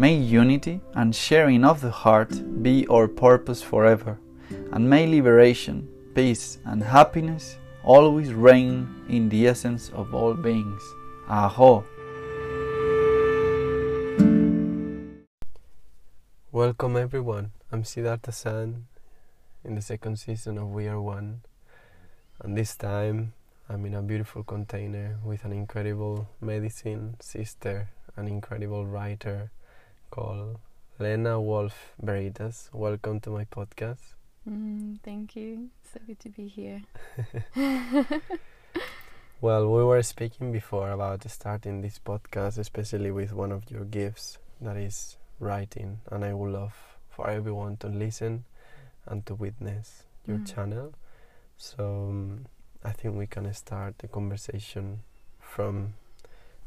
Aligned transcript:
May 0.00 0.14
unity 0.14 0.80
and 0.94 1.12
sharing 1.12 1.64
of 1.64 1.80
the 1.80 1.90
heart 1.90 2.62
be 2.62 2.86
our 2.86 3.08
purpose 3.08 3.62
forever, 3.62 4.16
and 4.70 4.88
may 4.88 5.08
liberation, 5.08 5.88
peace, 6.14 6.58
and 6.64 6.80
happiness 6.84 7.58
always 7.82 8.32
reign 8.32 8.86
in 9.08 9.28
the 9.28 9.48
essence 9.48 9.90
of 9.90 10.14
all 10.14 10.34
beings. 10.34 10.80
Aho! 11.28 11.84
Welcome 16.52 16.96
everyone. 16.96 17.50
I'm 17.72 17.82
Siddhartha 17.82 18.30
San 18.30 18.86
in 19.64 19.74
the 19.74 19.82
second 19.82 20.20
season 20.20 20.58
of 20.58 20.68
We 20.70 20.86
Are 20.86 21.00
One. 21.00 21.40
And 22.38 22.56
this 22.56 22.76
time 22.76 23.32
I'm 23.68 23.84
in 23.84 23.94
a 23.94 24.02
beautiful 24.02 24.44
container 24.44 25.18
with 25.24 25.44
an 25.44 25.52
incredible 25.52 26.28
medicine 26.40 27.16
sister, 27.18 27.88
an 28.14 28.28
incredible 28.28 28.86
writer 28.86 29.50
called 30.10 30.58
Lena 30.98 31.40
Wolf 31.40 31.92
Veritas. 32.00 32.70
Welcome 32.72 33.20
to 33.20 33.30
my 33.30 33.44
podcast. 33.44 34.14
Mm, 34.48 34.98
thank 35.02 35.36
you. 35.36 35.68
So 35.92 36.00
good 36.06 36.18
to 36.20 36.28
be 36.30 36.48
here. 36.48 36.82
well, 39.40 39.70
we 39.70 39.84
were 39.84 40.02
speaking 40.02 40.52
before 40.52 40.90
about 40.90 41.28
starting 41.30 41.80
this 41.82 41.98
podcast, 41.98 42.58
especially 42.58 43.10
with 43.10 43.32
one 43.32 43.52
of 43.52 43.70
your 43.70 43.84
gifts 43.84 44.38
that 44.60 44.76
is 44.76 45.16
writing, 45.40 46.00
and 46.10 46.24
I 46.24 46.32
would 46.34 46.52
love 46.52 46.74
for 47.10 47.28
everyone 47.28 47.76
to 47.78 47.88
listen 47.88 48.44
and 49.06 49.24
to 49.26 49.34
witness 49.34 50.04
your 50.26 50.38
Mm. 50.38 50.54
channel. 50.54 50.94
So 51.56 52.08
um, 52.10 52.46
I 52.84 52.92
think 52.92 53.16
we 53.16 53.26
can 53.26 53.52
start 53.54 53.98
the 53.98 54.08
conversation 54.08 55.00
from 55.40 55.94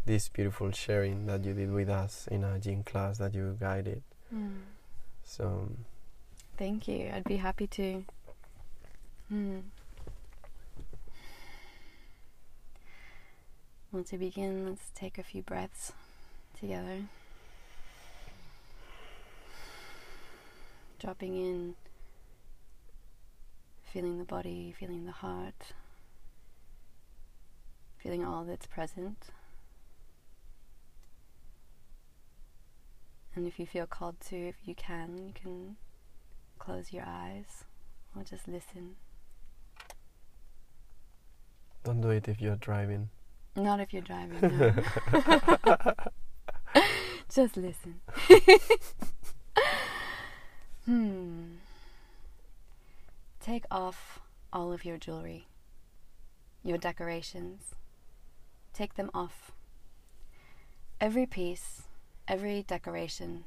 this 0.06 0.30
beautiful 0.30 0.72
sharing 0.72 1.26
that 1.28 1.44
you 1.46 1.54
did 1.54 1.72
with 1.72 1.90
us 1.90 2.28
in 2.28 2.44
a 2.44 2.60
gym 2.60 2.84
class 2.84 3.18
that 3.20 3.34
you 3.34 3.56
guided. 3.60 4.02
Mm, 4.34 4.62
So 5.24 5.70
thank 6.58 6.88
you. 6.88 7.12
I'd 7.14 7.24
be 7.24 7.38
happy 7.38 7.68
to. 7.68 8.04
Mm. 9.32 9.62
Well, 13.92 14.04
to 14.06 14.18
begin, 14.18 14.66
let's 14.68 14.90
take 14.96 15.18
a 15.18 15.24
few 15.24 15.42
breaths 15.42 15.92
together. 16.60 17.04
Dropping 21.00 21.36
in, 21.36 21.76
feeling 23.92 24.18
the 24.18 24.24
body, 24.24 24.74
feeling 24.80 25.06
the 25.06 25.12
heart, 25.12 25.74
feeling 27.98 28.24
all 28.24 28.46
that's 28.46 28.68
present. 28.68 29.18
And 33.36 33.48
if 33.48 33.60
you 33.60 33.66
feel 33.66 33.86
called 33.86 34.20
to, 34.30 34.36
if 34.36 34.56
you 34.66 34.76
can, 34.76 35.18
you 35.18 35.34
can 35.34 35.78
close 36.60 36.92
your 36.92 37.04
eyes 37.08 37.64
or 38.16 38.24
just 38.24 38.48
listen. 38.48 38.96
don't 41.84 42.02
do 42.02 42.10
it 42.10 42.28
if 42.28 42.42
you're 42.42 42.58
driving. 42.58 43.10
Not 43.56 43.80
if 43.80 43.94
you're 43.94 44.02
driving, 44.02 44.40
no. 44.42 44.74
just 47.30 47.58
listen. 47.58 48.02
hmm. 50.86 51.44
Take 53.40 53.66
off 53.72 54.20
all 54.54 54.72
of 54.72 54.86
your 54.86 54.98
jewelry, 54.98 55.48
your 56.64 56.78
decorations. 56.78 57.76
Take 58.74 58.96
them 58.96 59.10
off. 59.14 59.52
Every 61.00 61.26
piece, 61.26 61.84
every 62.28 62.64
decoration, 62.64 63.46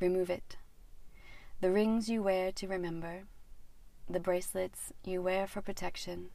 remove 0.00 0.30
it. 0.30 0.56
The 1.60 1.70
rings 1.70 2.08
you 2.08 2.22
wear 2.22 2.52
to 2.52 2.68
remember, 2.68 3.24
the 4.08 4.20
bracelets 4.20 4.92
you 5.04 5.20
wear 5.20 5.46
for 5.46 5.60
protection, 5.60 6.30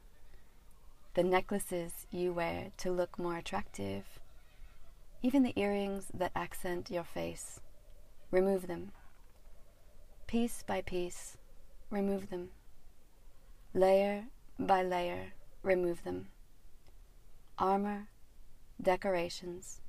the 1.14 1.24
necklaces 1.24 2.08
you 2.12 2.34
wear 2.34 2.72
to 2.78 2.92
look 2.92 3.18
more 3.20 3.38
attractive, 3.38 4.20
even 5.22 5.44
the 5.44 5.58
earrings 5.60 6.08
that 6.14 6.32
accent 6.36 6.92
your 6.92 7.04
face. 7.04 7.60
Remove 8.32 8.68
them. 8.68 8.92
Piece 10.26 10.64
by 10.66 10.82
piece, 10.82 11.38
remove 11.90 12.30
them. 12.30 12.50
Layer 13.74 14.26
by 14.58 14.82
layer, 14.82 15.34
remove 15.62 16.04
them. 16.04 16.28
Armor, 17.60 18.08
decorations, 18.82 19.82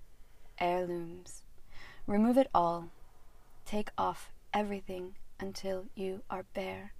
heirlooms. 0.61 1.44
Remove 2.07 2.39
it 2.39 2.49
all. 2.55 2.91
Take 3.65 3.91
off 3.97 4.31
everything 4.53 5.15
until 5.41 5.87
you 5.95 6.23
are 6.29 6.45
bare. 6.55 6.93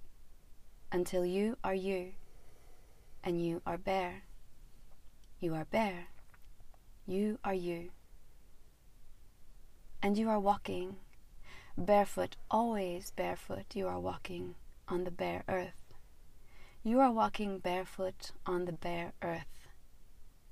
Until 0.91 1.25
you 1.25 1.57
are 1.63 1.75
you 1.75 2.13
and 3.25 3.43
you 3.43 3.61
are 3.65 3.77
bare. 3.77 4.21
You 5.39 5.55
are 5.55 5.65
bare. 5.65 6.07
You 7.07 7.39
are 7.43 7.53
you. 7.53 7.89
And 10.01 10.17
you 10.17 10.29
are 10.29 10.39
walking, 10.39 10.97
Barefoot, 11.75 12.35
always 12.49 13.11
barefoot, 13.11 13.75
you 13.75 13.87
are 13.87 13.99
walking 13.99 14.55
on 14.87 15.03
the 15.03 15.11
bare 15.11 15.43
earth. 15.49 15.93
You 16.83 16.99
are 16.99 17.11
walking 17.11 17.57
barefoot 17.57 18.31
on 18.45 18.65
the 18.65 18.71
bare 18.71 19.13
earth, 19.23 19.67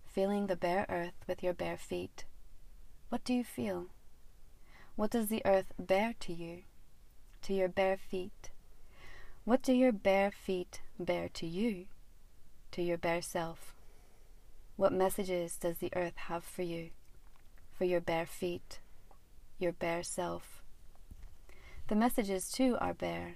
feeling 0.08 0.48
the 0.48 0.56
bare 0.56 0.88
earth 0.90 1.14
with 1.28 1.44
your 1.44 1.54
bare 1.54 1.78
feet. 1.78 2.26
What 3.10 3.24
do 3.24 3.34
you 3.34 3.44
feel? 3.44 3.93
What 4.96 5.12
does 5.12 5.28
the 5.28 5.42
earth 5.46 5.74
bear 5.80 6.14
to 6.20 6.34
you, 6.34 6.64
to 7.44 7.54
your 7.54 7.68
bare 7.68 7.98
feet? 7.98 8.52
What 9.44 9.62
do 9.62 9.74
your 9.74 9.92
bare 9.92 10.32
feet 10.32 10.82
bear 11.00 11.30
to 11.30 11.48
you, 11.48 11.86
to 12.72 12.82
your 12.82 12.98
bare 12.98 13.22
self? 13.22 13.74
What 14.76 14.94
messages 14.94 15.58
does 15.58 15.78
the 15.78 15.92
earth 15.96 16.18
have 16.28 16.44
for 16.44 16.62
you, 16.62 16.92
for 17.72 17.86
your 17.86 18.02
bare 18.02 18.26
feet, 18.26 18.80
your 19.60 19.72
bare 19.72 20.04
self? 20.04 20.62
The 21.88 21.96
messages, 21.96 22.52
too, 22.52 22.78
are 22.80 22.94
bare 22.94 23.36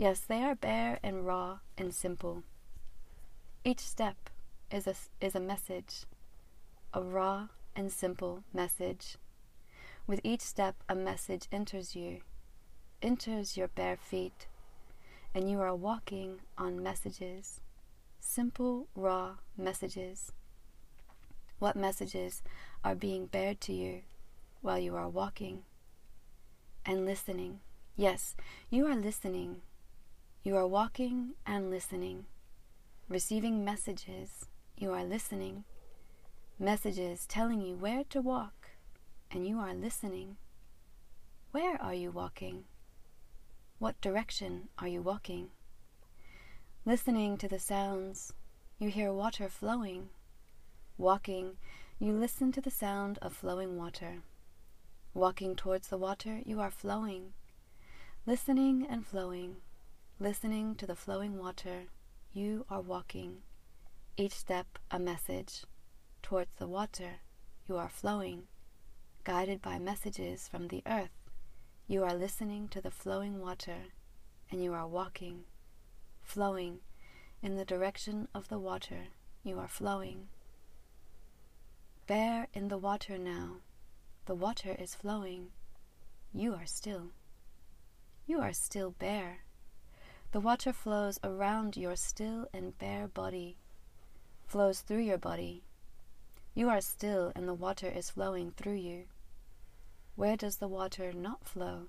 Yes, 0.00 0.20
they 0.20 0.42
are 0.42 0.54
bare 0.54 0.98
and 1.02 1.26
raw 1.26 1.58
and 1.76 1.92
simple. 1.92 2.42
Each 3.64 3.80
step 3.80 4.30
is 4.70 4.86
a, 4.86 4.94
is 5.20 5.34
a 5.34 5.40
message, 5.40 6.06
a 6.94 7.02
raw 7.02 7.48
and 7.76 7.92
simple 7.92 8.42
message. 8.54 9.18
With 10.10 10.22
each 10.24 10.40
step, 10.40 10.74
a 10.88 10.96
message 10.96 11.46
enters 11.52 11.94
you, 11.94 12.22
enters 13.00 13.56
your 13.56 13.68
bare 13.68 13.96
feet, 13.96 14.48
and 15.32 15.48
you 15.48 15.60
are 15.60 15.72
walking 15.72 16.40
on 16.58 16.82
messages, 16.82 17.60
simple, 18.18 18.88
raw 18.96 19.36
messages. 19.56 20.32
What 21.60 21.76
messages 21.76 22.42
are 22.82 22.96
being 22.96 23.26
bared 23.26 23.60
to 23.60 23.72
you 23.72 24.00
while 24.62 24.80
you 24.80 24.96
are 24.96 25.08
walking 25.08 25.62
and 26.84 27.06
listening? 27.06 27.60
Yes, 27.94 28.34
you 28.68 28.88
are 28.88 28.96
listening 28.96 29.62
you 30.42 30.56
are 30.56 30.66
walking 30.66 31.34
and 31.46 31.70
listening, 31.70 32.24
receiving 33.08 33.64
messages. 33.64 34.48
You 34.76 34.90
are 34.92 35.04
listening, 35.04 35.62
messages 36.58 37.26
telling 37.26 37.60
you 37.60 37.76
where 37.76 38.02
to 38.10 38.20
walk, 38.20 38.59
and 39.30 39.46
you 39.46 39.58
are 39.58 39.74
listening. 39.74 40.36
Where 41.52 41.80
are 41.80 41.94
you 41.94 42.10
walking? 42.10 42.64
What 43.78 44.00
direction 44.00 44.68
are 44.78 44.88
you 44.88 45.02
walking? 45.02 45.48
Listening 46.84 47.36
to 47.38 47.48
the 47.48 47.58
sounds, 47.58 48.32
you 48.78 48.90
hear 48.90 49.12
water 49.12 49.48
flowing. 49.48 50.10
Walking, 50.98 51.56
you 51.98 52.12
listen 52.12 52.52
to 52.52 52.60
the 52.60 52.70
sound 52.70 53.18
of 53.22 53.32
flowing 53.32 53.76
water. 53.76 54.22
Walking 55.14 55.56
towards 55.56 55.88
the 55.88 55.98
water, 55.98 56.40
you 56.44 56.60
are 56.60 56.70
flowing. 56.70 57.32
Listening 58.26 58.86
and 58.88 59.06
flowing 59.06 59.56
Listening 60.22 60.74
to 60.74 60.86
the 60.86 60.94
flowing 60.94 61.38
water, 61.38 61.86
you 62.34 62.66
are 62.68 62.82
walking, 62.82 63.38
each 64.18 64.34
step 64.34 64.78
a 64.90 64.98
message. 64.98 65.64
Towards 66.22 66.50
the 66.58 66.68
water, 66.68 67.20
you 67.66 67.78
are 67.78 67.88
flowing, 67.88 68.42
guided 69.24 69.60
by 69.62 69.78
messages 69.78 70.48
from 70.48 70.68
the 70.68 70.82
earth. 70.86 71.30
You 71.86 72.04
are 72.04 72.14
listening 72.14 72.68
to 72.68 72.80
the 72.80 72.90
flowing 72.90 73.40
water, 73.40 73.92
and 74.50 74.62
you 74.62 74.72
are 74.72 74.86
walking, 74.86 75.44
flowing 76.22 76.80
in 77.42 77.56
the 77.56 77.64
direction 77.64 78.28
of 78.34 78.48
the 78.48 78.58
water. 78.58 79.08
You 79.42 79.58
are 79.58 79.68
flowing. 79.68 80.28
Bare 82.06 82.48
in 82.52 82.68
the 82.68 82.78
water 82.78 83.18
now, 83.18 83.56
the 84.26 84.34
water 84.34 84.76
is 84.78 84.94
flowing. 84.94 85.48
You 86.32 86.54
are 86.54 86.66
still. 86.66 87.10
You 88.26 88.40
are 88.40 88.52
still 88.52 88.90
bare 88.90 89.40
the 90.32 90.40
water 90.40 90.72
flows 90.72 91.18
around 91.24 91.76
your 91.76 91.96
still 91.96 92.46
and 92.54 92.78
bare 92.78 93.08
body, 93.08 93.56
flows 94.46 94.80
through 94.80 95.00
your 95.00 95.18
body. 95.18 95.64
You 96.60 96.68
are 96.68 96.82
still 96.82 97.32
and 97.34 97.48
the 97.48 97.54
water 97.54 97.88
is 97.88 98.10
flowing 98.10 98.50
through 98.50 98.74
you. 98.74 99.04
Where 100.14 100.36
does 100.36 100.56
the 100.56 100.68
water 100.68 101.10
not 101.10 101.46
flow? 101.46 101.88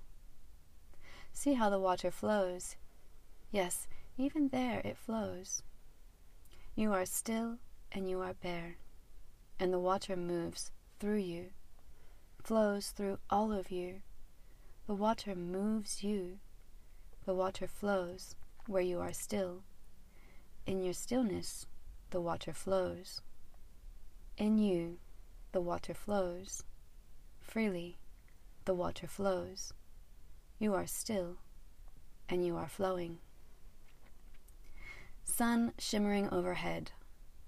See 1.34 1.56
how 1.56 1.70
the 1.70 1.78
water 1.78 2.10
flows. 2.10 2.78
Yes, 3.52 3.90
even 4.18 4.48
there 4.48 4.80
it 4.86 4.96
flows. 4.96 5.62
You 6.74 6.94
are 6.94 7.06
still 7.06 7.58
and 7.92 8.10
you 8.10 8.22
are 8.22 8.34
bare, 8.34 8.78
and 9.60 9.74
the 9.74 9.78
water 9.78 10.16
moves 10.16 10.72
through 11.02 11.18
you, 11.18 11.48
flows 12.42 12.92
through 12.92 13.20
all 13.30 13.52
of 13.52 13.72
you. 13.72 14.04
The 14.88 14.96
water 14.96 15.36
moves 15.36 16.02
you 16.02 16.40
the 17.26 17.34
water 17.34 17.68
flows 17.68 18.38
where 18.68 18.82
you 18.82 19.02
are 19.02 19.12
still. 19.12 19.64
In 20.66 20.82
your 20.82 20.94
stillness, 20.94 21.66
the 22.12 22.22
water 22.22 22.54
flows. 22.54 23.20
In 24.42 24.58
you, 24.58 24.98
the 25.52 25.62
water 25.62 25.94
flows. 25.94 26.64
Freely, 27.40 28.00
the 28.66 28.74
water 28.74 29.06
flows. 29.06 29.72
You 30.58 30.74
are 30.74 30.88
still, 30.88 31.38
and 32.28 32.44
you 32.44 32.58
are 32.58 32.68
flowing. 32.68 33.20
Sun 35.24 35.74
shimmering 35.78 36.28
overhead. 36.32 36.90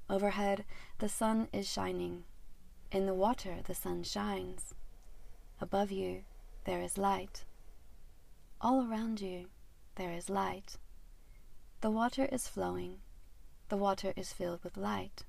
Overhead, 0.07 0.65
the 0.99 1.09
sun 1.09 1.47
is 1.51 1.67
shining. 1.67 2.25
In 2.91 3.07
the 3.07 3.15
water, 3.15 3.55
the 3.63 3.73
sun 3.73 4.03
shines. 4.03 4.75
Above 5.59 5.91
you, 5.91 6.25
there 6.65 6.83
is 6.83 6.99
light. 6.99 7.43
All 8.61 8.87
around 8.87 9.19
you, 9.19 9.47
there 9.95 10.11
is 10.11 10.29
light. 10.29 10.77
The 11.81 11.89
water 11.89 12.29
is 12.31 12.47
flowing. 12.47 12.99
The 13.69 13.77
water 13.77 14.13
is 14.15 14.31
filled 14.31 14.63
with 14.63 14.77
light. 14.77 15.23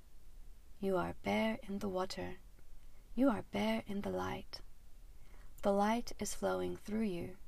You 0.85 0.99
are 0.99 1.15
bare 1.23 1.59
in 1.67 1.79
the 1.79 1.89
water. 1.89 2.41
You 3.15 3.31
are 3.31 3.47
bare 3.53 3.85
in 3.87 4.03
the 4.03 4.11
light. 4.11 4.61
The 5.63 5.73
light 5.73 6.13
is 6.19 6.35
flowing 6.35 6.77
through 6.77 7.07
you. 7.07 7.39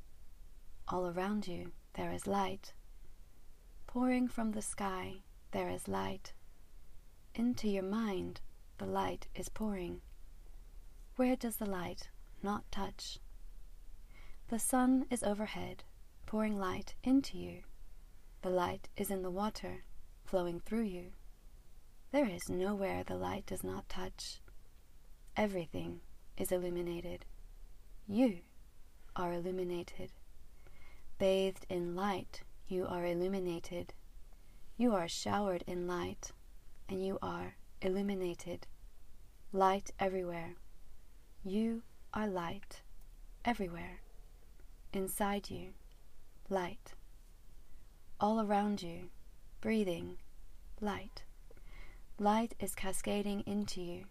All 0.89 1.07
around 1.07 1.47
you 1.47 1.73
there 1.93 2.11
is 2.13 2.27
light. 2.27 2.73
Pouring 3.87 4.27
from 4.27 4.53
the 4.53 4.63
sky 4.63 5.17
there 5.51 5.69
is 5.69 5.87
light. 5.87 6.33
Into 7.35 7.69
your 7.69 7.83
mind 7.83 8.41
the 8.79 8.87
light 8.87 9.29
is 9.35 9.51
pouring. 9.51 10.01
Where 11.17 11.37
does 11.37 11.57
the 11.57 11.67
light 11.67 12.09
not 12.43 12.65
touch? 12.73 13.19
The 14.49 14.59
sun 14.59 15.05
is 15.11 15.23
overhead 15.23 15.85
pouring 16.25 16.59
light 16.59 16.95
into 17.05 17.37
you. 17.37 17.65
The 18.41 18.49
light 18.49 18.89
is 18.97 19.11
in 19.11 19.21
the 19.21 19.31
water, 19.31 19.85
flowing 20.25 20.59
through 20.59 20.85
you. 20.85 21.13
There 22.17 22.31
is 22.31 22.49
nowhere 22.49 23.05
the 23.05 23.15
light 23.15 23.45
does 23.45 23.63
not 23.63 23.91
touch. 23.91 24.41
Everything 25.37 26.01
is 26.39 26.51
illuminated. 26.51 27.27
You 28.09 28.39
are 29.15 29.35
illuminated. 29.35 30.13
Bathed 31.19 31.67
in 31.69 31.95
light, 31.95 32.41
you 32.69 32.87
are 32.87 33.05
illuminated. 33.05 33.93
You 34.79 34.95
are 34.95 35.09
showered 35.09 35.63
in 35.67 35.87
light, 35.87 36.33
and 36.89 37.05
you 37.05 37.19
are 37.21 37.57
illuminated. 37.83 38.67
Light 39.53 39.91
everywhere. 40.01 40.55
You 41.45 41.83
are 42.15 42.27
light 42.27 42.81
everywhere. 43.45 44.01
Inside 44.95 45.51
you 45.51 45.75
light. 46.49 46.95
All 48.19 48.41
around 48.41 48.81
you, 48.81 49.11
breathing, 49.61 50.17
light. 50.81 51.26
Light 52.19 52.55
is 52.59 52.75
cascading 52.75 53.43
into 53.47 53.83
you. 53.83 54.05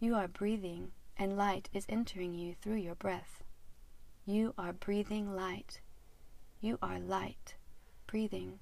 You 0.00 0.14
are 0.14 0.26
breathing, 0.26 0.92
and 1.18 1.36
light 1.36 1.68
is 1.70 1.84
entering 1.86 2.32
you 2.32 2.54
through 2.54 2.76
your 2.76 2.94
breath. 2.94 3.44
You 4.24 4.54
are 4.56 4.72
breathing 4.72 5.36
light. 5.36 5.82
You 6.62 6.78
are 6.80 6.98
light, 6.98 7.56
breathing. 8.06 8.60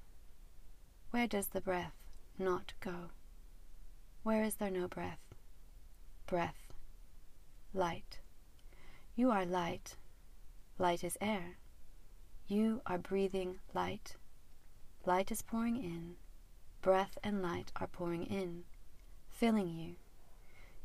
Where 1.11 1.25
does 1.25 1.47
the 1.47 1.61
breath 1.61 1.95
not 2.37 2.73
go? 2.81 3.11
Where 4.23 4.43
is 4.43 4.55
there 4.55 4.69
no 4.69 4.89
breath? 4.89 5.21
Breath, 6.27 6.73
light. 7.73 8.19
You 9.15 9.31
are 9.31 9.45
light. 9.45 9.95
Light 10.77 11.01
is 11.01 11.17
air. 11.21 11.59
You 12.45 12.81
are 12.85 12.97
breathing 12.97 13.59
light. 13.73 14.17
Light 15.05 15.31
is 15.31 15.41
pouring 15.41 15.77
in. 15.77 16.17
Breath 16.85 17.17
and 17.23 17.41
light 17.41 17.71
are 17.77 17.87
pouring 17.87 18.27
in, 18.27 18.63
filling 19.31 19.69
you. 19.69 19.95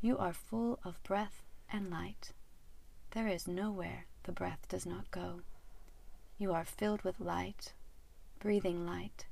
You 0.01 0.17
are 0.17 0.33
full 0.33 0.79
of 0.83 1.03
breath 1.03 1.43
and 1.71 1.91
light. 1.91 2.31
There 3.11 3.27
is 3.27 3.47
nowhere 3.47 4.07
the 4.23 4.31
breath 4.31 4.67
does 4.67 4.87
not 4.87 5.11
go. 5.11 5.41
You 6.39 6.53
are 6.53 6.65
filled 6.65 7.03
with 7.03 7.19
light, 7.19 7.73
breathing 8.39 8.83
light. 8.83 9.27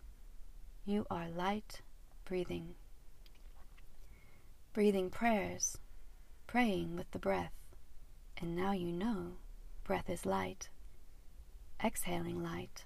You 0.86 1.08
are 1.10 1.28
light, 1.28 1.82
breathing. 2.24 2.76
Breathing 4.72 5.10
prayers, 5.10 5.80
praying 6.46 6.96
with 6.96 7.10
the 7.10 7.18
breath. 7.18 7.56
And 8.38 8.56
now 8.56 8.74
you 8.74 8.92
know 8.92 9.38
breath 9.84 10.08
is 10.08 10.24
light. 10.24 10.70
exhaling 11.84 12.44
light. 12.44 12.84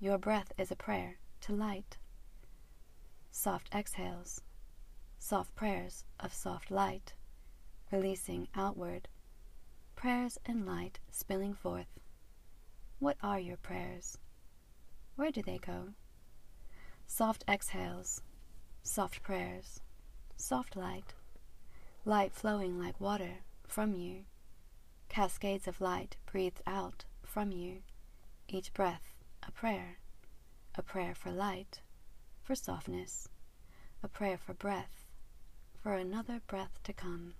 Your 0.00 0.18
breath 0.18 0.50
is 0.58 0.72
a 0.72 0.76
prayer 0.76 1.18
to 1.42 1.52
light. 1.52 1.98
Soft 3.34 3.74
exhales, 3.74 4.42
soft 5.18 5.54
prayers 5.56 6.04
of 6.20 6.34
soft 6.34 6.70
light, 6.70 7.14
releasing 7.90 8.46
outward, 8.54 9.08
prayers 9.96 10.38
in 10.44 10.66
light 10.66 11.00
spilling 11.10 11.54
forth. 11.54 11.98
What 12.98 13.16
are 13.22 13.40
your 13.40 13.56
prayers? 13.56 14.18
Where 15.16 15.32
do 15.32 15.42
they 15.42 15.56
go? 15.56 15.94
Soft 17.06 17.42
exhales, 17.48 18.20
soft 18.82 19.22
prayers, 19.22 19.80
soft 20.36 20.76
light, 20.76 21.14
light 22.04 22.34
flowing 22.34 22.78
like 22.78 23.00
water 23.00 23.38
from 23.66 23.94
you, 23.94 24.24
cascades 25.08 25.66
of 25.66 25.80
light 25.80 26.16
breathed 26.30 26.60
out 26.66 27.06
from 27.24 27.50
you, 27.50 27.78
each 28.46 28.74
breath 28.74 29.14
a 29.42 29.50
prayer, 29.50 29.96
a 30.74 30.82
prayer 30.82 31.14
for 31.14 31.30
light, 31.30 31.80
for 32.42 32.54
softness, 32.54 33.28
a 34.02 34.08
prayer 34.08 34.36
for 34.36 34.54
breath, 34.54 35.06
for 35.82 35.94
another 35.94 36.40
breath 36.46 36.80
to 36.84 36.92
come. 36.92 37.34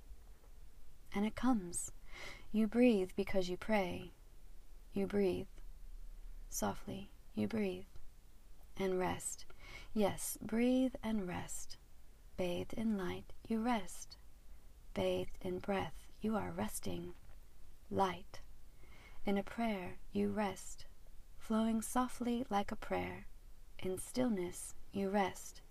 And 1.14 1.26
it 1.26 1.34
comes. 1.34 1.92
You 2.52 2.66
breathe 2.66 3.10
because 3.16 3.48
you 3.48 3.56
pray. 3.56 4.12
You 4.92 5.06
breathe. 5.06 5.46
Softly, 6.50 7.10
you 7.34 7.48
breathe. 7.48 7.84
And 8.78 8.98
rest. 8.98 9.44
Yes, 9.94 10.38
breathe 10.40 10.94
and 11.02 11.26
rest. 11.26 11.76
Bathed 12.36 12.72
in 12.74 12.96
light, 12.96 13.32
you 13.46 13.60
rest. 13.60 14.16
Bathed 14.94 15.38
in 15.42 15.58
breath, 15.58 16.06
you 16.20 16.36
are 16.36 16.50
resting. 16.50 17.14
Light. 17.90 18.40
In 19.24 19.36
a 19.36 19.42
prayer, 19.42 19.98
you 20.12 20.30
rest. 20.30 20.86
Flowing 21.38 21.82
softly 21.82 22.44
like 22.48 22.72
a 22.72 22.76
prayer. 22.76 23.26
In 23.78 23.98
stillness, 23.98 24.74
you 24.92 25.08
rest. 25.08 25.62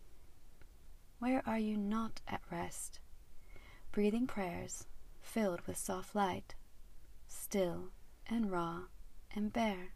Where 1.20 1.44
are 1.46 1.60
you 1.60 1.78
not 1.78 2.22
at 2.28 2.42
rest? 2.52 3.00
Breathing 3.92 4.26
prayers 4.26 4.88
filled 5.22 5.62
with 5.68 5.78
soft 5.78 6.16
light, 6.16 6.56
still 7.28 7.92
and 8.28 8.52
raw 8.52 8.82
and 9.36 9.54
bare, 9.54 9.94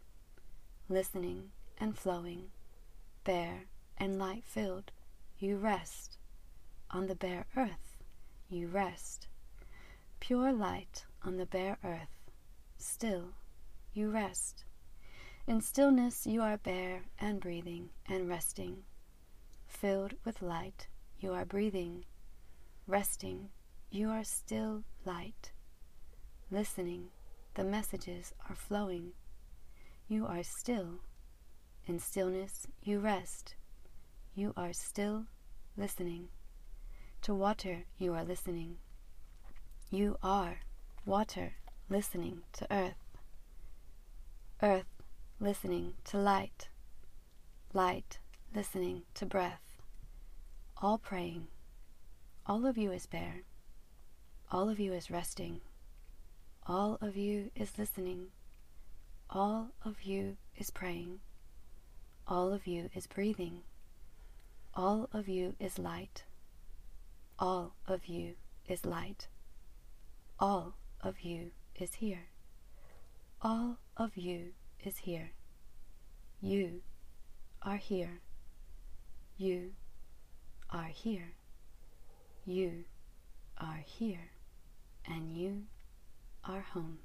listening 0.88 1.50
and 1.78 1.98
flowing, 1.98 2.50
bare 3.24 3.64
and 3.98 4.18
light 4.18 4.44
filled, 4.46 4.92
you 5.38 5.56
rest. 5.56 6.18
On 6.90 7.08
the 7.08 7.16
bare 7.16 7.46
earth, 7.56 7.96
you 8.48 8.68
rest. 8.68 9.26
Pure 10.20 10.52
light 10.52 11.04
on 11.24 11.36
the 11.36 11.46
bare 11.46 11.78
earth, 11.82 12.30
still, 12.78 13.34
you 13.92 14.08
rest. 14.10 14.64
In 15.46 15.60
stillness, 15.60 16.26
you 16.26 16.42
are 16.42 16.56
bare 16.56 17.02
and 17.18 17.40
breathing 17.40 17.90
and 18.08 18.28
resting. 18.28 18.84
Filled 19.80 20.14
with 20.24 20.40
light, 20.40 20.88
you 21.20 21.34
are 21.34 21.44
breathing. 21.44 22.06
Resting, 22.86 23.50
you 23.90 24.08
are 24.08 24.24
still 24.24 24.84
light. 25.04 25.52
Listening, 26.50 27.08
the 27.54 27.62
messages 27.62 28.32
are 28.48 28.56
flowing. 28.56 29.12
You 30.08 30.26
are 30.26 30.42
still. 30.42 31.00
In 31.86 31.98
stillness, 31.98 32.66
you 32.82 33.00
rest. 33.00 33.54
You 34.34 34.54
are 34.56 34.72
still 34.72 35.26
listening. 35.76 36.28
To 37.22 37.34
water, 37.34 37.84
you 37.98 38.14
are 38.14 38.24
listening. 38.24 38.78
You 39.90 40.16
are 40.22 40.60
water 41.04 41.52
listening 41.90 42.44
to 42.54 42.66
earth. 42.72 43.18
Earth 44.62 45.02
listening 45.38 45.92
to 46.04 46.16
light. 46.16 46.70
Light 47.74 48.20
listening 48.54 49.02
to 49.12 49.26
breath. 49.26 49.65
All 50.82 50.98
praying. 50.98 51.46
All 52.46 52.66
of 52.66 52.76
you 52.76 52.92
is 52.92 53.06
bare. 53.06 53.44
All 54.52 54.68
of 54.68 54.78
you 54.78 54.92
is 54.92 55.10
resting. 55.10 55.60
All 56.66 56.98
of 57.00 57.16
you 57.16 57.50
is 57.56 57.78
listening. 57.78 58.26
All 59.30 59.70
of 59.84 60.02
you 60.02 60.36
is 60.54 60.70
praying. 60.70 61.20
All 62.28 62.52
of 62.52 62.66
you 62.66 62.90
is 62.94 63.06
breathing. 63.06 63.62
All 64.74 65.08
of 65.14 65.28
you 65.28 65.54
is 65.58 65.78
light. 65.78 66.24
All 67.38 67.72
of 67.86 68.06
you 68.06 68.34
is 68.68 68.84
light. 68.84 69.28
All 70.38 70.74
of 71.00 71.20
you 71.20 71.52
is 71.74 71.94
here. 71.94 72.26
All 73.40 73.78
of 73.96 74.18
you 74.18 74.52
is 74.84 74.98
here. 74.98 75.32
You 76.42 76.82
are 77.62 77.78
here. 77.78 78.20
You 79.38 79.72
are 80.76 80.90
here. 80.92 81.32
You 82.44 82.84
are 83.58 83.82
here. 83.84 84.30
And 85.06 85.36
you 85.36 85.62
are 86.44 86.60
home. 86.60 86.98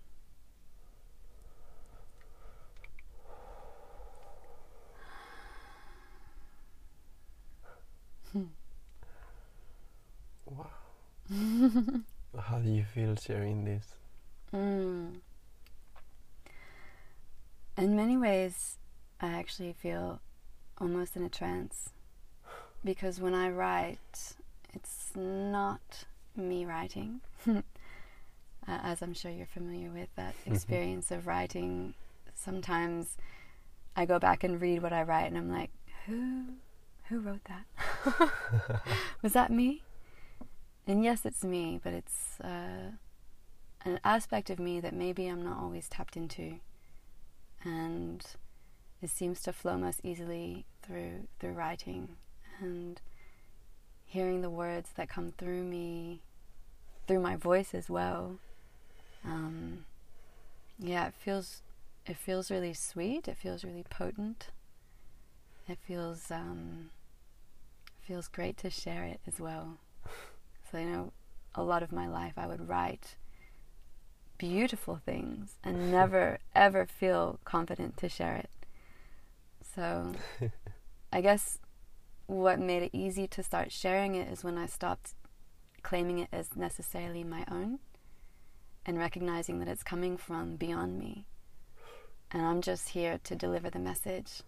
Wow. 10.46 10.68
How 12.40 12.60
do 12.60 12.70
you 12.70 12.84
feel 12.84 13.16
sharing 13.16 13.64
this? 13.64 13.86
Mm. 14.54 15.16
In 17.78 17.96
many 17.96 18.18
ways, 18.18 18.78
I 19.22 19.28
actually 19.28 19.74
feel 19.74 20.20
almost 20.78 21.16
in 21.16 21.24
a 21.24 21.30
trance 21.30 21.92
because 22.84 23.20
when 23.20 23.34
I 23.34 23.50
write, 23.50 24.36
it's 24.74 25.12
not 25.16 26.06
me 26.36 26.66
writing. 26.66 27.22
uh, 27.48 27.62
as 28.68 29.02
I'm 29.02 29.14
sure 29.14 29.32
you're 29.32 29.46
familiar 29.46 29.90
with, 29.90 30.10
that 30.16 30.36
experience 30.46 31.12
of 31.12 31.28
writing, 31.28 31.94
sometimes 32.36 33.18
I 33.96 34.06
go 34.06 34.20
back 34.20 34.44
and 34.44 34.62
read 34.62 34.82
what 34.82 34.94
I 34.94 35.04
write 35.04 35.28
and 35.28 35.38
I'm 35.38 35.52
like, 35.52 35.72
who, 36.08 36.46
who 37.10 37.20
wrote 37.20 37.44
that? 37.46 38.32
Was 39.22 39.34
that 39.34 39.52
me? 39.52 39.84
And 40.88 41.04
yes, 41.04 41.26
it's 41.26 41.44
me, 41.44 41.80
but 41.84 41.94
it's 41.94 42.40
uh, 42.42 42.92
an 43.86 44.00
aspect 44.04 44.50
of 44.50 44.60
me 44.60 44.80
that 44.80 44.94
maybe 44.94 45.28
I'm 45.28 45.44
not 45.44 45.58
always 45.58 45.88
tapped 45.88 46.18
into, 46.18 46.56
and 47.64 48.26
it 49.02 49.10
seems 49.10 49.42
to 49.44 49.54
flow 49.54 49.78
most 49.78 50.02
easily 50.04 50.66
through 50.82 51.28
through 51.40 51.54
writing 51.54 52.18
and 52.62 53.02
hearing 54.06 54.42
the 54.42 54.50
words 54.50 54.90
that 54.96 55.10
come 55.10 55.34
through 55.38 55.64
me, 55.64 56.22
through 57.08 57.20
my 57.20 57.36
voice 57.36 57.74
as 57.74 57.90
well. 57.90 58.38
Um, 59.24 59.86
yeah, 60.80 61.08
it 61.08 61.14
feels 61.14 61.62
it 62.06 62.18
feels 62.18 62.52
really 62.52 62.74
sweet. 62.74 63.28
It 63.28 63.38
feels 63.38 63.64
really 63.64 63.86
potent. 63.90 64.50
It 65.68 65.78
feels 65.88 66.32
um, 66.32 66.90
feels 68.02 68.28
great 68.28 68.58
to 68.58 68.70
share 68.70 69.06
it 69.06 69.20
as 69.28 69.40
well. 69.40 69.78
So 70.72 70.78
you 70.78 70.86
know, 70.90 71.14
a 71.56 71.64
lot 71.64 71.84
of 71.84 71.92
my 71.92 72.08
life 72.08 72.34
I 72.38 72.48
would 72.48 72.68
write 72.68 73.16
beautiful 74.38 75.00
things 75.06 75.56
and 75.64 75.92
never 75.94 76.40
ever 76.56 76.86
feel 76.86 77.40
confident 77.46 77.96
to 77.98 78.10
share 78.10 78.36
it. 78.36 78.50
So 79.76 80.14
I 81.14 81.22
guess 81.22 81.60
what 82.32 82.60
made 82.60 82.82
it 82.84 82.92
easy 82.94 83.28
to 83.28 83.44
start 83.44 83.72
sharing 83.74 84.16
it 84.16 84.30
is 84.32 84.42
when 84.44 84.58
I 84.58 84.66
stopped 84.66 85.14
claiming 85.84 86.20
it 86.20 86.30
as 86.32 86.56
necessarily 86.56 87.24
my 87.26 87.44
own 87.52 87.80
and 88.86 88.98
recognizing 88.98 89.60
that 89.60 89.68
it's 89.68 89.84
coming 89.84 90.16
from 90.16 90.56
beyond 90.56 90.98
me. 90.98 91.26
And 92.32 92.42
I'm 92.46 92.62
just 92.62 92.90
here 92.90 93.20
to 93.26 93.36
deliver 93.36 93.70
the 93.70 93.80
message. 93.80 94.44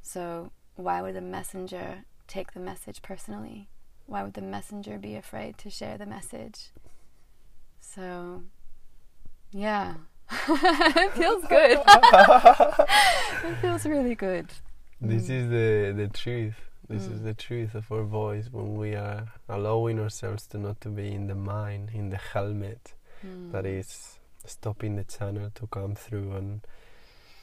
So 0.00 0.50
why 0.76 1.02
would 1.02 1.14
the 1.14 1.20
messenger 1.20 2.04
take 2.26 2.52
the 2.54 2.60
message 2.60 3.02
personally? 3.02 3.68
Why 4.06 4.22
would 4.22 4.32
the 4.34 4.40
messenger 4.40 4.96
be 4.96 5.14
afraid 5.14 5.58
to 5.58 5.68
share 5.68 5.98
the 5.98 6.06
message? 6.06 6.70
So, 7.80 8.44
yeah, 9.50 9.94
it 10.48 11.12
feels 11.12 11.44
good. 11.44 11.78
it 13.44 13.56
feels 13.60 13.84
really 13.84 14.14
good. 14.14 14.46
This 15.02 15.28
Mm. 15.28 15.30
is 15.30 15.50
the 15.50 15.92
the 16.02 16.08
truth. 16.08 16.54
This 16.88 17.06
is 17.08 17.20
Mm. 17.20 17.24
the 17.24 17.34
truth 17.34 17.74
of 17.74 17.90
our 17.90 18.02
voice 18.04 18.48
when 18.52 18.76
we 18.76 18.94
are 18.94 19.32
allowing 19.48 19.98
ourselves 19.98 20.46
to 20.48 20.58
not 20.58 20.80
to 20.82 20.88
be 20.90 21.12
in 21.12 21.26
the 21.28 21.34
mind, 21.34 21.90
in 21.94 22.10
the 22.10 22.18
helmet 22.18 22.94
that 23.52 23.64
Mm. 23.64 23.78
is 23.78 24.18
stopping 24.44 24.96
the 24.96 25.04
channel 25.04 25.50
to 25.54 25.66
come 25.68 25.94
through 25.94 26.32
and 26.32 26.60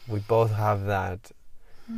we 0.07 0.19
both 0.19 0.51
have 0.51 0.85
that. 0.85 1.31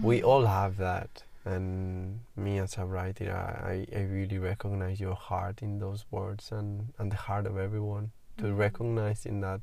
We 0.01 0.21
Mm. 0.21 0.27
all 0.27 0.45
have 0.45 0.77
that. 0.77 1.23
And 1.45 2.21
me 2.37 2.57
as 2.59 2.77
a 2.77 2.85
writer, 2.85 3.29
I, 3.35 3.85
I 3.93 4.01
really 4.03 4.37
recognize 4.39 5.01
your 5.01 5.15
heart 5.15 5.61
in 5.61 5.79
those 5.79 6.05
words 6.09 6.51
and, 6.53 6.93
and 6.97 7.11
the 7.11 7.17
heart 7.17 7.45
of 7.45 7.57
everyone. 7.57 8.11
To 8.37 8.45
Mm. 8.45 8.57
recognizing 8.57 9.41
that 9.41 9.59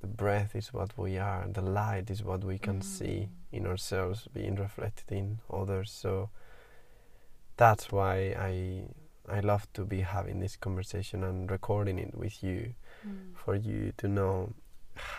the 0.00 0.08
breath 0.08 0.56
is 0.56 0.72
what 0.72 0.98
we 0.98 1.16
are, 1.18 1.46
the 1.46 1.62
light 1.62 2.10
is 2.10 2.24
what 2.24 2.42
we 2.42 2.58
can 2.58 2.80
Mm. 2.80 2.84
see 2.84 3.28
in 3.52 3.66
ourselves 3.66 4.26
being 4.34 4.56
reflected 4.56 5.12
in 5.12 5.38
others. 5.48 5.92
So 5.92 6.30
that's 7.62 7.86
why 7.92 8.14
I 8.50 8.54
I 9.36 9.40
love 9.52 9.64
to 9.74 9.82
be 9.84 10.00
having 10.16 10.40
this 10.40 10.56
conversation 10.66 11.22
and 11.28 11.50
recording 11.50 11.98
it 12.06 12.14
with 12.24 12.36
you 12.42 12.60
Mm. 13.06 13.34
for 13.42 13.54
you 13.68 13.92
to 14.00 14.06
know 14.08 14.52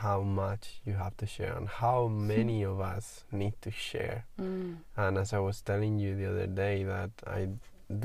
how 0.01 0.21
much 0.21 0.63
you 0.85 0.93
have 1.03 1.15
to 1.17 1.25
share 1.35 1.53
and 1.57 1.67
how 1.81 2.07
many 2.35 2.59
of 2.71 2.77
us 2.95 3.25
need 3.31 3.53
to 3.61 3.71
share. 3.71 4.19
Mm. 4.39 4.77
And 4.95 5.17
as 5.17 5.33
I 5.33 5.39
was 5.39 5.61
telling 5.63 5.97
you 6.03 6.15
the 6.15 6.27
other 6.31 6.47
day 6.65 6.83
that 6.93 7.11
I 7.25 7.39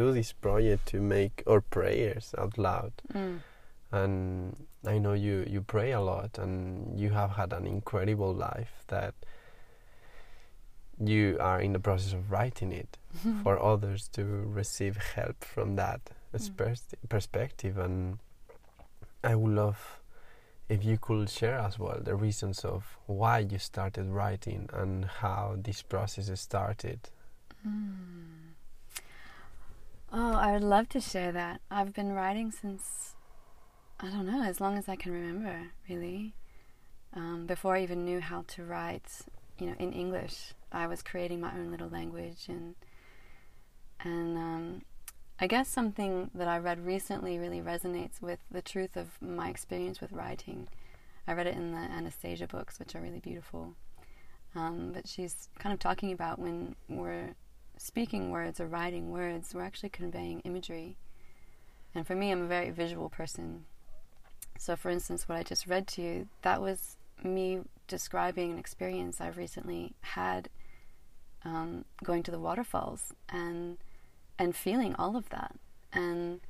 do 0.00 0.12
this 0.12 0.32
project 0.32 0.82
to 0.92 1.00
make 1.00 1.42
our 1.46 1.60
prayers 1.60 2.34
out 2.38 2.54
loud 2.58 2.92
Mm. 3.12 3.38
and 3.92 4.12
I 4.94 4.98
know 5.04 5.14
you 5.26 5.36
you 5.54 5.60
pray 5.74 5.90
a 5.92 6.00
lot 6.12 6.38
and 6.38 6.54
you 7.02 7.10
have 7.20 7.30
had 7.40 7.52
an 7.52 7.66
incredible 7.66 8.32
life 8.48 8.74
that 8.88 9.14
you 10.98 11.36
are 11.40 11.60
in 11.60 11.72
the 11.72 11.78
process 11.80 12.12
of 12.14 12.30
writing 12.30 12.72
it 12.72 12.96
for 13.42 13.62
others 13.62 14.08
to 14.08 14.24
receive 14.24 14.96
help 14.96 15.44
from 15.44 15.76
that 15.76 16.00
Mm. 16.34 16.56
pers- 16.56 16.94
perspective 17.08 17.78
and 17.78 18.18
I 19.24 19.34
would 19.34 19.54
love 19.54 20.00
if 20.68 20.84
you 20.84 20.98
could 20.98 21.30
share 21.30 21.58
as 21.58 21.78
well 21.78 21.98
the 22.02 22.14
reasons 22.14 22.64
of 22.64 22.98
why 23.06 23.38
you 23.38 23.58
started 23.58 24.06
writing 24.10 24.68
and 24.72 25.04
how 25.06 25.56
this 25.56 25.82
process 25.82 26.28
started 26.40 27.00
Mm. 27.66 28.52
Oh, 30.12 30.34
I 30.34 30.52
would 30.52 30.62
love 30.62 30.88
to 30.90 31.00
share 31.00 31.32
that. 31.32 31.60
I've 31.70 31.92
been 31.92 32.12
writing 32.12 32.50
since, 32.52 33.14
I 33.98 34.06
don't 34.08 34.26
know, 34.26 34.42
as 34.42 34.60
long 34.60 34.78
as 34.78 34.88
I 34.88 34.96
can 34.96 35.12
remember, 35.12 35.70
really. 35.88 36.34
Um, 37.14 37.46
before 37.46 37.76
I 37.76 37.82
even 37.82 38.04
knew 38.04 38.20
how 38.20 38.44
to 38.48 38.64
write, 38.64 39.10
you 39.58 39.66
know, 39.66 39.74
in 39.78 39.92
English, 39.92 40.52
I 40.70 40.86
was 40.86 41.02
creating 41.02 41.40
my 41.40 41.52
own 41.54 41.70
little 41.70 41.88
language, 41.88 42.46
and 42.48 42.74
and 44.00 44.36
um, 44.36 44.82
I 45.38 45.46
guess 45.46 45.68
something 45.68 46.30
that 46.34 46.48
I 46.48 46.58
read 46.58 46.84
recently 46.84 47.38
really 47.38 47.60
resonates 47.60 48.20
with 48.20 48.38
the 48.50 48.62
truth 48.62 48.96
of 48.96 49.20
my 49.20 49.48
experience 49.48 50.00
with 50.00 50.12
writing. 50.12 50.68
I 51.28 51.32
read 51.32 51.46
it 51.46 51.56
in 51.56 51.72
the 51.72 51.78
Anastasia 51.78 52.46
books, 52.46 52.78
which 52.78 52.94
are 52.94 53.00
really 53.00 53.20
beautiful. 53.20 53.74
Um, 54.54 54.92
but 54.94 55.06
she's 55.06 55.48
kind 55.58 55.72
of 55.72 55.78
talking 55.78 56.12
about 56.12 56.38
when 56.38 56.76
we're 56.88 57.34
speaking 57.76 58.30
words 58.30 58.60
or 58.60 58.66
writing 58.66 59.10
words, 59.10 59.54
we're 59.54 59.62
actually 59.62 59.90
conveying 59.90 60.40
imagery. 60.40 60.96
And 61.94 62.06
for 62.06 62.14
me, 62.14 62.30
I'm 62.30 62.42
a 62.42 62.46
very 62.46 62.70
visual 62.70 63.08
person. 63.08 63.64
So, 64.58 64.76
for 64.76 64.90
instance, 64.90 65.28
what 65.28 65.36
I 65.36 65.42
just 65.42 65.66
read 65.66 65.86
to 65.88 66.02
you, 66.02 66.28
that 66.42 66.62
was 66.62 66.96
me 67.22 67.60
describing 67.88 68.52
an 68.52 68.58
experience 68.58 69.20
I've 69.20 69.36
recently 69.36 69.94
had 70.00 70.48
um, 71.44 71.84
going 72.02 72.22
to 72.24 72.30
the 72.30 72.38
waterfalls 72.38 73.12
and 73.28 73.78
and 74.38 74.54
feeling 74.54 74.94
all 74.96 75.16
of 75.16 75.28
that. 75.30 75.56
And 75.92 76.40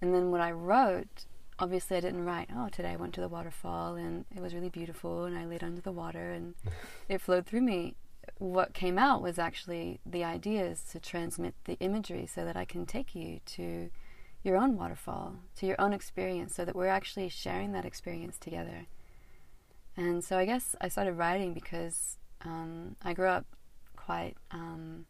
and 0.00 0.14
then 0.14 0.30
what 0.30 0.40
I 0.40 0.52
wrote, 0.52 1.26
obviously, 1.58 1.96
I 1.96 2.00
didn't 2.00 2.24
write. 2.24 2.50
Oh, 2.54 2.68
today 2.68 2.90
I 2.90 2.96
went 2.96 3.14
to 3.14 3.20
the 3.20 3.28
waterfall 3.28 3.94
and 3.94 4.26
it 4.34 4.40
was 4.40 4.54
really 4.54 4.68
beautiful, 4.68 5.24
and 5.24 5.36
I 5.36 5.46
laid 5.46 5.64
under 5.64 5.80
the 5.80 5.92
water 5.92 6.30
and 6.30 6.54
it 7.08 7.20
flowed 7.20 7.46
through 7.46 7.62
me 7.62 7.94
what 8.38 8.74
came 8.74 8.98
out 8.98 9.22
was 9.22 9.38
actually 9.38 10.00
the 10.04 10.24
ideas 10.24 10.82
to 10.90 11.00
transmit 11.00 11.54
the 11.64 11.76
imagery 11.80 12.26
so 12.26 12.44
that 12.44 12.56
I 12.56 12.64
can 12.64 12.86
take 12.86 13.14
you 13.14 13.40
to 13.46 13.90
your 14.42 14.56
own 14.56 14.76
waterfall, 14.76 15.36
to 15.56 15.66
your 15.66 15.80
own 15.80 15.92
experience, 15.92 16.54
so 16.54 16.64
that 16.64 16.76
we're 16.76 16.88
actually 16.88 17.28
sharing 17.28 17.72
that 17.72 17.84
experience 17.84 18.38
together. 18.38 18.86
And 19.96 20.22
so 20.22 20.36
I 20.36 20.44
guess 20.44 20.74
I 20.80 20.88
started 20.88 21.14
writing 21.14 21.54
because 21.54 22.18
um, 22.44 22.96
I 23.02 23.14
grew 23.14 23.28
up 23.28 23.46
quite 23.96 24.34
um, 24.50 25.06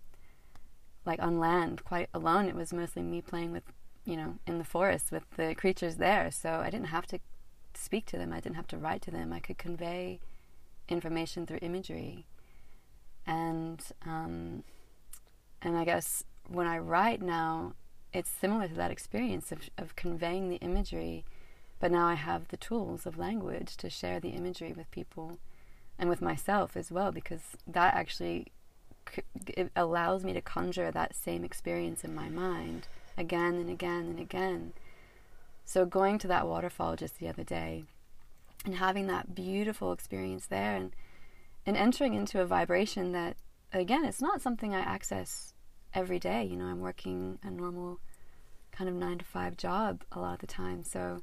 like 1.05 1.23
on 1.23 1.39
land, 1.39 1.85
quite 1.85 2.09
alone. 2.15 2.47
It 2.47 2.55
was 2.55 2.73
mostly 2.73 3.03
me 3.03 3.21
playing 3.21 3.53
with, 3.53 3.65
you 4.05 4.17
know, 4.17 4.39
in 4.47 4.59
the 4.59 4.65
forest 4.65 5.13
with 5.13 5.25
the 5.37 5.55
creatures 5.55 5.97
there. 5.97 6.31
So 6.31 6.61
I 6.65 6.71
didn't 6.71 6.87
have 6.87 7.07
to 7.09 7.19
speak 7.75 8.07
to 8.07 8.19
them. 8.19 8.33
I 8.33 8.41
didn't 8.41 8.57
have 8.57 8.69
to 8.69 8.79
write 8.79 9.03
to 9.03 9.11
them. 9.11 9.33
I 9.33 9.41
could 9.41 9.59
convey 9.59 10.21
information 10.89 11.47
through 11.47 11.59
imagery 11.63 12.27
and 13.27 13.83
um, 14.05 14.65
and 15.63 15.77
I 15.77 15.85
guess 15.85 16.25
when 16.49 16.67
I 16.67 16.79
write 16.79 17.23
now, 17.23 17.75
it's 18.13 18.31
similar 18.31 18.69
to 18.69 18.75
that 18.75 18.91
experience 18.91 19.53
of 19.53 19.71
of 19.79 19.97
conveying 19.97 20.49
the 20.49 20.57
imagery, 20.57 21.25
but 21.81 21.91
now 21.91 22.07
I 22.07 22.15
have 22.15 22.49
the 22.49 22.57
tools 22.57 23.07
of 23.07 23.19
language 23.19 23.77
to 23.79 23.91
share 23.91 24.21
the 24.21 24.31
imagery 24.31 24.73
with 24.73 24.91
people, 24.91 25.39
and 25.99 26.09
with 26.09 26.21
myself 26.21 26.77
as 26.77 26.91
well, 26.93 27.13
because 27.13 27.57
that 27.67 27.95
actually 27.95 28.49
it 29.47 29.71
allows 29.77 30.25
me 30.25 30.33
to 30.33 30.41
conjure 30.41 30.91
that 30.91 31.15
same 31.15 31.45
experience 31.45 32.05
in 32.05 32.15
my 32.15 32.29
mind 32.29 32.89
again 33.17 33.55
and 33.55 33.71
again 33.71 34.07
and 34.07 34.21
again. 34.21 34.73
So 35.65 35.87
going 35.87 36.19
to 36.19 36.29
that 36.29 36.47
waterfall 36.47 36.97
just 36.97 37.19
the 37.19 37.29
other 37.29 37.45
day, 37.45 37.85
and 38.65 38.77
having 38.77 39.07
that 39.07 39.35
beautiful 39.35 39.93
experience 39.93 40.47
there, 40.47 40.75
and 40.75 40.93
and 41.67 41.77
entering 41.77 42.15
into 42.15 42.41
a 42.41 42.47
vibration 42.47 43.13
that 43.13 43.37
again 43.73 44.05
it's 44.05 44.21
not 44.21 44.41
something 44.41 44.75
i 44.75 44.81
access 44.81 45.53
every 45.93 46.19
day 46.19 46.45
you 46.45 46.57
know 46.57 46.67
i'm 46.67 46.81
working 46.81 47.39
a 47.43 47.51
normal 47.51 47.99
kind 48.71 48.89
of 48.89 48.97
9 48.97 49.19
to 49.19 49.25
5 49.25 49.57
job 49.57 50.03
a 50.13 50.21
lot 50.21 50.35
of 50.35 50.41
the 50.41 50.47
time 50.47 50.85
so 50.85 51.23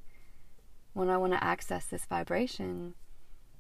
when 0.94 1.10
i 1.10 1.18
want 1.18 1.34
to 1.34 1.44
access 1.44 1.86
this 1.86 2.06
vibration 2.06 2.94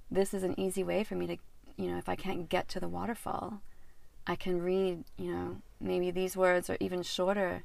this 0.09 0.33
is 0.33 0.43
an 0.43 0.59
easy 0.59 0.83
way 0.83 1.03
for 1.03 1.15
me 1.15 1.27
to 1.27 1.37
you 1.77 1.89
know 1.89 1.97
if 1.97 2.09
i 2.09 2.15
can't 2.15 2.49
get 2.49 2.67
to 2.69 2.79
the 2.79 2.89
waterfall 2.89 3.61
i 4.27 4.35
can 4.35 4.61
read 4.61 5.03
you 5.17 5.31
know 5.31 5.57
maybe 5.79 6.11
these 6.11 6.37
words 6.37 6.69
or 6.69 6.77
even 6.79 7.01
shorter 7.01 7.63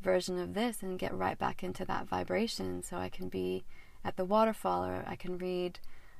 version 0.00 0.38
of 0.38 0.54
this 0.54 0.82
and 0.82 0.98
get 0.98 1.14
right 1.14 1.38
back 1.38 1.62
into 1.62 1.84
that 1.84 2.08
vibration 2.08 2.82
so 2.82 2.96
i 2.96 3.08
can 3.08 3.28
be 3.28 3.64
at 4.04 4.16
the 4.16 4.24
waterfall 4.24 4.84
or 4.84 5.04
i 5.06 5.14
can 5.14 5.38
read 5.38 5.78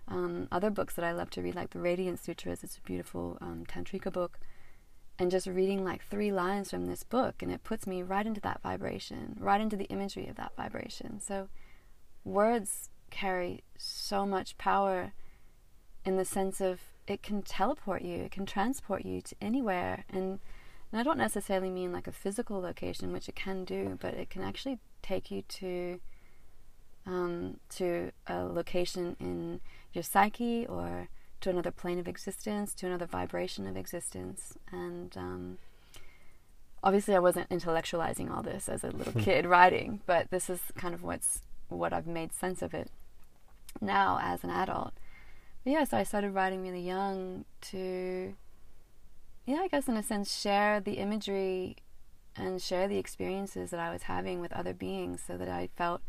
um, 0.08 0.48
other 0.50 0.70
books 0.70 0.94
that 0.94 1.04
I 1.04 1.12
love 1.12 1.30
to 1.30 1.42
read, 1.42 1.54
like 1.54 1.70
the 1.70 1.80
Radiant 1.80 2.22
Sutras. 2.22 2.64
It's 2.64 2.76
a 2.76 2.82
beautiful 2.82 3.38
um, 3.40 3.64
Tantrika 3.66 4.12
book. 4.12 4.38
And 5.18 5.30
just 5.30 5.46
reading 5.46 5.84
like 5.84 6.02
three 6.04 6.32
lines 6.32 6.70
from 6.70 6.86
this 6.86 7.02
book, 7.02 7.42
and 7.42 7.52
it 7.52 7.62
puts 7.62 7.86
me 7.86 8.02
right 8.02 8.26
into 8.26 8.40
that 8.40 8.62
vibration, 8.62 9.36
right 9.38 9.60
into 9.60 9.76
the 9.76 9.84
imagery 9.84 10.26
of 10.26 10.36
that 10.36 10.52
vibration. 10.56 11.20
So, 11.20 11.48
words 12.24 12.88
carry 13.10 13.62
so 13.76 14.24
much 14.24 14.56
power 14.58 15.12
in 16.04 16.16
the 16.16 16.24
sense 16.24 16.60
of 16.60 16.80
it 17.06 17.22
can 17.22 17.42
teleport 17.42 18.02
you, 18.02 18.16
it 18.18 18.30
can 18.30 18.46
transport 18.46 19.04
you 19.04 19.20
to 19.20 19.36
anywhere. 19.40 20.04
And, 20.10 20.38
and 20.90 21.00
I 21.00 21.02
don't 21.02 21.18
necessarily 21.18 21.70
mean 21.70 21.92
like 21.92 22.06
a 22.06 22.12
physical 22.12 22.60
location, 22.60 23.12
which 23.12 23.28
it 23.28 23.36
can 23.36 23.64
do, 23.64 23.98
but 24.00 24.14
it 24.14 24.30
can 24.30 24.42
actually 24.42 24.78
take 25.02 25.30
you 25.30 25.42
to 25.42 26.00
um, 27.04 27.58
to 27.68 28.12
a 28.28 28.44
location 28.44 29.16
in 29.18 29.60
your 29.92 30.04
psyche 30.04 30.64
or 30.66 31.08
to 31.40 31.50
another 31.50 31.72
plane 31.72 31.98
of 31.98 32.06
existence, 32.06 32.74
to 32.74 32.86
another 32.86 33.06
vibration 33.06 33.66
of 33.66 33.76
existence. 33.76 34.54
And 34.70 35.16
um, 35.16 35.58
obviously, 36.82 37.16
I 37.16 37.18
wasn't 37.18 37.48
intellectualizing 37.48 38.30
all 38.34 38.42
this 38.42 38.68
as 38.68 38.84
a 38.84 38.90
little 38.90 39.20
kid 39.20 39.46
writing, 39.46 40.00
but 40.06 40.30
this 40.30 40.48
is 40.48 40.60
kind 40.76 40.94
of 40.94 41.02
what's 41.02 41.40
what 41.68 41.92
I've 41.92 42.06
made 42.06 42.32
sense 42.34 42.62
of 42.62 42.74
it 42.74 42.90
now 43.80 44.20
as 44.22 44.44
an 44.44 44.50
adult. 44.50 44.92
Yeah, 45.64 45.84
so 45.84 45.96
I 45.96 46.02
started 46.02 46.34
writing 46.34 46.62
really 46.62 46.80
young 46.80 47.44
to, 47.70 48.34
yeah, 49.46 49.60
I 49.62 49.68
guess 49.68 49.86
in 49.86 49.96
a 49.96 50.02
sense, 50.02 50.36
share 50.36 50.80
the 50.80 50.94
imagery 50.94 51.76
and 52.34 52.60
share 52.60 52.88
the 52.88 52.98
experiences 52.98 53.70
that 53.70 53.78
I 53.78 53.92
was 53.92 54.04
having 54.04 54.40
with 54.40 54.52
other 54.52 54.74
beings 54.74 55.22
so 55.24 55.36
that 55.36 55.48
I 55.48 55.68
felt, 55.76 56.00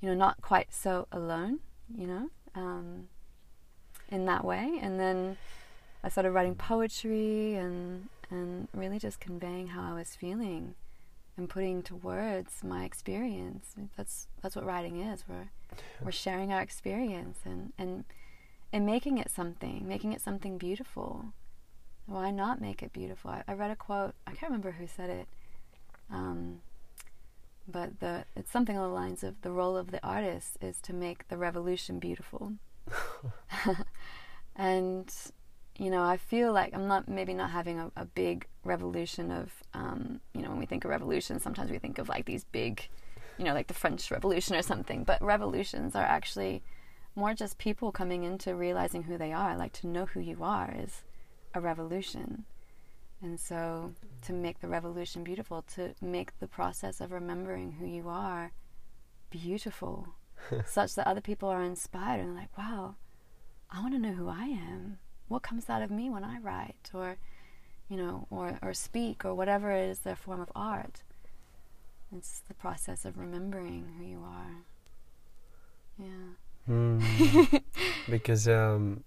you 0.00 0.10
know, 0.10 0.14
not 0.14 0.42
quite 0.42 0.74
so 0.74 1.08
alone, 1.10 1.60
you 1.96 2.06
know, 2.06 2.28
um, 2.54 3.08
in 4.10 4.26
that 4.26 4.44
way. 4.44 4.78
And 4.82 5.00
then 5.00 5.38
I 6.04 6.10
started 6.10 6.32
writing 6.32 6.54
poetry 6.54 7.54
and, 7.54 8.10
and 8.28 8.68
really 8.74 8.98
just 8.98 9.20
conveying 9.20 9.68
how 9.68 9.90
I 9.90 9.94
was 9.94 10.14
feeling 10.14 10.74
and 11.38 11.48
putting 11.48 11.82
to 11.84 11.96
words 11.96 12.62
my 12.62 12.84
experience. 12.84 13.74
That's, 13.96 14.26
that's 14.42 14.54
what 14.54 14.66
writing 14.66 15.00
is. 15.00 15.24
We're, 15.26 15.48
we're 16.02 16.12
sharing 16.12 16.52
our 16.52 16.60
experience 16.60 17.38
and, 17.46 17.72
and, 17.78 18.04
and 18.76 18.84
making 18.84 19.16
it 19.16 19.30
something, 19.30 19.88
making 19.88 20.12
it 20.12 20.20
something 20.20 20.58
beautiful. 20.58 21.32
Why 22.04 22.30
not 22.30 22.60
make 22.60 22.82
it 22.82 22.92
beautiful? 22.92 23.30
I, 23.30 23.42
I 23.48 23.54
read 23.54 23.70
a 23.70 23.76
quote, 23.76 24.14
I 24.26 24.32
can't 24.32 24.50
remember 24.50 24.72
who 24.72 24.86
said 24.86 25.08
it, 25.08 25.28
um, 26.10 26.60
but 27.66 28.00
the 28.00 28.26
it's 28.36 28.52
something 28.52 28.76
along 28.76 28.90
the 28.90 28.94
lines 28.94 29.24
of 29.24 29.40
the 29.40 29.50
role 29.50 29.78
of 29.78 29.92
the 29.92 30.06
artist 30.06 30.58
is 30.60 30.78
to 30.82 30.92
make 30.92 31.26
the 31.28 31.38
revolution 31.38 31.98
beautiful. 31.98 32.52
and 34.56 35.10
you 35.78 35.88
know, 35.90 36.02
I 36.02 36.18
feel 36.18 36.52
like 36.52 36.74
I'm 36.74 36.86
not 36.86 37.08
maybe 37.08 37.32
not 37.32 37.52
having 37.52 37.80
a, 37.80 37.90
a 37.96 38.04
big 38.04 38.46
revolution 38.62 39.30
of 39.30 39.54
um, 39.72 40.20
you 40.34 40.42
know 40.42 40.50
when 40.50 40.58
we 40.58 40.66
think 40.66 40.84
of 40.84 40.90
revolution, 40.90 41.40
sometimes 41.40 41.70
we 41.70 41.78
think 41.78 41.96
of 41.96 42.10
like 42.10 42.26
these 42.26 42.44
big, 42.44 42.86
you 43.38 43.44
know, 43.46 43.54
like 43.54 43.68
the 43.68 43.74
French 43.74 44.10
Revolution 44.10 44.54
or 44.54 44.60
something. 44.60 45.02
But 45.02 45.22
revolutions 45.22 45.96
are 45.96 46.04
actually 46.04 46.62
more 47.16 47.34
just 47.34 47.58
people 47.58 47.90
coming 47.90 48.22
into 48.22 48.54
realizing 48.54 49.04
who 49.04 49.18
they 49.18 49.32
are. 49.32 49.56
Like 49.56 49.72
to 49.74 49.86
know 49.86 50.06
who 50.06 50.20
you 50.20 50.38
are 50.42 50.72
is 50.78 51.02
a 51.54 51.60
revolution. 51.60 52.44
And 53.22 53.40
so 53.40 53.94
to 54.22 54.32
make 54.32 54.60
the 54.60 54.68
revolution 54.68 55.24
beautiful, 55.24 55.62
to 55.74 55.94
make 56.00 56.38
the 56.38 56.46
process 56.46 57.00
of 57.00 57.10
remembering 57.10 57.72
who 57.72 57.86
you 57.86 58.08
are 58.08 58.52
beautiful, 59.30 60.08
such 60.66 60.94
that 60.94 61.08
other 61.08 61.22
people 61.22 61.48
are 61.48 61.62
inspired 61.62 62.20
and 62.20 62.36
like, 62.36 62.56
wow, 62.56 62.94
I 63.70 63.80
want 63.80 63.94
to 63.94 63.98
know 63.98 64.12
who 64.12 64.28
I 64.28 64.44
am. 64.44 64.98
What 65.28 65.42
comes 65.42 65.68
out 65.68 65.82
of 65.82 65.90
me 65.90 66.10
when 66.10 66.22
I 66.22 66.38
write 66.38 66.90
or 66.94 67.16
you 67.88 67.96
know, 67.96 68.26
or, 68.30 68.58
or 68.62 68.74
speak 68.74 69.24
or 69.24 69.34
whatever 69.34 69.70
it 69.70 69.88
is 69.88 70.00
their 70.00 70.16
form 70.16 70.40
of 70.40 70.50
art. 70.54 71.02
It's 72.16 72.40
the 72.40 72.54
process 72.54 73.04
of 73.04 73.18
remembering 73.18 73.94
who 73.98 74.04
you 74.04 74.22
are. 74.24 74.64
Yeah. 75.98 76.34
Mm. 76.68 77.62
because 78.08 78.48
um, 78.48 79.04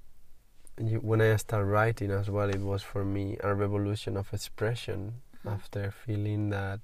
you, 0.82 0.98
when 1.00 1.22
I 1.22 1.36
started 1.38 1.66
writing 1.66 2.12
as 2.12 2.30
well, 2.30 2.50
it 2.50 2.62
was 2.62 2.82
for 2.82 3.04
me 3.04 3.38
a 3.42 3.54
revolution 3.54 4.18
of 4.18 4.34
expression 4.34 5.22
Mm. 5.46 5.54
after 5.54 5.90
feeling 5.92 6.50
that 6.50 6.82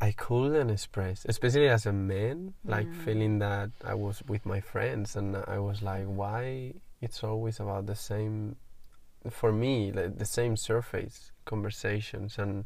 I 0.00 0.12
couldn't 0.12 0.68
express, 0.70 1.24
especially 1.28 1.68
as 1.68 1.86
a 1.86 1.92
man, 1.94 2.54
like 2.64 2.92
feeling 2.92 3.38
that 3.40 3.70
I 3.82 3.94
was 3.94 4.22
with 4.28 4.44
my 4.46 4.60
friends 4.60 5.16
and 5.16 5.34
I 5.34 5.58
was 5.58 5.80
like, 5.82 6.04
why 6.04 6.74
it's 7.00 7.24
always 7.24 7.58
about 7.58 7.86
the 7.86 7.96
same, 7.96 8.56
for 9.30 9.50
me, 9.50 9.90
like 9.92 10.18
the 10.18 10.24
same 10.26 10.56
surface 10.56 11.32
conversations 11.44 12.38
and 12.38 12.64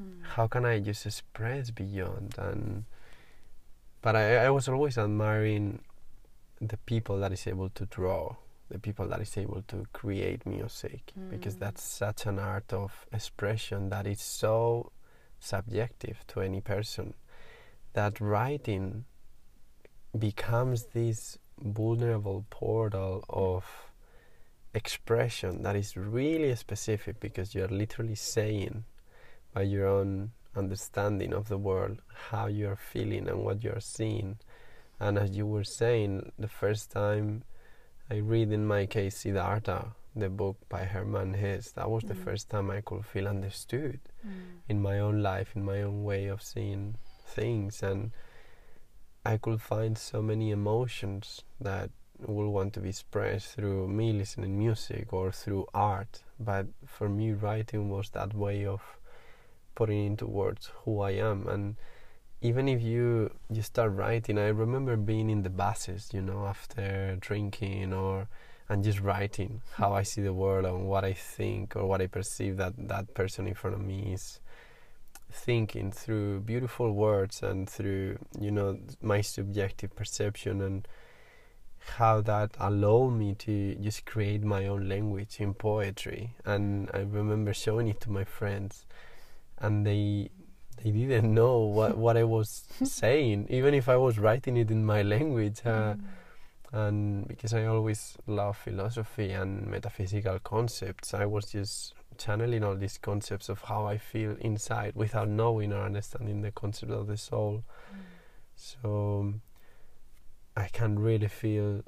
Mm. 0.00 0.22
how 0.36 0.46
can 0.46 0.64
I 0.66 0.78
just 0.80 1.06
express 1.06 1.70
beyond 1.70 2.34
and 2.38 2.84
but 4.02 4.14
I, 4.16 4.46
I 4.46 4.50
was 4.50 4.68
always 4.68 4.98
admiring 4.98 5.82
the 6.60 6.76
people 6.78 7.18
that 7.18 7.32
is 7.32 7.46
able 7.46 7.68
to 7.70 7.86
draw 7.86 8.36
the 8.68 8.78
people 8.78 9.06
that 9.08 9.20
is 9.20 9.36
able 9.36 9.62
to 9.68 9.86
create 9.92 10.44
music 10.46 11.12
because 11.30 11.54
Mm. 11.56 11.60
that's 11.60 11.82
such 11.82 12.26
an 12.26 12.38
art 12.38 12.72
of 12.72 13.06
expression 13.12 13.90
that 13.90 14.06
is 14.06 14.20
so 14.20 14.90
subjective 15.38 16.24
to 16.28 16.40
any 16.40 16.60
person 16.60 17.14
that 17.92 18.20
writing 18.20 19.04
becomes 20.18 20.86
this 20.86 21.38
vulnerable 21.60 22.44
portal 22.50 23.24
of 23.28 23.64
expression 24.74 25.62
that 25.62 25.76
is 25.76 25.96
really 25.96 26.54
specific 26.56 27.20
because 27.20 27.54
you're 27.54 27.68
literally 27.68 28.14
saying 28.14 28.84
by 29.54 29.62
your 29.62 29.86
own 29.86 30.32
understanding 30.56 31.32
of 31.32 31.48
the 31.48 31.58
world 31.58 32.00
how 32.30 32.46
you're 32.46 32.76
feeling 32.92 33.28
and 33.28 33.44
what 33.44 33.62
you're 33.62 33.80
seeing 33.80 34.38
and 35.00 35.18
as 35.18 35.36
you 35.36 35.46
were 35.46 35.64
saying 35.64 36.32
the 36.38 36.48
first 36.48 36.90
time 36.90 37.42
i 38.10 38.16
read 38.16 38.50
in 38.52 38.66
my 38.66 38.86
case 38.86 39.16
siddhartha 39.18 39.94
the 40.14 40.28
book 40.28 40.56
by 40.68 40.84
hermann 40.84 41.34
hesse 41.34 41.72
that 41.72 41.90
was 41.90 42.04
the 42.04 42.14
Mm. 42.14 42.24
first 42.24 42.48
time 42.50 42.70
i 42.70 42.80
could 42.80 43.04
feel 43.04 43.26
understood 43.28 44.00
Mm. 44.26 44.32
in 44.68 44.82
my 44.82 44.98
own 44.98 45.22
life, 45.22 45.54
in 45.54 45.62
my 45.64 45.82
own 45.82 46.02
way 46.02 46.26
of 46.26 46.42
seeing 46.42 46.96
things, 47.24 47.82
and 47.82 48.10
I 49.24 49.36
could 49.38 49.60
find 49.60 49.96
so 49.98 50.22
many 50.22 50.50
emotions 50.50 51.42
that 51.60 51.90
will 52.18 52.50
want 52.52 52.72
to 52.74 52.80
be 52.80 52.88
expressed 52.88 53.54
through 53.54 53.88
me 53.88 54.12
listening 54.12 54.58
music 54.58 55.12
or 55.12 55.30
through 55.32 55.66
art. 55.74 56.22
But 56.40 56.66
for 56.86 57.08
me, 57.08 57.32
writing 57.32 57.88
was 57.90 58.10
that 58.10 58.34
way 58.34 58.64
of 58.66 58.82
putting 59.76 60.04
into 60.06 60.26
words 60.26 60.72
who 60.84 61.00
I 61.00 61.12
am, 61.12 61.46
and 61.46 61.76
even 62.40 62.68
if 62.68 62.82
you 62.82 63.30
you 63.48 63.62
start 63.62 63.92
writing, 63.92 64.38
I 64.38 64.48
remember 64.48 64.96
being 64.96 65.30
in 65.30 65.42
the 65.42 65.50
buses, 65.50 66.10
you 66.12 66.22
know, 66.22 66.46
after 66.46 67.16
drinking 67.20 67.92
or 67.92 68.28
and 68.68 68.82
just 68.82 69.00
writing 69.00 69.62
how 69.74 69.92
I 69.92 70.02
see 70.02 70.22
the 70.22 70.32
world 70.32 70.66
and 70.66 70.88
what 70.88 71.04
I 71.04 71.12
think 71.12 71.76
or 71.76 71.86
what 71.86 72.02
I 72.02 72.08
perceive 72.08 72.56
that 72.56 72.74
that 72.88 73.14
person 73.14 73.46
in 73.46 73.54
front 73.54 73.76
of 73.76 73.82
me 73.82 74.12
is 74.14 74.40
thinking 75.30 75.92
through 75.92 76.40
beautiful 76.40 76.92
words 76.92 77.42
and 77.42 77.68
through 77.68 78.18
you 78.40 78.50
know 78.50 78.78
my 79.00 79.20
subjective 79.20 79.94
perception 79.94 80.60
and 80.60 80.88
how 81.98 82.20
that 82.20 82.50
allowed 82.58 83.10
me 83.10 83.34
to 83.34 83.74
just 83.76 84.04
create 84.06 84.42
my 84.42 84.66
own 84.66 84.88
language 84.88 85.36
in 85.38 85.54
poetry. 85.54 86.34
And 86.44 86.90
I 86.92 87.00
remember 87.00 87.54
showing 87.54 87.88
it 87.88 88.00
to 88.02 88.10
my 88.10 88.24
friends 88.24 88.86
and 89.58 89.86
they 89.86 90.30
they 90.82 90.90
didn't 90.90 91.32
know 91.32 91.60
what 91.60 91.96
what 92.04 92.16
I 92.16 92.24
was 92.24 92.64
saying 92.84 93.46
even 93.50 93.74
if 93.74 93.88
I 93.88 93.96
was 93.96 94.18
writing 94.18 94.56
it 94.56 94.70
in 94.70 94.84
my 94.84 95.02
language 95.02 95.60
uh, 95.64 95.94
Mm. 95.94 96.02
and 96.72 97.28
because 97.28 97.54
I 97.54 97.64
always 97.66 98.16
love 98.26 98.56
philosophy 98.56 99.30
and 99.30 99.66
metaphysical 99.66 100.38
concepts, 100.40 101.14
I 101.14 101.24
was 101.24 101.46
just 101.52 101.94
channeling 102.18 102.64
all 102.64 102.74
these 102.74 102.98
concepts 102.98 103.48
of 103.48 103.62
how 103.62 103.86
I 103.86 103.98
feel 103.98 104.36
inside 104.40 104.92
without 104.96 105.28
knowing 105.28 105.72
or 105.72 105.82
understanding 105.82 106.42
the 106.42 106.50
concept 106.50 106.90
of 106.92 107.06
the 107.06 107.16
soul. 107.16 107.62
Mm. 107.62 107.98
So 108.56 109.34
I 110.56 110.68
can 110.68 110.98
really 110.98 111.28
feel 111.28 111.82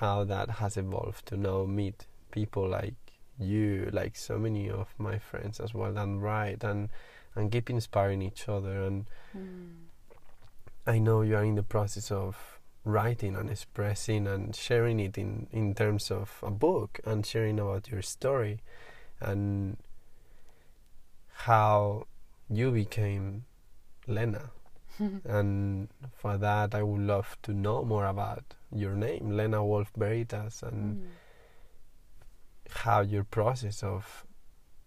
how 0.00 0.24
that 0.24 0.50
has 0.50 0.76
evolved 0.76 1.26
to 1.26 1.36
now 1.36 1.64
meet 1.64 2.06
people 2.30 2.68
like 2.68 2.94
you, 3.38 3.88
like 3.92 4.16
so 4.16 4.38
many 4.38 4.70
of 4.70 4.88
my 4.98 5.18
friends 5.18 5.60
as 5.60 5.72
well, 5.74 5.96
and 5.98 6.22
write 6.22 6.64
and 6.64 6.88
and 7.34 7.52
keep 7.52 7.70
inspiring 7.70 8.22
each 8.22 8.48
other. 8.48 8.82
And 8.82 9.06
Mm. 9.36 9.74
I 10.86 10.98
know 10.98 11.20
you 11.22 11.36
are 11.36 11.44
in 11.44 11.54
the 11.54 11.62
process 11.62 12.10
of 12.10 12.60
writing 12.84 13.36
and 13.36 13.50
expressing 13.50 14.26
and 14.26 14.56
sharing 14.56 14.98
it 14.98 15.18
in, 15.18 15.46
in 15.52 15.74
terms 15.74 16.10
of 16.10 16.40
a 16.42 16.50
book 16.50 16.98
and 17.04 17.26
sharing 17.26 17.60
about 17.60 17.88
your 17.90 18.00
story 18.02 18.60
and 19.20 19.76
how 21.44 22.06
you 22.48 22.70
became 22.70 23.44
Lena. 24.06 24.50
and 25.24 25.88
for 26.16 26.38
that, 26.38 26.74
I 26.74 26.82
would 26.82 27.02
love 27.02 27.36
to 27.42 27.52
know 27.52 27.84
more 27.84 28.06
about 28.06 28.54
your 28.72 28.94
name, 28.94 29.36
Lena 29.36 29.64
Wolf 29.64 29.92
Veritas, 29.96 30.62
and 30.62 30.96
Mm. 30.96 31.06
How 32.72 33.00
your 33.00 33.24
process 33.24 33.82
of 33.82 34.24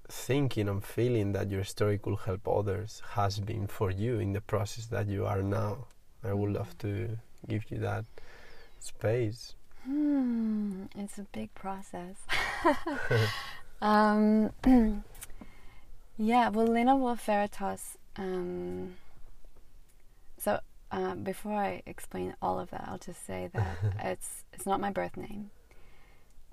thinking 0.08 0.67
and 0.67 0.84
feeling 0.84 1.32
that 1.32 1.50
your 1.50 1.63
story 1.63 1.98
could 1.98 2.17
help 2.26 2.48
others 2.48 3.02
has 3.12 3.39
been 3.39 3.67
for 3.67 3.91
you 3.91 4.20
in 4.20 4.34
the 4.34 4.41
process 4.41 4.88
that 4.88 5.08
you 5.08 5.26
are 5.26 5.41
now. 5.41 5.88
I 6.24 6.34
would 6.34 6.52
love 6.52 6.78
to 6.80 7.17
give 7.48 7.72
you 7.72 7.78
that 7.80 8.06
space. 8.80 9.56
Hmm, 9.86 10.84
it's 10.96 11.17
a 11.17 11.24
big 11.32 11.54
process. 11.56 12.15
um, 13.82 14.52
yeah, 16.17 16.50
well, 16.50 16.67
Lena 16.67 16.96
Wolf 16.96 17.26
Veritas. 17.26 17.98
Um, 18.17 18.96
so 20.38 20.60
uh, 20.91 21.15
before 21.15 21.54
I 21.54 21.82
explain 21.86 22.36
all 22.41 22.60
of 22.60 22.70
that, 22.72 22.86
I'll 22.88 22.98
just 22.98 23.26
say 23.26 23.50
that 23.54 23.78
it's 24.04 24.44
it's 24.54 24.65
not 24.65 24.80
my 24.80 24.91
birth 24.91 25.17
name, 25.17 25.52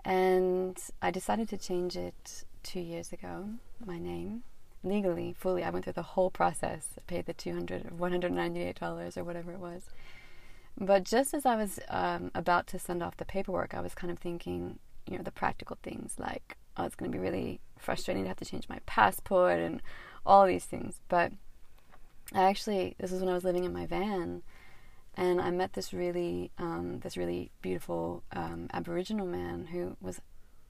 and 0.05 0.79
I 1.03 1.11
decided 1.11 1.49
to 1.51 1.57
change 1.57 1.97
it 1.97 2.45
two 2.63 2.81
years 2.81 3.13
ago. 3.13 3.49
My 3.85 3.99
name 3.99 4.43
legally, 4.85 5.35
fully. 5.39 5.65
I 5.65 5.71
went 5.71 5.85
through 5.85 5.95
the 5.95 6.03
whole 6.03 6.31
process. 6.31 6.89
I 6.97 7.01
paid 7.07 7.27
the 7.27 7.33
200 7.33 7.91
$198 7.99 9.17
or 9.17 9.25
whatever 9.25 9.53
it 9.53 9.59
was. 9.59 9.83
But 10.81 11.05
just 11.05 11.35
as 11.35 11.45
I 11.45 11.57
was 11.57 11.81
um, 11.89 12.31
about 12.35 12.67
to 12.69 12.79
send 12.79 13.03
off 13.03 13.17
the 13.17 13.25
paperwork, 13.25 13.75
I 13.75 13.81
was 13.81 13.95
kind 13.95 14.11
of 14.11 14.19
thinking, 14.19 14.79
you 15.07 15.17
know, 15.17 15.25
the 15.25 15.33
practical 15.33 15.77
things 15.83 16.15
like, 16.19 16.57
oh, 16.77 16.85
it's 16.85 16.95
going 16.95 17.11
to 17.11 17.17
be 17.17 17.23
really 17.23 17.61
frustrating 17.79 18.25
to 18.25 18.29
have 18.29 18.37
to 18.39 18.45
change 18.45 18.69
my 18.69 18.79
passport 18.87 19.59
and 19.59 19.83
all 20.25 20.47
these 20.47 20.65
things. 20.65 21.01
But 21.09 21.33
I 22.33 22.43
actually, 22.43 22.95
this 22.99 23.11
was 23.11 23.21
when 23.21 23.31
I 23.31 23.35
was 23.35 23.45
living 23.45 23.65
in 23.65 23.73
my 23.73 23.87
van, 23.87 24.43
and 25.18 25.40
I 25.40 25.50
met 25.50 25.72
this 25.72 25.92
really, 25.92 26.52
um, 26.59 27.00
this 27.00 27.16
really 27.16 27.50
beautiful 27.61 28.22
um, 28.33 28.68
Aboriginal 28.72 29.26
man 29.26 29.66
who 29.66 29.96
was 30.00 30.20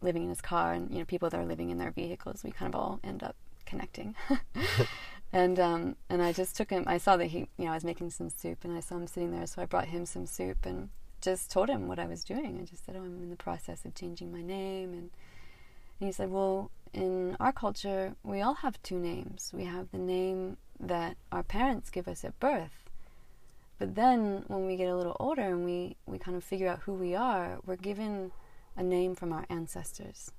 living 0.00 0.22
in 0.22 0.30
his 0.30 0.40
car, 0.40 0.72
and 0.72 0.90
you 0.90 0.98
know, 1.00 1.04
people 1.04 1.28
that 1.28 1.38
are 1.38 1.44
living 1.44 1.68
in 1.68 1.76
their 1.76 1.90
vehicles, 1.90 2.42
we 2.42 2.50
kind 2.50 2.74
of 2.74 2.80
all 2.80 2.98
end 3.04 3.22
up 3.22 3.37
connecting. 3.66 4.16
and 5.34 5.61
um, 5.61 5.96
and 6.08 6.22
I 6.22 6.32
just 6.32 6.56
took 6.56 6.70
him. 6.70 6.84
I 6.87 6.96
saw 6.96 7.18
that 7.18 7.26
he, 7.26 7.40
you 7.58 7.66
know, 7.66 7.72
I 7.72 7.74
was 7.74 7.84
making 7.84 8.08
some 8.08 8.30
soup, 8.30 8.64
and 8.64 8.74
I 8.74 8.80
saw 8.80 8.96
him 8.96 9.06
sitting 9.06 9.32
there, 9.32 9.46
so 9.46 9.61
I 9.61 9.66
brought 9.66 9.88
him 9.88 10.06
some 10.06 10.24
soup 10.24 10.64
and 10.64 10.88
just 11.20 11.50
told 11.50 11.68
him 11.68 11.87
what 11.87 11.98
I 11.98 12.06
was 12.06 12.24
doing. 12.24 12.58
I 12.58 12.64
just 12.64 12.87
said, 12.87 12.96
"Oh, 12.96 13.04
I'm 13.04 13.22
in 13.22 13.28
the 13.28 13.37
process 13.37 13.84
of 13.84 13.94
changing 13.94 14.32
my 14.32 14.40
name," 14.40 14.94
and, 14.94 15.11
and 16.00 16.08
he 16.08 16.11
said, 16.11 16.30
"Well, 16.30 16.70
in 16.94 17.37
our 17.38 17.52
culture, 17.52 18.14
we 18.22 18.40
all 18.40 18.54
have 18.54 18.82
two 18.82 18.98
names. 18.98 19.50
We 19.52 19.64
have 19.64 19.90
the 19.90 19.98
name 19.98 20.56
that 20.80 21.18
our 21.30 21.42
parents 21.42 21.90
give 21.90 22.08
us 22.08 22.24
at 22.24 22.40
birth." 22.40 22.88
But 23.79 23.95
then, 23.95 24.45
when 24.49 24.67
we 24.67 24.77
get 24.77 24.88
a 24.88 24.97
little 24.97 25.17
older 25.21 25.43
and 25.43 25.64
we, 25.64 25.97
we 26.07 26.19
kind 26.19 26.37
of 26.37 26.43
figure 26.43 26.69
out 26.69 26.81
who 26.81 26.95
we 26.95 27.14
are, 27.14 27.59
we're 27.64 27.77
given 27.77 28.33
a 28.77 28.83
name 28.83 29.14
from 29.14 29.33
our 29.33 29.47
ancestors. 29.49 30.33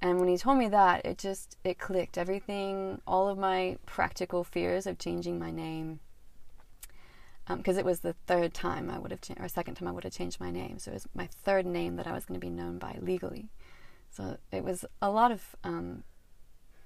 And 0.00 0.20
when 0.20 0.28
he 0.28 0.36
told 0.36 0.58
me 0.58 0.68
that, 0.68 1.04
it 1.04 1.18
just 1.18 1.56
it 1.64 1.78
clicked. 1.78 2.18
Everything, 2.18 3.00
all 3.06 3.28
of 3.28 3.38
my 3.38 3.78
practical 3.86 4.44
fears 4.44 4.86
of 4.86 4.98
changing 4.98 5.38
my 5.38 5.50
name 5.50 6.00
because 7.54 7.76
it 7.76 7.84
was 7.84 8.00
the 8.00 8.14
third 8.26 8.52
time 8.52 8.90
I 8.90 8.98
would 8.98 9.12
have 9.12 9.20
changed, 9.20 9.40
or 9.40 9.48
second 9.48 9.76
time 9.76 9.86
I 9.86 9.92
would 9.92 10.04
have 10.04 10.12
changed 10.12 10.40
my 10.40 10.50
name. 10.50 10.78
So 10.78 10.90
it 10.90 10.94
was 10.94 11.08
my 11.14 11.26
third 11.26 11.64
name 11.64 11.96
that 11.96 12.06
I 12.06 12.12
was 12.12 12.24
going 12.24 12.38
to 12.38 12.44
be 12.44 12.50
known 12.50 12.78
by 12.78 12.98
legally. 13.00 13.48
So 14.10 14.36
it 14.50 14.64
was 14.64 14.84
a 15.00 15.10
lot 15.10 15.30
of, 15.30 15.54
um, 15.62 16.02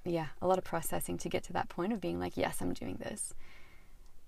yeah, 0.05 0.27
a 0.41 0.47
lot 0.47 0.59
of 0.59 0.63
processing 0.63 1.17
to 1.19 1.29
get 1.29 1.43
to 1.45 1.53
that 1.53 1.69
point 1.69 1.93
of 1.93 2.01
being 2.01 2.19
like, 2.19 2.37
yes, 2.37 2.61
I'm 2.61 2.73
doing 2.73 2.97
this. 2.97 3.33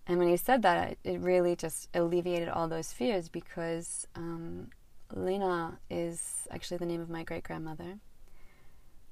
And 0.07 0.19
when 0.19 0.27
he 0.27 0.37
said 0.37 0.61
that, 0.63 0.97
it 1.03 1.19
really 1.21 1.55
just 1.55 1.87
alleviated 1.93 2.49
all 2.49 2.67
those 2.67 2.91
fears 2.91 3.29
because 3.29 4.05
um, 4.15 4.69
Lena 5.13 5.79
is 5.89 6.47
actually 6.51 6.77
the 6.77 6.85
name 6.85 6.99
of 7.01 7.09
my 7.09 7.23
great 7.23 7.43
grandmother, 7.43 7.99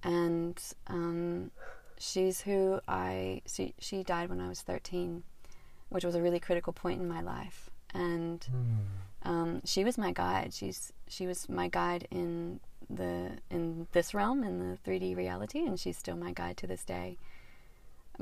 and 0.03 0.61
um, 0.87 1.51
she's 1.97 2.41
who 2.41 2.79
I 2.87 3.41
she 3.45 3.73
she 3.79 4.03
died 4.03 4.29
when 4.29 4.41
I 4.41 4.47
was 4.49 4.61
thirteen 4.61 5.23
which 5.89 6.05
was 6.05 6.15
a 6.15 6.21
really 6.21 6.39
critical 6.39 6.71
point 6.71 7.01
in 7.01 7.07
my 7.07 7.21
life. 7.21 7.69
And 7.93 8.39
Mm. 8.49 9.29
um, 9.29 9.61
she 9.65 9.83
was 9.83 9.97
my 9.97 10.13
guide. 10.13 10.53
She's 10.53 10.93
she 11.09 11.27
was 11.27 11.49
my 11.49 11.67
guide 11.67 12.07
in 12.09 12.61
the 12.89 13.31
in 13.49 13.87
this 13.91 14.13
realm 14.13 14.41
in 14.43 14.59
the 14.59 14.77
3D 14.77 15.15
reality, 15.15 15.59
and 15.59 15.77
she's 15.79 15.97
still 15.97 16.15
my 16.15 16.31
guide 16.31 16.55
to 16.57 16.67
this 16.67 16.85
day. 16.85 17.17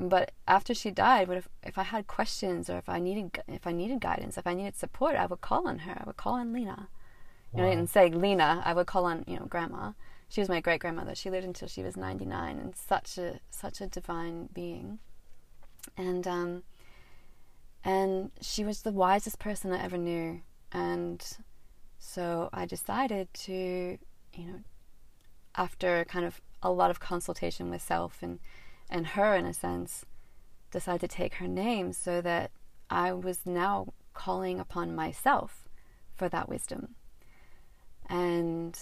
But 0.08 0.32
after 0.48 0.72
she 0.74 0.90
died, 0.90 1.28
what 1.28 1.36
if 1.36 1.48
if 1.62 1.76
I 1.76 1.82
had 1.82 2.06
questions 2.06 2.70
or 2.70 2.78
if 2.78 2.88
I 2.88 2.98
needed 2.98 3.42
if 3.46 3.66
I 3.66 3.72
needed 3.72 4.00
guidance, 4.00 4.38
if 4.38 4.46
I 4.46 4.54
needed 4.54 4.76
support, 4.76 5.16
I 5.16 5.26
would 5.26 5.40
call 5.40 5.68
on 5.68 5.80
her. 5.80 5.98
I 6.00 6.04
would 6.06 6.16
call 6.16 6.34
on 6.34 6.52
Lena. 6.52 6.88
You 7.52 7.58
know, 7.58 7.66
I 7.66 7.70
didn't 7.70 7.90
say 7.90 8.08
Lena. 8.08 8.62
I 8.64 8.72
would 8.72 8.86
call 8.86 9.04
on 9.04 9.24
you 9.26 9.38
know 9.38 9.46
Grandma. 9.46 9.92
She 10.28 10.40
was 10.40 10.48
my 10.48 10.60
great 10.60 10.80
grandmother. 10.80 11.14
She 11.16 11.28
lived 11.28 11.44
until 11.44 11.66
she 11.66 11.82
was 11.82 11.96
99, 11.96 12.58
and 12.58 12.76
such 12.76 13.18
a 13.18 13.40
such 13.50 13.80
a 13.80 13.86
divine 13.86 14.48
being. 14.54 15.00
And 15.96 16.26
um, 16.26 16.62
and 17.84 18.30
she 18.40 18.64
was 18.64 18.82
the 18.82 18.92
wisest 18.92 19.38
person 19.38 19.72
I 19.72 19.82
ever 19.82 19.98
knew. 19.98 20.42
And 20.72 21.24
so 21.98 22.48
I 22.52 22.66
decided 22.66 23.32
to, 23.34 23.98
you 24.34 24.46
know, 24.46 24.60
after 25.56 26.04
kind 26.04 26.24
of 26.24 26.40
a 26.62 26.70
lot 26.70 26.90
of 26.90 27.00
consultation 27.00 27.70
with 27.70 27.82
self 27.82 28.22
and, 28.22 28.38
and 28.90 29.06
her 29.08 29.34
in 29.34 29.46
a 29.46 29.54
sense, 29.54 30.04
decide 30.70 31.00
to 31.00 31.08
take 31.08 31.34
her 31.34 31.48
name 31.48 31.92
so 31.92 32.20
that 32.20 32.50
I 32.90 33.12
was 33.12 33.46
now 33.46 33.92
calling 34.12 34.60
upon 34.60 34.94
myself 34.94 35.68
for 36.14 36.28
that 36.28 36.48
wisdom. 36.48 36.96
And 38.08 38.76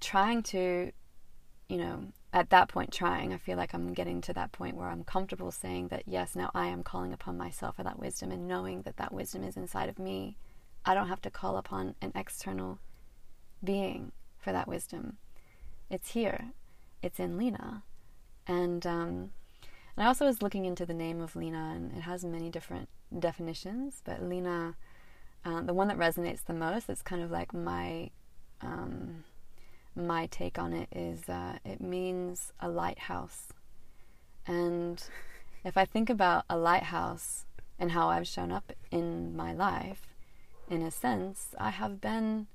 trying 0.00 0.42
to, 0.44 0.90
you 1.68 1.76
know, 1.76 2.08
at 2.32 2.50
that 2.50 2.68
point 2.68 2.92
trying, 2.92 3.32
I 3.32 3.38
feel 3.38 3.56
like 3.56 3.72
I'm 3.72 3.94
getting 3.94 4.20
to 4.22 4.32
that 4.34 4.52
point 4.52 4.76
where 4.76 4.88
I'm 4.88 5.04
comfortable 5.04 5.50
saying 5.50 5.88
that 5.88 6.02
yes, 6.06 6.34
now 6.34 6.50
I 6.54 6.66
am 6.66 6.82
calling 6.82 7.12
upon 7.12 7.38
myself 7.38 7.76
for 7.76 7.84
that 7.84 7.98
wisdom 7.98 8.30
and 8.32 8.48
knowing 8.48 8.82
that 8.82 8.96
that 8.96 9.12
wisdom 9.12 9.44
is 9.44 9.56
inside 9.56 9.88
of 9.88 9.98
me. 9.98 10.36
I 10.84 10.94
don't 10.94 11.08
have 11.08 11.22
to 11.22 11.30
call 11.30 11.56
upon 11.56 11.94
an 12.02 12.12
external 12.14 12.80
being 13.62 14.12
for 14.38 14.52
that 14.52 14.68
wisdom. 14.68 15.18
It's 15.88 16.10
here. 16.10 16.52
It's 17.02 17.20
in 17.20 17.38
Lena. 17.38 17.84
And 18.48 18.84
um, 18.86 19.30
and 19.96 20.04
I 20.04 20.06
also 20.06 20.26
was 20.26 20.42
looking 20.42 20.64
into 20.64 20.86
the 20.86 20.94
name 20.94 21.20
of 21.20 21.36
Lena, 21.36 21.72
and 21.74 21.92
it 21.92 22.02
has 22.02 22.24
many 22.24 22.50
different 22.50 22.88
definitions. 23.18 24.00
But 24.04 24.22
Lena, 24.22 24.76
uh, 25.44 25.62
the 25.62 25.74
one 25.74 25.88
that 25.88 25.98
resonates 25.98 26.44
the 26.44 26.54
most, 26.54 26.88
it's 26.88 27.02
kind 27.02 27.22
of 27.22 27.30
like 27.30 27.52
my 27.52 28.10
um, 28.60 29.24
my 29.96 30.26
take 30.26 30.58
on 30.58 30.72
it 30.72 30.88
is 30.92 31.28
uh, 31.28 31.58
it 31.64 31.80
means 31.80 32.52
a 32.60 32.68
lighthouse. 32.68 33.48
And 34.46 35.02
if 35.64 35.76
I 35.76 35.84
think 35.84 36.08
about 36.08 36.44
a 36.48 36.56
lighthouse 36.56 37.44
and 37.78 37.92
how 37.92 38.08
I've 38.08 38.26
shown 38.26 38.52
up 38.52 38.72
in 38.90 39.36
my 39.36 39.52
life, 39.52 40.14
in 40.70 40.82
a 40.82 40.90
sense, 40.90 41.54
I 41.58 41.70
have 41.70 42.00
been. 42.00 42.46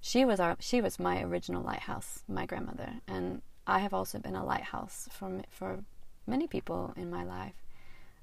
She 0.00 0.24
was 0.24 0.40
our. 0.40 0.56
She 0.60 0.80
was 0.80 0.98
my 0.98 1.22
original 1.22 1.62
lighthouse, 1.62 2.22
my 2.28 2.44
grandmother, 2.44 3.00
and 3.08 3.40
I 3.66 3.78
have 3.78 3.94
also 3.94 4.18
been 4.18 4.34
a 4.34 4.44
lighthouse 4.44 5.08
for 5.12 5.42
for 5.50 5.84
many 6.26 6.46
people 6.46 6.92
in 6.96 7.10
my 7.10 7.24
life, 7.24 7.54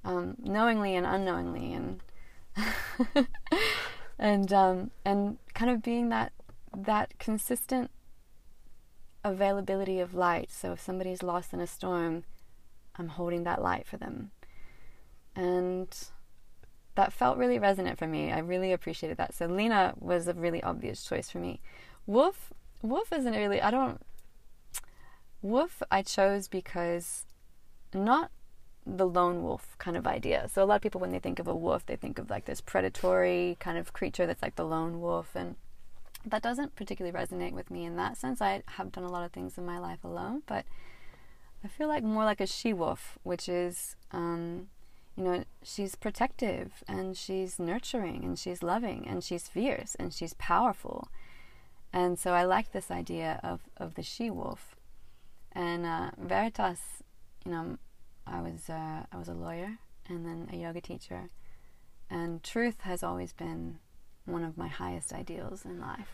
um, 0.03 0.35
knowingly 0.39 0.95
and 0.95 1.05
unknowingly, 1.05 1.73
and 1.73 2.01
and 4.19 4.53
um, 4.53 4.91
and 5.05 5.37
kind 5.53 5.71
of 5.71 5.81
being 5.81 6.09
that 6.09 6.33
that 6.75 7.17
consistent 7.19 7.91
availability 9.23 9.99
of 9.99 10.13
light. 10.13 10.51
So 10.51 10.73
if 10.73 10.81
somebody's 10.81 11.23
lost 11.23 11.53
in 11.53 11.59
a 11.59 11.67
storm, 11.67 12.23
I'm 12.95 13.09
holding 13.09 13.43
that 13.43 13.61
light 13.61 13.87
for 13.87 13.97
them. 13.97 14.31
And 15.35 15.87
that 16.95 17.13
felt 17.13 17.37
really 17.37 17.59
resonant 17.59 17.97
for 17.97 18.07
me. 18.07 18.31
I 18.31 18.39
really 18.39 18.73
appreciated 18.73 19.17
that. 19.17 19.33
So 19.33 19.45
Lena 19.45 19.93
was 19.99 20.27
a 20.27 20.33
really 20.33 20.61
obvious 20.63 21.03
choice 21.03 21.29
for 21.29 21.39
me. 21.39 21.61
Wolf 22.05 22.51
Wolf 22.81 23.11
isn't 23.13 23.33
really 23.33 23.61
I 23.61 23.71
don't 23.71 24.01
Wolf 25.41 25.81
I 25.89 26.01
chose 26.01 26.47
because 26.47 27.25
not 27.93 28.31
the 28.85 29.07
lone 29.07 29.43
wolf 29.43 29.75
kind 29.77 29.95
of 29.95 30.07
idea. 30.07 30.47
So 30.49 30.63
a 30.63 30.65
lot 30.65 30.75
of 30.77 30.81
people 30.81 31.01
when 31.01 31.11
they 31.11 31.19
think 31.19 31.39
of 31.39 31.47
a 31.47 31.55
wolf, 31.55 31.85
they 31.85 31.95
think 31.95 32.19
of 32.19 32.29
like 32.29 32.45
this 32.45 32.61
predatory 32.61 33.57
kind 33.59 33.77
of 33.77 33.93
creature 33.93 34.25
that's 34.25 34.41
like 34.41 34.55
the 34.55 34.65
lone 34.65 35.01
wolf 35.01 35.35
and 35.35 35.55
that 36.25 36.41
doesn't 36.41 36.75
particularly 36.75 37.17
resonate 37.17 37.53
with 37.53 37.71
me 37.71 37.85
in 37.85 37.95
that 37.95 38.17
sense. 38.17 38.41
I 38.41 38.63
have 38.67 38.91
done 38.91 39.03
a 39.03 39.11
lot 39.11 39.23
of 39.23 39.31
things 39.31 39.57
in 39.57 39.65
my 39.65 39.79
life 39.79 40.03
alone, 40.03 40.43
but 40.45 40.65
I 41.63 41.67
feel 41.67 41.87
like 41.87 42.03
more 42.03 42.25
like 42.25 42.41
a 42.41 42.47
she 42.47 42.73
wolf, 42.73 43.17
which 43.23 43.47
is, 43.47 43.95
um, 44.11 44.67
you 45.15 45.23
know, 45.23 45.43
she's 45.63 45.95
protective 45.95 46.83
and 46.87 47.15
she's 47.15 47.59
nurturing 47.59 48.23
and 48.23 48.37
she's 48.37 48.63
loving 48.63 49.07
and 49.07 49.23
she's 49.23 49.47
fierce 49.47 49.95
and 49.95 50.13
she's 50.13 50.33
powerful. 50.33 51.09
And 51.91 52.19
so 52.19 52.33
I 52.33 52.43
like 52.43 52.71
this 52.71 52.91
idea 52.91 53.39
of, 53.43 53.61
of 53.77 53.95
the 53.95 54.03
she 54.03 54.29
wolf. 54.29 54.75
And 55.59 55.85
uh, 55.85 56.11
Veritas, 56.17 56.79
you 57.43 57.51
know, 57.51 57.77
I 58.25 58.39
was 58.39 58.69
uh, 58.69 59.03
I 59.11 59.17
was 59.17 59.27
a 59.27 59.33
lawyer 59.33 59.77
and 60.07 60.25
then 60.25 60.47
a 60.53 60.55
yoga 60.55 60.79
teacher, 60.79 61.27
and 62.09 62.41
truth 62.41 62.79
has 62.83 63.03
always 63.03 63.33
been 63.33 63.79
one 64.23 64.45
of 64.45 64.57
my 64.57 64.69
highest 64.69 65.11
ideals 65.11 65.65
in 65.65 65.81
life. 65.81 66.07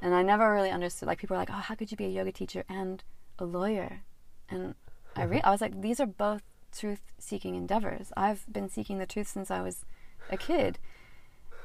And 0.00 0.14
I 0.14 0.22
never 0.22 0.54
really 0.54 0.70
understood. 0.70 1.08
Like 1.08 1.18
people 1.18 1.34
are 1.34 1.40
like, 1.40 1.50
"Oh, 1.50 1.54
how 1.54 1.74
could 1.74 1.90
you 1.90 1.96
be 1.96 2.04
a 2.04 2.08
yoga 2.08 2.30
teacher 2.30 2.62
and 2.68 3.02
a 3.40 3.44
lawyer?" 3.44 4.02
And 4.48 4.76
I 5.16 5.24
re- 5.24 5.42
I 5.42 5.50
was 5.50 5.60
like, 5.60 5.80
"These 5.80 5.98
are 5.98 6.06
both 6.06 6.42
truth-seeking 6.78 7.56
endeavors. 7.56 8.12
I've 8.16 8.46
been 8.52 8.68
seeking 8.68 9.00
the 9.00 9.06
truth 9.06 9.26
since 9.26 9.50
I 9.50 9.62
was 9.62 9.84
a 10.30 10.36
kid." 10.36 10.78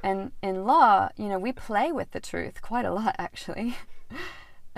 And 0.02 0.32
in 0.41 0.65
law, 0.65 1.10
you 1.17 1.28
know, 1.28 1.38
we 1.38 1.52
play 1.52 1.91
with 1.91 2.12
the 2.12 2.19
truth 2.19 2.63
quite 2.63 2.86
a 2.86 2.93
lot, 2.93 3.15
actually. 3.19 3.78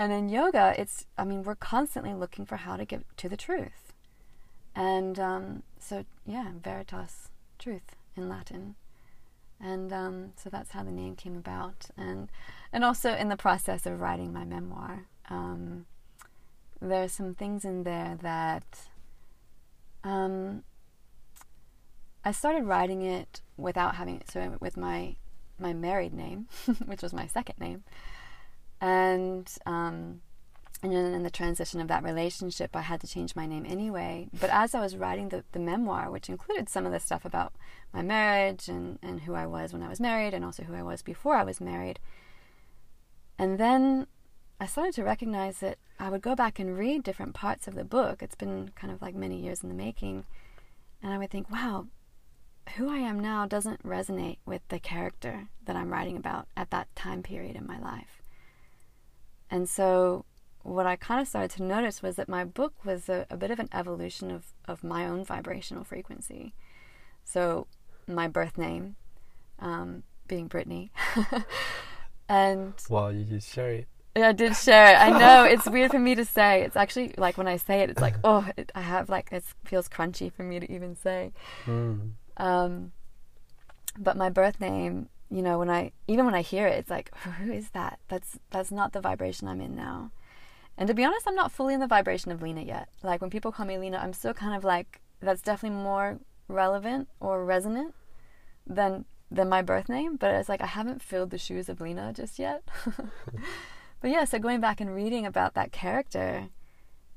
and 0.02 0.12
in 0.12 0.28
yoga, 0.28 0.74
it's 0.76 1.06
I 1.16 1.24
mean, 1.24 1.42
we're 1.42 1.54
constantly 1.54 2.14
looking 2.14 2.46
for 2.46 2.56
how 2.56 2.76
to 2.76 2.84
get 2.84 3.04
to 3.18 3.28
the 3.28 3.36
truth. 3.36 3.92
And 4.74 5.18
um, 5.18 5.62
so, 5.78 6.04
yeah, 6.24 6.52
veritas, 6.62 7.28
truth 7.58 7.96
in 8.16 8.28
Latin 8.28 8.74
and 9.62 9.92
um, 9.92 10.32
so 10.36 10.50
that's 10.50 10.72
how 10.72 10.82
the 10.82 10.90
name 10.90 11.14
came 11.14 11.36
about 11.36 11.86
and 11.96 12.28
and 12.72 12.84
also 12.84 13.14
in 13.14 13.28
the 13.28 13.36
process 13.36 13.86
of 13.86 14.00
writing 14.00 14.32
my 14.32 14.44
memoir 14.44 15.06
um, 15.30 15.86
are 16.82 17.08
some 17.08 17.34
things 17.34 17.64
in 17.64 17.84
there 17.84 18.18
that 18.20 18.88
um, 20.02 20.64
I 22.24 22.32
started 22.32 22.64
writing 22.64 23.02
it 23.02 23.40
without 23.56 23.94
having 23.94 24.16
it 24.16 24.30
so 24.30 24.56
with 24.60 24.76
my 24.76 25.14
my 25.58 25.72
married 25.72 26.12
name 26.12 26.48
which 26.86 27.02
was 27.02 27.12
my 27.12 27.28
second 27.28 27.58
name 27.60 27.84
and 28.82 29.48
um, 29.64 30.20
and 30.82 30.92
then 30.92 31.14
in 31.14 31.22
the 31.22 31.30
transition 31.30 31.80
of 31.80 31.86
that 31.86 32.02
relationship, 32.02 32.74
I 32.74 32.80
had 32.80 33.00
to 33.02 33.06
change 33.06 33.36
my 33.36 33.46
name 33.46 33.64
anyway. 33.64 34.28
But 34.38 34.50
as 34.50 34.74
I 34.74 34.80
was 34.80 34.96
writing 34.96 35.28
the, 35.28 35.44
the 35.52 35.60
memoir, 35.60 36.10
which 36.10 36.28
included 36.28 36.68
some 36.68 36.84
of 36.84 36.90
the 36.90 36.98
stuff 36.98 37.24
about 37.24 37.52
my 37.92 38.02
marriage 38.02 38.66
and, 38.68 38.98
and 39.00 39.20
who 39.20 39.34
I 39.34 39.46
was 39.46 39.72
when 39.72 39.84
I 39.84 39.88
was 39.88 40.00
married 40.00 40.34
and 40.34 40.44
also 40.44 40.64
who 40.64 40.74
I 40.74 40.82
was 40.82 41.00
before 41.02 41.36
I 41.36 41.44
was 41.44 41.60
married, 41.60 42.00
and 43.38 43.58
then 43.58 44.08
I 44.60 44.66
started 44.66 44.94
to 44.94 45.04
recognize 45.04 45.58
that 45.58 45.78
I 46.00 46.10
would 46.10 46.20
go 46.20 46.34
back 46.34 46.58
and 46.58 46.76
read 46.76 47.04
different 47.04 47.34
parts 47.34 47.68
of 47.68 47.76
the 47.76 47.84
book. 47.84 48.20
It's 48.22 48.34
been 48.34 48.70
kind 48.74 48.92
of 48.92 49.00
like 49.00 49.14
many 49.14 49.40
years 49.40 49.62
in 49.62 49.68
the 49.68 49.74
making. 49.74 50.24
And 51.00 51.12
I 51.12 51.18
would 51.18 51.30
think, 51.30 51.50
wow, 51.50 51.86
who 52.76 52.88
I 52.88 52.98
am 52.98 53.18
now 53.18 53.46
doesn't 53.46 53.84
resonate 53.84 54.38
with 54.46 54.62
the 54.68 54.78
character 54.78 55.48
that 55.64 55.76
I'm 55.76 55.92
writing 55.92 56.16
about 56.16 56.46
at 56.56 56.70
that 56.70 56.94
time 56.94 57.22
period 57.22 57.56
in 57.56 57.66
my 57.66 57.78
life. 57.78 58.21
And 59.52 59.68
so 59.68 60.24
what 60.62 60.86
I 60.86 60.96
kind 60.96 61.20
of 61.20 61.28
started 61.28 61.50
to 61.58 61.62
notice 61.62 62.02
was 62.02 62.16
that 62.16 62.26
my 62.26 62.42
book 62.42 62.72
was 62.86 63.10
a, 63.10 63.26
a 63.28 63.36
bit 63.36 63.50
of 63.50 63.58
an 63.58 63.68
evolution 63.70 64.30
of, 64.30 64.46
of 64.66 64.82
my 64.82 65.06
own 65.06 65.26
vibrational 65.26 65.84
frequency. 65.84 66.54
So, 67.22 67.66
my 68.08 68.28
birth 68.28 68.56
name 68.56 68.96
um, 69.58 70.04
being 70.26 70.46
Brittany. 70.46 70.90
and 72.28 72.72
Wow, 72.88 73.08
you 73.08 73.24
just 73.24 73.52
share 73.52 73.72
it. 73.72 73.88
I 74.16 74.32
did 74.32 74.56
share 74.56 74.94
it. 74.94 74.96
I 74.96 75.18
know 75.18 75.44
it's 75.52 75.68
weird 75.68 75.90
for 75.90 75.98
me 75.98 76.14
to 76.14 76.24
say. 76.24 76.62
It's 76.62 76.76
actually 76.76 77.14
like 77.18 77.36
when 77.36 77.46
I 77.46 77.58
say 77.58 77.80
it, 77.80 77.90
it's 77.90 78.00
like 78.00 78.14
oh, 78.24 78.48
it, 78.56 78.72
I 78.74 78.80
have 78.80 79.10
like 79.10 79.32
it 79.32 79.44
feels 79.66 79.86
crunchy 79.86 80.32
for 80.32 80.44
me 80.44 80.60
to 80.60 80.72
even 80.72 80.96
say. 80.96 81.32
Mm. 81.66 82.12
Um, 82.38 82.92
but 83.98 84.16
my 84.16 84.30
birth 84.30 84.60
name, 84.60 85.10
you 85.32 85.40
know, 85.40 85.58
when 85.58 85.70
I 85.70 85.92
even 86.06 86.26
when 86.26 86.34
I 86.34 86.42
hear 86.42 86.66
it, 86.66 86.78
it's 86.78 86.90
like, 86.90 87.10
who 87.16 87.50
is 87.50 87.70
that? 87.70 87.98
That's 88.08 88.38
that's 88.50 88.70
not 88.70 88.92
the 88.92 89.00
vibration 89.00 89.48
I'm 89.48 89.62
in 89.62 89.74
now. 89.74 90.12
And 90.76 90.86
to 90.88 90.94
be 90.94 91.04
honest, 91.04 91.26
I'm 91.26 91.34
not 91.34 91.50
fully 91.52 91.72
in 91.72 91.80
the 91.80 91.86
vibration 91.86 92.30
of 92.30 92.42
Lena 92.42 92.60
yet. 92.60 92.88
Like 93.02 93.22
when 93.22 93.30
people 93.30 93.50
call 93.50 93.64
me 93.64 93.78
Lena, 93.78 93.96
I'm 93.96 94.12
still 94.12 94.34
kind 94.34 94.54
of 94.54 94.62
like 94.62 95.00
that's 95.20 95.40
definitely 95.40 95.78
more 95.78 96.18
relevant 96.48 97.08
or 97.18 97.46
resonant 97.46 97.94
than 98.66 99.06
than 99.30 99.48
my 99.48 99.62
birth 99.62 99.88
name. 99.88 100.16
But 100.16 100.34
it's 100.34 100.50
like 100.50 100.60
I 100.60 100.66
haven't 100.66 101.00
filled 101.00 101.30
the 101.30 101.38
shoes 101.38 101.70
of 101.70 101.80
Lena 101.80 102.12
just 102.12 102.38
yet. 102.38 102.62
but 104.02 104.10
yeah, 104.10 104.24
so 104.24 104.38
going 104.38 104.60
back 104.60 104.82
and 104.82 104.94
reading 104.94 105.24
about 105.24 105.54
that 105.54 105.72
character 105.72 106.48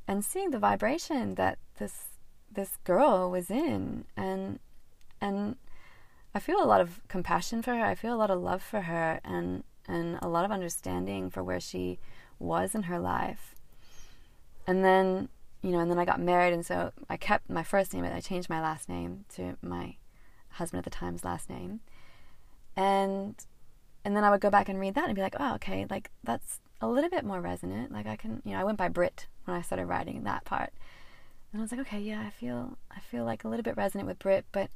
and 0.08 0.24
seeing 0.24 0.52
the 0.52 0.60
vibration 0.60 1.36
that 1.36 1.58
this 1.80 2.06
this 2.50 2.78
girl 2.86 3.30
was 3.30 3.52
in 3.52 4.06
and 4.16 4.60
and 5.20 5.58
I 6.36 6.40
feel 6.40 6.62
a 6.62 6.68
lot 6.68 6.82
of 6.82 7.00
compassion 7.08 7.62
for 7.62 7.74
her. 7.74 7.86
I 7.86 7.96
feel 7.96 8.14
a 8.14 8.18
lot 8.18 8.30
of 8.30 8.42
love 8.42 8.62
for 8.62 8.82
her 8.82 9.22
and 9.24 9.64
and 9.88 10.20
a 10.22 10.28
lot 10.28 10.44
of 10.44 10.52
understanding 10.52 11.30
for 11.30 11.42
where 11.44 11.62
she 11.62 11.98
was 12.40 12.76
in 12.76 12.84
her 12.84 13.00
life. 13.00 13.56
And 14.68 14.84
then, 14.84 15.30
you 15.62 15.72
know, 15.72 15.80
and 15.80 15.90
then 15.90 16.00
I 16.00 16.06
got 16.06 16.20
married 16.20 16.54
and 16.54 16.66
so 16.66 16.92
I 17.10 17.18
kept 17.18 17.50
my 17.50 17.64
first 17.64 17.94
name, 17.94 18.04
but 18.04 18.12
I 18.12 18.20
changed 18.20 18.50
my 18.50 18.62
last 18.62 18.90
name 18.90 19.24
to 19.36 19.58
my 19.62 19.96
husband 20.50 20.80
at 20.80 20.84
the 20.84 20.90
time's 20.90 21.24
last 21.24 21.50
name. 21.50 21.80
And 22.76 23.36
and 24.04 24.16
then 24.16 24.26
I 24.26 24.30
would 24.30 24.42
go 24.42 24.50
back 24.50 24.68
and 24.68 24.80
read 24.80 24.96
that 24.96 25.06
and 25.06 25.16
be 25.16 25.22
like, 25.22 25.38
oh, 25.40 25.56
okay, 25.56 25.86
like 25.90 26.12
that's 26.22 26.60
a 26.82 26.88
little 26.88 27.10
bit 27.10 27.24
more 27.24 27.40
resonant. 27.40 27.94
Like 27.94 28.08
I 28.08 28.18
can, 28.18 28.42
you 28.44 28.52
know, 28.52 28.60
I 28.60 28.66
went 28.66 28.78
by 28.78 28.90
Brit 28.90 29.28
when 29.46 29.56
I 29.56 29.62
started 29.62 29.86
writing 29.86 30.24
that 30.24 30.44
part. 30.44 30.74
And 31.54 31.62
I 31.62 31.64
was 31.64 31.72
like, 31.72 31.82
okay, 31.82 32.02
yeah, 32.02 32.20
I 32.20 32.30
feel 32.30 32.78
I 32.92 33.00
feel 33.00 33.24
like 33.24 33.46
a 33.46 33.48
little 33.48 33.64
bit 33.64 33.78
resonant 33.78 34.10
with 34.10 34.20
Brit, 34.20 34.44
but 34.52 34.70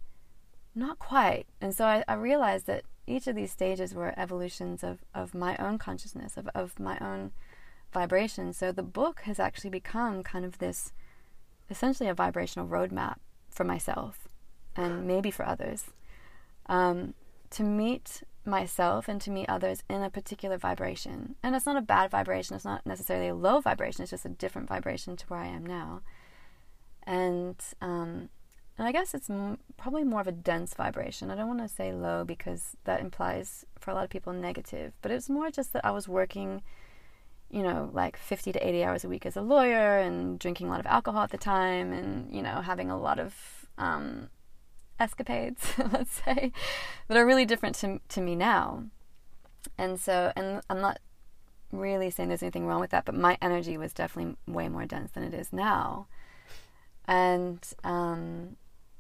not 0.75 0.99
quite. 0.99 1.45
And 1.61 1.73
so 1.75 1.85
I, 1.85 2.03
I 2.07 2.13
realized 2.13 2.67
that 2.67 2.83
each 3.07 3.27
of 3.27 3.35
these 3.35 3.51
stages 3.51 3.93
were 3.93 4.13
evolutions 4.17 4.83
of, 4.83 4.99
of 5.13 5.33
my 5.33 5.57
own 5.57 5.77
consciousness, 5.77 6.37
of, 6.37 6.47
of 6.53 6.79
my 6.79 6.97
own 6.99 7.31
vibration. 7.91 8.53
So 8.53 8.71
the 8.71 8.83
book 8.83 9.21
has 9.21 9.39
actually 9.39 9.71
become 9.71 10.23
kind 10.23 10.45
of 10.45 10.59
this 10.59 10.93
essentially 11.69 12.09
a 12.09 12.13
vibrational 12.13 12.67
roadmap 12.67 13.17
for 13.49 13.63
myself 13.63 14.27
and 14.75 15.05
maybe 15.05 15.31
for 15.31 15.45
others 15.45 15.85
um, 16.67 17.13
to 17.51 17.63
meet 17.63 18.23
myself 18.45 19.07
and 19.07 19.19
to 19.21 19.31
meet 19.31 19.49
others 19.49 19.83
in 19.89 20.01
a 20.01 20.09
particular 20.09 20.57
vibration. 20.57 21.35
And 21.43 21.55
it's 21.55 21.65
not 21.65 21.77
a 21.77 21.81
bad 21.81 22.11
vibration, 22.11 22.55
it's 22.55 22.65
not 22.65 22.85
necessarily 22.85 23.27
a 23.27 23.35
low 23.35 23.59
vibration, 23.59 24.03
it's 24.03 24.11
just 24.11 24.25
a 24.25 24.29
different 24.29 24.67
vibration 24.67 25.15
to 25.17 25.25
where 25.27 25.39
I 25.39 25.47
am 25.47 25.65
now. 25.65 26.01
And 27.03 27.55
um, 27.81 28.29
and 28.79 28.87
I 28.87 28.93
guess 28.93 29.13
it's 29.13 29.29
m- 29.29 29.57
probably 29.75 30.05
more 30.05 30.21
of 30.21 30.27
a 30.27 30.31
dense 30.31 30.73
vibration. 30.73 31.29
I 31.29 31.35
don't 31.35 31.49
want 31.49 31.59
to 31.59 31.67
say 31.67 31.91
low 31.91 32.23
because 32.23 32.77
that 32.85 33.01
implies 33.01 33.65
for 33.77 33.91
a 33.91 33.93
lot 33.93 34.05
of 34.05 34.09
people 34.09 34.31
negative, 34.31 34.93
but 35.01 35.11
it's 35.11 35.29
more 35.29 35.51
just 35.51 35.73
that 35.73 35.83
I 35.83 35.91
was 35.91 36.07
working, 36.07 36.61
you 37.49 37.61
know, 37.61 37.89
like 37.91 38.15
50 38.15 38.53
to 38.53 38.65
80 38.65 38.83
hours 38.85 39.03
a 39.03 39.09
week 39.09 39.25
as 39.25 39.35
a 39.35 39.41
lawyer 39.41 39.97
and 39.97 40.39
drinking 40.39 40.67
a 40.67 40.69
lot 40.69 40.79
of 40.79 40.85
alcohol 40.85 41.23
at 41.23 41.31
the 41.31 41.37
time 41.37 41.91
and, 41.91 42.33
you 42.33 42.41
know, 42.41 42.61
having 42.61 42.89
a 42.89 42.97
lot 42.97 43.19
of 43.19 43.35
um, 43.77 44.29
escapades, 44.97 45.73
let's 45.91 46.21
say, 46.25 46.53
that 47.09 47.17
are 47.17 47.25
really 47.25 47.45
different 47.45 47.75
to, 47.75 47.99
to 48.07 48.21
me 48.21 48.33
now. 48.33 48.85
And 49.77 49.99
so, 49.99 50.31
and 50.37 50.61
I'm 50.69 50.79
not 50.79 50.99
really 51.73 52.09
saying 52.09 52.29
there's 52.29 52.43
anything 52.43 52.65
wrong 52.65 52.79
with 52.79 52.91
that, 52.91 53.03
but 53.03 53.13
my 53.13 53.37
energy 53.41 53.77
was 53.77 53.91
definitely 53.91 54.37
way 54.47 54.69
more 54.69 54.85
dense 54.85 55.11
than 55.11 55.23
it 55.23 55.33
is 55.33 55.51
now. 55.51 56.07
And, 57.05 57.59
um, 57.83 58.55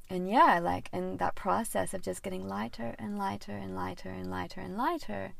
and 0.09 0.29
yeah, 0.29 0.59
like 0.59 0.89
in 0.91 1.17
that 1.17 1.35
process 1.35 1.93
of 1.93 2.01
just 2.01 2.23
getting 2.23 2.47
lighter 2.47 2.95
and 2.97 3.17
lighter 3.17 3.51
and 3.51 3.75
lighter 3.75 4.09
and 4.09 4.31
lighter 4.31 4.59
and 4.59 4.75
lighter, 4.75 5.33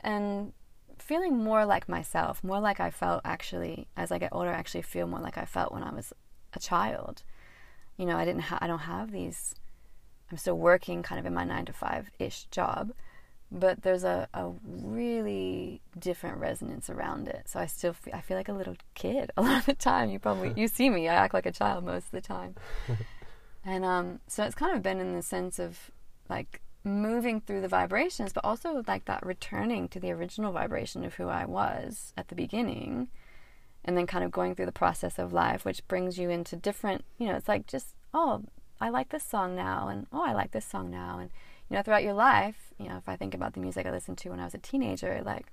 and 0.00 0.52
feeling 0.98 1.36
more 1.42 1.64
like 1.64 1.88
myself, 1.88 2.44
more 2.44 2.60
like 2.60 2.78
I 2.78 2.90
felt 2.90 3.22
actually 3.24 3.88
as 3.96 4.12
I 4.12 4.18
get 4.18 4.32
older. 4.32 4.50
I 4.50 4.54
actually 4.54 4.82
feel 4.82 5.06
more 5.06 5.20
like 5.20 5.36
I 5.36 5.44
felt 5.44 5.72
when 5.72 5.82
I 5.82 5.92
was 5.92 6.12
a 6.54 6.60
child. 6.60 7.22
You 7.96 8.06
know, 8.06 8.16
I 8.16 8.24
didn't. 8.24 8.42
Ha- 8.42 8.58
I 8.60 8.66
don't 8.68 8.80
have 8.80 9.10
these. 9.10 9.54
I'm 10.30 10.36
still 10.36 10.56
working 10.56 11.02
kind 11.02 11.18
of 11.18 11.26
in 11.26 11.34
my 11.34 11.44
nine 11.44 11.64
to 11.64 11.72
five 11.72 12.08
ish 12.20 12.44
job, 12.52 12.92
but 13.50 13.82
there's 13.82 14.04
a, 14.04 14.28
a 14.32 14.52
really 14.64 15.80
different 15.98 16.38
resonance 16.38 16.88
around 16.88 17.26
it. 17.26 17.48
So 17.48 17.58
I 17.58 17.66
still 17.66 17.94
feel, 17.94 18.14
I 18.14 18.20
feel 18.20 18.36
like 18.36 18.48
a 18.48 18.52
little 18.52 18.76
kid 18.94 19.32
a 19.36 19.42
lot 19.42 19.58
of 19.58 19.66
the 19.66 19.74
time. 19.74 20.08
You 20.08 20.20
probably 20.20 20.52
you 20.56 20.68
see 20.68 20.88
me. 20.88 21.08
I 21.08 21.14
act 21.14 21.34
like 21.34 21.46
a 21.46 21.52
child 21.52 21.84
most 21.84 22.06
of 22.06 22.12
the 22.12 22.20
time. 22.20 22.54
And 23.64 23.84
um, 23.84 24.20
so 24.26 24.44
it's 24.44 24.54
kind 24.54 24.74
of 24.74 24.82
been 24.82 25.00
in 25.00 25.14
the 25.14 25.22
sense 25.22 25.58
of 25.58 25.90
like 26.28 26.60
moving 26.84 27.40
through 27.40 27.60
the 27.60 27.68
vibrations, 27.68 28.32
but 28.32 28.44
also 28.44 28.82
like 28.86 29.04
that 29.04 29.24
returning 29.24 29.88
to 29.88 30.00
the 30.00 30.10
original 30.12 30.52
vibration 30.52 31.04
of 31.04 31.14
who 31.14 31.28
I 31.28 31.44
was 31.44 32.12
at 32.16 32.28
the 32.28 32.34
beginning, 32.34 33.08
and 33.84 33.96
then 33.96 34.06
kind 34.06 34.24
of 34.24 34.30
going 34.30 34.54
through 34.54 34.66
the 34.66 34.72
process 34.72 35.18
of 35.18 35.32
life, 35.32 35.64
which 35.64 35.86
brings 35.88 36.18
you 36.18 36.30
into 36.30 36.56
different, 36.56 37.04
you 37.18 37.26
know, 37.26 37.36
it's 37.36 37.48
like 37.48 37.66
just, 37.66 37.94
oh, 38.14 38.44
I 38.80 38.88
like 38.88 39.10
this 39.10 39.24
song 39.24 39.54
now, 39.54 39.88
and 39.88 40.06
oh, 40.12 40.24
I 40.24 40.32
like 40.32 40.52
this 40.52 40.64
song 40.64 40.90
now. 40.90 41.18
And, 41.18 41.30
you 41.68 41.76
know, 41.76 41.82
throughout 41.82 42.02
your 42.02 42.14
life, 42.14 42.72
you 42.78 42.88
know, 42.88 42.96
if 42.96 43.08
I 43.08 43.16
think 43.16 43.34
about 43.34 43.52
the 43.52 43.60
music 43.60 43.86
I 43.86 43.90
listened 43.90 44.18
to 44.18 44.30
when 44.30 44.40
I 44.40 44.44
was 44.44 44.54
a 44.54 44.58
teenager, 44.58 45.20
like, 45.24 45.46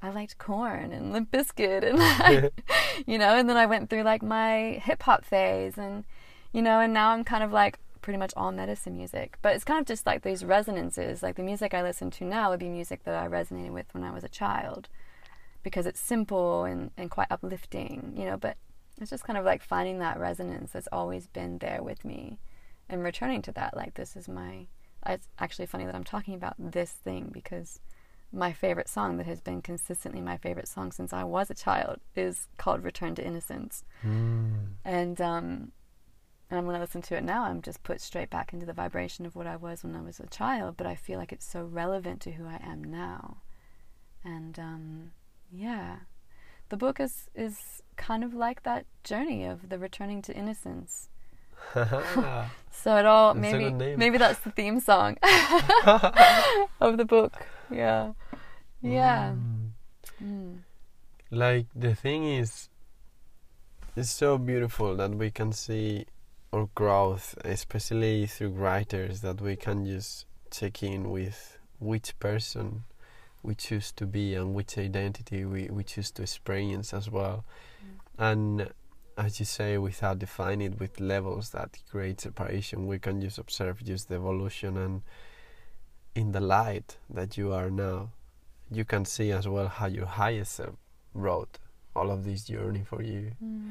I 0.00 0.10
liked 0.10 0.38
Korn 0.38 0.92
and 0.92 1.12
Limp 1.12 1.30
Bizkit 1.30 1.84
and 1.84 1.98
like, 2.42 2.52
you 3.06 3.18
know, 3.18 3.36
and 3.36 3.48
then 3.48 3.56
I 3.56 3.66
went 3.66 3.90
through 3.90 4.02
like 4.02 4.22
my 4.22 4.80
hip 4.82 5.02
hop 5.02 5.24
phase 5.24 5.78
and 5.78 6.04
you 6.52 6.62
know, 6.62 6.80
and 6.80 6.92
now 6.92 7.10
I'm 7.10 7.24
kind 7.24 7.42
of 7.42 7.52
like 7.52 7.78
pretty 8.02 8.18
much 8.18 8.32
all 8.36 8.52
medicine 8.52 8.96
music. 8.96 9.38
But 9.42 9.54
it's 9.54 9.64
kind 9.64 9.80
of 9.80 9.86
just 9.86 10.06
like 10.06 10.22
these 10.22 10.44
resonances. 10.44 11.22
Like 11.22 11.36
the 11.36 11.42
music 11.42 11.72
I 11.74 11.82
listen 11.82 12.10
to 12.12 12.24
now 12.24 12.50
would 12.50 12.60
be 12.60 12.68
music 12.68 13.04
that 13.04 13.14
I 13.14 13.28
resonated 13.28 13.70
with 13.70 13.86
when 13.92 14.04
I 14.04 14.12
was 14.12 14.24
a 14.24 14.28
child 14.28 14.88
because 15.62 15.86
it's 15.86 16.00
simple 16.00 16.64
and, 16.64 16.90
and 16.96 17.10
quite 17.10 17.28
uplifting, 17.30 18.14
you 18.16 18.24
know, 18.24 18.36
but 18.36 18.56
it's 19.00 19.10
just 19.10 19.24
kind 19.24 19.38
of 19.38 19.44
like 19.44 19.62
finding 19.62 19.98
that 20.00 20.18
resonance 20.18 20.72
that's 20.72 20.88
always 20.92 21.26
been 21.26 21.58
there 21.58 21.82
with 21.82 22.04
me 22.04 22.38
and 22.88 23.02
returning 23.02 23.42
to 23.42 23.52
that. 23.52 23.76
Like, 23.76 23.94
this 23.94 24.16
is 24.16 24.28
my. 24.28 24.66
It's 25.04 25.28
actually 25.38 25.66
funny 25.66 25.84
that 25.84 25.96
I'm 25.96 26.04
talking 26.04 26.34
about 26.34 26.54
this 26.58 26.92
thing 26.92 27.30
because 27.32 27.80
my 28.32 28.52
favorite 28.52 28.88
song 28.88 29.16
that 29.16 29.26
has 29.26 29.40
been 29.40 29.60
consistently 29.60 30.20
my 30.20 30.36
favorite 30.36 30.68
song 30.68 30.92
since 30.92 31.12
I 31.12 31.24
was 31.24 31.50
a 31.50 31.54
child 31.54 31.98
is 32.14 32.46
called 32.56 32.84
Return 32.84 33.14
to 33.16 33.24
Innocence. 33.24 33.84
Mm. 34.04 34.74
And 34.84 35.20
um, 35.20 35.72
and 36.58 36.66
when 36.66 36.76
I 36.76 36.80
listen 36.80 37.00
to 37.02 37.16
it 37.16 37.24
now, 37.24 37.44
I'm 37.44 37.62
just 37.62 37.82
put 37.82 38.00
straight 38.00 38.28
back 38.28 38.52
into 38.52 38.66
the 38.66 38.74
vibration 38.74 39.24
of 39.24 39.34
what 39.34 39.46
I 39.46 39.56
was 39.56 39.82
when 39.82 39.96
I 39.96 40.02
was 40.02 40.20
a 40.20 40.26
child. 40.26 40.76
But 40.76 40.86
I 40.86 40.94
feel 40.94 41.18
like 41.18 41.32
it's 41.32 41.48
so 41.50 41.64
relevant 41.64 42.20
to 42.22 42.32
who 42.32 42.46
I 42.46 42.60
am 42.62 42.84
now. 42.84 43.38
And 44.22 44.58
um, 44.58 45.10
yeah, 45.50 45.96
the 46.68 46.76
book 46.76 47.00
is 47.00 47.30
is 47.34 47.82
kind 47.96 48.22
of 48.22 48.34
like 48.34 48.64
that 48.64 48.84
journey 49.02 49.44
of 49.46 49.70
the 49.70 49.78
returning 49.78 50.20
to 50.22 50.34
innocence. 50.34 51.08
so 51.74 52.96
it 52.96 53.06
all 53.06 53.34
That's 53.34 53.52
maybe 53.52 53.96
maybe 53.96 54.18
that's 54.18 54.40
the 54.40 54.50
theme 54.50 54.80
song 54.80 55.16
of 56.80 56.98
the 56.98 57.06
book. 57.06 57.46
Yeah, 57.70 58.12
yeah. 58.82 59.32
Mm. 59.32 59.70
Mm. 60.22 60.58
Like 61.30 61.66
the 61.74 61.94
thing 61.94 62.24
is, 62.24 62.68
it's 63.96 64.10
so 64.10 64.36
beautiful 64.36 64.96
that 64.96 65.14
we 65.14 65.30
can 65.30 65.52
see 65.52 66.06
our 66.52 66.68
growth, 66.74 67.34
especially 67.44 68.26
through 68.26 68.50
writers, 68.50 69.20
that 69.22 69.40
we 69.40 69.56
can 69.56 69.86
just 69.86 70.26
check 70.50 70.82
in 70.82 71.10
with 71.10 71.58
which 71.78 72.18
person 72.18 72.84
we 73.42 73.54
choose 73.54 73.90
to 73.92 74.06
be 74.06 74.34
and 74.34 74.54
which 74.54 74.78
identity 74.78 75.44
we, 75.44 75.68
we 75.70 75.82
choose 75.82 76.10
to 76.12 76.22
experience 76.22 76.92
as 76.92 77.10
well. 77.10 77.44
And 78.18 78.70
as 79.16 79.40
you 79.40 79.46
say, 79.46 79.78
without 79.78 80.18
defining 80.18 80.72
it 80.72 80.80
with 80.80 81.00
levels 81.00 81.50
that 81.50 81.78
create 81.90 82.20
separation, 82.20 82.86
we 82.86 82.98
can 82.98 83.20
just 83.20 83.38
observe 83.38 83.82
just 83.84 84.08
the 84.08 84.14
evolution 84.14 84.76
and 84.76 85.02
in 86.14 86.32
the 86.32 86.40
light 86.40 86.98
that 87.10 87.36
you 87.36 87.52
are 87.52 87.70
now, 87.70 88.10
you 88.70 88.84
can 88.84 89.04
see 89.04 89.32
as 89.32 89.48
well 89.48 89.68
how 89.68 89.86
your 89.86 90.06
highest 90.06 90.52
self 90.52 90.74
wrote 91.14 91.58
all 91.96 92.10
of 92.10 92.24
this 92.24 92.44
journey 92.44 92.84
for 92.84 93.02
you. 93.02 93.32
Mm. 93.42 93.66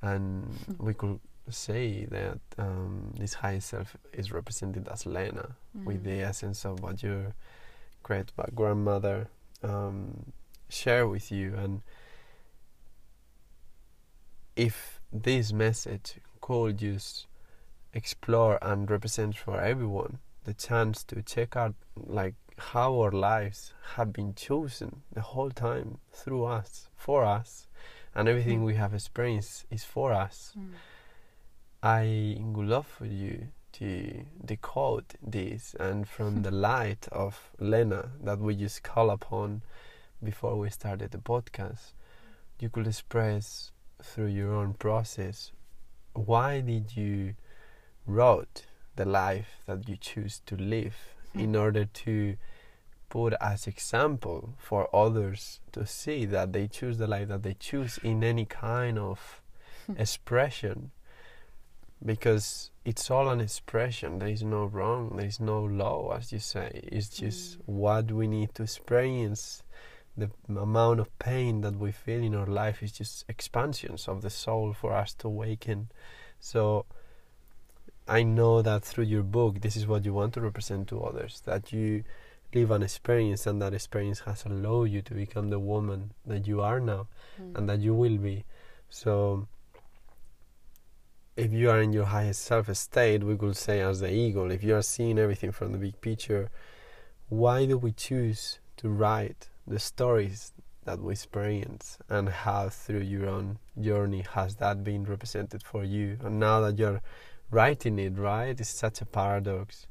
And 0.00 0.76
we 0.78 0.94
could 0.94 1.18
say 1.50 2.04
that 2.06 2.40
um, 2.58 3.12
this 3.18 3.34
higher 3.34 3.60
self 3.60 3.96
is 4.12 4.30
represented 4.32 4.88
as 4.88 5.06
Lena, 5.06 5.56
with 5.84 6.04
the 6.04 6.18
Mm. 6.20 6.28
essence 6.28 6.64
of 6.64 6.80
what 6.82 7.02
your 7.02 7.34
great 8.02 8.32
grandmother 8.54 9.28
um, 9.62 10.32
share 10.68 11.06
with 11.06 11.30
you. 11.32 11.54
And 11.54 11.82
if 14.56 15.00
this 15.12 15.52
message 15.52 16.14
could 16.40 16.78
just 16.78 17.26
explore 17.92 18.58
and 18.62 18.90
represent 18.90 19.36
for 19.36 19.60
everyone 19.60 20.18
the 20.44 20.54
chance 20.54 21.04
to 21.04 21.22
check 21.22 21.56
out 21.56 21.74
like 21.96 22.34
how 22.58 23.00
our 23.00 23.10
lives 23.12 23.72
have 23.94 24.12
been 24.12 24.34
chosen 24.34 25.02
the 25.12 25.20
whole 25.20 25.50
time 25.50 25.98
through 26.12 26.44
us 26.44 26.88
for 26.96 27.24
us 27.24 27.66
and 28.14 28.28
everything 28.28 28.60
Mm. 28.60 28.64
we 28.66 28.74
have 28.74 28.92
experienced 28.94 29.64
is 29.70 29.84
for 29.84 30.12
us 30.12 30.52
Mm. 30.56 30.72
I 31.82 32.36
would 32.40 32.66
love 32.66 32.86
for 32.86 33.06
you 33.06 33.48
to 33.72 34.24
decode 34.44 35.14
this 35.22 35.76
and 35.78 36.08
from 36.08 36.42
the 36.42 36.50
light 36.50 37.06
of 37.12 37.50
Lena 37.58 38.10
that 38.22 38.40
we 38.40 38.56
just 38.56 38.82
call 38.82 39.10
upon 39.10 39.62
before 40.22 40.56
we 40.56 40.70
started 40.70 41.12
the 41.12 41.18
podcast, 41.18 41.92
you 42.58 42.68
could 42.68 42.88
express 42.88 43.70
through 44.02 44.26
your 44.26 44.52
own 44.54 44.74
process 44.74 45.52
why 46.14 46.60
did 46.60 46.96
you 46.96 47.34
wrote 48.06 48.66
the 48.96 49.04
life 49.04 49.60
that 49.66 49.88
you 49.88 49.96
choose 49.96 50.40
to 50.46 50.56
live 50.56 50.96
mm. 51.34 51.42
in 51.42 51.54
order 51.54 51.84
to 51.84 52.36
put 53.08 53.32
as 53.40 53.66
example 53.66 54.54
for 54.58 54.94
others 54.94 55.60
to 55.72 55.86
see 55.86 56.24
that 56.24 56.52
they 56.52 56.66
choose 56.66 56.98
the 56.98 57.06
life 57.06 57.28
that 57.28 57.42
they 57.42 57.54
choose 57.54 57.98
in 58.02 58.24
any 58.24 58.44
kind 58.44 58.98
of 58.98 59.40
expression 59.96 60.90
because 62.04 62.70
it's 62.84 63.10
all 63.10 63.28
an 63.28 63.40
expression. 63.40 64.18
There 64.18 64.28
is 64.28 64.42
no 64.42 64.64
wrong. 64.64 65.16
There 65.16 65.26
is 65.26 65.40
no 65.40 65.62
law 65.62 66.16
as 66.16 66.32
you 66.32 66.38
say. 66.38 66.80
It's 66.84 67.08
just 67.08 67.58
mm. 67.58 67.62
what 67.66 68.12
we 68.12 68.26
need 68.26 68.54
to 68.54 68.62
experience. 68.64 69.62
The 70.16 70.30
amount 70.48 70.98
of 71.00 71.16
pain 71.18 71.60
that 71.60 71.76
we 71.76 71.92
feel 71.92 72.22
in 72.22 72.34
our 72.34 72.46
life 72.46 72.82
is 72.82 72.90
just 72.90 73.24
expansions 73.28 74.08
of 74.08 74.22
the 74.22 74.30
soul 74.30 74.72
for 74.72 74.92
us 74.92 75.14
to 75.14 75.28
awaken. 75.28 75.90
So 76.40 76.86
i 78.10 78.22
know 78.22 78.62
that 78.62 78.82
through 78.82 79.04
your 79.04 79.22
book 79.22 79.60
this 79.60 79.76
is 79.76 79.86
what 79.86 80.02
you 80.02 80.14
want 80.14 80.32
to 80.32 80.40
represent 80.40 80.88
to 80.88 80.98
others 81.02 81.42
that 81.44 81.74
you 81.74 82.02
live 82.54 82.70
an 82.70 82.82
experience 82.82 83.46
and 83.46 83.60
that 83.60 83.74
experience 83.74 84.20
has 84.20 84.44
allowed 84.44 84.84
you 84.84 85.02
to 85.02 85.14
become 85.14 85.50
the 85.50 85.58
woman 85.58 86.12
that 86.26 86.46
you 86.46 86.60
are 86.60 86.80
now 86.80 87.06
mm. 87.40 87.56
and 87.56 87.68
that 87.68 87.80
you 87.80 87.94
will 87.94 88.16
be. 88.16 88.44
So 88.88 89.46
if 91.38 91.52
you 91.52 91.70
are 91.70 91.80
in 91.80 91.92
your 91.92 92.04
highest 92.04 92.42
self 92.42 92.74
state 92.76 93.22
we 93.22 93.36
could 93.36 93.56
say 93.56 93.80
as 93.80 94.00
the 94.00 94.12
eagle 94.12 94.50
if 94.50 94.64
you 94.64 94.74
are 94.74 94.82
seeing 94.82 95.20
everything 95.20 95.52
from 95.52 95.70
the 95.70 95.78
big 95.78 95.98
picture 96.00 96.50
why 97.28 97.64
do 97.64 97.78
we 97.78 97.92
choose 97.92 98.58
to 98.76 98.88
write 98.88 99.48
the 99.64 99.78
stories 99.78 100.52
that 100.84 100.98
we 100.98 101.12
experience 101.12 101.96
and 102.08 102.28
how 102.28 102.68
through 102.68 103.02
your 103.02 103.28
own 103.28 103.56
journey 103.80 104.24
has 104.34 104.56
that 104.56 104.82
been 104.82 105.04
represented 105.04 105.62
for 105.62 105.84
you 105.84 106.18
and 106.24 106.40
now 106.40 106.60
that 106.60 106.76
you're 106.76 107.00
writing 107.52 108.00
it 108.00 108.18
right 108.18 108.60
it's 108.60 108.68
such 108.68 109.00
a 109.00 109.06
paradox 109.06 109.86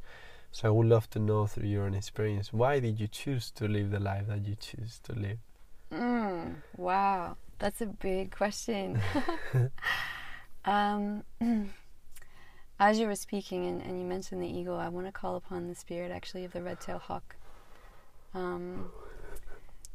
so 0.51 0.67
I 0.67 0.71
would 0.71 0.87
love 0.87 1.09
to 1.11 1.19
know 1.19 1.45
through 1.45 1.67
your 1.67 1.83
own 1.83 1.93
experience, 1.93 2.51
why 2.51 2.79
did 2.79 2.99
you 2.99 3.07
choose 3.07 3.51
to 3.51 3.67
live 3.67 3.91
the 3.91 3.99
life 3.99 4.27
that 4.27 4.47
you 4.47 4.55
choose 4.55 4.99
to 5.03 5.13
live? 5.13 5.37
Mm, 5.91 6.55
wow, 6.77 7.37
that's 7.59 7.81
a 7.81 7.85
big 7.85 8.35
question. 8.35 8.99
um, 10.67 11.23
as 12.79 12.99
you 12.99 13.07
were 13.07 13.15
speaking 13.15 13.65
and, 13.65 13.81
and, 13.81 13.99
you 13.99 14.05
mentioned 14.05 14.41
the 14.41 14.47
eagle, 14.47 14.75
I 14.75 14.89
want 14.89 15.07
to 15.07 15.11
call 15.11 15.35
upon 15.35 15.67
the 15.67 15.75
spirit 15.75 16.11
actually 16.11 16.45
of 16.45 16.53
the 16.53 16.61
red-tailed 16.61 17.01
hawk. 17.01 17.35
Um, 18.33 18.91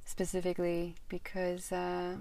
specifically 0.04 0.94
because 1.08 1.72
uh, 1.72 2.16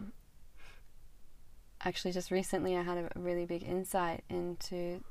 actually 1.83 2.11
just 2.11 2.31
recently 2.31 2.77
I 2.77 2.83
had 2.83 2.97
a 2.97 3.09
really 3.15 3.45
big 3.45 3.63
insight 3.63 4.23
into 4.29 5.03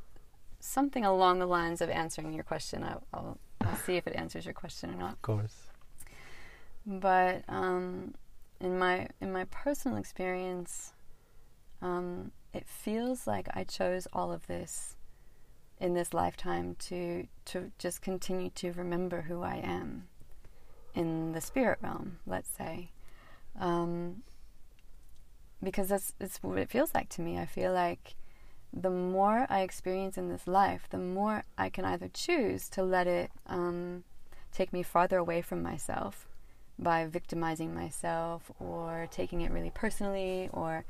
something 0.60 1.04
along 1.04 1.38
the 1.38 1.46
lines 1.46 1.80
of 1.80 1.90
answering 1.90 2.32
your 2.32 2.44
question. 2.44 2.84
I'll, 2.84 3.02
I'll, 3.12 3.38
I'll 3.62 3.76
see 3.76 3.96
if 3.96 4.06
it 4.06 4.14
answers 4.14 4.44
your 4.44 4.54
question 4.54 4.90
or 4.90 4.96
not. 4.96 5.12
Of 5.12 5.22
course. 5.22 5.56
But 6.86 7.44
um, 7.48 8.14
in 8.60 8.78
my 8.78 9.08
in 9.20 9.32
my 9.32 9.44
personal 9.44 9.98
experience, 9.98 10.92
um, 11.82 12.32
it 12.52 12.66
feels 12.66 13.26
like 13.26 13.48
I 13.54 13.64
chose 13.64 14.06
all 14.12 14.32
of 14.32 14.46
this 14.46 14.96
in 15.78 15.94
this 15.94 16.12
lifetime 16.12 16.76
to 16.78 17.26
to 17.46 17.72
just 17.78 18.02
continue 18.02 18.50
to 18.50 18.72
remember 18.72 19.22
who 19.22 19.42
I 19.42 19.56
am 19.56 20.08
in 20.94 21.32
the 21.32 21.40
spirit 21.40 21.78
realm. 21.82 22.18
Let's 22.26 22.50
say. 22.50 22.90
Um, 23.58 24.22
because 25.62 25.88
that's, 25.88 26.14
that's 26.18 26.42
what 26.42 26.58
it 26.58 26.70
feels 26.70 26.94
like 26.94 27.08
to 27.10 27.20
me. 27.20 27.38
I 27.38 27.46
feel 27.46 27.72
like 27.72 28.14
the 28.72 28.90
more 28.90 29.46
I 29.50 29.60
experience 29.60 30.16
in 30.16 30.28
this 30.28 30.46
life, 30.46 30.86
the 30.90 30.98
more 30.98 31.44
I 31.58 31.68
can 31.68 31.84
either 31.84 32.08
choose 32.12 32.68
to 32.70 32.82
let 32.82 33.06
it 33.06 33.30
um, 33.46 34.04
take 34.52 34.72
me 34.72 34.82
farther 34.82 35.18
away 35.18 35.42
from 35.42 35.62
myself 35.62 36.26
by 36.78 37.06
victimizing 37.06 37.74
myself 37.74 38.50
or 38.58 39.06
taking 39.10 39.42
it 39.42 39.50
really 39.50 39.70
personally 39.70 40.48
or 40.52 40.84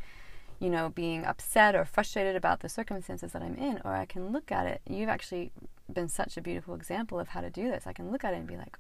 you 0.61 0.71
know 0.71 0.89
being 0.89 1.25
upset 1.25 1.75
or 1.75 1.85
frustrated 1.85 2.37
about 2.37 2.61
the 2.61 2.69
circumstances 2.69 3.33
that 3.33 3.43
I'm 3.43 3.57
in 3.57 3.81
or 3.85 3.95
I 3.95 4.05
can 4.05 4.31
look 4.31 4.53
at 4.53 4.67
it 4.67 4.81
you've 4.89 5.09
actually 5.09 5.51
been 5.93 6.09
such 6.09 6.37
a 6.37 6.41
beautiful 6.41 6.75
example 6.75 7.19
of 7.19 7.29
how 7.29 7.41
to 7.41 7.51
do 7.51 7.69
this 7.69 7.87
I 7.87 7.93
can 7.93 8.13
look 8.13 8.23
at 8.23 8.33
it 8.33 8.37
and 8.37 8.47
be 8.47 8.57
like 8.57 8.79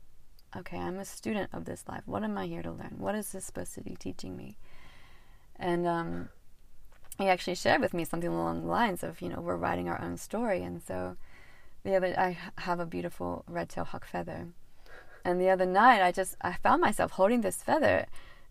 okay 0.56 0.78
I'm 0.78 0.98
a 0.98 1.04
student 1.04 1.50
of 1.52 1.64
this 1.64 1.84
life 1.88 2.02
what 2.06 2.22
am 2.22 2.38
I 2.38 2.46
here 2.46 2.62
to 2.62 2.70
learn 2.70 2.94
what 2.98 3.16
is 3.16 3.32
this 3.32 3.44
supposed 3.44 3.74
to 3.74 3.80
be 3.80 3.96
teaching 3.96 4.36
me 4.36 4.56
and 5.58 5.86
um, 5.86 6.28
he 7.20 7.28
actually 7.28 7.54
shared 7.54 7.80
with 7.80 7.94
me 7.94 8.04
something 8.04 8.30
along 8.30 8.62
the 8.62 8.68
lines 8.68 9.02
of, 9.02 9.20
you 9.20 9.28
know, 9.28 9.40
we're 9.40 9.56
writing 9.56 9.88
our 9.88 10.00
own 10.00 10.16
story. 10.16 10.62
And 10.62 10.82
so 10.82 11.16
the 11.84 11.94
other, 11.94 12.14
I 12.18 12.38
have 12.62 12.80
a 12.80 12.86
beautiful 12.86 13.44
red 13.46 13.68
tail 13.68 13.84
hawk 13.84 14.06
feather. 14.06 14.48
And 15.24 15.38
the 15.38 15.50
other 15.50 15.66
night, 15.66 16.02
I 16.02 16.12
just, 16.12 16.34
I 16.40 16.54
found 16.54 16.80
myself 16.80 17.12
holding 17.12 17.42
this 17.42 17.62
feather 17.62 18.06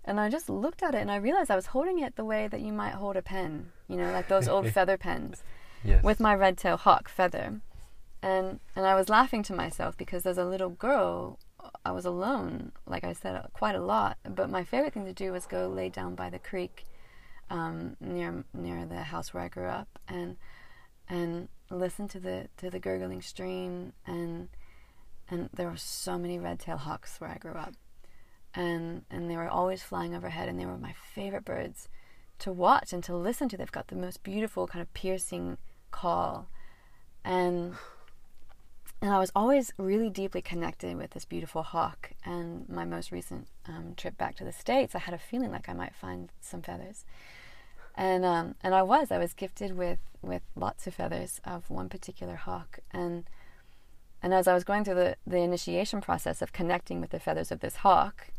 and 0.10 0.20
I 0.20 0.28
just 0.28 0.50
looked 0.50 0.82
at 0.82 0.96
it 0.96 1.02
and 1.02 1.12
I 1.12 1.18
realized 1.18 1.52
I 1.52 1.56
was 1.56 1.68
holding 1.68 2.00
it 2.00 2.16
the 2.16 2.26
way 2.26 2.48
that 2.48 2.62
you 2.62 2.74
might 2.74 2.96
hold 2.96 3.16
a 3.16 3.22
pen, 3.22 3.72
you 3.88 3.96
know, 3.96 4.12
like 4.12 4.28
those 4.28 4.48
old 4.48 4.68
feather 4.74 4.98
pens 4.98 5.44
yes. 5.84 6.04
with 6.04 6.20
my 6.20 6.34
red 6.34 6.58
tail 6.58 6.78
hawk 6.78 7.08
feather. 7.08 7.62
And, 8.22 8.60
and 8.76 8.86
I 8.88 8.96
was 8.96 9.08
laughing 9.08 9.44
to 9.44 9.54
myself 9.54 9.96
because 9.96 10.26
as 10.26 10.40
a 10.40 10.44
little 10.44 10.72
girl, 10.72 11.38
I 11.86 11.92
was 11.92 12.06
alone, 12.06 12.72
like 12.88 13.04
I 13.04 13.14
said, 13.14 13.40
quite 13.54 13.76
a 13.76 13.82
lot. 13.82 14.18
But 14.28 14.50
my 14.50 14.64
favorite 14.64 14.94
thing 14.94 15.06
to 15.06 15.14
do 15.14 15.32
was 15.32 15.46
go 15.46 15.68
lay 15.68 15.90
down 15.90 16.16
by 16.16 16.32
the 16.32 16.40
creek 16.40 16.86
um, 17.52 17.96
near 18.00 18.44
near 18.54 18.86
the 18.86 19.04
house 19.04 19.34
where 19.34 19.44
I 19.44 19.48
grew 19.48 19.68
up, 19.68 20.00
and 20.08 20.38
and 21.08 21.50
listen 21.70 22.08
to 22.10 22.20
the 22.20 22.48
to 22.58 22.70
the 22.70 22.80
gurgling 22.80 23.22
stream, 23.22 23.94
and 24.06 24.50
and 25.30 25.50
there 25.54 25.68
were 25.68 25.78
so 25.78 26.18
many 26.18 26.40
red-tailed 26.40 26.82
hawks 26.82 27.20
where 27.20 27.30
I 27.30 27.38
grew 27.38 27.54
up, 27.54 27.74
and 28.56 29.04
and 29.10 29.30
they 29.30 29.36
were 29.36 29.50
always 29.50 29.84
flying 29.84 30.16
overhead, 30.16 30.50
and 30.50 30.60
they 30.60 30.66
were 30.66 30.78
my 30.78 30.94
favorite 31.14 31.46
birds 31.46 31.90
to 32.40 32.52
watch 32.52 32.94
and 32.94 33.04
to 33.04 33.16
listen 33.16 33.50
to. 33.50 33.58
They've 33.58 33.72
got 33.72 33.88
the 33.88 33.96
most 33.96 34.24
beautiful 34.24 34.68
kind 34.68 34.82
of 34.82 34.94
piercing 34.94 35.58
call, 35.92 36.48
and 37.24 37.76
and 39.02 39.14
I 39.14 39.20
was 39.20 39.32
always 39.36 39.72
really 39.78 40.10
deeply 40.10 40.42
connected 40.42 40.98
with 40.98 41.12
this 41.12 41.26
beautiful 41.26 41.64
hawk. 41.64 42.12
And 42.26 42.68
my 42.68 42.86
most 42.86 43.12
recent 43.12 43.48
um, 43.66 43.94
trip 43.96 44.18
back 44.18 44.36
to 44.38 44.44
the 44.44 44.52
States, 44.52 44.94
I 44.94 45.00
had 45.00 45.14
a 45.14 45.20
feeling 45.20 45.52
like 45.52 45.70
I 45.70 45.74
might 45.74 45.96
find 45.96 46.30
some 46.42 46.62
feathers 46.62 47.06
and 48.00 48.24
um, 48.24 48.56
and 48.64 48.74
I 48.74 48.82
was 48.82 49.12
I 49.12 49.18
was 49.18 49.34
gifted 49.34 49.78
with 49.78 50.00
with 50.22 50.42
lots 50.56 50.88
of 50.88 50.96
feathers 50.96 51.42
of 51.44 51.70
one 51.70 51.90
particular 51.90 52.36
hawk 52.36 52.80
and 52.92 53.26
and 54.24 54.34
as 54.34 54.48
I 54.48 54.54
was 54.54 54.64
going 54.64 54.86
through 54.86 54.96
the 54.96 55.16
the 55.28 55.40
initiation 55.40 56.00
process 56.02 56.42
of 56.42 56.54
connecting 56.54 57.02
with 57.02 57.10
the 57.10 57.20
feathers 57.20 57.52
of 57.52 57.60
this 57.60 57.78
hawk 57.78 58.30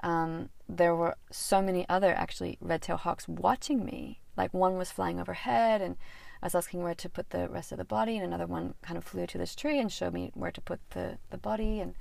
um, 0.00 0.50
there 0.68 0.94
were 0.94 1.16
so 1.30 1.62
many 1.62 1.88
other 1.88 2.12
actually 2.12 2.58
red-tailed 2.60 3.00
hawks 3.00 3.26
watching 3.28 3.84
me 3.84 4.20
like 4.36 4.52
one 4.52 4.76
was 4.76 4.90
flying 4.90 5.20
overhead 5.20 5.80
and 5.80 5.96
I 6.42 6.46
was 6.46 6.54
asking 6.54 6.82
where 6.82 6.94
to 6.94 7.08
put 7.08 7.30
the 7.30 7.48
rest 7.48 7.72
of 7.72 7.78
the 7.78 7.84
body 7.84 8.16
and 8.16 8.24
another 8.24 8.46
one 8.46 8.74
kind 8.82 8.98
of 8.98 9.04
flew 9.04 9.26
to 9.26 9.38
this 9.38 9.54
tree 9.54 9.78
and 9.78 9.90
showed 9.90 10.12
me 10.12 10.30
where 10.34 10.50
to 10.50 10.60
put 10.60 10.80
the 10.90 11.18
the 11.30 11.38
body 11.38 11.80
and 11.80 11.94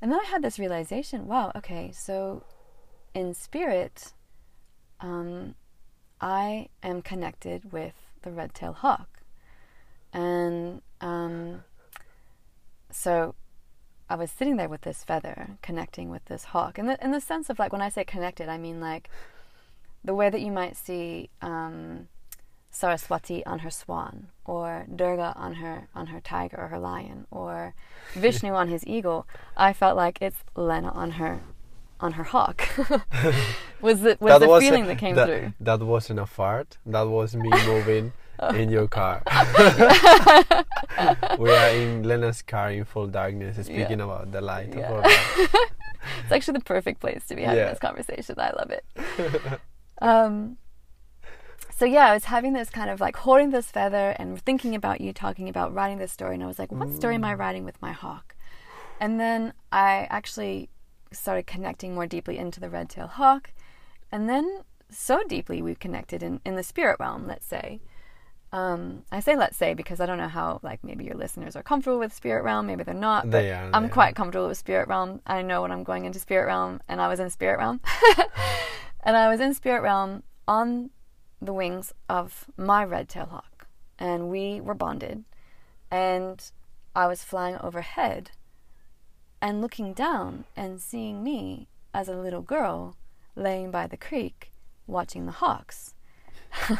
and 0.00 0.12
then 0.12 0.20
I 0.20 0.24
had 0.24 0.42
this 0.42 0.58
realization 0.58 1.26
wow 1.26 1.52
okay 1.56 1.90
so 1.92 2.44
in 3.14 3.32
spirit 3.32 4.12
um, 5.00 5.54
I 6.20 6.68
am 6.82 7.02
connected 7.02 7.72
with 7.72 7.94
the 8.22 8.30
red 8.30 8.54
tailed 8.54 8.76
hawk. 8.76 9.20
And 10.12 10.82
um, 11.00 11.64
so 12.90 13.34
I 14.08 14.14
was 14.14 14.30
sitting 14.30 14.56
there 14.56 14.68
with 14.68 14.82
this 14.82 15.02
feather, 15.02 15.58
connecting 15.62 16.10
with 16.10 16.24
this 16.26 16.44
hawk. 16.44 16.78
In 16.78 16.86
the, 16.86 17.02
in 17.04 17.10
the 17.10 17.20
sense 17.20 17.50
of 17.50 17.58
like, 17.58 17.72
when 17.72 17.82
I 17.82 17.88
say 17.88 18.04
connected, 18.04 18.48
I 18.48 18.58
mean 18.58 18.80
like 18.80 19.10
the 20.04 20.14
way 20.14 20.30
that 20.30 20.40
you 20.40 20.52
might 20.52 20.76
see 20.76 21.30
um, 21.42 22.08
Saraswati 22.70 23.44
on 23.44 23.60
her 23.60 23.70
swan, 23.70 24.28
or 24.44 24.86
Durga 24.94 25.32
on 25.36 25.54
her 25.54 25.88
on 25.94 26.08
her 26.08 26.20
tiger 26.20 26.56
or 26.58 26.68
her 26.68 26.78
lion, 26.78 27.26
or 27.30 27.74
Vishnu 28.14 28.52
on 28.52 28.68
his 28.68 28.86
eagle. 28.86 29.26
I 29.56 29.72
felt 29.72 29.96
like 29.96 30.18
it's 30.20 30.44
Lena 30.54 30.90
on 30.90 31.12
her 31.12 31.40
on 31.98 32.12
her 32.12 32.24
hawk. 32.24 32.68
was 33.80 34.02
the, 34.02 34.16
was 34.20 34.40
the 34.40 34.60
feeling 34.60 34.84
a, 34.84 34.88
that 34.88 34.98
came 34.98 35.16
that, 35.16 35.26
through? 35.26 35.52
That 35.58 35.80
wasn't 35.80 36.20
a 36.20 36.26
fart. 36.26 36.78
That 36.86 37.08
was 37.08 37.34
me 37.34 37.50
moving. 37.66 38.12
in 38.54 38.68
your 38.70 38.88
car. 38.88 39.22
we 41.38 41.50
are 41.50 41.70
in 41.70 42.02
Lena's 42.02 42.42
car 42.42 42.70
in 42.70 42.84
full 42.84 43.06
darkness, 43.06 43.56
speaking 43.64 43.98
yeah. 43.98 44.04
about 44.04 44.32
the 44.32 44.40
light 44.40 44.74
yeah. 44.74 44.80
of 44.80 44.92
our 44.92 45.02
life. 45.02 45.38
it's 46.22 46.32
actually 46.32 46.58
the 46.58 46.64
perfect 46.64 47.00
place 47.00 47.26
to 47.26 47.34
be 47.34 47.42
having 47.42 47.58
yeah. 47.58 47.70
this 47.70 47.78
conversation. 47.78 48.34
I 48.38 48.50
love 48.52 48.70
it. 48.70 48.84
Um, 50.00 50.58
so 51.76 51.84
yeah, 51.84 52.06
I 52.06 52.14
was 52.14 52.24
having 52.24 52.52
this 52.52 52.70
kind 52.70 52.90
of 52.90 53.00
like 53.00 53.16
holding 53.16 53.50
this 53.50 53.70
feather 53.70 54.16
and 54.18 54.40
thinking 54.40 54.74
about 54.74 55.00
you 55.00 55.12
talking 55.12 55.48
about 55.48 55.74
writing 55.74 55.98
this 55.98 56.12
story, 56.12 56.34
and 56.34 56.42
I 56.42 56.46
was 56.46 56.58
like, 56.58 56.72
what 56.72 56.92
story 56.94 57.16
am 57.16 57.24
I 57.24 57.34
writing 57.34 57.64
with 57.64 57.80
my 57.82 57.92
hawk? 57.92 58.34
And 58.98 59.20
then 59.20 59.52
I 59.70 60.06
actually 60.10 60.70
started 61.12 61.46
connecting 61.46 61.94
more 61.94 62.06
deeply 62.06 62.38
into 62.38 62.60
the 62.60 62.70
red 62.70 62.88
tailed 62.88 63.10
hawk, 63.10 63.52
and 64.10 64.28
then 64.28 64.62
so 64.90 65.22
deeply 65.28 65.60
we've 65.60 65.78
connected 65.78 66.22
in, 66.22 66.40
in 66.44 66.56
the 66.56 66.62
spirit 66.62 66.96
realm, 66.98 67.26
let's 67.26 67.46
say. 67.46 67.80
Um, 68.52 69.02
I 69.10 69.20
say 69.20 69.36
let's 69.36 69.56
say 69.56 69.74
because 69.74 70.00
I 70.00 70.06
don't 70.06 70.18
know 70.18 70.28
how 70.28 70.60
like 70.62 70.82
maybe 70.84 71.04
your 71.04 71.16
listeners 71.16 71.56
are 71.56 71.62
comfortable 71.62 71.98
with 71.98 72.14
spirit 72.14 72.44
realm, 72.44 72.66
maybe 72.66 72.84
they're 72.84 72.94
not. 72.94 73.30
They 73.30 73.52
are, 73.52 73.70
I'm 73.72 73.84
they 73.84 73.88
quite 73.88 74.10
are. 74.10 74.14
comfortable 74.14 74.48
with 74.48 74.58
spirit 74.58 74.88
realm. 74.88 75.20
I 75.26 75.42
know 75.42 75.62
when 75.62 75.72
I'm 75.72 75.84
going 75.84 76.04
into 76.04 76.18
spirit 76.18 76.46
realm, 76.46 76.80
and 76.88 77.00
I 77.00 77.08
was 77.08 77.20
in 77.20 77.28
spirit 77.30 77.58
realm, 77.58 77.80
and 79.02 79.16
I 79.16 79.28
was 79.28 79.40
in 79.40 79.52
spirit 79.54 79.82
realm 79.82 80.22
on 80.46 80.90
the 81.42 81.52
wings 81.52 81.92
of 82.08 82.46
my 82.56 82.84
red 82.84 83.08
tail 83.08 83.26
hawk, 83.26 83.66
and 83.98 84.30
we 84.30 84.60
were 84.60 84.74
bonded, 84.74 85.24
and 85.90 86.50
I 86.94 87.08
was 87.08 87.24
flying 87.24 87.58
overhead, 87.60 88.30
and 89.42 89.60
looking 89.60 89.92
down 89.92 90.44
and 90.56 90.80
seeing 90.80 91.22
me 91.22 91.68
as 91.92 92.08
a 92.08 92.16
little 92.16 92.42
girl 92.42 92.96
laying 93.34 93.70
by 93.70 93.86
the 93.86 93.96
creek 93.96 94.50
watching 94.86 95.26
the 95.26 95.32
hawks. 95.32 95.94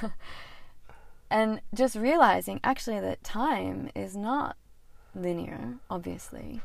and 1.31 1.61
just 1.75 1.97
realizing 1.97 2.61
actually 2.63 3.01
that 3.01 3.25
time 3.25 3.91
is 3.95 4.17
not 4.17 4.57
linear, 5.15 5.77
obviously, 5.91 6.61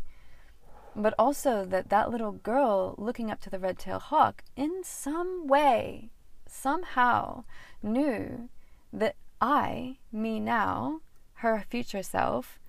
but 0.96 1.14
also 1.18 1.66
that 1.66 1.90
that 1.90 2.12
little 2.12 2.32
girl 2.32 2.96
looking 2.98 3.32
up 3.32 3.40
to 3.42 3.50
the 3.50 3.60
red 3.60 3.80
tailed 3.80 4.04
hawk 4.04 4.44
in 4.56 4.84
some 4.84 5.48
way, 5.48 6.12
somehow, 6.48 7.44
knew 7.82 8.50
that 8.92 9.16
I, 9.40 9.98
me 10.12 10.40
now, 10.40 11.02
her 11.36 11.64
future 11.70 12.04
self, 12.04 12.60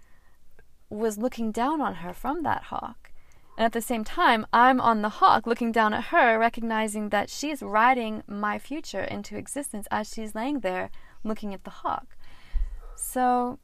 was 0.89 1.19
looking 1.19 1.53
down 1.53 1.81
on 1.81 1.97
her 1.97 2.13
from 2.13 2.43
that 2.43 2.65
hawk. 2.65 3.11
And 3.59 3.67
at 3.67 3.73
the 3.73 3.83
same 3.83 4.05
time, 4.05 4.47
I'm 4.53 4.81
on 4.81 5.03
the 5.03 5.09
hawk 5.09 5.47
looking 5.47 5.73
down 5.73 5.93
at 5.93 6.05
her, 6.05 6.39
recognizing 6.39 7.11
that 7.11 7.29
she's 7.29 7.63
riding 7.63 8.23
my 8.27 8.59
future 8.59 9.03
into 9.03 9.37
existence 9.37 9.87
as 9.91 10.11
she's 10.11 10.35
laying 10.35 10.61
there 10.61 10.91
looking 11.25 11.55
at 11.55 11.65
the 11.65 11.71
hawk. 11.71 12.17
So, 12.97 13.59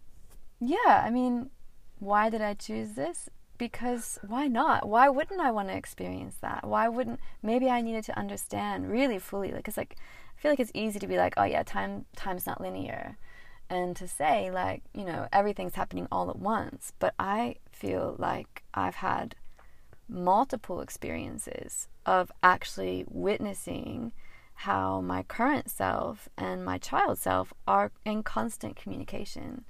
yeah, 0.61 1.03
I 1.05 1.11
mean, 1.11 1.51
why 1.99 2.31
did 2.31 2.41
I 2.41 2.55
choose 2.55 2.95
this? 2.95 3.29
Because 3.57 4.19
why 4.27 4.47
not? 4.47 4.89
Why 4.89 5.09
wouldn't 5.09 5.41
I 5.41 5.51
want 5.51 5.69
to 5.69 5.77
experience 5.77 6.37
that? 6.41 6.67
Why 6.67 6.89
wouldn't 6.89 7.21
maybe 7.43 7.69
I 7.69 7.81
needed 7.81 8.05
to 8.05 8.19
understand 8.19 8.91
really 8.91 9.19
fully 9.19 9.51
like 9.51 9.67
it's 9.67 9.77
like 9.77 9.97
I 10.37 10.41
feel 10.41 10.53
like 10.53 10.61
it's 10.61 10.71
easy 10.75 11.01
to 11.01 11.09
be 11.09 11.17
like, 11.17 11.35
oh 11.37 11.45
yeah, 11.45 11.65
time 11.65 12.05
time's 12.15 12.47
not 12.47 12.61
linear 12.61 13.19
and 13.71 13.97
to 13.97 14.09
say 14.09 14.51
like, 14.51 14.83
you 14.95 15.05
know, 15.05 15.27
everything's 15.33 15.75
happening 15.75 16.07
all 16.11 16.31
at 16.31 16.39
once, 16.39 16.93
but 16.99 17.15
I 17.19 17.57
feel 17.71 18.17
like 18.19 18.63
I've 18.75 18.97
had 18.97 19.35
multiple 20.09 20.81
experiences 20.81 21.89
of 22.07 22.33
actually 22.43 23.05
witnessing 23.09 24.13
how 24.63 25.01
my 25.01 25.23
current 25.23 25.71
self 25.71 26.29
and 26.37 26.65
my 26.65 26.79
child 26.79 27.17
self 27.17 27.55
are 27.69 27.93
in 28.05 28.25
constant 28.25 28.75
communication. 28.75 29.65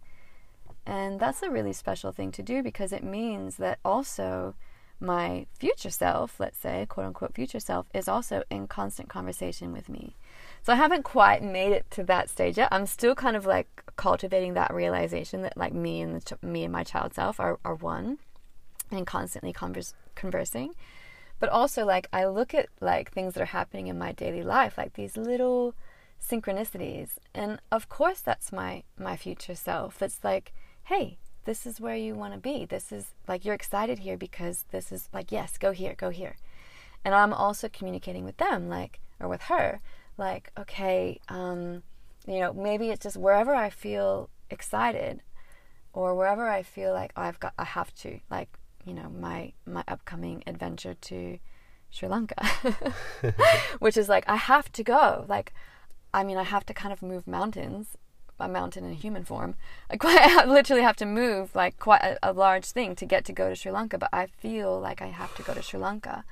And 0.87 1.21
that's 1.21 1.43
a 1.43 1.51
really 1.51 1.75
special 1.75 2.11
thing 2.11 2.33
to 2.33 2.43
do 2.43 2.63
because 2.63 2.91
it 2.91 3.05
means 3.05 3.57
that 3.57 3.79
also 3.85 4.55
my 4.99 5.45
future 5.59 5.91
self, 5.91 6.41
let's 6.41 6.57
say, 6.57 6.87
quote 6.89 7.05
unquote 7.05 7.35
future 7.35 7.61
self, 7.61 7.85
is 7.93 8.09
also 8.09 8.43
in 8.49 8.67
constant 8.67 9.11
conversation 9.11 9.75
with 9.75 9.91
me. 9.91 10.17
So 10.63 10.73
I 10.73 10.77
haven't 10.77 11.03
quite 11.03 11.43
made 11.43 11.73
it 11.73 11.91
to 11.91 12.05
that 12.05 12.31
stage 12.31 12.57
yet. 12.57 12.69
I'm 12.73 12.87
still 12.87 13.15
kind 13.15 13.37
of 13.37 13.45
like 13.45 13.83
cultivating 13.97 14.55
that 14.55 14.73
realization 14.73 15.43
that 15.43 15.59
like 15.59 15.75
me 15.75 16.01
and 16.01 16.15
the 16.15 16.21
ch- 16.21 16.43
me 16.43 16.65
and 16.65 16.73
my 16.73 16.83
child 16.83 17.13
self 17.13 17.39
are, 17.39 17.59
are 17.63 17.75
one 17.75 18.21
and 18.91 19.07
constantly 19.07 19.53
converse, 19.53 19.93
conversing 20.15 20.73
but 21.39 21.49
also 21.49 21.85
like 21.85 22.09
i 22.13 22.25
look 22.25 22.55
at 22.55 22.69
like 22.81 23.11
things 23.11 23.35
that 23.35 23.43
are 23.43 23.47
happening 23.47 23.87
in 23.87 23.99
my 23.99 24.13
daily 24.13 24.43
life 24.43 24.77
like 24.77 24.95
these 24.95 25.17
little 25.17 25.75
synchronicities. 26.21 27.11
And 27.35 27.61
of 27.71 27.89
course 27.89 28.21
that's 28.21 28.53
my 28.53 28.83
my 28.99 29.17
future 29.17 29.55
self. 29.55 30.03
It's 30.03 30.23
like 30.23 30.53
hey 30.85 31.19
this 31.45 31.67
is 31.67 31.81
where 31.81 31.97
you 31.97 32.15
want 32.15 32.35
to 32.35 32.39
be. 32.39 32.67
This 32.67 32.93
is 32.93 33.07
like 33.27 33.45
you're 33.45 33.55
excited 33.55 34.01
here 34.01 34.17
because 34.17 34.65
this 34.71 34.93
is 34.93 35.09
like 35.13 35.33
yes 35.33 35.59
go 35.59 35.73
here 35.73 35.95
go 35.97 36.11
here. 36.11 36.37
And 37.05 37.15
i'm 37.15 37.33
also 37.33 37.69
communicating 37.69 38.25
with 38.25 38.37
them 38.39 38.69
like 38.69 39.01
or 39.21 39.29
with 39.29 39.43
her 39.43 39.81
like 40.19 40.51
okay 40.59 41.21
um 41.29 41.83
you 42.27 42.41
know 42.41 42.53
maybe 42.53 42.91
it's 42.91 43.03
just 43.03 43.17
wherever 43.17 43.55
i 43.55 43.71
feel 43.71 44.29
excited 44.51 45.23
or 45.93 46.15
wherever 46.15 46.49
i 46.49 46.63
feel 46.63 46.93
like 46.93 47.13
oh, 47.17 47.23
i've 47.23 47.41
got 47.41 47.55
i 47.57 47.65
have 47.65 47.95
to 47.95 48.19
like 48.31 48.49
you 48.89 48.95
know 48.95 49.11
my 49.11 49.53
my 49.67 49.85
upcoming 49.87 50.43
adventure 50.47 50.95
to 50.95 51.39
Sri 51.91 52.09
Lanka, 52.09 52.43
which 53.79 53.99
is 53.99 54.09
like 54.09 54.25
I 54.27 54.37
have 54.37 54.73
to 54.73 54.83
go. 54.83 55.27
Like, 55.29 55.53
I 56.15 56.25
mean, 56.25 56.39
I 56.39 56.45
have 56.45 56.65
to 56.67 56.75
kind 56.75 56.93
of 56.93 57.03
move 57.03 57.27
mountains, 57.27 57.99
a 58.41 58.49
mountain 58.49 58.85
in 58.85 58.95
human 58.95 59.25
form. 59.25 59.57
I 59.91 59.99
quite 59.99 60.19
I 60.21 60.47
literally 60.47 60.83
have 60.83 60.97
to 60.97 61.07
move 61.07 61.55
like 61.55 61.79
quite 61.79 62.03
a, 62.03 62.19
a 62.23 62.33
large 62.33 62.65
thing 62.67 62.97
to 62.97 63.05
get 63.05 63.27
to 63.27 63.33
go 63.33 63.51
to 63.51 63.55
Sri 63.55 63.71
Lanka. 63.71 63.99
But 63.99 64.11
I 64.13 64.27
feel 64.27 64.81
like 64.81 65.03
I 65.03 65.09
have 65.09 65.37
to 65.37 65.43
go 65.43 65.53
to 65.53 65.63
Sri 65.63 65.79
Lanka, 65.79 66.25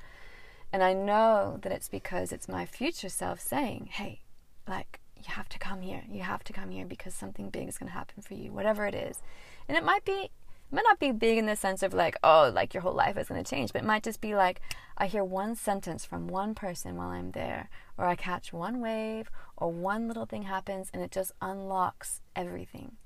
and 0.73 0.83
I 0.83 0.95
know 0.95 1.59
that 1.61 1.73
it's 1.73 1.91
because 1.91 2.33
it's 2.33 2.49
my 2.49 2.65
future 2.65 3.11
self 3.11 3.39
saying, 3.41 3.91
"Hey, 3.93 4.23
like." 4.67 5.01
You 5.19 5.33
have 5.33 5.49
to 5.49 5.59
come 5.59 5.81
here. 5.81 6.05
You 6.09 6.21
have 6.21 6.45
to 6.45 6.53
come 6.53 6.71
here 6.71 6.85
because 6.85 7.15
something 7.15 7.49
big 7.49 7.69
is 7.69 7.79
going 7.79 7.89
to 7.89 7.95
happen 7.95 8.23
for 8.23 8.35
you, 8.35 8.53
whatever 8.53 8.87
it 8.87 8.95
is. 8.95 9.23
And 9.67 9.77
it 9.77 9.83
might 9.83 10.05
be 10.05 10.31
it 10.71 10.75
might 10.75 10.85
not 10.85 10.99
be 10.99 11.13
big 11.13 11.39
in 11.39 11.47
the 11.47 11.57
sense 11.57 11.83
of 11.83 11.95
like, 11.95 12.17
oh, 12.25 12.51
like 12.53 12.75
your 12.75 12.83
whole 12.83 12.93
life 12.93 13.17
is 13.17 13.29
going 13.29 13.43
to 13.43 13.49
change, 13.49 13.73
but 13.73 13.83
it 13.83 13.87
might 13.87 14.03
just 14.03 14.21
be 14.21 14.35
like, 14.35 14.61
I 14.99 15.07
hear 15.07 15.23
one 15.23 15.55
sentence 15.55 16.05
from 16.05 16.27
one 16.27 16.55
person 16.55 16.97
while 16.97 17.09
I'm 17.09 17.31
there, 17.31 17.69
or 17.97 18.07
I 18.07 18.17
catch 18.17 18.53
one 18.53 18.81
wave, 18.81 19.31
or 19.57 19.71
one 19.71 20.09
little 20.09 20.27
thing 20.27 20.43
happens 20.43 20.91
and 20.93 21.03
it 21.03 21.11
just 21.11 21.33
unlocks 21.41 22.21
everything. 22.35 22.97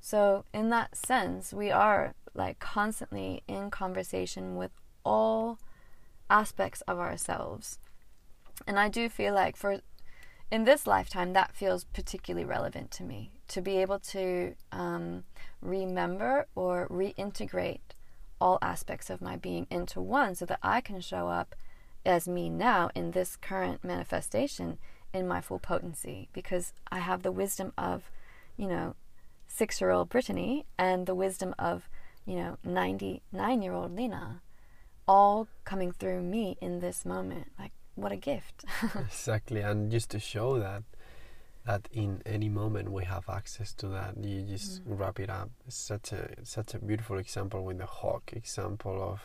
So, 0.00 0.44
in 0.52 0.70
that 0.70 0.96
sense, 0.96 1.52
we 1.52 1.70
are 1.70 2.14
like 2.34 2.58
constantly 2.58 3.44
in 3.46 3.70
conversation 3.70 4.56
with 4.56 4.72
all 5.04 5.58
aspects 6.28 6.80
of 6.82 6.98
ourselves. 6.98 7.78
And 8.66 8.78
I 8.78 8.88
do 8.88 9.08
feel 9.08 9.34
like 9.34 9.56
for 9.56 9.80
in 10.52 10.64
this 10.64 10.86
lifetime, 10.86 11.32
that 11.32 11.56
feels 11.56 11.84
particularly 11.84 12.44
relevant 12.44 12.90
to 12.90 13.02
me 13.02 13.32
to 13.48 13.62
be 13.62 13.78
able 13.78 13.98
to 13.98 14.54
um, 14.70 15.24
remember 15.62 16.46
or 16.54 16.86
reintegrate 16.90 17.80
all 18.38 18.58
aspects 18.60 19.08
of 19.08 19.22
my 19.22 19.34
being 19.34 19.66
into 19.70 19.98
one 19.98 20.34
so 20.34 20.44
that 20.44 20.58
I 20.62 20.82
can 20.82 21.00
show 21.00 21.28
up 21.28 21.54
as 22.04 22.28
me 22.28 22.50
now 22.50 22.90
in 22.94 23.12
this 23.12 23.34
current 23.34 23.82
manifestation 23.82 24.76
in 25.14 25.26
my 25.26 25.40
full 25.40 25.58
potency 25.58 26.28
because 26.34 26.74
I 26.90 26.98
have 26.98 27.22
the 27.22 27.32
wisdom 27.32 27.72
of, 27.78 28.10
you 28.58 28.68
know, 28.68 28.94
six 29.48 29.80
year 29.80 29.90
old 29.90 30.10
Brittany 30.10 30.66
and 30.76 31.06
the 31.06 31.14
wisdom 31.14 31.54
of, 31.58 31.88
you 32.26 32.36
know, 32.36 32.58
99 32.62 33.62
year 33.62 33.72
old 33.72 33.96
Lena 33.96 34.42
all 35.08 35.48
coming 35.64 35.92
through 35.92 36.20
me 36.20 36.58
in 36.60 36.80
this 36.80 37.06
moment. 37.06 37.52
Like, 37.58 37.72
what 37.94 38.12
a 38.12 38.16
gift. 38.16 38.64
exactly 38.98 39.60
and 39.60 39.90
just 39.90 40.10
to 40.10 40.18
show 40.18 40.58
that 40.58 40.82
that 41.64 41.88
in 41.92 42.20
any 42.26 42.48
moment 42.48 42.90
we 42.90 43.04
have 43.04 43.28
access 43.28 43.72
to 43.74 43.86
that 43.88 44.16
you 44.22 44.42
just 44.42 44.82
Mm. 44.84 44.98
wrap 44.98 45.20
it 45.20 45.30
up 45.30 45.50
it's 45.66 45.76
such 45.76 46.12
a 46.12 46.30
such 46.44 46.74
a 46.74 46.78
beautiful 46.78 47.18
example 47.18 47.64
with 47.64 47.78
the 47.78 47.86
hawk 47.86 48.32
example 48.32 49.00
of 49.02 49.20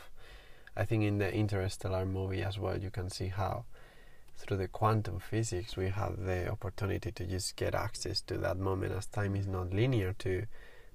i 0.76 0.86
think 0.86 1.04
in 1.04 1.18
the 1.18 1.34
interstellar 1.34 2.06
movie 2.06 2.44
as 2.44 2.60
well 2.60 2.78
you 2.78 2.92
can 2.92 3.10
see 3.10 3.28
how 3.30 3.66
through 4.38 4.58
the 4.58 4.68
quantum 4.68 5.20
physics 5.20 5.76
we 5.76 5.90
have 5.90 6.26
the 6.26 6.48
opportunity 6.52 7.12
to 7.12 7.26
just 7.26 7.56
get 7.56 7.74
access 7.74 8.22
to 8.22 8.38
that 8.38 8.58
moment 8.60 8.94
as 8.94 9.08
time 9.08 9.36
is 9.36 9.48
not 9.48 9.74
linear 9.74 10.14
to 10.20 10.46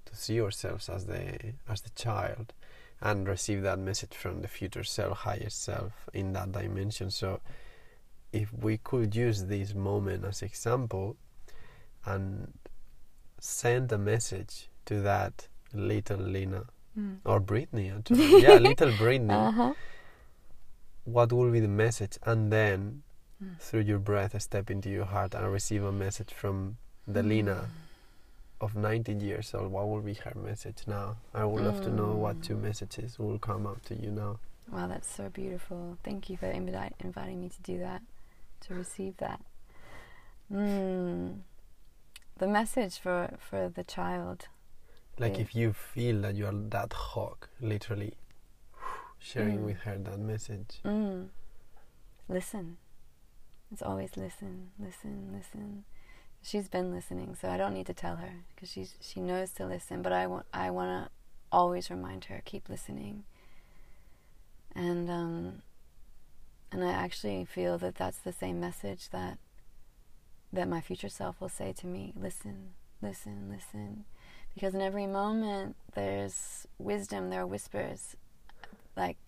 to 0.05 0.15
see 0.15 0.41
ourselves 0.41 0.89
as 0.89 1.07
the 1.07 1.55
as 1.69 1.81
the 1.81 1.91
child 1.97 2.53
and 3.01 3.27
receive 3.27 3.63
that 3.63 3.81
message 3.81 4.15
from 4.15 4.43
the 4.43 4.49
future 4.49 4.85
self 4.85 5.19
higher 5.19 5.51
self 5.51 6.09
in 6.13 6.33
that 6.35 6.53
dimension 6.53 7.11
so 7.11 7.41
if 8.33 8.53
we 8.53 8.79
could 8.79 9.15
use 9.15 9.45
this 9.47 9.75
moment 9.75 10.25
as 10.25 10.43
example 10.43 11.17
and 12.05 12.53
send 13.39 13.93
a 13.93 13.99
message 13.99 14.69
to 14.87 15.01
that 15.01 15.49
little 15.73 16.19
Lena 16.19 16.65
Mm. 16.99 17.19
or 17.25 17.41
Britney 17.41 17.97
actually 17.97 18.43
yeah 18.43 18.59
little 18.71 18.93
Britney 18.93 19.31
Uh-huh. 19.49 19.73
what 21.05 21.33
will 21.33 21.51
be 21.51 21.61
the 21.61 21.69
message 21.69 22.19
and 22.25 22.53
then 22.53 23.03
Mm. 23.43 23.59
through 23.59 23.81
your 23.81 23.99
breath 23.99 24.41
step 24.43 24.71
into 24.71 24.89
your 24.91 25.07
heart 25.07 25.35
and 25.35 25.51
receive 25.51 25.83
a 25.85 25.91
message 25.91 26.33
from 26.35 26.77
the 27.09 27.23
Lena 27.23 27.71
of 28.61 28.77
90 28.77 29.15
years 29.15 29.53
old 29.55 29.73
what 29.73 29.89
will 29.89 30.01
be 30.03 30.15
her 30.15 30.33
message 30.37 30.83
now 30.87 31.17
I 31.35 31.45
would 31.45 31.65
love 31.65 31.81
to 31.83 31.91
know 31.91 32.15
what 32.17 32.41
two 32.43 32.57
Mm. 32.57 32.63
messages 32.63 33.19
will 33.19 33.39
come 33.39 33.67
up 33.67 33.83
to 33.87 33.95
you 33.95 34.11
now 34.11 34.39
Wow, 34.71 34.87
that's 34.87 35.09
so 35.11 35.29
beautiful. 35.29 35.99
Thank 36.05 36.31
you 36.31 36.37
for 36.37 36.47
invite, 36.47 36.95
inviting 37.01 37.41
me 37.41 37.49
to 37.49 37.63
do 37.63 37.79
that, 37.81 38.01
to 38.63 38.75
receive 38.75 39.17
that. 39.19 39.41
Mm. 40.53 41.41
the 42.39 42.47
message 42.47 42.99
for 42.99 43.37
for 43.39 43.69
the 43.69 43.85
child. 43.85 44.49
Like 45.19 45.39
if 45.39 45.55
you 45.55 45.73
feel 45.73 46.21
that 46.23 46.35
you 46.35 46.47
are 46.47 46.53
that 46.71 46.93
hawk, 46.93 47.49
literally 47.61 48.15
sharing 49.19 49.59
Mm. 49.61 49.67
with 49.67 49.79
her 49.81 49.97
that 49.99 50.19
message. 50.19 50.81
Mm. 50.85 51.29
Listen. 52.29 52.77
It's 53.71 53.83
always 53.83 54.17
listen, 54.17 54.71
listen, 54.79 55.31
listen. 55.35 55.85
She's 56.43 56.69
been 56.69 56.91
listening, 56.93 57.37
so 57.41 57.49
I 57.49 57.57
don't 57.57 57.73
need 57.73 57.87
to 57.87 57.95
tell 57.95 58.17
her 58.17 58.33
because 58.55 58.71
she's 58.71 58.95
she 59.01 59.21
knows 59.21 59.53
to 59.53 59.65
listen. 59.67 60.03
But 60.03 60.13
I 60.13 60.27
want 60.27 60.45
I 60.53 60.71
want 60.71 60.91
to 61.07 61.11
always 61.51 61.89
remind 61.91 62.25
her 62.27 62.43
keep 62.45 62.69
listening. 62.69 63.25
And 64.75 65.09
um, 65.11 65.63
and 66.73 66.83
I 66.83 66.91
actually 66.91 67.45
feel 67.45 67.79
that 67.79 67.97
that's 67.97 68.19
the 68.19 68.33
same 68.33 68.59
message 68.59 69.11
that 69.11 69.39
that 70.53 70.69
my 70.69 70.81
future 70.81 71.09
self 71.09 71.41
will 71.41 71.49
say 71.49 71.73
to 71.73 71.87
me. 71.87 72.13
Listen, 72.15 72.71
listen, 73.01 73.49
listen, 73.51 74.05
because 74.55 74.75
in 74.75 74.81
every 74.81 75.07
moment 75.07 75.77
there's 75.95 76.67
wisdom. 76.79 77.31
There 77.31 77.43
are 77.43 77.47
whispers, 77.47 78.17
like 78.97 79.19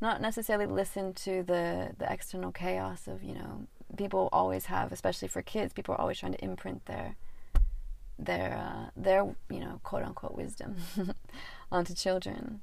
not 0.00 0.20
necessarily 0.20 0.66
listen 0.66 1.12
to 1.12 1.42
the 1.42 1.90
the 1.98 2.10
external 2.10 2.52
chaos 2.52 3.08
of 3.08 3.22
you 3.22 3.34
know 3.34 3.66
people 3.96 4.28
always 4.32 4.66
have 4.66 4.92
especially 4.92 5.28
for 5.28 5.42
kids 5.42 5.72
people 5.72 5.94
are 5.94 6.00
always 6.00 6.18
trying 6.18 6.32
to 6.32 6.44
imprint 6.44 6.84
their 6.86 7.16
their 8.18 8.54
uh, 8.54 8.90
their 8.96 9.34
you 9.48 9.60
know 9.60 9.80
quote 9.82 10.02
unquote 10.02 10.36
wisdom 10.36 10.76
onto 11.72 11.94
children 11.94 12.60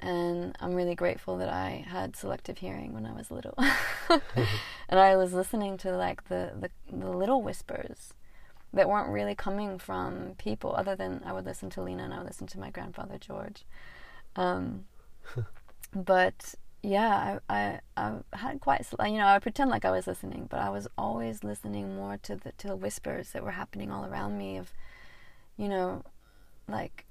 and 0.00 0.56
I'm 0.60 0.74
really 0.74 0.94
grateful 0.94 1.38
that 1.38 1.48
I 1.48 1.84
had 1.88 2.16
selective 2.16 2.58
hearing 2.58 2.92
when 2.92 3.06
I 3.06 3.12
was 3.12 3.30
little. 3.30 3.56
And 4.88 4.98
I 4.98 5.16
was 5.16 5.34
listening 5.34 5.76
to 5.78 5.94
like 5.96 6.28
the, 6.28 6.52
the 6.58 6.70
the 6.90 7.10
little 7.10 7.42
whispers 7.42 8.14
that 8.72 8.88
weren't 8.88 9.10
really 9.10 9.34
coming 9.34 9.78
from 9.78 10.34
people 10.38 10.74
other 10.74 10.96
than 10.96 11.22
I 11.24 11.32
would 11.32 11.44
listen 11.44 11.68
to 11.70 11.82
Lena 11.82 12.04
and 12.04 12.14
I 12.14 12.18
would 12.18 12.26
listen 12.26 12.46
to 12.48 12.60
my 12.60 12.70
grandfather 12.70 13.18
George. 13.18 13.66
Um, 14.36 14.84
but 15.94 16.54
yeah, 16.82 17.38
I, 17.50 17.54
I 17.54 17.80
I 17.96 18.36
had 18.36 18.60
quite 18.60 18.86
you 19.04 19.18
know 19.18 19.26
I 19.26 19.34
would 19.34 19.42
pretend 19.42 19.68
like 19.70 19.84
I 19.84 19.90
was 19.90 20.06
listening, 20.06 20.46
but 20.48 20.60
I 20.60 20.70
was 20.70 20.88
always 20.96 21.44
listening 21.44 21.94
more 21.94 22.16
to 22.22 22.36
the 22.36 22.52
to 22.52 22.68
the 22.68 22.76
whispers 22.76 23.32
that 23.32 23.44
were 23.44 23.50
happening 23.52 23.90
all 23.90 24.06
around 24.06 24.38
me 24.38 24.56
of, 24.56 24.72
you 25.58 25.68
know, 25.68 26.02
like, 26.66 27.04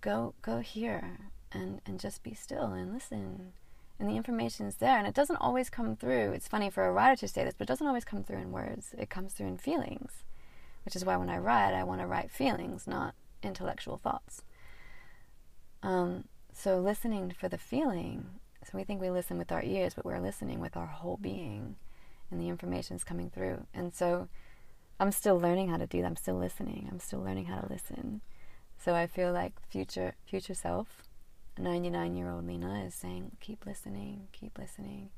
go 0.00 0.34
go 0.42 0.58
here 0.58 1.31
and 1.54 1.80
and 1.86 2.00
just 2.00 2.22
be 2.22 2.34
still 2.34 2.72
and 2.72 2.92
listen, 2.92 3.52
and 3.98 4.08
the 4.08 4.16
information 4.16 4.66
is 4.66 4.76
there, 4.76 4.98
and 4.98 5.06
it 5.06 5.14
doesn't 5.14 5.36
always 5.36 5.70
come 5.70 5.96
through. 5.96 6.32
It's 6.32 6.48
funny 6.48 6.70
for 6.70 6.84
a 6.84 6.92
writer 6.92 7.16
to 7.20 7.28
say 7.28 7.44
this, 7.44 7.54
but 7.56 7.64
it 7.64 7.72
doesn't 7.72 7.86
always 7.86 8.04
come 8.04 8.24
through 8.24 8.38
in 8.38 8.52
words. 8.52 8.94
It 8.98 9.10
comes 9.10 9.32
through 9.32 9.48
in 9.48 9.58
feelings, 9.58 10.24
which 10.84 10.96
is 10.96 11.04
why 11.04 11.16
when 11.16 11.30
I 11.30 11.38
write, 11.38 11.74
I 11.74 11.84
want 11.84 12.00
to 12.00 12.06
write 12.06 12.30
feelings, 12.30 12.86
not 12.86 13.14
intellectual 13.42 13.98
thoughts. 13.98 14.42
Um, 15.82 16.24
so 16.52 16.78
listening 16.78 17.34
for 17.38 17.48
the 17.48 17.58
feeling. 17.58 18.26
So 18.64 18.78
we 18.78 18.84
think 18.84 19.00
we 19.00 19.10
listen 19.10 19.38
with 19.38 19.50
our 19.50 19.62
ears, 19.62 19.94
but 19.94 20.04
we're 20.04 20.20
listening 20.20 20.60
with 20.60 20.76
our 20.76 20.86
whole 20.86 21.18
being, 21.20 21.76
and 22.30 22.40
the 22.40 22.48
information 22.48 22.96
is 22.96 23.04
coming 23.04 23.30
through. 23.30 23.66
And 23.74 23.94
so 23.94 24.28
I'm 25.00 25.10
still 25.10 25.38
learning 25.38 25.68
how 25.68 25.78
to 25.78 25.86
do 25.86 26.00
that. 26.00 26.06
I'm 26.06 26.16
still 26.16 26.36
listening. 26.36 26.88
I'm 26.90 27.00
still 27.00 27.20
learning 27.20 27.46
how 27.46 27.60
to 27.60 27.72
listen. 27.72 28.20
So 28.78 28.94
I 28.94 29.06
feel 29.06 29.32
like 29.32 29.52
future 29.68 30.14
future 30.26 30.54
self, 30.54 31.02
99 31.58 32.14
year 32.14 32.30
old 32.30 32.46
Lena 32.46 32.84
is 32.84 32.94
saying, 32.94 33.32
keep 33.40 33.66
listening, 33.66 34.28
keep 34.32 34.58
listening. 34.58 35.10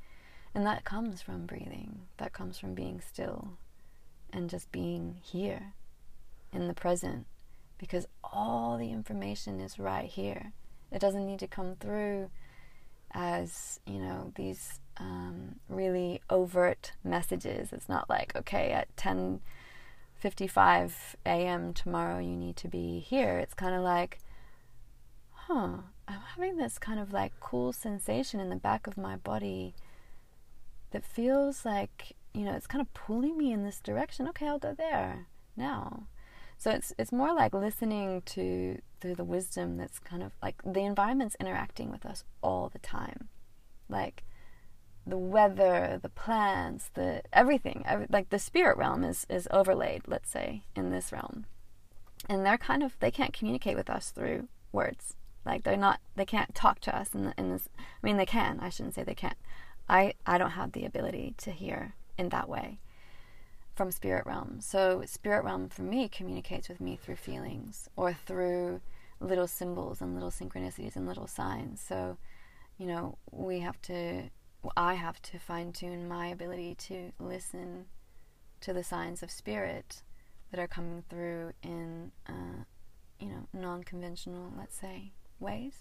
And 0.55 0.67
that 0.67 0.85
comes 0.85 1.21
from 1.21 1.47
breathing. 1.47 2.03
That 2.19 2.33
comes 2.33 2.59
from 2.59 2.75
being 2.75 3.01
still 3.01 3.59
and 4.33 4.51
just 4.51 4.71
being 4.73 5.17
here 5.23 5.73
in 6.53 6.69
the 6.69 6.75
present 6.75 7.27
because 7.79 8.07
all 8.23 8.79
the 8.79 8.91
information 8.91 9.61
is 9.61 9.79
right 9.79 10.07
here. 10.07 10.53
It 10.91 11.01
doesn't 11.01 11.27
need 11.27 11.41
to 11.41 11.49
come 11.49 11.77
through 11.79 12.31
as, 13.13 13.81
you 13.87 13.99
know, 13.99 14.33
these 14.37 14.81
um, 14.99 15.57
really 15.69 16.21
overt 16.31 16.93
messages. 17.03 17.73
It's 17.73 17.89
not 17.89 18.09
like, 18.09 18.35
okay, 18.37 18.71
at 18.73 18.95
10:55 18.97 20.93
a.m. 21.27 21.73
tomorrow 21.75 22.19
you 22.19 22.37
need 22.37 22.57
to 22.57 22.69
be 22.69 23.01
here. 23.01 23.39
It's 23.39 23.55
kind 23.55 23.75
of 23.75 23.83
like, 23.83 24.21
huh, 25.31 25.79
I'm 26.07 26.21
having 26.37 26.57
this 26.57 26.79
kind 26.79 27.01
of 27.01 27.13
like 27.13 27.33
cool 27.41 27.73
sensation 27.73 28.41
in 28.41 28.51
the 28.51 28.57
back 28.57 28.87
of 28.87 28.97
my 28.97 29.17
body 29.17 29.75
that 30.91 31.05
feels 31.05 31.65
like, 31.65 32.17
you 32.33 32.45
know, 32.45 32.53
it's 32.53 32.67
kind 32.67 32.83
of 32.83 32.93
pulling 32.95 33.37
me 33.39 33.53
in 33.53 33.65
this 33.65 33.81
direction. 33.81 34.29
Okay, 34.29 34.47
I'll 34.47 34.59
go 34.59 34.75
there 34.75 35.27
now. 35.57 36.07
So 36.57 36.71
it's 36.71 36.93
it's 36.99 37.13
more 37.13 37.35
like 37.35 37.53
listening 37.53 38.23
to 38.27 38.81
through 39.01 39.17
the 39.17 39.25
wisdom 39.25 39.77
that's 39.77 39.99
kind 39.99 40.23
of 40.23 40.33
like 40.43 40.63
the 40.65 40.81
environment's 40.81 41.37
interacting 41.41 41.91
with 41.91 42.07
us 42.07 42.25
all 42.43 42.69
the 42.69 42.79
time, 42.79 43.29
like 43.89 44.25
the 45.07 45.19
weather, 45.19 45.99
the 46.01 46.09
plants, 46.09 46.91
the 46.95 47.23
everything. 47.33 47.83
Every, 47.87 48.07
like 48.09 48.31
the 48.31 48.39
spirit 48.39 48.77
realm 48.77 49.05
is 49.05 49.27
is 49.29 49.49
overlaid, 49.51 50.03
let's 50.07 50.31
say, 50.31 50.63
in 50.77 50.91
this 50.91 51.13
realm, 51.13 51.47
and 52.29 52.47
they're 52.47 52.59
kind 52.59 52.83
of 52.83 52.97
they 53.01 53.11
can't 53.11 53.33
communicate 53.35 53.77
with 53.77 53.91
us 53.91 54.11
through 54.11 54.49
words. 54.73 55.17
Like 55.45 55.65
they're 55.65 55.77
not 55.77 56.01
they 56.17 56.25
can't 56.25 56.55
talk 56.55 56.81
to 56.81 56.97
us 56.97 57.15
in 57.15 57.25
the, 57.25 57.35
in 57.37 57.51
this. 57.51 57.69
I 57.77 58.07
mean 58.07 58.17
they 58.17 58.27
can. 58.27 58.61
I 58.61 58.69
shouldn't 58.69 58.95
say 58.95 59.03
they 59.03 59.15
can't. 59.15 59.37
I 59.89 60.15
I 60.27 60.39
don't 60.39 60.51
have 60.51 60.73
the 60.73 60.85
ability 60.85 61.35
to 61.39 61.51
hear 61.51 61.95
in 62.17 62.29
that 62.31 62.49
way 62.49 62.79
from 63.75 63.91
spirit 63.91 64.25
realm. 64.27 64.61
So 64.61 65.03
spirit 65.07 65.45
realm 65.45 65.69
for 65.69 65.83
me 65.83 66.09
communicates 66.09 66.69
with 66.69 66.81
me 66.81 66.97
through 66.97 67.17
feelings 67.17 67.89
or 67.97 68.13
through 68.13 68.81
little 69.21 69.47
symbols 69.47 70.01
and 70.01 70.15
little 70.15 70.31
synchronicities 70.31 70.97
and 70.97 71.07
little 71.07 71.27
signs. 71.27 71.81
So, 71.81 72.17
you 72.79 72.87
know, 72.87 73.19
we 73.31 73.61
have 73.61 73.81
to 73.83 74.31
I 74.77 74.95
have 74.95 75.21
to 75.23 75.39
fine 75.39 75.73
tune 75.73 76.09
my 76.09 76.29
ability 76.29 76.75
to 76.87 77.13
listen 77.19 77.87
to 78.61 78.73
the 78.73 78.85
signs 78.85 79.23
of 79.23 79.31
spirit 79.31 80.03
that 80.51 80.59
are 80.61 80.69
coming 80.69 81.05
through 81.11 81.53
in 81.63 82.13
uh, 82.27 82.65
you 83.21 83.29
know, 83.29 83.47
non-conventional, 83.53 84.53
let's 84.57 84.77
say, 84.79 85.13
ways. 85.45 85.75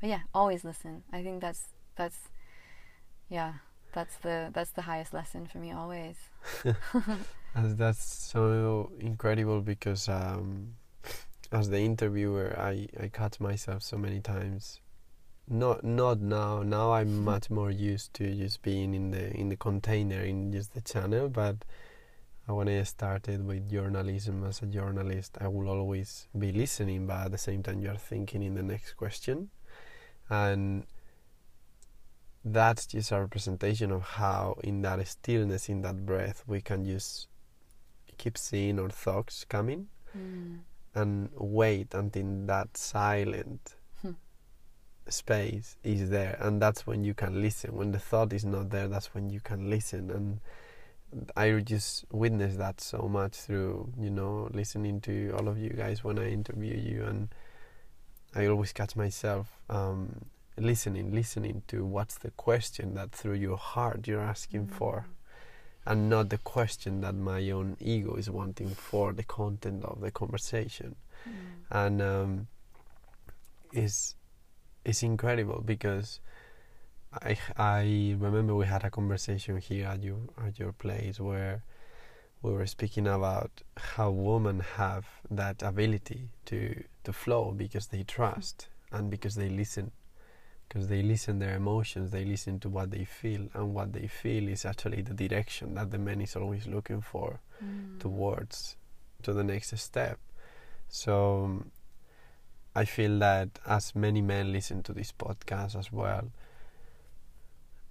But 0.00 0.10
yeah, 0.10 0.20
always 0.34 0.64
listen. 0.64 1.02
I 1.12 1.22
think 1.22 1.40
that's 1.40 1.70
that's 1.96 2.18
yeah, 3.28 3.54
that's 3.92 4.16
the 4.16 4.50
that's 4.52 4.72
the 4.72 4.82
highest 4.82 5.14
lesson 5.14 5.46
for 5.46 5.58
me 5.58 5.72
always. 5.72 6.16
As 7.54 7.76
that's 7.76 8.04
so 8.04 8.90
incredible 9.00 9.60
because 9.60 10.08
um, 10.08 10.74
as 11.52 11.70
the 11.70 11.78
interviewer, 11.78 12.56
I, 12.58 12.88
I 13.00 13.08
cut 13.08 13.40
myself 13.40 13.82
so 13.82 13.96
many 13.96 14.20
times. 14.20 14.80
Not 15.48 15.84
not 15.84 16.20
now. 16.20 16.62
Now 16.62 16.92
I'm 16.92 17.22
much 17.32 17.50
more 17.50 17.70
used 17.70 18.12
to 18.14 18.34
just 18.34 18.62
being 18.62 18.94
in 18.94 19.10
the 19.10 19.32
in 19.32 19.50
the 19.50 19.56
container 19.56 20.20
in 20.20 20.52
just 20.52 20.74
the 20.74 20.80
channel. 20.80 21.28
But 21.28 21.64
when 22.46 22.68
I 22.68 22.82
started 22.82 23.46
with 23.46 23.70
journalism 23.70 24.44
as 24.44 24.60
a 24.62 24.66
journalist, 24.66 25.38
I 25.40 25.48
will 25.48 25.68
always 25.68 26.28
be 26.38 26.52
listening, 26.52 27.06
but 27.06 27.26
at 27.26 27.32
the 27.32 27.38
same 27.38 27.62
time, 27.62 27.80
you 27.80 27.90
are 27.90 27.96
thinking 27.96 28.42
in 28.42 28.54
the 28.54 28.62
next 28.62 28.94
question, 28.94 29.50
and 30.28 30.84
that's 32.44 32.86
just 32.86 33.12
a 33.12 33.20
representation 33.20 33.90
of 33.90 34.02
how 34.02 34.56
in 34.62 34.82
that 34.82 35.06
stillness, 35.06 35.68
in 35.68 35.80
that 35.82 36.04
breath, 36.04 36.44
we 36.46 36.60
can 36.60 36.84
just 36.84 37.28
keep 38.18 38.36
seeing 38.36 38.78
our 38.78 38.90
thoughts 38.90 39.44
coming 39.48 39.88
Mm. 40.16 40.60
and 40.94 41.28
wait 41.34 41.92
until 41.92 42.46
that 42.46 42.76
silent 42.76 43.74
Hmm. 44.00 44.12
space 45.08 45.76
is 45.82 46.08
there 46.10 46.36
and 46.40 46.62
that's 46.62 46.86
when 46.86 47.02
you 47.02 47.14
can 47.14 47.42
listen 47.42 47.74
when 47.74 47.90
the 47.90 47.98
thought 47.98 48.32
is 48.32 48.44
not 48.44 48.70
there 48.70 48.86
that's 48.86 49.12
when 49.12 49.28
you 49.28 49.40
can 49.40 49.68
listen 49.68 50.08
and 50.12 50.38
i 51.36 51.50
just 51.60 52.04
witnessed 52.10 52.58
that 52.58 52.80
so 52.80 53.08
much 53.08 53.34
through 53.34 53.88
you 53.98 54.10
know 54.10 54.48
listening 54.52 55.00
to 55.00 55.30
all 55.38 55.48
of 55.48 55.58
you 55.58 55.70
guys 55.70 56.02
when 56.04 56.18
i 56.18 56.28
interview 56.28 56.76
you 56.76 57.04
and 57.04 57.28
i 58.34 58.46
always 58.46 58.72
catch 58.72 58.96
myself 58.96 59.58
um, 59.70 60.24
listening 60.56 61.12
listening 61.14 61.62
to 61.68 61.84
what's 61.84 62.18
the 62.18 62.30
question 62.32 62.94
that 62.94 63.10
through 63.12 63.34
your 63.34 63.56
heart 63.56 64.06
you're 64.06 64.20
asking 64.20 64.66
for 64.66 65.06
and 65.86 66.08
not 66.08 66.30
the 66.30 66.38
question 66.38 67.00
that 67.00 67.14
my 67.14 67.50
own 67.50 67.76
ego 67.80 68.14
is 68.14 68.30
wanting 68.30 68.70
for 68.70 69.12
the 69.12 69.22
content 69.24 69.84
of 69.84 70.00
the 70.00 70.10
conversation 70.10 70.96
Mm. 71.26 71.32
and 71.70 72.02
um, 72.02 72.46
it's 73.72 74.14
it's 74.84 75.02
incredible 75.02 75.62
because 75.64 76.20
I 77.22 77.38
I 77.56 78.16
remember 78.18 78.54
we 78.54 78.66
had 78.66 78.84
a 78.84 78.90
conversation 78.90 79.58
here 79.58 79.86
at 79.86 80.02
your 80.02 80.18
at 80.46 80.58
your 80.58 80.72
place 80.72 81.20
where 81.20 81.62
we 82.42 82.52
were 82.52 82.66
speaking 82.66 83.06
about 83.06 83.50
how 83.76 84.10
women 84.10 84.60
have 84.60 85.06
that 85.30 85.62
ability 85.62 86.28
to 86.46 86.82
to 87.04 87.12
flow 87.12 87.52
because 87.52 87.86
they 87.88 88.02
trust 88.02 88.68
and 88.92 89.10
because 89.10 89.34
they 89.34 89.48
listen 89.48 89.92
because 90.68 90.88
they 90.88 91.02
listen 91.02 91.38
their 91.38 91.56
emotions 91.56 92.10
they 92.10 92.24
listen 92.24 92.58
to 92.60 92.68
what 92.68 92.90
they 92.90 93.04
feel 93.04 93.48
and 93.54 93.74
what 93.74 93.92
they 93.92 94.06
feel 94.06 94.48
is 94.48 94.64
actually 94.64 95.02
the 95.02 95.14
direction 95.14 95.74
that 95.74 95.90
the 95.90 95.98
man 95.98 96.20
is 96.20 96.36
always 96.36 96.66
looking 96.66 97.00
for 97.00 97.40
Mm. 97.62 97.98
towards 98.00 98.76
to 99.22 99.32
the 99.32 99.44
next 99.44 99.76
step. 99.78 100.18
So 100.88 101.64
I 102.74 102.84
feel 102.84 103.18
that 103.20 103.48
as 103.66 103.94
many 103.94 104.20
men 104.20 104.52
listen 104.52 104.82
to 104.82 104.92
this 104.92 105.12
podcast 105.12 105.76
as 105.78 105.92
well, 105.92 106.30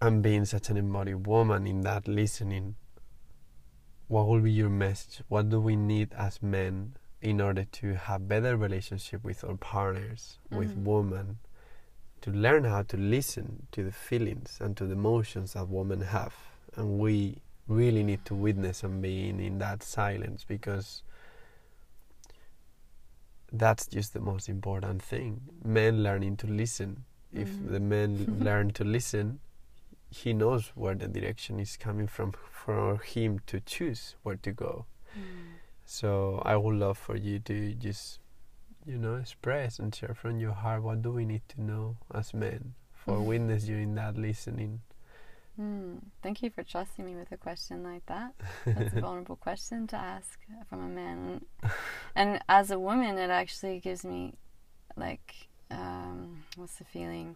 and 0.04 0.22
being 0.22 0.43
such 0.43 0.70
an 0.70 0.76
embodied 0.76 1.26
woman 1.26 1.66
in 1.66 1.80
that 1.80 2.10
listening, 2.10 2.76
what 4.10 4.28
will 4.28 4.41
be 4.41 4.51
your 4.51 4.70
message? 4.70 5.24
What 5.30 5.47
do 5.47 5.62
we 5.62 5.78
need 5.78 6.12
as 6.18 6.43
men 6.43 6.97
in 7.22 7.39
order 7.39 7.64
to 7.64 7.95
have 7.95 8.28
better 8.28 8.58
relationship 8.58 9.24
with 9.24 9.45
our 9.45 9.56
partners, 9.56 10.39
mm-hmm. 10.47 10.58
with 10.58 10.76
women, 10.76 11.38
to 12.20 12.32
learn 12.32 12.66
how 12.66 12.82
to 12.84 12.97
listen 12.97 13.66
to 13.72 13.82
the 13.82 13.93
feelings 13.93 14.58
and 14.60 14.76
to 14.76 14.86
the 14.86 14.91
emotions 14.91 15.54
that 15.54 15.70
women 15.70 16.01
have, 16.01 16.36
and 16.76 16.99
we 16.99 17.38
really 17.70 18.04
need 18.04 18.26
to 18.26 18.36
witness 18.36 18.84
and 18.84 19.01
being 19.01 19.39
in 19.39 19.58
that 19.60 19.82
silence 19.82 20.43
because 20.45 21.01
that's 23.54 23.88
just 23.88 24.12
the 24.14 24.20
most 24.20 24.49
important 24.49 25.01
thing. 25.01 25.39
Men 25.64 26.04
learning 26.04 26.36
to 26.38 26.47
listen. 26.47 27.06
Mm-hmm. 27.34 27.41
If 27.41 27.72
the 27.72 27.80
men 27.80 28.39
learn 28.43 28.72
to 28.72 28.84
listen, 28.84 29.39
he 30.14 30.32
knows 30.32 30.72
where 30.76 30.93
the 30.93 31.07
direction 31.07 31.59
is 31.59 31.76
coming 31.76 32.07
from 32.07 32.34
for 32.51 32.97
him 32.97 33.39
to 33.47 33.59
choose 33.59 34.16
where 34.22 34.36
to 34.36 34.51
go. 34.51 34.86
Mm. 35.18 35.57
So 35.86 36.41
I 36.45 36.55
would 36.55 36.76
love 36.76 36.97
for 36.97 37.16
you 37.16 37.39
to 37.39 37.74
just, 37.74 38.20
you 38.86 38.97
know, 38.97 39.16
express 39.16 39.80
and 39.80 39.93
share 39.93 40.14
from 40.14 40.39
your 40.39 40.53
heart 40.53 40.84
what 40.84 41.01
do 41.01 41.11
we 41.11 41.26
need 41.26 41.41
to 41.49 41.61
know 41.61 41.97
as 42.14 42.34
men 42.34 42.76
for 42.93 43.18
mm. 43.18 43.26
witness 43.26 43.68
you 43.68 43.78
in 43.78 43.95
that 43.95 44.18
listening. 44.18 44.82
Mm. 45.59 45.99
Thank 46.22 46.43
you 46.43 46.49
for 46.49 46.64
trusting 46.64 47.05
me 47.05 47.16
with 47.16 47.32
a 47.32 47.38
question 47.38 47.84
like 47.84 48.05
that. 48.05 48.34
That's 48.66 48.95
a 48.95 49.01
vulnerable 49.01 49.36
question 49.36 49.88
to 49.88 49.95
ask 49.95 50.39
from 50.70 50.84
a 50.84 50.88
man, 50.88 51.45
and 52.16 52.39
as 52.49 52.72
a 52.72 52.80
woman, 52.80 53.18
it 53.18 53.30
actually 53.30 53.80
gives 53.80 54.03
me, 54.03 54.34
like, 54.95 55.47
um, 55.70 56.43
what's 56.55 56.76
the 56.76 56.86
feeling? 56.86 57.36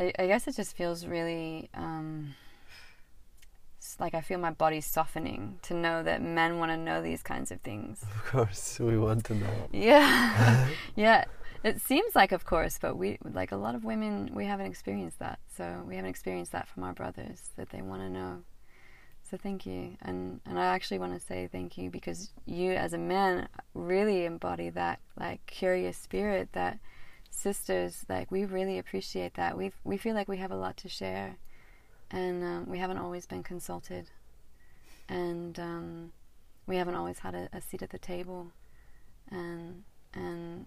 I, 0.00 0.12
I, 0.18 0.26
guess 0.26 0.48
it 0.48 0.56
just 0.56 0.76
feels 0.76 1.06
really. 1.06 1.68
Um, 1.74 2.34
like 3.98 4.14
I 4.14 4.22
feel 4.22 4.38
my 4.38 4.50
body 4.50 4.80
softening 4.80 5.58
to 5.62 5.74
know 5.74 6.02
that 6.02 6.22
men 6.22 6.58
want 6.58 6.72
to 6.72 6.76
know 6.76 7.02
these 7.02 7.22
kinds 7.22 7.50
of 7.50 7.60
things. 7.60 8.02
Of 8.02 8.24
course, 8.24 8.80
we 8.80 8.96
want 8.98 9.24
to 9.26 9.34
know. 9.34 9.52
Yeah, 9.72 10.68
yeah. 10.96 11.24
It 11.62 11.82
seems 11.82 12.16
like, 12.16 12.32
of 12.32 12.46
course, 12.46 12.78
but 12.80 12.96
we 12.96 13.18
like 13.22 13.52
a 13.52 13.56
lot 13.56 13.74
of 13.74 13.84
women. 13.84 14.30
We 14.32 14.46
haven't 14.46 14.66
experienced 14.66 15.18
that, 15.18 15.38
so 15.54 15.82
we 15.86 15.96
haven't 15.96 16.10
experienced 16.10 16.52
that 16.52 16.66
from 16.66 16.84
our 16.84 16.94
brothers 16.94 17.50
that 17.56 17.68
they 17.68 17.82
want 17.82 18.00
to 18.00 18.08
know. 18.08 18.42
So 19.30 19.36
thank 19.36 19.66
you, 19.66 19.96
and 20.00 20.40
and 20.46 20.58
I 20.58 20.64
actually 20.64 20.98
want 20.98 21.12
to 21.12 21.20
say 21.20 21.46
thank 21.52 21.76
you 21.76 21.90
because 21.90 22.30
you, 22.46 22.72
as 22.72 22.94
a 22.94 22.98
man, 22.98 23.48
really 23.74 24.24
embody 24.24 24.70
that 24.70 25.00
like 25.18 25.44
curious 25.46 25.98
spirit 25.98 26.48
that 26.52 26.78
sisters 27.40 28.04
like 28.08 28.30
we 28.30 28.44
really 28.44 28.78
appreciate 28.78 29.34
that. 29.34 29.56
We 29.56 29.72
we 29.84 29.96
feel 29.96 30.14
like 30.14 30.28
we 30.28 30.36
have 30.38 30.50
a 30.50 30.56
lot 30.56 30.76
to 30.78 30.88
share 30.88 31.36
and 32.10 32.42
um, 32.42 32.66
we 32.68 32.78
haven't 32.78 32.98
always 32.98 33.26
been 33.26 33.42
consulted, 33.42 34.10
and 35.08 35.58
um, 35.58 36.12
we 36.66 36.76
haven't 36.76 36.94
always 36.94 37.20
had 37.20 37.34
a, 37.34 37.48
a, 37.52 37.60
seat 37.60 37.82
at 37.82 37.90
the 37.90 37.98
table, 37.98 38.48
and 39.30 39.84
and 40.12 40.66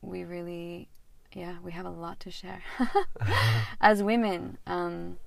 we 0.00 0.24
really, 0.24 0.88
yeah, 1.32 1.56
we 1.62 1.72
have 1.72 1.84
a 1.84 1.90
lot 1.90 2.20
to 2.20 2.30
share 2.30 2.62
as 3.80 4.02
women. 4.02 4.56
Um, 4.66 5.18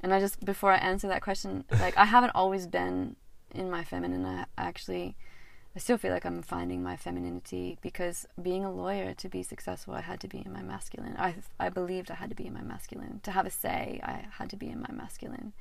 and 0.00 0.12
I 0.12 0.20
just 0.20 0.44
before 0.44 0.72
I 0.72 0.76
answer 0.76 1.08
that 1.08 1.22
question, 1.22 1.64
like 1.70 1.96
I 1.96 2.04
haven't 2.04 2.32
always 2.34 2.66
been 2.66 3.16
in 3.54 3.70
my 3.70 3.82
feminine. 3.82 4.26
I 4.26 4.44
actually 4.58 5.16
I 5.74 5.78
still 5.78 5.98
feel 5.98 6.12
like 6.12 6.24
I'm 6.24 6.42
finding 6.42 6.82
my 6.82 6.96
femininity 6.96 7.78
because 7.80 8.26
being 8.42 8.64
a 8.64 8.72
lawyer 8.72 9.14
to 9.14 9.28
be 9.28 9.44
successful, 9.44 9.94
I 9.94 10.00
had 10.00 10.20
to 10.20 10.28
be 10.28 10.42
in 10.44 10.52
my 10.52 10.62
masculine. 10.62 11.16
I 11.16 11.36
I 11.60 11.68
believed 11.68 12.10
I 12.10 12.14
had 12.14 12.30
to 12.30 12.36
be 12.36 12.46
in 12.46 12.54
my 12.54 12.62
masculine 12.62 13.20
to 13.22 13.30
have 13.30 13.46
a 13.46 13.50
say. 13.50 14.00
I 14.02 14.26
had 14.32 14.50
to 14.50 14.56
be 14.56 14.68
in 14.68 14.80
my 14.80 14.90
masculine, 14.92 15.52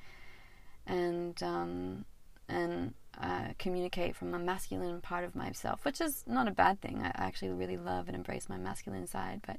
and 0.87 1.41
um, 1.43 2.05
and 2.47 2.95
uh, 3.21 3.49
communicate 3.59 4.15
from 4.15 4.33
a 4.33 4.39
masculine 4.39 4.99
part 5.01 5.23
of 5.23 5.35
myself, 5.35 5.85
which 5.85 6.01
is 6.01 6.23
not 6.25 6.47
a 6.47 6.51
bad 6.51 6.81
thing. 6.81 7.01
I 7.03 7.11
actually 7.13 7.51
really 7.51 7.77
love 7.77 8.07
and 8.07 8.15
embrace 8.15 8.49
my 8.49 8.57
masculine 8.57 9.05
side, 9.05 9.41
but 9.45 9.57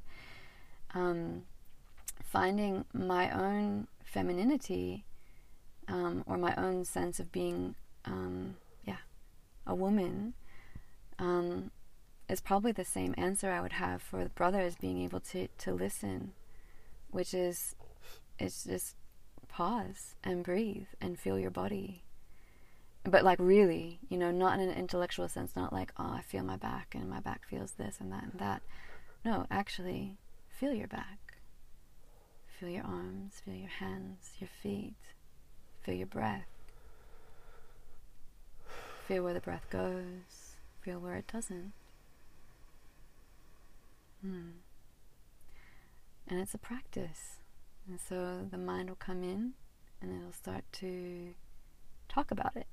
um, 0.94 1.42
finding 2.24 2.84
my 2.92 3.30
own 3.30 3.86
femininity 4.04 5.04
um, 5.86 6.24
or 6.26 6.36
my 6.36 6.54
own 6.56 6.84
sense 6.84 7.20
of 7.20 7.30
being 7.30 7.76
um, 8.04 8.56
a 9.70 9.74
woman 9.74 10.34
um, 11.18 11.70
is 12.28 12.40
probably 12.40 12.72
the 12.72 12.84
same 12.84 13.14
answer 13.16 13.50
I 13.50 13.60
would 13.60 13.74
have 13.74 14.02
for 14.02 14.24
the 14.24 14.30
brothers 14.30 14.74
being 14.74 15.00
able 15.00 15.20
to, 15.20 15.46
to 15.58 15.72
listen, 15.72 16.32
which 17.10 17.32
is 17.32 17.76
it's 18.38 18.64
just 18.64 18.96
pause 19.48 20.16
and 20.24 20.42
breathe 20.42 20.88
and 21.00 21.18
feel 21.18 21.38
your 21.38 21.50
body. 21.52 22.02
But 23.04 23.24
like 23.24 23.38
really, 23.38 24.00
you 24.08 24.18
know, 24.18 24.32
not 24.32 24.58
in 24.58 24.68
an 24.68 24.76
intellectual 24.76 25.28
sense, 25.28 25.54
not 25.54 25.72
like, 25.72 25.92
oh, 25.96 26.12
I 26.14 26.22
feel 26.22 26.42
my 26.42 26.56
back 26.56 26.94
and 26.94 27.08
my 27.08 27.20
back 27.20 27.46
feels 27.48 27.72
this 27.72 27.98
and 28.00 28.12
that 28.12 28.24
and 28.24 28.40
that. 28.40 28.62
No, 29.24 29.46
actually, 29.50 30.18
feel 30.48 30.74
your 30.74 30.88
back. 30.88 31.18
Feel 32.58 32.70
your 32.70 32.84
arms, 32.84 33.40
feel 33.44 33.54
your 33.54 33.68
hands, 33.68 34.32
your 34.40 34.50
feet, 34.62 34.96
feel 35.80 35.94
your 35.94 36.06
breath. 36.06 36.59
Feel 39.10 39.24
where 39.24 39.34
the 39.34 39.40
breath 39.40 39.68
goes, 39.70 40.54
feel 40.82 41.00
where 41.00 41.16
it 41.16 41.26
doesn't. 41.26 41.72
Hmm. 44.22 44.50
And 46.28 46.38
it's 46.38 46.54
a 46.54 46.58
practice. 46.58 47.40
And 47.88 47.98
so 48.00 48.46
the 48.48 48.56
mind 48.56 48.88
will 48.88 48.94
come 48.94 49.24
in 49.24 49.54
and 50.00 50.16
it'll 50.16 50.30
start 50.30 50.62
to 50.74 51.34
talk 52.08 52.30
about 52.30 52.54
it. 52.54 52.68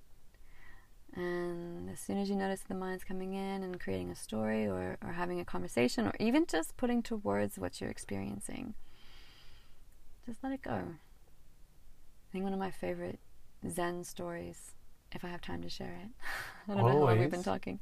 And 1.16 1.90
as 1.90 2.00
soon 2.00 2.20
as 2.20 2.30
you 2.30 2.36
notice 2.36 2.62
the 2.62 2.76
mind's 2.76 3.04
coming 3.04 3.34
in 3.34 3.64
and 3.64 3.80
creating 3.80 4.12
a 4.12 4.16
story 4.16 4.68
or, 4.68 5.00
or 5.04 5.14
having 5.14 5.40
a 5.40 5.46
conversation 5.46 6.06
or 6.06 6.14
even 6.20 6.46
just 6.46 6.78
putting 6.78 7.02
to 7.02 7.16
words 7.16 7.58
what 7.58 7.82
you're 7.82 7.90
experiencing, 7.90 8.76
just 10.28 10.44
let 10.44 10.54
it 10.54 10.62
go. 10.62 10.70
I 10.72 12.32
think 12.32 12.44
one 12.44 12.54
of 12.54 12.60
my 12.60 12.70
favorite 12.70 13.18
Zen 13.68 14.04
stories 14.04 14.76
if 15.14 15.24
I 15.24 15.30
have 15.30 15.42
time 15.42 15.62
to 15.64 15.70
share 15.70 15.88
it. 16.04 16.10
I 16.68 16.74
don't 16.74 16.80
Always. 16.80 16.94
know 16.94 17.00
how 17.00 17.06
long 17.08 17.20
we've 17.20 17.32
been 17.32 17.44
talking. 17.44 17.80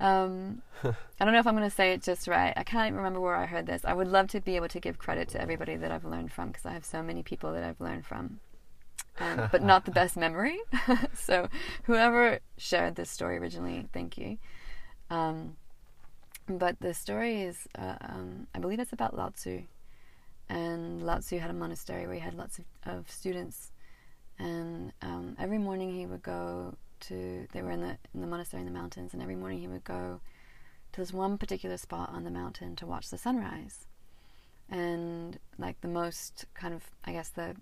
Um, 0.00 0.62
I 0.84 1.24
don't 1.24 1.32
know 1.32 1.40
if 1.40 1.46
I'm 1.46 1.56
going 1.56 1.68
to 1.68 1.74
say 1.74 1.92
it 1.92 2.02
just 2.02 2.28
right. 2.28 2.52
I 2.56 2.62
can't 2.62 2.86
even 2.86 2.98
remember 2.98 3.20
where 3.20 3.34
I 3.34 3.46
heard 3.46 3.66
this. 3.66 3.84
I 3.84 3.92
would 3.92 4.06
love 4.08 4.28
to 4.28 4.40
be 4.40 4.56
able 4.56 4.68
to 4.68 4.80
give 4.80 4.98
credit 4.98 5.28
to 5.30 5.40
everybody 5.40 5.76
that 5.76 5.90
I've 5.90 6.04
learned 6.04 6.32
from 6.32 6.48
because 6.48 6.66
I 6.66 6.72
have 6.72 6.84
so 6.84 7.02
many 7.02 7.22
people 7.22 7.52
that 7.52 7.64
I've 7.64 7.80
learned 7.80 8.06
from, 8.06 8.38
um, 9.18 9.48
but 9.52 9.62
not 9.62 9.84
the 9.84 9.90
best 9.90 10.16
memory. 10.16 10.58
so, 11.14 11.48
whoever 11.84 12.38
shared 12.56 12.94
this 12.94 13.10
story 13.10 13.38
originally, 13.38 13.88
thank 13.92 14.16
you. 14.16 14.38
Um, 15.10 15.56
but 16.48 16.80
the 16.80 16.94
story 16.94 17.42
is, 17.42 17.66
uh, 17.76 17.96
um, 18.00 18.46
I 18.54 18.60
believe 18.60 18.78
it's 18.78 18.92
about 18.92 19.16
Lao 19.16 19.30
Tzu. 19.30 19.62
And 20.48 21.02
Lao 21.02 21.18
Tzu 21.18 21.38
had 21.38 21.50
a 21.50 21.54
monastery 21.54 22.06
where 22.06 22.14
he 22.14 22.20
had 22.20 22.34
lots 22.34 22.58
of, 22.58 22.64
of 22.86 23.10
students 23.10 23.72
and 24.38 24.92
um, 25.02 25.36
every 25.38 25.58
morning 25.58 25.92
he 25.92 26.06
would 26.06 26.22
go 26.22 26.74
to 27.00 27.46
they 27.52 27.62
were 27.62 27.70
in 27.70 27.80
the 27.80 27.96
in 28.14 28.20
the 28.20 28.26
monastery 28.26 28.60
in 28.60 28.66
the 28.66 28.78
mountains 28.78 29.12
and 29.12 29.22
every 29.22 29.36
morning 29.36 29.60
he 29.60 29.68
would 29.68 29.84
go 29.84 30.20
to 30.92 31.00
this 31.00 31.12
one 31.12 31.38
particular 31.38 31.76
spot 31.76 32.10
on 32.12 32.24
the 32.24 32.30
mountain 32.30 32.74
to 32.76 32.86
watch 32.86 33.10
the 33.10 33.18
sunrise. 33.18 33.86
And 34.70 35.38
like 35.58 35.80
the 35.80 35.88
most 35.88 36.46
kind 36.54 36.74
of 36.74 36.84
i 37.04 37.12
guess 37.12 37.28
the 37.28 37.56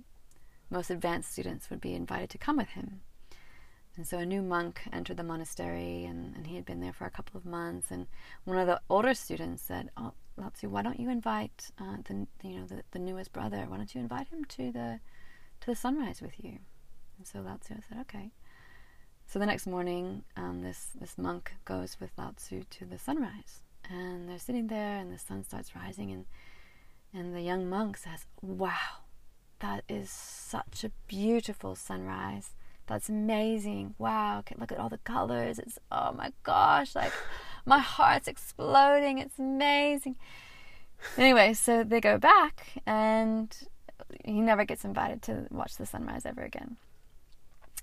most 0.70 0.90
advanced 0.90 1.32
students 1.32 1.70
would 1.70 1.80
be 1.80 1.94
invited 1.94 2.30
to 2.30 2.38
come 2.38 2.56
with 2.56 2.70
him. 2.70 3.00
And 3.96 4.06
so 4.06 4.18
a 4.18 4.26
new 4.26 4.42
monk 4.42 4.82
entered 4.92 5.16
the 5.16 5.22
monastery 5.22 6.04
and, 6.04 6.34
and 6.36 6.46
he 6.46 6.56
had 6.56 6.66
been 6.66 6.80
there 6.80 6.92
for 6.92 7.06
a 7.06 7.10
couple 7.10 7.38
of 7.38 7.46
months 7.46 7.90
and 7.90 8.06
one 8.44 8.58
of 8.58 8.66
the 8.66 8.80
older 8.90 9.14
students 9.14 9.62
said 9.62 9.90
oh 9.96 10.12
Lao 10.36 10.50
Tzu, 10.50 10.68
why 10.68 10.82
don't 10.82 11.00
you 11.00 11.08
invite 11.08 11.70
uh, 11.78 11.96
the 12.04 12.26
you 12.42 12.58
know 12.58 12.66
the, 12.66 12.82
the 12.90 12.98
newest 12.98 13.32
brother? 13.32 13.64
Why 13.68 13.78
don't 13.78 13.94
you 13.94 14.02
invite 14.02 14.28
him 14.28 14.44
to 14.44 14.70
the 14.70 15.00
to 15.60 15.66
the 15.66 15.76
sunrise 15.76 16.20
with 16.20 16.42
you. 16.42 16.58
And 17.18 17.26
so 17.26 17.40
Lao 17.40 17.56
Tzu 17.56 17.74
said, 17.88 17.98
okay. 18.02 18.30
So 19.26 19.38
the 19.38 19.46
next 19.46 19.66
morning, 19.66 20.22
um, 20.36 20.62
this, 20.62 20.88
this 20.98 21.18
monk 21.18 21.52
goes 21.64 21.96
with 22.00 22.10
Lao 22.16 22.32
Tzu 22.36 22.62
to 22.70 22.84
the 22.84 22.98
sunrise. 22.98 23.62
And 23.90 24.28
they're 24.28 24.38
sitting 24.38 24.66
there, 24.68 24.98
and 24.98 25.12
the 25.12 25.18
sun 25.18 25.44
starts 25.44 25.74
rising, 25.74 26.10
and, 26.10 26.26
and 27.14 27.34
the 27.34 27.40
young 27.40 27.68
monk 27.68 27.96
says, 27.96 28.26
Wow, 28.42 29.04
that 29.60 29.84
is 29.88 30.10
such 30.10 30.84
a 30.84 30.90
beautiful 31.06 31.74
sunrise. 31.74 32.50
That's 32.86 33.08
amazing. 33.08 33.94
Wow, 33.98 34.44
look 34.58 34.72
at 34.72 34.78
all 34.78 34.88
the 34.88 34.98
colors. 34.98 35.58
It's, 35.58 35.78
oh 35.90 36.12
my 36.12 36.32
gosh, 36.42 36.94
like 36.94 37.12
my 37.64 37.78
heart's 37.78 38.28
exploding. 38.28 39.18
It's 39.18 39.38
amazing. 39.38 40.16
Anyway, 41.16 41.54
so 41.54 41.84
they 41.84 42.00
go 42.00 42.18
back, 42.18 42.80
and 42.86 43.56
he 44.24 44.40
never 44.40 44.64
gets 44.64 44.84
invited 44.84 45.22
to 45.22 45.46
watch 45.50 45.76
the 45.76 45.86
sunrise 45.86 46.26
ever 46.26 46.42
again. 46.42 46.76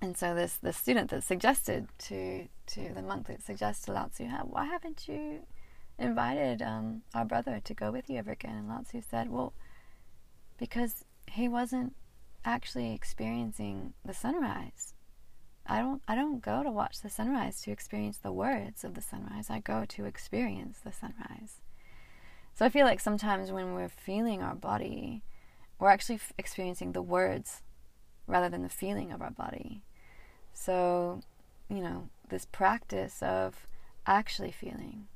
and 0.01 0.17
so 0.17 0.33
this 0.35 0.57
the 0.57 0.73
student 0.73 1.09
that 1.09 1.23
suggested 1.23 1.87
to 1.97 2.47
to 2.67 2.93
the 2.93 3.01
monk 3.01 3.27
that 3.27 3.41
suggested 3.43 3.91
Lao 3.93 4.07
Tzu, 4.07 4.25
why 4.25 4.65
haven't 4.65 5.07
you 5.07 5.45
invited 5.97 6.61
um, 6.61 7.03
our 7.13 7.25
brother 7.25 7.59
to 7.63 7.73
go 7.73 7.91
with 7.91 8.09
you 8.09 8.17
ever 8.17 8.31
again? 8.31 8.55
And 8.55 8.67
Lao 8.69 8.81
Tzu 8.81 9.01
said, 9.01 9.29
well, 9.29 9.53
because 10.57 11.05
he 11.31 11.47
wasn't 11.47 11.95
actually 12.45 12.93
experiencing 12.93 13.93
the 14.03 14.13
sunrise. 14.13 14.93
I 15.65 15.79
don't 15.79 16.01
I 16.07 16.15
don't 16.15 16.41
go 16.41 16.61
to 16.63 16.71
watch 16.71 17.01
the 17.01 17.09
sunrise 17.09 17.61
to 17.61 17.71
experience 17.71 18.17
the 18.17 18.33
words 18.33 18.83
of 18.83 18.95
the 18.95 19.01
sunrise. 19.01 19.49
I 19.49 19.59
go 19.59 19.85
to 19.85 20.05
experience 20.05 20.79
the 20.83 20.91
sunrise. 20.91 21.61
So 22.55 22.65
I 22.65 22.69
feel 22.69 22.85
like 22.85 22.99
sometimes 22.99 23.51
when 23.51 23.73
we're 23.73 23.89
feeling 23.89 24.41
our 24.43 24.55
body, 24.55 25.23
we're 25.79 25.89
actually 25.89 26.15
f- 26.15 26.33
experiencing 26.37 26.91
the 26.91 27.01
words 27.01 27.61
rather 28.27 28.49
than 28.49 28.63
the 28.63 28.69
feeling 28.69 29.11
of 29.11 29.21
our 29.21 29.31
body. 29.31 29.81
So, 30.53 31.21
you 31.69 31.81
know, 31.81 32.09
this 32.29 32.45
practice 32.45 33.21
of 33.21 33.67
actually 34.05 34.51
feeling, 34.51 35.07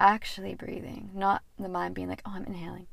actually 0.00 0.54
breathing, 0.54 1.10
not 1.14 1.42
the 1.58 1.68
mind 1.68 1.94
being 1.94 2.08
like, 2.08 2.22
oh, 2.26 2.32
I'm 2.34 2.44
inhaling, 2.44 2.86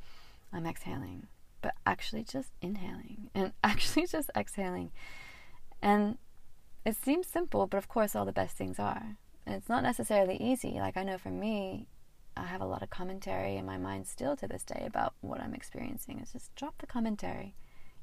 I'm 0.51 0.65
exhaling, 0.65 1.27
but 1.61 1.73
actually 1.85 2.23
just 2.23 2.51
inhaling 2.61 3.29
and 3.35 3.53
actually 3.63 4.07
just 4.07 4.29
exhaling. 4.35 4.91
And 5.81 6.17
it 6.85 6.95
seems 6.95 7.27
simple, 7.27 7.67
but 7.67 7.77
of 7.77 7.87
course, 7.87 8.15
all 8.15 8.25
the 8.25 8.31
best 8.31 8.55
things 8.55 8.79
are. 8.79 9.17
And 9.45 9.55
it's 9.55 9.69
not 9.69 9.83
necessarily 9.83 10.37
easy. 10.37 10.73
Like, 10.79 10.95
I 10.95 11.03
know 11.03 11.17
for 11.17 11.29
me, 11.29 11.87
I 12.35 12.45
have 12.45 12.61
a 12.61 12.65
lot 12.65 12.81
of 12.81 12.89
commentary 12.89 13.57
in 13.57 13.65
my 13.65 13.77
mind 13.77 14.07
still 14.07 14.35
to 14.37 14.47
this 14.47 14.63
day 14.63 14.83
about 14.85 15.13
what 15.21 15.39
I'm 15.39 15.53
experiencing. 15.53 16.19
It's 16.19 16.33
just 16.33 16.55
drop 16.55 16.79
the 16.79 16.87
commentary. 16.87 17.55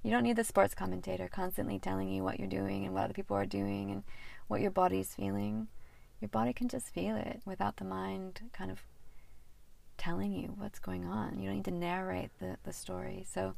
You 0.03 0.11
don't 0.11 0.22
need 0.22 0.37
the 0.37 0.45
sports 0.45 0.74
commentator 0.74 1.28
constantly 1.28 1.78
telling 1.78 2.09
you 2.09 2.22
what 2.22 2.39
you're 2.39 2.49
doing 2.49 2.85
and 2.85 2.95
what 2.95 3.05
other 3.05 3.12
people 3.12 3.37
are 3.37 3.47
doing 3.47 3.91
and 3.91 4.03
what 4.49 4.61
your 4.61 4.70
body's 4.70 5.14
feeling. 5.14 5.68
Your 6.20 6.28
body 6.28 6.53
can 6.53 6.68
just 6.68 6.89
feel 6.89 7.16
it 7.16 7.41
without 7.45 7.76
the 7.76 7.85
mind 7.85 8.41
kind 8.53 8.70
of 8.70 8.81
telling 9.99 10.33
you 10.33 10.55
what's 10.57 10.78
going 10.78 11.05
on. 11.05 11.39
You 11.39 11.49
don't 11.49 11.57
need 11.57 11.64
to 11.66 11.70
narrate 11.70 12.31
the, 12.39 12.57
the 12.64 12.72
story. 12.72 13.26
So, 13.31 13.55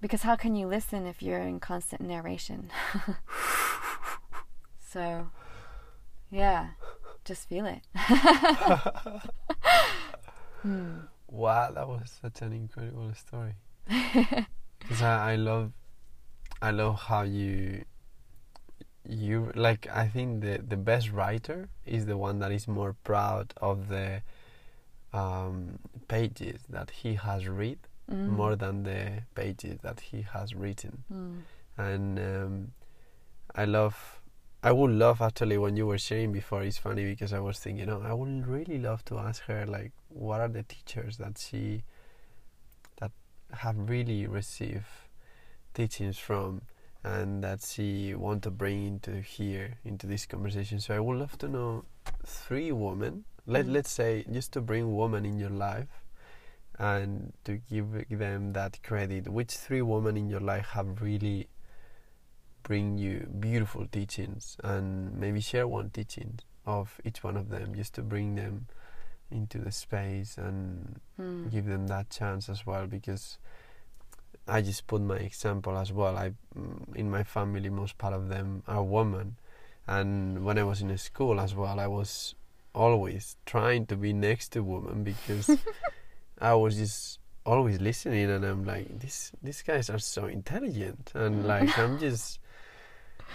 because 0.00 0.22
how 0.22 0.36
can 0.36 0.54
you 0.54 0.66
listen 0.66 1.06
if 1.06 1.22
you're 1.22 1.40
in 1.40 1.58
constant 1.58 2.02
narration? 2.02 2.70
so, 4.88 5.30
yeah, 6.30 6.70
just 7.24 7.48
feel 7.48 7.66
it. 7.66 7.82
hmm. 10.62 11.00
Wow, 11.28 11.70
that 11.72 11.88
was 11.88 12.18
such 12.20 12.42
an 12.42 12.52
incredible 12.52 13.12
story. 13.14 13.54
Because 14.78 15.02
I, 15.02 15.32
I 15.32 15.36
love, 15.36 15.72
I 16.60 16.72
love 16.72 16.98
how 17.02 17.22
you, 17.22 17.84
you 19.08 19.52
like. 19.54 19.86
I 19.86 20.08
think 20.08 20.40
the 20.42 20.58
the 20.58 20.76
best 20.76 21.12
writer 21.12 21.68
is 21.86 22.06
the 22.06 22.16
one 22.16 22.40
that 22.40 22.50
is 22.50 22.66
more 22.66 22.96
proud 23.04 23.54
of 23.58 23.88
the 23.88 24.22
um, 25.12 25.78
pages 26.08 26.62
that 26.68 26.90
he 26.90 27.14
has 27.14 27.46
read 27.46 27.78
mm. 28.10 28.28
more 28.28 28.56
than 28.56 28.82
the 28.82 29.22
pages 29.34 29.78
that 29.82 30.00
he 30.00 30.22
has 30.22 30.54
written. 30.54 31.04
Mm. 31.12 31.42
And 31.76 32.18
um, 32.18 32.72
I 33.54 33.64
love, 33.64 34.20
I 34.62 34.70
would 34.72 34.92
love 34.92 35.20
actually 35.20 35.58
when 35.58 35.76
you 35.76 35.86
were 35.86 35.98
sharing 35.98 36.32
before. 36.32 36.62
It's 36.62 36.78
funny 36.78 37.04
because 37.04 37.32
I 37.32 37.40
was 37.40 37.58
thinking, 37.58 37.88
oh, 37.90 38.02
I 38.04 38.12
would 38.12 38.46
really 38.46 38.78
love 38.78 39.04
to 39.06 39.18
ask 39.18 39.42
her 39.44 39.66
like, 39.66 39.92
what 40.08 40.40
are 40.40 40.48
the 40.48 40.62
teachers 40.62 41.16
that 41.16 41.38
she 41.38 41.82
that 43.00 43.10
have 43.52 43.76
really 43.88 44.26
received 44.26 44.84
teachings 45.74 46.18
from 46.18 46.62
and 47.04 47.42
that 47.42 47.62
she 47.62 48.14
want 48.14 48.42
to 48.44 48.50
bring 48.50 48.86
into 48.86 49.20
here 49.20 49.78
into 49.84 50.06
this 50.06 50.26
conversation. 50.26 50.78
So 50.78 50.94
I 50.94 51.00
would 51.00 51.18
love 51.18 51.36
to 51.38 51.48
know 51.48 51.84
three 52.24 52.70
women 52.70 53.24
let 53.46 53.66
mm. 53.66 53.72
let's 53.72 53.90
say 53.90 54.24
just 54.30 54.52
to 54.52 54.60
bring 54.60 54.96
women 54.96 55.24
in 55.24 55.38
your 55.38 55.50
life 55.50 56.04
and 56.78 57.32
to 57.44 57.58
give 57.68 58.08
them 58.08 58.52
that 58.52 58.82
credit 58.82 59.28
which 59.28 59.52
three 59.52 59.82
women 59.82 60.16
in 60.16 60.28
your 60.28 60.40
life 60.40 60.66
have 60.68 61.02
really 61.02 61.48
bring 62.62 62.98
you 62.98 63.26
beautiful 63.40 63.86
teachings 63.86 64.56
and 64.62 65.14
maybe 65.18 65.40
share 65.40 65.66
one 65.66 65.90
teaching 65.90 66.38
of 66.66 67.00
each 67.04 67.24
one 67.24 67.36
of 67.36 67.48
them 67.48 67.74
just 67.74 67.94
to 67.94 68.02
bring 68.02 68.34
them 68.34 68.66
into 69.30 69.58
the 69.58 69.72
space 69.72 70.36
and 70.36 71.00
mm. 71.20 71.50
give 71.50 71.66
them 71.66 71.86
that 71.88 72.10
chance 72.10 72.48
as 72.48 72.66
well 72.66 72.86
because 72.86 73.38
I 74.46 74.60
just 74.60 74.86
put 74.86 75.00
my 75.00 75.16
example 75.16 75.76
as 75.76 75.92
well. 75.92 76.16
I 76.16 76.32
mm, 76.56 76.96
in 76.96 77.10
my 77.10 77.24
family 77.24 77.70
most 77.70 77.98
part 77.98 78.14
of 78.14 78.28
them 78.28 78.62
are 78.66 78.82
women. 78.82 79.36
And 79.86 80.44
when 80.44 80.58
I 80.58 80.62
was 80.62 80.80
in 80.80 80.96
school 80.98 81.40
as 81.40 81.54
well 81.54 81.80
I 81.80 81.86
was 81.86 82.34
always 82.74 83.36
trying 83.46 83.86
to 83.86 83.96
be 83.96 84.12
next 84.12 84.50
to 84.52 84.62
women 84.62 85.04
because 85.04 85.50
I 86.38 86.54
was 86.54 86.76
just 86.76 87.18
always 87.44 87.80
listening 87.80 88.30
and 88.30 88.44
I'm 88.44 88.64
like 88.64 89.00
these 89.00 89.32
these 89.42 89.62
guys 89.62 89.90
are 89.90 89.98
so 89.98 90.26
intelligent. 90.26 91.12
And 91.14 91.46
like 91.46 91.76
I'm 91.78 91.98
just 91.98 92.38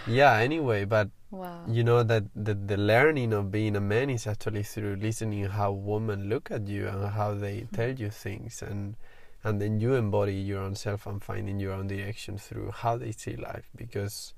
yeah 0.05 0.33
anyway 0.37 0.85
but 0.85 1.09
wow. 1.31 1.63
you 1.67 1.83
know 1.83 2.03
that 2.03 2.23
the, 2.35 2.53
the 2.53 2.77
learning 2.77 3.33
of 3.33 3.51
being 3.51 3.75
a 3.75 3.81
man 3.81 4.09
is 4.09 4.27
actually 4.27 4.63
through 4.63 4.95
listening 4.97 5.45
how 5.45 5.71
women 5.71 6.29
look 6.29 6.51
at 6.51 6.67
you 6.67 6.87
and 6.87 7.09
how 7.11 7.33
they 7.33 7.61
mm-hmm. 7.61 7.75
tell 7.75 7.91
you 7.91 8.09
things 8.09 8.61
and 8.61 8.95
and 9.43 9.61
then 9.61 9.79
you 9.79 9.95
embody 9.95 10.33
your 10.33 10.61
own 10.61 10.75
self 10.75 11.05
and 11.05 11.23
finding 11.23 11.59
your 11.59 11.71
own 11.73 11.87
direction 11.87 12.37
through 12.37 12.71
how 12.71 12.97
they 12.97 13.11
see 13.11 13.35
life 13.35 13.69
because 13.75 14.33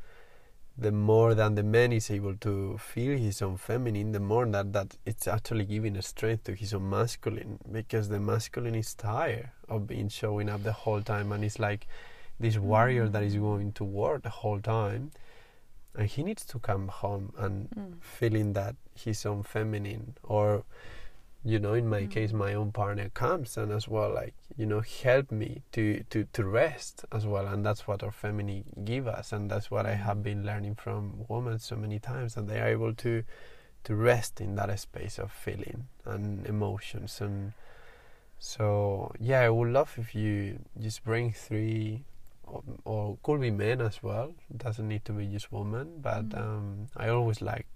the 0.80 0.92
more 0.92 1.34
that 1.34 1.56
the 1.56 1.64
man 1.64 1.92
is 1.92 2.10
able 2.10 2.36
to 2.36 2.78
feel 2.78 3.18
his 3.18 3.42
own 3.42 3.58
feminine, 3.58 4.14
the 4.14 4.20
more 4.20 4.46
that, 4.46 4.72
that 4.72 4.96
it's 5.06 5.28
actually 5.28 5.66
giving 5.66 5.98
a 5.98 6.02
strength 6.02 6.46
to 6.46 6.54
his 6.54 6.74
own 6.74 6.90
masculine 6.90 7.60
because 7.70 8.08
the 8.08 8.20
masculine 8.20 8.76
is 8.76 8.94
tired 8.94 9.50
of 9.68 9.88
being 9.88 10.08
showing 10.08 10.48
up 10.48 10.64
the 10.64 10.72
whole 10.72 11.02
time 11.02 11.34
and 11.34 11.44
it's 11.44 11.60
like 11.60 11.86
this 12.40 12.58
warrior 12.58 13.10
that 13.10 13.24
is 13.24 13.36
mm. 13.36 13.42
going 13.42 13.72
to 13.74 13.84
war 13.84 14.20
the 14.24 14.30
whole 14.30 14.62
time 14.62 15.12
and 15.96 16.08
he 16.08 16.24
needs 16.24 16.46
to 16.46 16.60
come 16.60 16.88
home 16.88 17.34
and 17.38 17.70
mm. 17.72 17.94
feeling 18.02 18.54
that 18.54 18.76
his 18.96 19.26
own 19.26 19.44
feminine 19.44 20.16
or 20.24 20.64
you 21.44 21.58
know 21.58 21.74
in 21.74 21.88
my 21.88 22.02
mm. 22.02 22.12
case 22.12 22.34
my 22.34 22.54
own 22.54 22.72
partner 22.72 23.10
comes 23.10 23.58
and 23.58 23.72
as 23.72 23.88
well 23.88 24.14
like 24.14 24.34
you 24.58 24.66
know 24.66 24.82
help 25.04 25.32
me 25.32 25.62
to 25.72 26.04
to 26.10 26.26
to 26.34 26.44
rest 26.44 27.06
as 27.12 27.26
well 27.26 27.48
and 27.48 27.66
that's 27.66 27.88
what 27.88 28.04
our 28.04 28.12
feminine 28.12 28.64
give 28.84 29.08
us 29.08 29.32
and 29.32 29.50
that's 29.50 29.72
what 29.72 29.86
i 29.86 29.94
have 29.94 30.18
mm. 30.18 30.24
been 30.24 30.46
learning 30.46 30.76
from 30.76 31.26
women 31.28 31.58
so 31.58 31.76
many 31.76 31.98
times 31.98 32.36
that 32.36 32.48
they 32.48 32.60
are 32.60 32.68
able 32.68 32.94
to 32.94 33.24
to 33.84 33.96
rest 33.96 34.42
in 34.42 34.56
that 34.56 34.78
space 34.80 35.18
of 35.18 35.32
feeling 35.32 35.88
and 36.06 36.46
emotions 36.46 37.22
and 37.22 37.54
so 38.38 39.12
yeah 39.20 39.40
i 39.40 39.50
would 39.50 39.70
love 39.70 39.94
if 39.98 40.14
you 40.14 40.60
just 40.80 41.04
bring 41.06 41.32
three 41.32 42.04
or, 42.50 42.64
or 42.86 43.18
could 43.24 43.42
be 43.42 43.52
men 43.52 43.82
as 43.82 44.02
well 44.02 44.34
it 44.50 44.58
doesn't 44.58 44.88
need 44.88 45.04
to 45.06 45.12
be 45.12 45.28
just 45.28 45.52
women 45.52 46.00
but 46.02 46.30
mm. 46.30 46.40
um, 46.40 46.88
i 46.98 47.10
always 47.10 47.42
like 47.42 47.68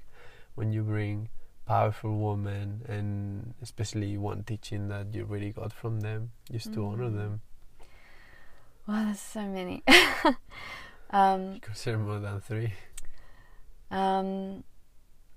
when 0.56 0.72
you 0.72 0.84
bring 0.84 1.30
powerful 1.66 2.18
women 2.20 2.82
and 2.88 3.54
especially 3.62 4.18
one 4.18 4.44
teaching 4.44 4.90
that 4.90 5.14
you 5.14 5.24
really 5.24 5.52
got 5.52 5.72
from 5.72 6.02
them 6.02 6.32
just 6.52 6.72
mm. 6.72 6.74
to 6.74 6.86
honor 6.86 7.10
mm. 7.10 7.16
them 7.16 7.42
wow 8.88 9.06
there's 9.06 9.20
so 9.20 9.42
many 9.42 9.84
um, 11.12 11.60
consider 11.62 11.98
more 11.98 12.20
than 12.20 12.42
three 12.42 12.74
um, 13.92 14.64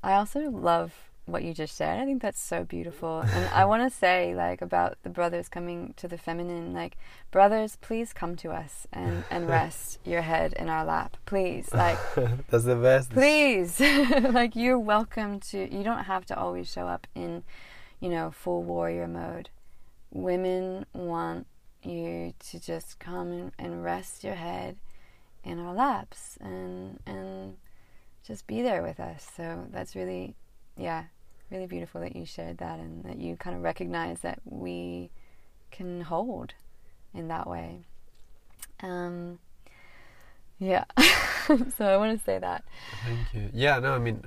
i 0.03 0.15
also 0.15 0.41
love 0.51 1.06
what 1.27 1.43
you 1.43 1.53
just 1.53 1.77
said. 1.77 1.99
I 1.99 2.05
think 2.05 2.23
that's 2.23 2.41
so 2.41 2.65
beautiful. 2.65 3.25
And 3.37 3.49
I 3.53 3.65
want 3.65 3.83
to 3.83 3.97
say, 3.97 4.35
like, 4.35 4.63
about 4.63 4.97
the 5.03 5.11
brothers 5.11 5.49
coming 5.49 5.93
to 5.99 6.09
the 6.09 6.17
feminine, 6.17 6.73
like, 6.73 6.97
brothers, 7.31 7.77
please 7.81 8.13
come 8.13 8.37
to 8.37 8.51
us 8.51 8.87
and, 8.93 9.25
and 9.31 9.49
rest 9.59 9.99
your 10.05 10.23
head 10.23 10.55
in 10.55 10.69
our 10.69 10.85
lap. 10.85 11.17
Please. 11.27 11.73
Like, 11.75 11.99
that's 12.49 12.65
the 12.65 12.77
best. 12.77 13.11
Please. 13.11 13.81
like, 13.81 14.57
you're 14.57 14.79
welcome 14.79 15.41
to, 15.41 15.59
you 15.59 15.83
don't 15.83 16.05
have 16.05 16.25
to 16.27 16.39
always 16.39 16.71
show 16.71 16.87
up 16.87 17.07
in, 17.15 17.43
you 18.01 18.09
know, 18.09 18.31
full 18.31 18.63
warrior 18.63 19.09
mode. 19.09 19.51
Women 20.13 20.87
want 20.95 21.47
you 21.83 22.33
to 22.51 22.61
just 22.61 22.99
come 22.99 23.33
and, 23.33 23.53
and 23.59 23.85
rest 23.85 24.25
your 24.25 24.35
head 24.35 24.77
in 25.45 25.59
our 25.59 25.75
laps 25.75 26.39
and, 26.41 27.01
and 27.07 27.57
just 28.27 28.47
be 28.47 28.63
there 28.63 28.83
with 28.83 28.99
us. 29.01 29.29
So 29.37 29.67
that's 29.71 29.95
really, 29.95 30.35
yeah, 30.77 31.05
really 31.51 31.67
beautiful 31.67 32.01
that 32.01 32.17
you 32.17 32.27
shared 32.27 32.59
that 32.59 32.79
and 32.79 33.05
that 33.05 33.19
you 33.19 33.37
kind 33.37 33.57
of 33.57 33.63
recognize 33.63 34.21
that 34.21 34.41
we 34.45 35.11
can 35.71 36.01
hold 36.01 36.55
in 37.15 37.29
that 37.29 37.47
way. 37.47 37.81
Um, 38.83 39.39
yeah, 40.59 40.85
so 41.77 41.87
I 41.87 41.97
want 41.97 42.19
to 42.19 42.25
say 42.25 42.39
that. 42.39 42.65
Thank 43.05 43.35
you. 43.35 43.51
Yeah, 43.53 43.79
no, 43.79 43.93
I 43.93 43.99
mean, 43.99 44.23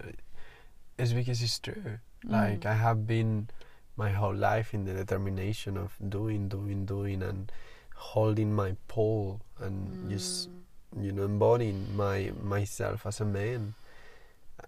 it's 0.97 1.13
because 1.13 1.41
it's 1.41 1.59
true. 1.59 1.99
Mm. 2.25 2.31
Like, 2.31 2.65
I 2.65 2.73
have 2.73 3.07
been 3.07 3.49
my 3.95 4.11
whole 4.11 4.35
life 4.35 4.73
in 4.73 4.85
the 4.85 4.93
determination 4.93 5.77
of 5.77 5.95
doing, 6.07 6.47
doing, 6.47 6.85
doing, 6.85 7.21
and 7.21 7.51
holding 7.95 8.53
my 8.53 8.75
pole 8.87 9.41
and 9.59 9.89
mm. 9.89 10.09
just 10.09 10.49
you 10.99 11.11
know 11.11 11.23
embodying 11.23 11.85
my 11.95 12.31
myself 12.41 13.05
as 13.05 13.19
a 13.19 13.25
man 13.25 13.75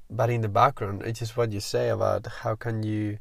but 0.10 0.30
in 0.30 0.42
the 0.42 0.50
background 0.50 1.02
it's 1.04 1.20
just 1.20 1.38
what 1.38 1.52
you 1.52 1.60
say 1.60 1.90
about 1.90 2.26
how 2.28 2.56
can 2.56 2.84
you 2.84 3.18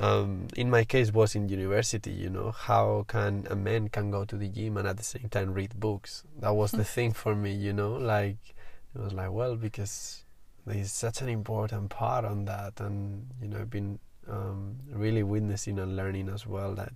um, 0.00 0.48
in 0.56 0.70
my 0.70 0.84
case 0.84 1.12
was 1.12 1.34
in 1.34 1.48
university 1.48 2.10
you 2.10 2.28
know 2.28 2.50
how 2.50 3.04
can 3.06 3.46
a 3.48 3.54
man 3.54 3.88
can 3.88 4.10
go 4.10 4.24
to 4.24 4.36
the 4.36 4.48
gym 4.48 4.76
and 4.76 4.88
at 4.88 4.96
the 4.96 5.04
same 5.04 5.28
time 5.28 5.52
read 5.52 5.78
books 5.78 6.24
that 6.40 6.54
was 6.54 6.72
the 6.72 6.84
thing 6.96 7.12
for 7.12 7.34
me 7.34 7.52
you 7.52 7.72
know 7.72 7.92
like 7.92 8.54
it 8.94 9.00
was 9.00 9.12
like 9.12 9.30
well 9.30 9.54
because 9.56 10.24
there's 10.66 10.90
such 10.90 11.20
an 11.20 11.28
important 11.28 11.90
part 11.90 12.24
on 12.24 12.44
that 12.46 12.80
and 12.80 13.28
you 13.40 13.48
know 13.48 13.58
i've 13.58 13.70
been 13.70 13.98
um, 14.28 14.76
really 14.90 15.22
witnessing 15.22 15.78
and 15.78 15.96
learning 15.96 16.28
as 16.28 16.46
well 16.46 16.74
that 16.74 16.92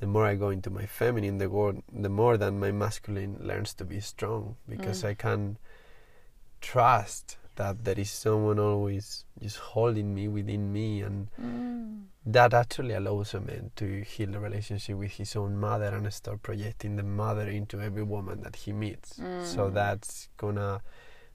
the 0.00 0.08
more 0.08 0.26
I 0.26 0.34
go 0.34 0.48
into 0.50 0.68
my 0.68 0.84
feminine, 0.84 1.38
the 1.38 1.48
more 1.48 1.76
the 1.92 2.08
more 2.08 2.36
that 2.36 2.50
my 2.50 2.72
masculine 2.72 3.36
learns 3.40 3.72
to 3.74 3.84
be 3.84 4.00
strong 4.00 4.56
because 4.68 5.02
Mm. 5.04 5.08
I 5.08 5.14
can 5.14 5.58
trust 6.60 7.36
that 7.62 7.84
there 7.84 7.98
is 8.04 8.10
someone 8.10 8.58
always 8.58 9.24
just 9.40 9.58
holding 9.72 10.08
me 10.18 10.26
within 10.38 10.72
me 10.72 10.88
and 11.06 11.28
Mm. 11.38 12.06
that 12.26 12.52
actually 12.54 12.94
allows 12.94 13.34
a 13.34 13.40
man 13.40 13.70
to 13.80 13.86
heal 14.12 14.30
the 14.32 14.40
relationship 14.48 14.96
with 15.02 15.12
his 15.12 15.36
own 15.36 15.52
mother 15.56 15.90
and 15.96 16.12
start 16.12 16.42
projecting 16.42 16.96
the 16.96 17.02
mother 17.22 17.46
into 17.58 17.80
every 17.80 18.02
woman 18.14 18.40
that 18.42 18.56
he 18.62 18.72
meets. 18.72 19.08
So 19.54 19.60
Mm. 19.70 19.74
that's 19.74 20.28
gonna 20.42 20.72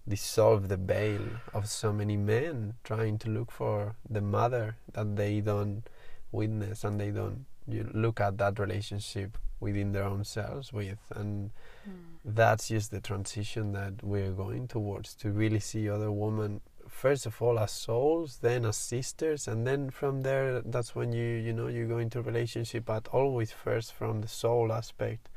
dissolve 0.07 0.67
the 0.73 0.77
veil 0.93 1.25
of 1.53 1.63
so 1.81 1.91
many 1.93 2.17
men 2.17 2.73
trying 2.83 3.17
to 3.19 3.29
look 3.29 3.51
for 3.51 3.95
the 4.17 4.21
mother 4.21 4.75
that 4.95 5.15
they 5.21 5.41
don't 5.41 5.83
witness 6.31 6.83
and 6.83 6.99
they 6.99 7.11
don't 7.11 7.45
you 7.75 7.83
look 7.93 8.17
at 8.21 8.37
that 8.37 8.59
relationship 8.59 9.37
within 9.59 9.91
their 9.93 10.03
own 10.13 10.23
selves 10.23 10.67
with 10.73 10.99
and. 11.19 11.51
That's 12.27 12.67
just 12.67 12.91
the 12.91 12.99
transition 13.01 13.71
that 13.71 14.03
we're 14.03 14.31
going 14.31 14.67
towards 14.67 15.13
to 15.15 15.31
really 15.31 15.59
see 15.59 15.89
other 15.89 16.11
women 16.11 16.59
first 16.89 17.25
of 17.25 17.41
all 17.41 17.57
as 17.59 17.71
souls 17.71 18.39
then 18.41 18.65
as 18.65 18.75
sisters 18.77 19.47
and 19.47 19.65
then 19.65 19.89
from 19.89 20.21
there 20.21 20.61
that's 20.61 20.95
when 20.95 21.11
you 21.13 21.23
you 21.23 21.53
know 21.53 21.67
you 21.67 21.87
go 21.87 21.97
into 21.99 22.21
relationship 22.21 22.85
but 22.85 23.07
always 23.09 23.51
first 23.51 23.93
from 23.93 24.21
the 24.21 24.27
soul 24.27 24.71
aspect 24.73 25.29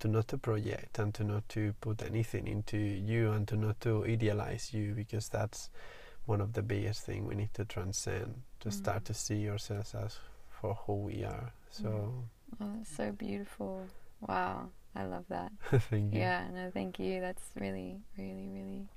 to 0.00 0.08
not 0.08 0.28
to 0.28 0.38
project 0.38 0.98
and 0.98 1.14
to 1.14 1.24
not 1.24 1.48
to 1.48 1.72
put 1.80 2.02
anything 2.02 2.46
into 2.46 2.76
you 2.78 3.32
and 3.32 3.48
to 3.48 3.56
not 3.56 3.80
to 3.80 4.04
idealize 4.04 4.72
you 4.72 4.94
because 4.94 5.28
that's 5.28 5.70
one 6.26 6.40
of 6.40 6.52
the 6.52 6.62
biggest 6.62 7.04
thing 7.04 7.26
we 7.26 7.34
need 7.34 7.52
to 7.54 7.64
transcend 7.64 8.42
to 8.60 8.70
start 8.70 9.02
Mm. 9.02 9.06
to 9.06 9.14
see 9.14 9.48
ourselves 9.50 9.94
as 9.94 10.18
for 10.50 10.74
who 10.86 10.94
we 10.94 11.24
are 11.24 11.52
so 11.70 12.24
Oh, 12.60 12.72
that's 12.76 12.96
so 12.96 13.12
beautiful. 13.12 13.86
Wow, 14.26 14.70
I 14.94 15.04
love 15.04 15.24
that. 15.28 15.52
thank 15.90 16.12
you 16.14 16.20
Yeah, 16.20 16.46
no, 16.52 16.70
thank 16.72 16.98
you. 16.98 17.20
That's 17.20 17.42
really, 17.58 18.00
really, 18.16 18.48
really 18.48 18.88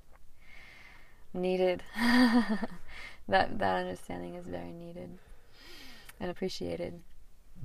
needed. 1.34 1.84
that 1.98 2.68
that 3.60 3.76
understanding 3.78 4.36
is 4.36 4.46
very 4.46 4.72
needed 4.72 5.10
and 6.20 6.32
appreciated. 6.32 7.02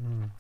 Mm. 0.03 0.31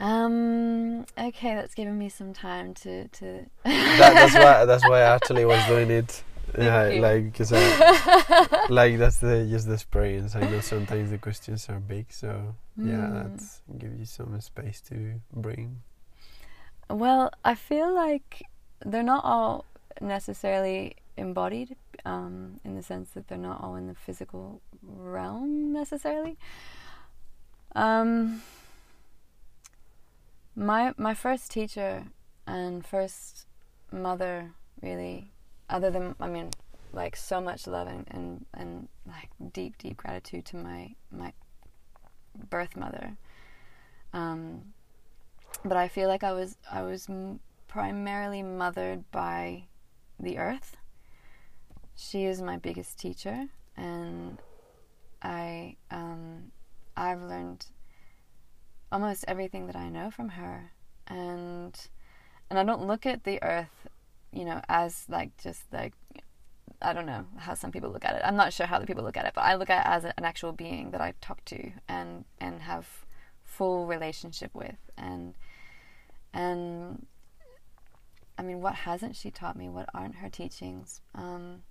Um. 0.00 1.06
Okay, 1.18 1.54
that's 1.54 1.74
given 1.74 1.98
me 1.98 2.08
some 2.08 2.32
time 2.32 2.74
to 2.74 3.08
to. 3.08 3.46
that, 3.64 4.14
that's 4.14 4.34
why 4.34 4.64
that's 4.70 4.88
why 4.88 4.98
I 5.00 5.14
actually 5.14 5.44
was 5.44 5.64
doing 5.66 5.90
it. 5.90 6.22
Yeah, 6.58 6.88
you. 6.88 7.00
like 7.00 7.24
because 7.26 7.52
I, 7.52 8.66
like 8.70 8.98
that's 8.98 9.18
the 9.18 9.46
just 9.48 9.66
the 9.68 9.74
experience. 9.74 10.34
I 10.34 10.40
know 10.40 10.60
sometimes 10.60 11.10
the 11.10 11.18
questions 11.18 11.68
are 11.68 11.78
big, 11.80 12.06
so 12.12 12.54
yeah, 12.76 12.94
Mm. 12.96 13.12
that's 13.36 13.60
give 13.78 13.96
you 13.98 14.04
some 14.06 14.40
space 14.40 14.80
to 14.88 15.20
bring. 15.32 15.82
Well, 16.90 17.30
I 17.44 17.54
feel 17.54 17.94
like 17.94 18.42
they're 18.84 19.04
not 19.04 19.24
all 19.24 19.64
necessarily 20.00 20.96
embodied 21.16 21.76
um, 22.04 22.58
in 22.64 22.74
the 22.74 22.82
sense 22.82 23.10
that 23.10 23.28
they're 23.28 23.38
not 23.38 23.62
all 23.62 23.76
in 23.76 23.86
the 23.86 23.94
physical 23.94 24.60
realm 24.82 25.72
necessarily. 25.72 26.36
Um, 27.76 28.42
my 30.56 30.92
my 30.96 31.14
first 31.14 31.52
teacher 31.52 32.06
and 32.44 32.84
first 32.84 33.46
mother, 33.92 34.50
really, 34.82 35.30
other 35.68 35.90
than 35.90 36.16
I 36.18 36.26
mean, 36.26 36.50
like 36.92 37.14
so 37.14 37.40
much 37.40 37.68
love 37.68 37.86
and, 37.86 38.04
and, 38.10 38.46
and 38.52 38.88
like 39.06 39.28
deep 39.52 39.78
deep 39.78 39.96
gratitude 39.96 40.44
to 40.46 40.56
my 40.56 40.96
my 41.12 41.32
birth 42.48 42.76
mother. 42.76 43.16
Um, 44.12 44.72
but 45.64 45.76
I 45.76 45.88
feel 45.88 46.08
like 46.08 46.24
I 46.24 46.32
was 46.32 46.56
I 46.70 46.82
was 46.82 47.08
m- 47.08 47.40
primarily 47.68 48.42
mothered 48.42 49.10
by 49.10 49.64
the 50.18 50.38
earth. 50.38 50.76
She 51.96 52.24
is 52.24 52.40
my 52.40 52.56
biggest 52.56 52.98
teacher, 52.98 53.46
and 53.76 54.38
I 55.22 55.76
um, 55.90 56.52
I've 56.96 57.22
learned 57.22 57.66
almost 58.90 59.24
everything 59.28 59.66
that 59.66 59.76
I 59.76 59.88
know 59.88 60.10
from 60.10 60.30
her, 60.30 60.72
and 61.06 61.78
and 62.48 62.58
I 62.58 62.64
don't 62.64 62.86
look 62.86 63.06
at 63.06 63.24
the 63.24 63.42
earth, 63.42 63.86
you 64.32 64.44
know, 64.44 64.60
as 64.68 65.06
like 65.08 65.36
just 65.42 65.62
like 65.72 65.94
I 66.82 66.92
don't 66.92 67.06
know 67.06 67.26
how 67.36 67.54
some 67.54 67.70
people 67.70 67.90
look 67.90 68.04
at 68.04 68.16
it. 68.16 68.22
I'm 68.24 68.36
not 68.36 68.52
sure 68.52 68.66
how 68.66 68.78
the 68.78 68.86
people 68.86 69.04
look 69.04 69.16
at 69.16 69.26
it, 69.26 69.32
but 69.34 69.42
I 69.42 69.54
look 69.54 69.70
at 69.70 69.86
it 69.86 69.88
as 69.88 70.04
an 70.04 70.24
actual 70.24 70.52
being 70.52 70.90
that 70.92 71.00
I 71.00 71.14
talk 71.20 71.44
to 71.46 71.72
and 71.88 72.24
and 72.40 72.62
have 72.62 73.04
full 73.50 73.86
relationship 73.86 74.54
with. 74.54 74.76
And 74.96 75.34
and 76.32 77.06
I 78.38 78.42
mean 78.42 78.60
what 78.60 78.74
hasn't 78.74 79.16
she 79.16 79.30
taught 79.30 79.56
me? 79.56 79.68
What 79.68 79.88
aren't 79.92 80.16
her 80.16 80.28
teachings? 80.28 81.00
Um, 81.14 81.62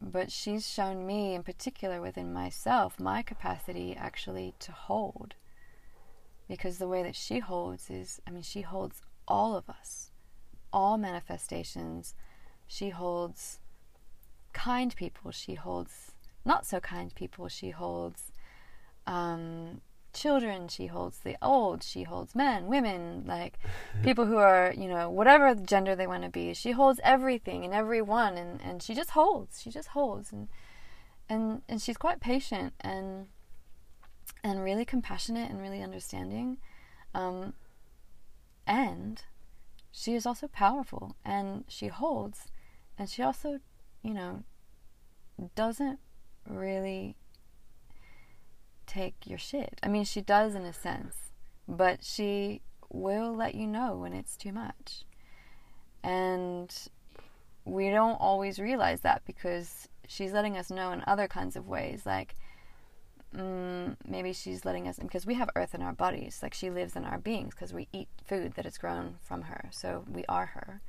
but 0.00 0.30
she's 0.30 0.68
shown 0.68 1.06
me 1.06 1.34
in 1.34 1.42
particular 1.42 2.00
within 2.00 2.32
myself 2.32 3.00
my 3.00 3.22
capacity 3.22 3.96
actually 3.96 4.54
to 4.60 4.72
hold. 4.72 5.34
Because 6.48 6.78
the 6.78 6.88
way 6.88 7.02
that 7.02 7.16
she 7.16 7.40
holds 7.40 7.90
is 7.90 8.20
I 8.26 8.30
mean 8.30 8.42
she 8.42 8.62
holds 8.62 9.02
all 9.26 9.56
of 9.56 9.68
us 9.68 10.10
all 10.72 10.98
manifestations. 10.98 12.14
She 12.66 12.90
holds 12.90 13.58
kind 14.52 14.94
people. 14.94 15.30
She 15.30 15.54
holds 15.54 16.12
not 16.44 16.66
so 16.66 16.80
kind 16.80 17.14
people. 17.14 17.48
She 17.48 17.70
holds 17.70 18.32
um, 19.06 19.80
children 20.12 20.68
she 20.68 20.86
holds 20.86 21.18
the 21.18 21.36
old 21.42 21.82
she 21.82 22.02
holds 22.02 22.34
men 22.34 22.66
women 22.66 23.22
like 23.26 23.58
people 24.02 24.24
who 24.26 24.36
are 24.36 24.72
you 24.76 24.88
know 24.88 25.10
whatever 25.10 25.54
gender 25.54 25.94
they 25.94 26.06
want 26.06 26.22
to 26.22 26.28
be 26.28 26.54
she 26.54 26.72
holds 26.72 27.00
everything 27.04 27.64
and 27.64 27.74
everyone 27.74 28.36
and, 28.36 28.60
and 28.62 28.82
she 28.82 28.94
just 28.94 29.10
holds 29.10 29.60
she 29.60 29.70
just 29.70 29.88
holds 29.88 30.32
and 30.32 30.48
and 31.28 31.62
and 31.68 31.82
she's 31.82 31.96
quite 31.96 32.20
patient 32.20 32.72
and 32.80 33.26
and 34.42 34.62
really 34.62 34.84
compassionate 34.84 35.50
and 35.50 35.60
really 35.60 35.82
understanding 35.82 36.58
um, 37.14 37.54
and 38.66 39.22
she 39.90 40.14
is 40.14 40.26
also 40.26 40.46
powerful 40.46 41.16
and 41.24 41.64
she 41.68 41.88
holds 41.88 42.46
and 42.98 43.08
she 43.08 43.22
also 43.22 43.58
you 44.02 44.14
know 44.14 44.42
doesn't 45.54 45.98
really 46.46 47.16
take 48.88 49.14
your 49.26 49.38
shit. 49.38 49.78
I 49.82 49.88
mean, 49.88 50.04
she 50.04 50.20
does 50.20 50.54
in 50.54 50.62
a 50.62 50.72
sense, 50.72 51.14
but 51.68 52.02
she 52.02 52.62
will 52.90 53.34
let 53.34 53.54
you 53.54 53.66
know 53.66 53.96
when 53.96 54.12
it's 54.12 54.36
too 54.36 54.52
much. 54.52 55.04
And 56.02 56.74
we 57.64 57.90
don't 57.90 58.20
always 58.20 58.58
realize 58.58 59.02
that 59.02 59.22
because 59.26 59.88
she's 60.06 60.32
letting 60.32 60.56
us 60.56 60.70
know 60.70 60.90
in 60.90 61.04
other 61.06 61.28
kinds 61.28 61.54
of 61.54 61.68
ways. 61.68 62.06
Like, 62.06 62.34
mm, 63.36 63.96
maybe 64.06 64.32
she's 64.32 64.64
letting 64.64 64.88
us, 64.88 64.98
because 64.98 65.26
we 65.26 65.34
have 65.34 65.50
earth 65.54 65.74
in 65.74 65.82
our 65.82 65.92
bodies, 65.92 66.40
like 66.42 66.54
she 66.54 66.70
lives 66.70 66.96
in 66.96 67.04
our 67.04 67.18
beings 67.18 67.54
because 67.54 67.72
we 67.74 67.88
eat 67.92 68.08
food 68.26 68.54
that 68.54 68.66
is 68.66 68.78
grown 68.78 69.18
from 69.22 69.42
her. 69.42 69.68
So 69.70 70.04
we 70.10 70.24
are 70.28 70.46
her. 70.46 70.80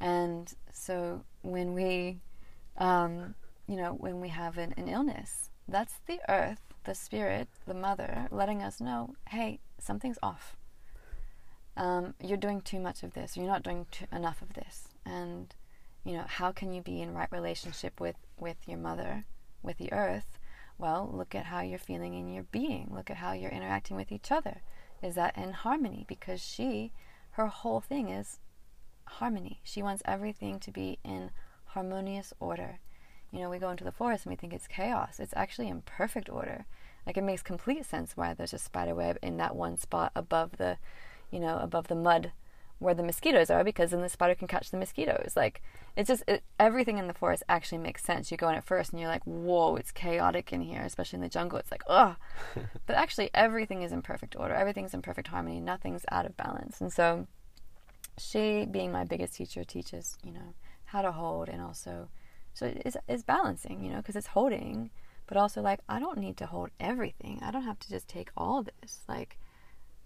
And 0.00 0.52
so 0.72 1.22
when 1.42 1.74
we, 1.74 2.20
um, 2.78 3.34
you 3.66 3.76
know, 3.76 3.92
when 3.92 4.20
we 4.20 4.30
have 4.30 4.56
an, 4.56 4.72
an 4.78 4.88
illness, 4.88 5.50
that's 5.68 6.00
the 6.06 6.18
earth 6.28 6.69
the 6.90 6.94
spirit, 6.96 7.46
the 7.68 7.74
mother, 7.74 8.26
letting 8.32 8.64
us 8.64 8.80
know, 8.80 9.14
hey, 9.28 9.60
something's 9.78 10.18
off. 10.24 10.56
Um, 11.76 12.14
you're 12.20 12.36
doing 12.36 12.60
too 12.60 12.80
much 12.80 13.04
of 13.04 13.14
this. 13.14 13.36
You're 13.36 13.46
not 13.46 13.62
doing 13.62 13.86
too, 13.92 14.06
enough 14.10 14.42
of 14.42 14.54
this. 14.54 14.88
And 15.06 15.54
you 16.02 16.14
know, 16.14 16.24
how 16.26 16.50
can 16.50 16.72
you 16.72 16.82
be 16.82 17.00
in 17.00 17.14
right 17.14 17.30
relationship 17.30 18.00
with 18.00 18.16
with 18.36 18.56
your 18.66 18.78
mother, 18.78 19.24
with 19.62 19.78
the 19.78 19.92
earth? 19.92 20.40
Well, 20.78 21.08
look 21.12 21.32
at 21.32 21.46
how 21.46 21.60
you're 21.60 21.78
feeling 21.78 22.14
in 22.14 22.28
your 22.28 22.42
being. 22.50 22.88
Look 22.92 23.08
at 23.08 23.18
how 23.18 23.34
you're 23.34 23.52
interacting 23.52 23.96
with 23.96 24.10
each 24.10 24.32
other. 24.32 24.60
Is 25.00 25.14
that 25.14 25.38
in 25.38 25.52
harmony? 25.52 26.04
Because 26.08 26.42
she, 26.42 26.92
her 27.32 27.46
whole 27.46 27.80
thing 27.80 28.08
is 28.08 28.40
harmony. 29.04 29.60
She 29.62 29.80
wants 29.80 30.02
everything 30.06 30.58
to 30.58 30.72
be 30.72 30.98
in 31.04 31.30
harmonious 31.66 32.32
order 32.40 32.80
you 33.30 33.38
know, 33.38 33.50
we 33.50 33.58
go 33.58 33.70
into 33.70 33.84
the 33.84 33.92
forest 33.92 34.26
and 34.26 34.32
we 34.32 34.36
think 34.36 34.52
it's 34.52 34.66
chaos. 34.66 35.20
It's 35.20 35.34
actually 35.36 35.68
in 35.68 35.82
perfect 35.82 36.28
order. 36.28 36.66
Like 37.06 37.16
it 37.16 37.24
makes 37.24 37.42
complete 37.42 37.84
sense 37.84 38.16
why 38.16 38.34
there's 38.34 38.54
a 38.54 38.58
spider 38.58 38.94
web 38.94 39.18
in 39.22 39.36
that 39.38 39.56
one 39.56 39.76
spot 39.76 40.12
above 40.14 40.56
the, 40.58 40.78
you 41.30 41.40
know, 41.40 41.58
above 41.58 41.88
the 41.88 41.94
mud 41.94 42.32
where 42.78 42.94
the 42.94 43.02
mosquitoes 43.02 43.50
are 43.50 43.62
because 43.62 43.90
then 43.90 44.00
the 44.00 44.08
spider 44.08 44.34
can 44.34 44.48
catch 44.48 44.70
the 44.70 44.76
mosquitoes. 44.76 45.32
Like 45.36 45.62
it's 45.96 46.08
just 46.08 46.22
it, 46.26 46.42
everything 46.58 46.98
in 46.98 47.06
the 47.06 47.14
forest 47.14 47.42
actually 47.48 47.78
makes 47.78 48.02
sense. 48.02 48.30
You 48.30 48.36
go 48.36 48.48
in 48.48 48.54
at 48.54 48.64
first 48.64 48.92
and 48.92 49.00
you're 49.00 49.10
like, 49.10 49.24
whoa, 49.24 49.76
it's 49.76 49.92
chaotic 49.92 50.52
in 50.52 50.62
here, 50.62 50.82
especially 50.82 51.18
in 51.18 51.22
the 51.22 51.28
jungle. 51.28 51.58
It's 51.58 51.70
like, 51.70 51.84
ugh. 51.86 52.16
but 52.86 52.96
actually, 52.96 53.30
everything 53.34 53.82
is 53.82 53.92
in 53.92 54.02
perfect 54.02 54.36
order. 54.36 54.54
Everything's 54.54 54.94
in 54.94 55.02
perfect 55.02 55.28
harmony. 55.28 55.60
Nothing's 55.60 56.04
out 56.10 56.26
of 56.26 56.36
balance. 56.36 56.80
And 56.80 56.92
so, 56.92 57.26
she, 58.18 58.66
being 58.70 58.92
my 58.92 59.04
biggest 59.04 59.34
teacher, 59.34 59.64
teaches 59.64 60.16
you 60.24 60.32
know 60.32 60.54
how 60.86 61.02
to 61.02 61.12
hold 61.12 61.48
and 61.48 61.62
also 61.62 62.08
so 62.54 62.72
it's, 62.84 62.96
it's 63.08 63.22
balancing, 63.22 63.82
you 63.82 63.90
know, 63.90 63.98
because 63.98 64.16
it's 64.16 64.28
holding, 64.28 64.90
but 65.30 65.36
also 65.36 65.62
like 65.62 65.78
I 65.88 66.00
don't 66.00 66.18
need 66.18 66.36
to 66.38 66.46
hold 66.46 66.70
everything. 66.80 67.38
I 67.40 67.52
don't 67.52 67.62
have 67.62 67.78
to 67.78 67.88
just 67.88 68.08
take 68.08 68.30
all 68.36 68.64
this. 68.64 68.98
Like, 69.08 69.38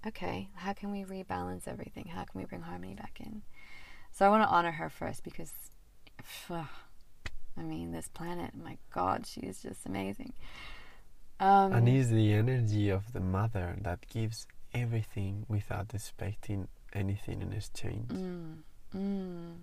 okay, 0.07 0.51
how 0.55 0.75
can 0.75 0.93
we 0.93 1.03
rebalance 1.03 1.67
everything? 1.67 2.09
How 2.09 2.25
can 2.25 2.39
we 2.39 2.45
bring 2.45 2.61
harmony 2.61 2.95
back 2.95 3.17
in? 3.21 3.41
So 4.13 4.27
I 4.27 4.29
want 4.29 4.43
to 4.43 4.49
honor 4.49 4.73
her 4.73 4.91
first 4.91 5.25
because, 5.25 5.53
I 6.51 6.67
mean, 7.63 7.93
this 7.93 8.09
planet, 8.09 8.51
my 8.55 8.77
God, 8.91 9.27
she 9.27 9.41
is 9.41 9.63
just 9.63 9.87
amazing. 9.87 10.35
Um, 11.41 11.73
and 11.73 11.89
is 11.89 12.11
the 12.11 12.35
energy 12.35 12.91
of 12.91 13.15
the 13.15 13.21
mother 13.21 13.79
that 13.81 14.07
gives 14.09 14.47
everything 14.75 15.47
without 15.49 15.95
expecting 15.95 16.69
anything 16.93 17.41
in 17.41 17.55
exchange. 17.55 18.11
Mm, 18.11 18.59
mm. 18.95 19.55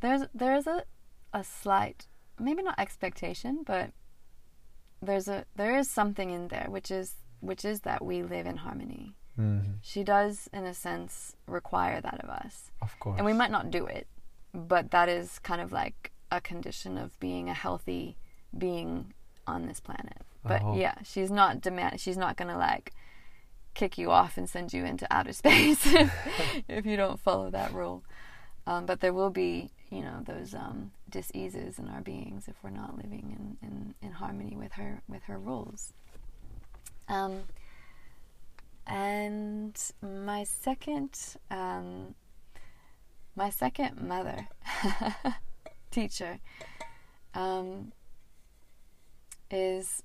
There's 0.00 0.24
there's 0.34 0.66
a 0.66 0.84
a 1.32 1.42
slight 1.42 2.08
maybe 2.38 2.62
not 2.62 2.78
expectation, 2.78 3.62
but 3.64 3.90
there's 5.04 5.28
a 5.28 5.44
there 5.56 5.76
is 5.76 5.90
something 5.90 6.30
in 6.30 6.48
there 6.48 6.66
which 6.68 6.90
is 6.90 7.14
which 7.40 7.64
is 7.64 7.80
that 7.80 8.04
we 8.04 8.22
live 8.22 8.46
in 8.46 8.56
harmony. 8.56 9.14
Mm-hmm. 9.38 9.72
She 9.82 10.04
does, 10.04 10.48
in 10.52 10.64
a 10.64 10.74
sense, 10.74 11.34
require 11.46 12.00
that 12.00 12.20
of 12.22 12.30
us. 12.30 12.70
Of 12.80 12.98
course. 13.00 13.16
And 13.18 13.26
we 13.26 13.32
might 13.32 13.50
not 13.50 13.70
do 13.70 13.84
it, 13.86 14.06
but 14.54 14.92
that 14.92 15.08
is 15.08 15.38
kind 15.40 15.60
of 15.60 15.72
like 15.72 16.12
a 16.30 16.40
condition 16.40 16.96
of 16.96 17.18
being 17.20 17.48
a 17.48 17.54
healthy 17.54 18.16
being 18.56 19.12
on 19.46 19.66
this 19.66 19.80
planet. 19.80 20.22
But 20.44 20.62
oh. 20.62 20.76
yeah, 20.76 20.94
she's 21.04 21.30
not 21.30 21.60
demand. 21.60 22.00
She's 22.00 22.16
not 22.16 22.36
gonna 22.36 22.58
like 22.58 22.92
kick 23.74 23.98
you 23.98 24.10
off 24.10 24.38
and 24.38 24.48
send 24.48 24.72
you 24.72 24.84
into 24.84 25.06
outer 25.12 25.32
space 25.42 25.84
if 26.68 26.86
you 26.86 26.96
don't 26.96 27.20
follow 27.20 27.50
that 27.50 27.72
rule. 27.72 28.04
Um, 28.66 28.86
but 28.86 29.00
there 29.00 29.12
will 29.12 29.30
be, 29.30 29.70
you 29.94 30.02
know, 30.02 30.22
those 30.24 30.54
um, 30.54 30.90
diseases 31.08 31.78
in 31.78 31.88
our 31.88 32.00
beings 32.00 32.48
if 32.48 32.56
we're 32.64 32.70
not 32.70 32.96
living 32.96 33.56
in, 33.62 33.68
in, 33.68 33.94
in 34.02 34.12
harmony 34.12 34.56
with 34.56 34.72
her 34.72 35.02
with 35.08 35.22
her 35.24 35.38
rules. 35.38 35.92
Um, 37.08 37.42
and 38.86 39.78
my 40.02 40.44
second 40.44 41.16
um, 41.50 42.14
my 43.36 43.50
second 43.50 44.00
mother 44.00 44.48
teacher 45.90 46.38
um, 47.34 47.92
is 49.50 50.02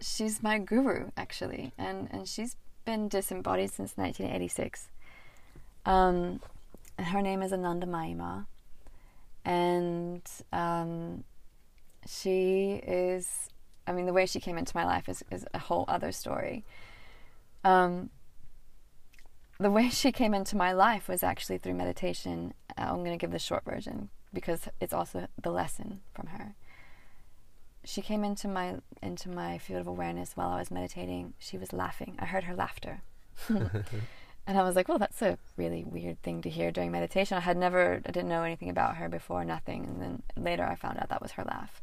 she's 0.00 0.42
my 0.42 0.58
guru 0.58 1.10
actually 1.16 1.72
and 1.78 2.08
and 2.12 2.28
she's 2.28 2.56
been 2.84 3.08
disembodied 3.08 3.70
since 3.70 3.96
1986 3.96 4.88
um, 5.86 6.40
her 6.98 7.22
name 7.22 7.42
is 7.42 7.52
Anandamayi 7.52 8.16
Ma 8.16 8.42
and 9.48 10.22
um, 10.52 11.24
she 12.06 12.80
is 12.86 13.48
I 13.86 13.92
mean 13.92 14.06
the 14.06 14.12
way 14.12 14.26
she 14.26 14.38
came 14.38 14.58
into 14.58 14.76
my 14.76 14.84
life 14.84 15.08
is, 15.08 15.24
is 15.32 15.44
a 15.54 15.58
whole 15.58 15.84
other 15.88 16.12
story 16.12 16.64
um, 17.64 18.10
the 19.58 19.70
way 19.70 19.88
she 19.88 20.12
came 20.12 20.34
into 20.34 20.56
my 20.56 20.72
life 20.72 21.08
was 21.08 21.22
actually 21.22 21.58
through 21.58 21.74
meditation. 21.74 22.54
Uh, 22.76 22.82
I'm 22.82 22.98
going 23.04 23.10
to 23.10 23.16
give 23.16 23.32
the 23.32 23.38
short 23.38 23.64
version 23.64 24.08
because 24.32 24.68
it's 24.80 24.92
also 24.92 25.26
the 25.42 25.50
lesson 25.50 26.00
from 26.14 26.28
her. 26.28 26.54
She 27.84 28.02
came 28.02 28.22
into 28.22 28.48
my 28.48 28.76
into 29.02 29.28
my 29.28 29.58
field 29.58 29.80
of 29.80 29.86
awareness 29.86 30.32
while 30.36 30.50
I 30.50 30.58
was 30.58 30.70
meditating. 30.70 31.34
She 31.38 31.56
was 31.56 31.72
laughing. 31.72 32.16
I 32.18 32.26
heard 32.26 32.44
her 32.44 32.54
laughter. 32.54 33.02
and 34.48 34.58
I 34.58 34.64
was 34.64 34.74
like, 34.74 34.88
"Well, 34.88 34.98
that's 34.98 35.22
a 35.22 35.38
really 35.56 35.84
weird 35.84 36.20
thing 36.22 36.42
to 36.42 36.50
hear 36.50 36.72
during 36.72 36.90
meditation." 36.90 37.38
I 37.38 37.42
had 37.42 37.56
never 37.56 38.02
I 38.04 38.10
didn't 38.10 38.28
know 38.28 38.42
anything 38.42 38.70
about 38.70 38.96
her 38.96 39.08
before, 39.08 39.44
nothing. 39.44 39.84
And 39.84 40.02
then 40.02 40.22
later 40.36 40.64
I 40.64 40.74
found 40.74 40.98
out 40.98 41.08
that 41.10 41.22
was 41.22 41.32
her 41.32 41.44
laugh 41.44 41.80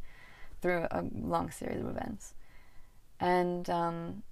through 0.62 0.88
a 0.92 1.06
long 1.14 1.52
series 1.52 1.80
of 1.80 1.88
events. 1.88 2.34
And 3.22 3.70
um, 3.70 4.24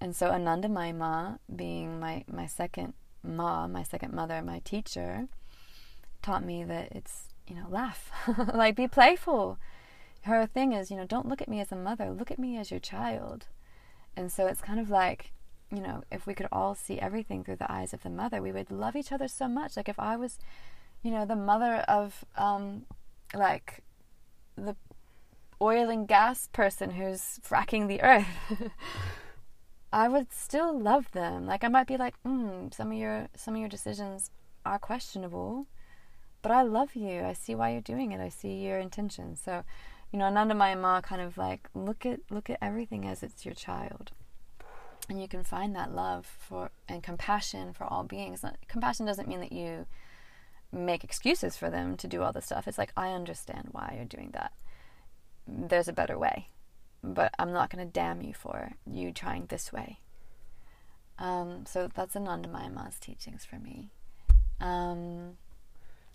and 0.00 0.14
so 0.14 0.30
Ananda 0.30 0.68
Ma, 0.68 1.36
being 1.54 1.98
my, 1.98 2.24
my 2.30 2.46
second 2.46 2.94
ma, 3.22 3.66
my 3.66 3.82
second 3.82 4.12
mother, 4.12 4.42
my 4.42 4.60
teacher, 4.60 5.28
taught 6.22 6.44
me 6.44 6.64
that 6.64 6.92
it's, 6.92 7.28
you 7.46 7.54
know, 7.54 7.66
laugh. 7.68 8.10
like 8.54 8.76
be 8.76 8.88
playful. 8.88 9.58
Her 10.22 10.46
thing 10.46 10.72
is, 10.72 10.90
you 10.90 10.96
know, 10.96 11.06
don't 11.06 11.28
look 11.28 11.40
at 11.40 11.48
me 11.48 11.60
as 11.60 11.72
a 11.72 11.76
mother, 11.76 12.10
look 12.10 12.30
at 12.30 12.38
me 12.38 12.58
as 12.58 12.70
your 12.70 12.80
child. 12.80 13.46
And 14.16 14.30
so 14.30 14.46
it's 14.46 14.60
kind 14.60 14.80
of 14.80 14.90
like, 14.90 15.32
you 15.70 15.80
know, 15.80 16.02
if 16.10 16.26
we 16.26 16.34
could 16.34 16.48
all 16.52 16.74
see 16.74 16.98
everything 16.98 17.42
through 17.42 17.56
the 17.56 17.70
eyes 17.70 17.92
of 17.92 18.02
the 18.02 18.10
mother, 18.10 18.40
we 18.40 18.52
would 18.52 18.70
love 18.70 18.96
each 18.96 19.12
other 19.12 19.28
so 19.28 19.48
much. 19.48 19.76
Like 19.76 19.88
if 19.88 19.98
I 19.98 20.16
was, 20.16 20.38
you 21.02 21.10
know, 21.10 21.24
the 21.24 21.36
mother 21.36 21.84
of 21.88 22.24
um 22.36 22.86
like 23.34 23.82
the 24.56 24.76
oil 25.60 25.88
and 25.90 26.06
gas 26.06 26.48
person 26.52 26.90
who's 26.90 27.40
fracking 27.46 27.88
the 27.88 28.02
earth. 28.02 28.26
I 29.92 30.08
would 30.08 30.32
still 30.32 30.78
love 30.78 31.10
them. 31.12 31.46
Like 31.46 31.64
I 31.64 31.68
might 31.68 31.86
be 31.86 31.96
like, 31.96 32.14
mm, 32.24 32.72
some 32.74 32.92
of 32.92 32.98
your 32.98 33.28
some 33.34 33.54
of 33.54 33.60
your 33.60 33.68
decisions 33.68 34.30
are 34.64 34.78
questionable, 34.78 35.66
but 36.42 36.52
I 36.52 36.62
love 36.62 36.94
you. 36.94 37.22
I 37.22 37.32
see 37.32 37.54
why 37.54 37.70
you're 37.70 37.80
doing 37.80 38.12
it. 38.12 38.20
I 38.20 38.28
see 38.28 38.54
your 38.54 38.78
intention. 38.78 39.36
So, 39.36 39.64
you 40.12 40.18
know, 40.18 40.26
Anandamayi 40.26 40.78
Ma 40.78 41.00
kind 41.00 41.22
of 41.22 41.38
like 41.38 41.68
look 41.74 42.04
at 42.04 42.20
look 42.30 42.50
at 42.50 42.58
everything 42.60 43.06
as 43.06 43.22
it's 43.22 43.44
your 43.44 43.54
child. 43.54 44.12
And 45.08 45.20
you 45.20 45.28
can 45.28 45.44
find 45.44 45.74
that 45.76 45.94
love 45.94 46.26
for 46.26 46.70
and 46.88 47.02
compassion 47.02 47.72
for 47.72 47.84
all 47.84 48.02
beings. 48.02 48.44
Compassion 48.68 49.06
doesn't 49.06 49.28
mean 49.28 49.40
that 49.40 49.52
you 49.52 49.86
make 50.72 51.04
excuses 51.04 51.56
for 51.56 51.70
them 51.70 51.96
to 51.96 52.08
do 52.08 52.22
all 52.22 52.32
this 52.32 52.46
stuff. 52.46 52.66
It's 52.66 52.78
like 52.78 52.92
I 52.96 53.10
understand 53.10 53.68
why 53.72 53.94
you're 53.96 54.04
doing 54.04 54.30
that. 54.32 54.52
There's 55.46 55.88
a 55.88 55.92
better 55.92 56.18
way 56.18 56.48
but 57.02 57.34
I'm 57.38 57.52
not 57.52 57.70
going 57.70 57.84
to 57.86 57.90
damn 57.90 58.22
you 58.22 58.34
for 58.34 58.72
you 58.90 59.12
trying 59.12 59.46
this 59.46 59.72
way. 59.72 60.00
Um, 61.18 61.64
so 61.66 61.88
that's 61.94 62.14
Anandamayi 62.14 62.72
Ma's 62.72 62.98
teachings 62.98 63.44
for 63.44 63.56
me. 63.56 63.90
Um, 64.60 65.38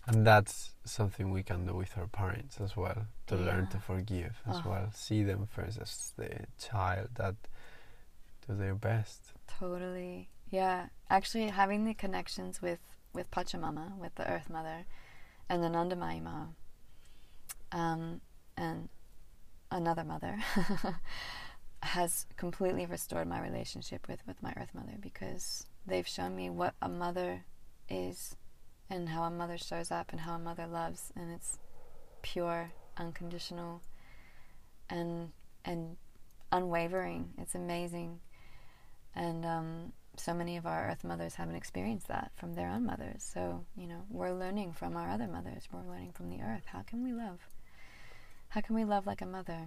and 0.06 0.26
that's 0.26 0.72
something 0.84 1.30
we 1.30 1.42
can 1.42 1.66
do 1.66 1.74
with 1.74 1.96
our 1.96 2.06
parents 2.06 2.60
as 2.60 2.76
well 2.76 3.06
to 3.28 3.36
yeah. 3.36 3.44
learn 3.44 3.66
to 3.68 3.78
forgive 3.78 4.40
as 4.46 4.56
oh. 4.64 4.70
well. 4.70 4.90
See 4.94 5.22
them 5.22 5.48
first 5.50 5.78
as 5.80 6.12
the 6.16 6.46
child 6.60 7.08
that 7.16 7.36
do 8.46 8.54
their 8.54 8.74
best. 8.74 9.32
Totally. 9.58 10.28
Yeah. 10.50 10.86
Actually, 11.10 11.48
having 11.48 11.84
the 11.84 11.94
connections 11.94 12.60
with, 12.60 12.80
with 13.12 13.30
Pachamama, 13.30 13.96
with 13.96 14.14
the 14.14 14.30
Earth 14.30 14.50
Mother, 14.50 14.84
and 15.48 15.62
Anandamayi 15.62 16.22
Ma, 16.22 16.46
um, 17.72 18.20
and 18.56 18.88
another 19.70 20.04
mother 20.04 20.38
has 21.82 22.26
completely 22.36 22.86
restored 22.86 23.26
my 23.26 23.40
relationship 23.40 24.06
with, 24.08 24.20
with 24.26 24.42
my 24.42 24.52
earth 24.56 24.74
mother 24.74 24.96
because 25.00 25.66
they've 25.86 26.06
shown 26.06 26.36
me 26.36 26.48
what 26.48 26.74
a 26.80 26.88
mother 26.88 27.44
is 27.88 28.36
and 28.88 29.08
how 29.08 29.22
a 29.24 29.30
mother 29.30 29.58
shows 29.58 29.90
up 29.90 30.12
and 30.12 30.20
how 30.20 30.34
a 30.34 30.38
mother 30.38 30.66
loves 30.66 31.12
and 31.16 31.32
it's 31.32 31.58
pure 32.22 32.70
unconditional 32.96 33.80
and 34.90 35.30
and 35.64 35.96
unwavering 36.52 37.30
it's 37.38 37.54
amazing 37.54 38.20
and 39.14 39.44
um, 39.44 39.92
so 40.16 40.34
many 40.34 40.56
of 40.56 40.66
our 40.66 40.88
earth 40.88 41.04
mothers 41.04 41.34
haven't 41.34 41.56
experienced 41.56 42.08
that 42.08 42.30
from 42.36 42.54
their 42.54 42.68
own 42.68 42.84
mothers 42.84 43.22
so 43.22 43.64
you 43.76 43.86
know 43.86 44.02
we're 44.10 44.32
learning 44.32 44.72
from 44.72 44.96
our 44.96 45.10
other 45.10 45.26
mothers 45.26 45.68
we're 45.72 45.90
learning 45.90 46.12
from 46.12 46.28
the 46.28 46.40
earth 46.42 46.64
how 46.66 46.82
can 46.82 47.02
we 47.02 47.12
love 47.12 47.38
how 48.52 48.60
can 48.60 48.74
we 48.74 48.84
love 48.84 49.06
like 49.06 49.22
a 49.22 49.26
mother? 49.26 49.60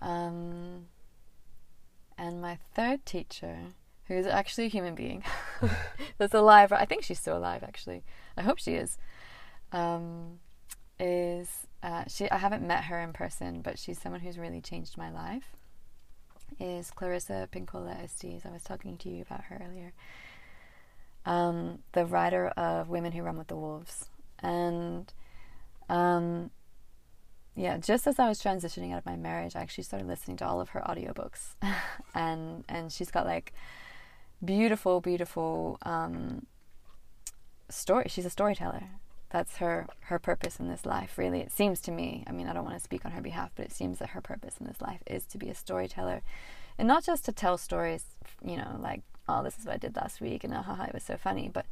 Um, 0.00 0.86
and 2.16 2.40
my 2.40 2.56
third 2.74 3.04
teacher, 3.04 3.58
who 4.06 4.14
is 4.14 4.26
actually 4.26 4.64
a 4.64 4.68
human 4.68 4.94
being, 4.94 5.22
that's 6.18 6.32
alive. 6.32 6.72
I 6.72 6.86
think 6.86 7.04
she's 7.04 7.18
still 7.18 7.36
alive. 7.36 7.62
Actually, 7.62 8.04
I 8.38 8.40
hope 8.42 8.58
she 8.58 8.72
is. 8.72 8.96
Um, 9.70 10.38
is 10.98 11.50
uh, 11.82 12.04
she? 12.08 12.30
I 12.30 12.38
haven't 12.38 12.66
met 12.66 12.84
her 12.84 12.98
in 12.98 13.12
person, 13.12 13.60
but 13.60 13.78
she's 13.78 14.00
someone 14.00 14.22
who's 14.22 14.38
really 14.38 14.62
changed 14.62 14.96
my 14.96 15.10
life. 15.10 15.54
Is 16.58 16.90
Clarissa 16.90 17.48
Pinkola 17.52 18.02
Estes? 18.02 18.44
I 18.44 18.50
was 18.50 18.62
talking 18.62 18.96
to 18.98 19.08
you 19.08 19.22
about 19.22 19.44
her 19.44 19.62
earlier. 19.64 19.92
Um, 21.26 21.80
the 21.92 22.06
writer 22.06 22.48
of 22.48 22.88
Women 22.88 23.12
Who 23.12 23.22
Run 23.22 23.36
with 23.36 23.48
the 23.48 23.56
Wolves, 23.56 24.08
and 24.38 25.12
um, 25.88 26.50
yeah, 27.54 27.76
just 27.78 28.06
as 28.06 28.18
I 28.18 28.28
was 28.28 28.42
transitioning 28.42 28.92
out 28.92 28.98
of 28.98 29.06
my 29.06 29.16
marriage, 29.16 29.54
I 29.54 29.60
actually 29.60 29.84
started 29.84 30.08
listening 30.08 30.36
to 30.38 30.46
all 30.46 30.60
of 30.60 30.70
her 30.70 30.80
audiobooks. 30.80 31.54
and 32.14 32.64
and 32.68 32.90
she's 32.90 33.10
got 33.10 33.26
like 33.26 33.52
beautiful, 34.44 35.00
beautiful 35.00 35.78
um, 35.82 36.46
story. 37.68 38.06
She's 38.08 38.24
a 38.26 38.30
storyteller. 38.30 38.84
That's 39.30 39.56
her 39.58 39.86
her 40.02 40.18
purpose 40.18 40.58
in 40.58 40.68
this 40.68 40.84
life. 40.84 41.16
Really, 41.16 41.40
it 41.40 41.52
seems 41.52 41.80
to 41.82 41.92
me. 41.92 42.24
I 42.26 42.32
mean, 42.32 42.48
I 42.48 42.52
don't 42.52 42.64
want 42.64 42.76
to 42.76 42.84
speak 42.84 43.04
on 43.04 43.12
her 43.12 43.22
behalf, 43.22 43.52
but 43.54 43.64
it 43.64 43.72
seems 43.72 43.98
that 43.98 44.10
her 44.10 44.20
purpose 44.20 44.56
in 44.60 44.66
this 44.66 44.80
life 44.80 45.00
is 45.06 45.24
to 45.26 45.38
be 45.38 45.48
a 45.48 45.54
storyteller, 45.54 46.22
and 46.78 46.88
not 46.88 47.04
just 47.04 47.24
to 47.26 47.32
tell 47.32 47.56
stories. 47.56 48.04
You 48.44 48.56
know, 48.56 48.76
like 48.80 49.02
oh, 49.28 49.42
this 49.44 49.58
is 49.58 49.66
what 49.66 49.74
I 49.74 49.78
did 49.78 49.96
last 49.96 50.20
week, 50.20 50.44
and 50.44 50.52
ah, 50.52 50.62
ha, 50.62 50.74
ha, 50.74 50.84
it 50.84 50.94
was 50.94 51.04
so 51.04 51.16
funny, 51.16 51.48
but 51.52 51.66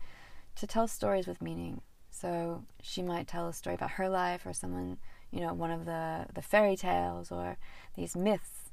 to 0.57 0.67
tell 0.67 0.89
stories 0.89 1.27
with 1.27 1.43
meaning. 1.43 1.81
So 2.11 2.65
she 2.83 3.03
might 3.03 3.29
tell 3.29 3.49
a 3.49 3.53
story 3.53 3.75
about 3.75 3.93
her 3.93 4.09
life, 4.09 4.47
or 4.47 4.53
someone, 4.53 4.99
you 5.31 5.41
know, 5.41 5.53
one 5.53 5.71
of 5.71 5.85
the 5.85 6.27
the 6.35 6.43
fairy 6.43 6.77
tales 6.77 7.33
or 7.33 7.59
these 7.97 8.17
myths 8.17 8.68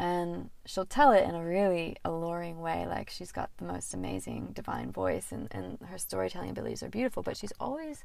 and 0.00 0.48
she'll 0.64 0.86
tell 0.86 1.12
it 1.12 1.28
in 1.28 1.34
a 1.34 1.44
really 1.44 1.94
alluring 2.06 2.58
way 2.58 2.86
like 2.86 3.10
she's 3.10 3.30
got 3.30 3.50
the 3.58 3.66
most 3.66 3.92
amazing 3.92 4.48
divine 4.54 4.90
voice 4.90 5.30
and, 5.30 5.46
and 5.50 5.78
her 5.90 5.98
storytelling 5.98 6.48
abilities 6.48 6.82
are 6.82 6.88
beautiful 6.88 7.22
but 7.22 7.36
she's 7.36 7.52
always 7.60 8.02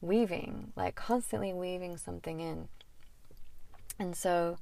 weaving 0.00 0.72
like 0.74 0.94
constantly 0.94 1.52
weaving 1.52 1.98
something 1.98 2.40
in. 2.40 2.68
And 3.98 4.16
so 4.16 4.56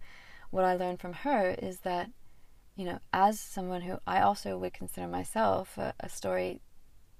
what 0.50 0.64
i 0.64 0.74
learned 0.74 1.00
from 1.00 1.12
her 1.12 1.54
is 1.62 1.78
that 1.80 2.10
you 2.74 2.84
know 2.84 2.98
as 3.12 3.38
someone 3.38 3.82
who 3.82 3.98
i 4.06 4.20
also 4.20 4.56
would 4.56 4.72
consider 4.72 5.06
myself 5.06 5.76
a, 5.76 5.92
a 6.00 6.08
story 6.08 6.60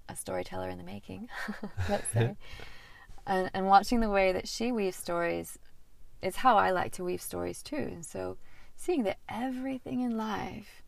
a 0.09 0.17
storyteller 0.17 0.69
in 0.69 0.79
the 0.79 0.85
making 0.85 1.29
let's 1.89 2.09
say. 2.13 2.37
And, 3.29 3.51
and 3.55 3.67
watching 3.67 3.99
the 3.99 4.09
way 4.09 4.31
that 4.31 4.47
she 4.47 4.71
weaves 4.71 4.97
stories 4.97 5.59
is 6.23 6.37
how 6.37 6.57
i 6.57 6.71
like 6.71 6.93
to 6.93 7.03
weave 7.05 7.21
stories 7.21 7.61
too. 7.61 7.75
And 7.77 8.07
so 8.07 8.37
seeing 8.77 9.05
that 9.05 9.19
everything 9.29 10.01
in 10.01 10.17
life 10.17 10.83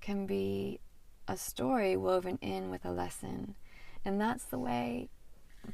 can 0.00 0.26
be 0.26 0.80
a 1.26 1.36
story 1.36 1.96
woven 1.96 2.38
in 2.40 2.70
with 2.70 2.84
a 2.84 2.90
lesson. 2.90 3.54
And 4.04 4.20
that's 4.20 4.44
the 4.44 4.58
way 4.58 5.08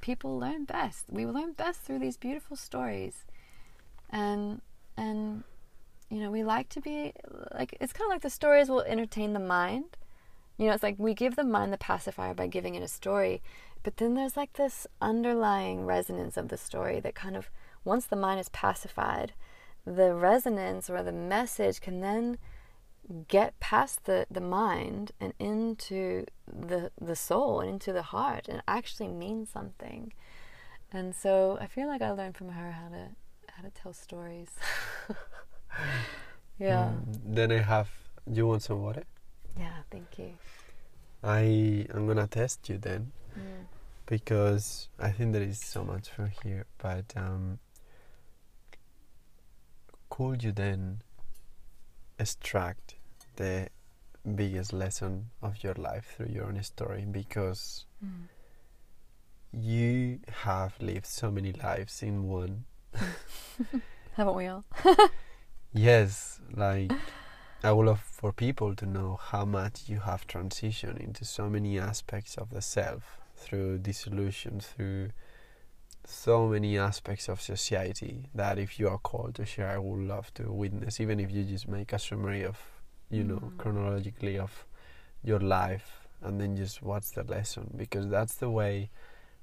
people 0.01 0.39
learn 0.39 0.65
best. 0.65 1.07
We 1.09 1.27
learn 1.27 1.53
best 1.53 1.81
through 1.81 1.99
these 1.99 2.17
beautiful 2.17 2.57
stories. 2.57 3.25
And 4.09 4.61
and 4.97 5.45
you 6.09 6.19
know, 6.19 6.31
we 6.31 6.43
like 6.43 6.69
to 6.71 6.81
be 6.81 7.13
like 7.53 7.77
it's 7.81 7.93
kind 7.93 8.11
of 8.11 8.15
like 8.15 8.23
the 8.23 8.31
stories 8.31 8.69
will 8.69 8.83
entertain 8.83 9.33
the 9.33 9.41
mind. 9.41 9.97
You 10.57 10.67
know, 10.67 10.73
it's 10.73 10.83
like 10.83 10.97
we 10.99 11.15
give 11.15 11.37
the 11.37 11.45
mind 11.45 11.73
the 11.73 11.79
pacifier 11.79 12.35
by 12.35 12.47
giving 12.47 12.75
it 12.75 12.83
a 12.83 12.89
story, 12.89 13.43
but 13.83 13.97
then 13.97 14.15
there's 14.15 14.37
like 14.37 14.53
this 14.55 14.87
underlying 15.01 15.87
resonance 15.87 16.37
of 16.37 16.49
the 16.49 16.59
story 16.59 17.01
that 17.01 17.15
kind 17.15 17.37
of 17.37 17.51
once 17.83 18.05
the 18.05 18.17
mind 18.17 18.41
is 18.41 18.51
pacified, 18.51 19.33
the 19.85 20.15
resonance 20.15 20.89
or 20.91 21.03
the 21.03 21.13
message 21.13 21.81
can 21.81 22.01
then 22.01 22.39
get 23.29 23.59
past 23.61 24.05
the, 24.05 24.27
the 24.31 24.41
mind 24.41 25.11
and 25.21 25.33
into 25.39 26.27
the 26.47 26.93
the 27.01 27.17
soul 27.17 27.61
and 27.61 27.71
into 27.71 27.93
the 27.93 28.03
heart 28.03 28.47
and 28.49 28.63
actually 28.69 29.09
mean 29.09 29.47
something. 29.47 30.13
And 30.93 31.15
so 31.15 31.57
I 31.61 31.67
feel 31.67 31.87
like 31.89 32.03
I 32.03 32.11
learned 32.11 32.37
from 32.37 32.51
her 32.51 32.71
how 32.73 32.89
to 32.89 33.09
how 33.49 33.63
to 33.63 33.71
tell 33.71 33.93
stories. 33.93 34.51
yeah. 36.59 36.91
Mm, 36.91 37.21
then 37.25 37.53
I 37.53 37.59
have 37.59 37.91
do 38.31 38.37
you 38.37 38.47
want 38.47 38.63
some 38.63 38.83
water? 38.83 39.05
Yeah, 39.59 39.83
thank 39.91 40.19
you. 40.19 40.33
I 41.23 41.87
I'm 41.93 42.07
gonna 42.07 42.27
test 42.27 42.69
you 42.69 42.79
then 42.79 43.13
Mm. 43.39 43.67
because 44.07 44.89
I 44.99 45.11
think 45.13 45.33
there 45.33 45.43
is 45.43 45.61
so 45.61 45.85
much 45.85 46.09
from 46.11 46.31
here, 46.43 46.67
but 46.79 47.05
um, 47.17 47.61
could 50.11 50.43
you 50.45 50.53
then 50.53 51.01
extract 52.19 52.97
the 53.37 53.69
biggest 54.35 54.73
lesson 54.73 55.31
of 55.41 55.65
your 55.65 55.75
life 55.75 56.15
through 56.17 56.27
your 56.27 56.45
own 56.45 56.63
story 56.63 57.05
because 57.11 57.87
Mm. 58.05 58.29
you 59.53 60.21
have 60.45 60.75
lived 60.81 61.07
so 61.07 61.31
many 61.31 61.53
lives 61.53 62.03
in 62.03 62.29
one 62.29 62.65
Haven't 64.17 64.35
we 64.35 64.47
all? 64.47 64.65
yes 65.73 66.41
like 66.55 66.91
i 67.63 67.71
would 67.73 67.87
love 67.87 68.01
for 68.01 68.33
people 68.33 68.75
to 68.75 68.87
know 68.87 69.19
how 69.23 69.45
much 69.45 69.83
you 69.89 70.01
have 70.01 70.27
transitioned 70.27 70.99
into 70.99 71.25
so 71.25 71.49
many 71.49 71.79
aspects 71.79 72.37
of 72.37 72.51
the 72.51 72.61
self 72.63 73.19
through 73.37 73.79
dissolution 73.79 74.61
through 74.61 75.11
so 76.05 76.47
many 76.49 76.79
aspects 76.79 77.29
of 77.29 77.41
society 77.41 78.29
that 78.35 78.59
if 78.59 78.79
you 78.81 78.89
are 78.89 78.99
called 78.99 79.35
to 79.35 79.45
share 79.45 79.69
i 79.69 79.79
would 79.79 80.01
love 80.01 80.33
to 80.35 80.51
witness 80.51 81.01
even 81.01 81.21
if 81.21 81.31
you 81.31 81.45
just 81.45 81.69
make 81.69 81.93
a 81.93 81.99
summary 81.99 82.43
of 82.45 82.59
you 83.11 83.23
know 83.25 83.39
Mm. 83.39 83.59
chronologically 83.59 84.39
of 84.39 84.65
your 85.23 85.41
life 85.41 86.07
and 86.23 86.41
then 86.41 86.57
just 86.57 86.83
what's 86.83 87.11
the 87.13 87.23
lesson 87.25 87.73
because 87.77 88.09
that's 88.09 88.35
the 88.37 88.51
way 88.51 88.91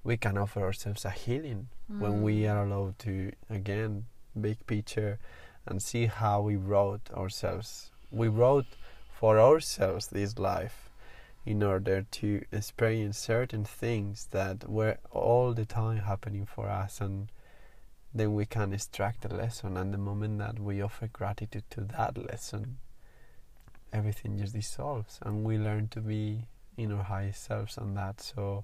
we 0.03 0.17
can 0.17 0.37
offer 0.37 0.61
ourselves 0.61 1.05
a 1.05 1.09
healing 1.11 1.67
when 1.99 2.21
we 2.21 2.41
Mm. 2.41 2.51
are 2.53 2.63
allowed 2.65 2.99
to 2.99 3.31
again 3.49 4.05
big 4.39 4.65
picture 4.67 5.19
and 5.65 5.81
see 5.81 6.05
how 6.07 6.41
we 6.41 6.55
wrote 6.55 7.11
ourselves 7.11 7.91
we 8.11 8.27
wrote 8.27 8.65
for 9.09 9.39
ourselves 9.39 10.07
this 10.07 10.37
life 10.39 10.86
in 11.47 11.63
order 11.63 12.05
to 12.11 12.43
experience 12.51 13.17
certain 13.17 13.63
things 13.63 14.27
that 14.31 14.69
were 14.69 14.97
all 15.11 15.53
the 15.53 15.65
time 15.65 15.97
happening 15.97 16.45
for 16.45 16.67
us 16.67 16.99
and 17.01 17.29
then 18.13 18.33
we 18.33 18.45
can 18.45 18.73
extract 18.73 19.23
a 19.25 19.29
lesson 19.29 19.77
and 19.77 19.93
the 19.93 19.97
moment 19.97 20.37
that 20.39 20.59
we 20.59 20.81
offer 20.81 21.07
gratitude 21.07 21.63
to 21.69 21.81
that 21.81 22.17
lesson 22.17 22.77
everything 23.93 24.37
just 24.37 24.53
dissolves 24.53 25.19
and 25.23 25.43
we 25.45 25.57
learn 25.57 25.87
to 25.87 26.01
be 26.01 26.45
in 26.77 26.91
our 26.91 27.03
highest 27.03 27.43
selves 27.45 27.77
on 27.77 27.93
that 27.95 28.19
so 28.19 28.63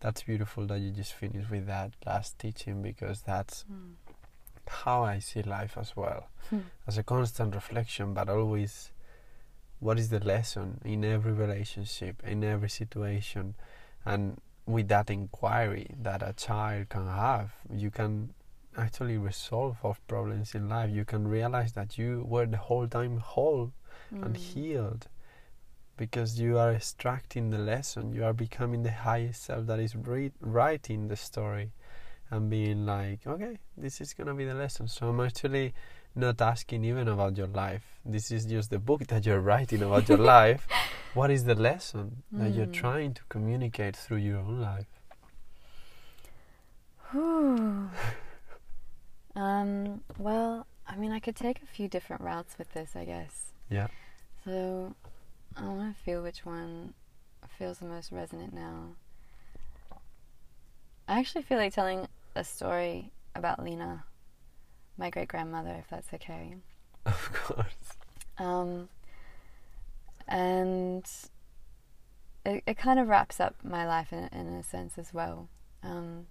that's 0.00 0.22
beautiful 0.22 0.66
that 0.66 0.78
you 0.78 0.90
just 0.90 1.12
finished 1.12 1.50
with 1.50 1.66
that 1.66 1.90
last 2.06 2.38
teaching 2.38 2.82
because 2.82 3.22
that's 3.22 3.64
Mm. 3.70 3.94
how 4.68 5.02
I 5.04 5.18
see 5.20 5.42
life 5.42 5.76
as 5.76 5.96
well 5.96 6.28
Hmm. 6.50 6.60
as 6.86 6.96
a 6.98 7.02
constant 7.02 7.54
reflection 7.54 8.14
but 8.14 8.28
always 8.28 8.90
what 9.80 9.98
is 9.98 10.08
the 10.10 10.20
lesson 10.20 10.80
in 10.84 11.04
every 11.04 11.32
relationship 11.32 12.22
in 12.24 12.42
every 12.44 12.68
situation? 12.70 13.54
And 14.04 14.40
with 14.66 14.88
that 14.88 15.10
inquiry 15.10 15.90
that 16.02 16.22
a 16.22 16.32
child 16.32 16.88
can 16.88 17.06
have 17.06 17.52
you 17.72 17.90
can 17.90 18.34
actually 18.76 19.16
resolve 19.16 19.76
of 19.82 20.04
problems 20.06 20.54
in 20.54 20.68
life. 20.68 20.90
You 20.90 21.04
can 21.04 21.26
realize 21.28 21.72
that 21.72 21.96
you 21.98 22.24
were 22.28 22.46
the 22.46 22.58
whole 22.58 22.86
time 22.88 23.18
whole 23.18 23.72
and 24.10 24.34
Mm. 24.34 24.36
healed 24.36 25.08
because 25.96 26.38
you 26.38 26.58
are 26.58 26.72
extracting 26.72 27.50
the 27.50 27.58
lesson. 27.58 28.12
You 28.12 28.24
are 28.24 28.34
becoming 28.34 28.82
the 28.82 28.92
highest 28.92 29.42
self 29.44 29.66
that 29.66 29.80
is 29.80 29.96
re- 29.96 30.32
writing 30.40 31.08
the 31.08 31.16
story 31.16 31.72
and 32.30 32.50
being 32.50 32.84
like 32.86 33.26
okay 33.26 33.58
this 33.76 34.00
is 34.00 34.12
gonna 34.14 34.34
be 34.34 34.44
the 34.44 34.54
lesson 34.54 34.88
so 34.88 35.08
i'm 35.08 35.20
actually 35.20 35.72
not 36.14 36.40
asking 36.40 36.84
even 36.84 37.08
about 37.08 37.36
your 37.36 37.46
life 37.48 38.00
this 38.04 38.30
is 38.30 38.46
just 38.46 38.70
the 38.70 38.78
book 38.78 39.06
that 39.06 39.24
you're 39.26 39.40
writing 39.40 39.82
about 39.82 40.08
your 40.08 40.18
life 40.36 40.66
what 41.14 41.30
is 41.30 41.44
the 41.44 41.54
lesson 41.54 42.22
that 42.32 42.50
you're 42.52 42.66
Mm. 42.66 42.72
trying 42.72 43.14
to 43.14 43.22
communicate 43.28 43.96
through 43.96 44.18
your 44.18 44.38
own 44.38 44.60
life 44.60 44.86
um, 49.36 50.00
well, 50.18 50.66
I 50.88 50.96
mean, 50.96 51.12
I 51.12 51.20
could 51.20 51.36
take 51.36 51.62
a 51.62 51.66
few 51.66 51.88
different 51.88 52.22
routes 52.22 52.56
with 52.58 52.72
this, 52.74 52.96
I 52.96 53.04
guess. 53.04 53.52
Yeah. 53.70 53.86
So, 54.44 54.94
I 55.56 55.62
want 55.64 55.96
to 55.96 56.02
feel 56.02 56.22
which 56.22 56.44
one 56.44 56.94
feels 57.58 57.78
the 57.78 57.86
most 57.86 58.10
resonant 58.12 58.52
now. 58.52 58.96
I 61.08 61.20
actually 61.20 61.42
feel 61.42 61.58
like 61.58 61.72
telling 61.72 62.08
a 62.36 62.44
story 62.44 63.10
about 63.34 63.62
Lena, 63.62 64.04
my 64.96 65.10
great 65.10 65.28
grandmother, 65.28 65.76
if 65.78 65.88
that's 65.88 66.12
okay. 66.14 66.56
of 67.06 67.32
course 67.32 67.96
Um, 68.38 68.88
and 70.28 71.06
it, 72.44 72.62
it 72.66 72.76
kind 72.76 72.98
of 72.98 73.08
wraps 73.08 73.40
up 73.40 73.56
my 73.62 73.86
life 73.86 74.12
in, 74.12 74.28
in 74.32 74.46
a 74.48 74.62
sense 74.62 74.98
as 74.98 75.12
well. 75.12 75.48
Um, 75.82 76.26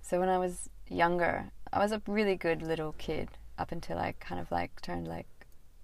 so 0.00 0.20
when 0.20 0.28
I 0.28 0.38
was 0.38 0.70
younger, 0.88 1.50
I 1.72 1.78
was 1.78 1.92
a 1.92 2.00
really 2.06 2.36
good 2.36 2.62
little 2.62 2.92
kid 2.92 3.30
up 3.58 3.72
until 3.72 3.98
I 3.98 4.14
kind 4.20 4.40
of 4.40 4.50
like 4.50 4.80
turned 4.82 5.08
like 5.08 5.26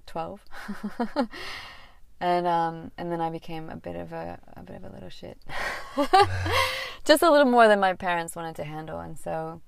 12. 0.07 0.41
and 2.21 2.47
um, 2.47 2.91
and 2.97 3.11
then 3.11 3.21
I 3.21 3.31
became 3.31 3.69
a 3.69 3.77
bit 3.77 3.97
of 3.97 4.13
a, 4.13 4.39
a 4.57 4.63
bit 4.63 4.77
of 4.77 4.85
a 4.85 4.95
little 4.95 5.09
shit. 5.09 5.39
Just 7.05 7.23
a 7.23 7.31
little 7.31 7.51
more 7.51 7.69
than 7.69 7.81
my 7.81 7.95
parents 7.95 8.37
wanted 8.37 8.57
to 8.57 8.65
handle. 8.65 9.01
And 9.01 9.19
so, 9.19 9.61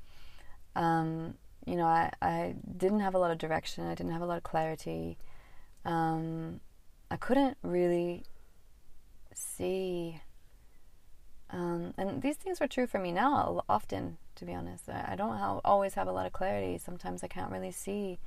um, 0.76 1.34
you 1.66 1.76
know, 1.76 1.86
I, 1.86 2.12
I 2.22 2.54
didn't 2.76 3.00
have 3.00 3.14
a 3.14 3.18
lot 3.18 3.30
of 3.30 3.38
direction. 3.38 3.86
I 3.86 3.94
didn't 3.94 4.12
have 4.12 4.22
a 4.22 4.26
lot 4.26 4.36
of 4.36 4.42
clarity. 4.42 5.18
Um, 5.84 6.60
I 7.10 7.16
couldn't 7.16 7.56
really 7.62 8.24
see. 9.34 10.20
Um, 11.50 11.94
and 11.98 12.22
these 12.22 12.36
things 12.36 12.60
were 12.60 12.66
true 12.66 12.86
for 12.86 12.98
me 12.98 13.12
now 13.12 13.62
often, 13.68 14.18
to 14.36 14.44
be 14.44 14.54
honest. 14.54 14.88
I, 14.88 15.10
I 15.12 15.16
don't 15.16 15.36
ha- 15.36 15.60
always 15.64 15.94
have 15.94 16.08
a 16.08 16.12
lot 16.12 16.26
of 16.26 16.32
clarity. 16.32 16.78
Sometimes 16.78 17.22
I 17.22 17.28
can't 17.28 17.50
really 17.52 17.70
see 17.72 18.18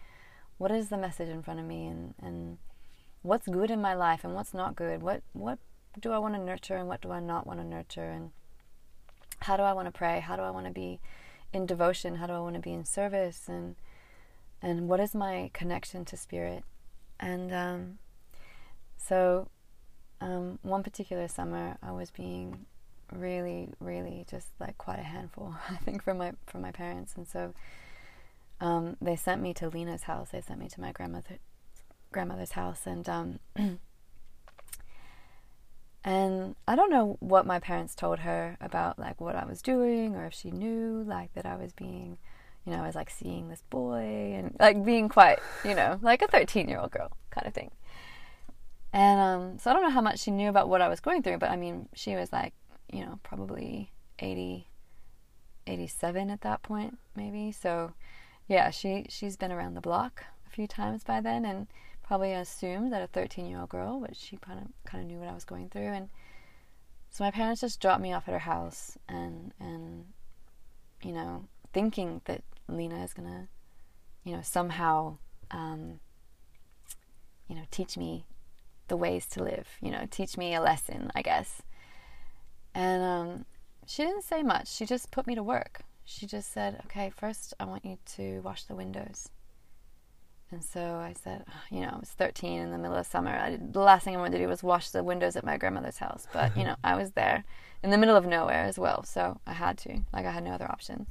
what 0.58 0.72
is 0.72 0.90
the 0.90 0.98
message 0.98 1.30
in 1.30 1.44
front 1.44 1.60
of 1.60 1.66
me 1.66 1.88
and, 1.88 2.14
and 2.22 2.58
what's 3.22 3.48
good 3.48 3.70
in 3.70 3.82
my 3.82 3.94
life 3.94 4.24
and 4.24 4.34
what's 4.34 4.54
not 4.54 4.76
good. 4.76 5.02
What 5.02 5.22
what 5.34 5.60
do 6.00 6.12
I 6.12 6.18
want 6.18 6.36
to 6.36 6.42
nurture 6.42 6.76
and 6.76 6.88
what 6.88 7.02
do 7.02 7.12
I 7.12 7.20
not 7.20 7.48
want 7.48 7.60
to 7.60 7.66
nurture? 7.66 8.10
And 8.10 8.32
how 9.40 9.58
do 9.58 9.64
I 9.64 9.74
want 9.74 9.88
to 9.88 9.92
pray? 9.92 10.20
How 10.20 10.36
do 10.36 10.42
I 10.42 10.52
want 10.52 10.66
to 10.66 10.72
be 10.72 11.00
in 11.54 11.66
devotion? 11.66 12.16
How 12.16 12.28
do 12.28 12.34
I 12.34 12.40
want 12.40 12.56
to 12.56 12.62
be 12.62 12.74
in 12.74 12.86
service? 12.86 13.46
And 13.48 13.76
and 14.62 14.88
what 14.88 15.00
is 15.00 15.14
my 15.14 15.52
connection 15.54 16.06
to 16.06 16.18
spirit? 16.18 16.64
And 17.20 17.54
um, 17.54 17.98
so, 18.98 19.50
um, 20.20 20.60
one 20.62 20.84
particular 20.84 21.28
summer, 21.28 21.78
I 21.82 21.92
was 21.92 22.10
being 22.10 22.66
really, 23.12 23.70
really 23.80 24.26
just 24.30 24.48
like 24.60 24.78
quite 24.78 25.00
a 25.00 25.04
handful. 25.04 25.56
I 25.70 25.78
think 25.78 26.04
from 26.04 26.18
my 26.18 26.34
from 26.46 26.62
my 26.62 26.72
parents, 26.72 27.14
and 27.16 27.28
so 27.28 27.54
um, 28.60 28.98
they 29.02 29.16
sent 29.16 29.42
me 29.42 29.54
to 29.56 29.70
Lena's 29.70 30.04
house. 30.04 30.30
They 30.32 30.42
sent 30.42 30.60
me 30.60 30.68
to 30.70 30.82
my 30.82 30.92
grandmother 30.92 31.38
grandmother's 32.12 32.52
house, 32.52 32.82
and 32.86 33.08
um, 33.08 33.40
and 36.04 36.56
I 36.68 36.76
don't 36.76 36.90
know 36.90 37.18
what 37.20 37.46
my 37.46 37.60
parents 37.60 37.96
told 37.96 38.20
her 38.20 38.58
about 38.62 38.98
like 39.00 39.20
what 39.20 39.36
I 39.36 39.46
was 39.46 39.62
doing, 39.62 40.16
or 40.16 40.26
if 40.26 40.34
she 40.34 40.52
knew 40.52 41.04
like 41.06 41.34
that 41.34 41.46
I 41.46 41.56
was 41.56 41.74
being, 41.74 42.18
you 42.66 42.72
know, 42.72 42.82
I 42.82 42.88
was 42.88 42.96
like 42.96 43.10
seeing 43.10 43.50
this 43.50 43.64
boy 43.70 44.34
and 44.36 44.56
like 44.60 44.84
being 44.84 45.10
quite, 45.10 45.40
you 45.66 45.76
know, 45.76 46.00
like 46.02 46.22
a 46.22 46.28
thirteen 46.28 46.70
year 46.70 46.80
old 46.80 46.92
girl 46.92 47.12
kind 47.32 47.48
of 47.48 47.54
thing. 47.54 47.72
And 48.94 49.20
um, 49.20 49.60
so 49.60 49.70
I 49.70 49.74
don't 49.74 49.84
know 49.84 49.90
how 49.90 50.02
much 50.02 50.20
she 50.20 50.32
knew 50.32 50.50
about 50.50 50.70
what 50.70 50.82
I 50.82 50.88
was 50.88 51.00
going 51.00 51.22
through, 51.24 51.38
but 51.40 51.52
I 51.52 51.56
mean, 51.56 51.90
she 51.94 52.16
was 52.16 52.32
like, 52.32 52.54
you 52.92 53.02
know, 53.02 53.20
probably 53.22 53.92
80, 54.20 54.68
87 55.68 56.30
at 56.30 56.42
that 56.42 56.64
point, 56.64 56.98
maybe. 57.16 57.52
So, 57.52 57.94
yeah, 58.48 58.70
she 58.70 59.06
she's 59.10 59.36
been 59.36 59.52
around 59.52 59.74
the 59.74 59.82
block 59.82 60.24
a 60.46 60.50
few 60.50 60.68
times 60.68 61.04
by 61.04 61.22
then, 61.22 61.46
and 61.46 61.68
probably 62.08 62.34
assumed 62.34 62.94
that 62.94 63.02
a 63.02 63.08
13 63.08 63.46
year 63.46 63.60
old 63.60 63.70
girl, 63.70 64.00
but 64.00 64.16
she 64.16 64.38
kind 64.38 64.60
of 64.60 64.68
kind 64.90 65.04
of 65.04 65.10
knew 65.10 65.20
what 65.20 65.28
I 65.28 65.34
was 65.34 65.44
going 65.44 65.70
through, 65.70 65.88
and 65.88 66.10
so 67.10 67.24
my 67.24 67.32
parents 67.32 67.62
just 67.62 67.82
dropped 67.82 68.02
me 68.02 68.14
off 68.14 68.28
at 68.28 68.34
her 68.34 68.40
house, 68.40 68.98
and 69.10 69.54
and 69.60 70.06
you 71.04 71.12
know, 71.12 71.46
thinking 71.74 72.22
that 72.26 72.44
Lena 72.68 73.04
is 73.04 73.14
gonna, 73.14 73.48
you 74.24 74.36
know, 74.36 74.42
somehow, 74.42 75.18
um, 75.52 76.00
you 77.48 77.56
know, 77.56 77.64
teach 77.72 77.98
me 77.98 78.26
the 78.88 78.98
ways 78.98 79.26
to 79.28 79.44
live, 79.44 79.68
you 79.82 79.92
know, 79.92 80.08
teach 80.10 80.38
me 80.38 80.56
a 80.56 80.62
lesson, 80.62 81.12
I 81.14 81.22
guess. 81.22 81.62
And 82.74 83.04
um, 83.04 83.46
she 83.86 84.04
didn't 84.04 84.24
say 84.24 84.44
much. 84.44 84.70
She 84.70 84.86
just 84.86 85.12
put 85.12 85.28
me 85.28 85.36
to 85.36 85.44
work. 85.44 85.82
She 86.06 86.26
just 86.26 86.54
said, 86.54 86.82
"Okay, 86.86 87.10
first 87.10 87.54
I 87.60 87.66
want 87.66 87.84
you 87.84 87.98
to 88.16 88.40
wash 88.42 88.64
the 88.64 88.76
windows." 88.76 89.30
And 90.52 90.64
so 90.64 90.80
I 90.80 91.14
said, 91.14 91.44
you 91.70 91.82
know, 91.82 91.90
I 91.94 92.00
was 92.00 92.10
13 92.10 92.60
in 92.60 92.72
the 92.72 92.78
middle 92.78 92.96
of 92.96 93.06
summer. 93.06 93.32
I 93.32 93.58
the 93.58 93.80
last 93.80 94.06
thing 94.06 94.16
I 94.16 94.20
wanted 94.20 94.38
to 94.38 94.44
do 94.44 94.48
was 94.48 94.64
wash 94.64 94.92
the 94.92 95.04
windows 95.04 95.36
at 95.36 95.44
my 95.44 95.58
grandmother's 95.58 95.98
house. 95.98 96.26
But, 96.32 96.56
you 96.56 96.64
know, 96.64 96.76
I 96.84 96.96
was 96.96 97.12
there 97.12 97.44
in 97.84 97.90
the 97.90 97.98
middle 97.98 98.16
of 98.16 98.26
nowhere 98.26 98.64
as 98.64 98.80
well. 98.80 99.04
So 99.04 99.40
I 99.46 99.54
had 99.54 99.78
to. 99.80 100.00
Like, 100.14 100.26
I 100.26 100.32
had 100.32 100.44
no 100.44 100.52
other 100.52 100.72
option. 100.72 101.08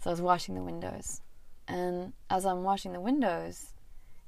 So 0.00 0.10
I 0.10 0.12
was 0.12 0.22
washing 0.22 0.54
the 0.54 0.62
windows. 0.62 1.20
And 1.66 2.14
as 2.30 2.46
I'm 2.46 2.62
washing 2.62 2.94
the 2.94 3.00
windows, 3.00 3.74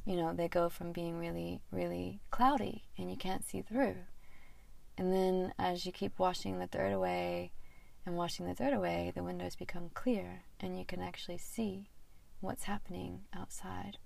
you 0.05 0.17
know, 0.17 0.35
they 0.35 0.49
go 0.49 0.69
from 0.69 0.93
being 0.93 1.19
really, 1.19 1.61
really 1.71 2.21
cloudy 2.31 2.85
and 2.99 3.11
you 3.11 3.17
can't 3.17 3.45
see 3.45 3.63
through. 3.63 3.97
And 4.99 5.13
then 5.13 5.55
as 5.59 5.87
you 5.87 5.93
keep 5.93 6.19
washing 6.19 6.59
the 6.59 6.67
dirt 6.67 6.93
away 6.93 7.53
and 8.05 8.17
washing 8.17 8.47
the 8.47 8.55
dirt 8.55 8.75
away, 8.75 9.13
the 9.15 9.23
windows 9.23 9.57
become 9.57 9.91
clear 9.95 10.43
and 10.59 10.79
you 10.79 10.85
can 10.85 11.01
actually 11.01 11.39
see 11.39 11.89
what's 12.41 12.65
happening 12.65 13.23
outside. 13.35 13.97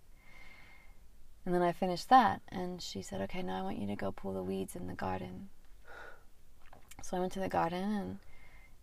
And 1.44 1.54
then 1.54 1.62
I 1.62 1.72
finished 1.72 2.08
that, 2.08 2.40
and 2.48 2.80
she 2.80 3.02
said, 3.02 3.20
Okay, 3.22 3.42
now 3.42 3.58
I 3.58 3.62
want 3.62 3.78
you 3.78 3.86
to 3.88 3.96
go 3.96 4.12
pull 4.12 4.32
the 4.32 4.42
weeds 4.42 4.74
in 4.74 4.86
the 4.86 4.94
garden. 4.94 5.50
So 7.02 7.16
I 7.16 7.20
went 7.20 7.32
to 7.34 7.40
the 7.40 7.48
garden, 7.48 7.82
and, 7.82 8.18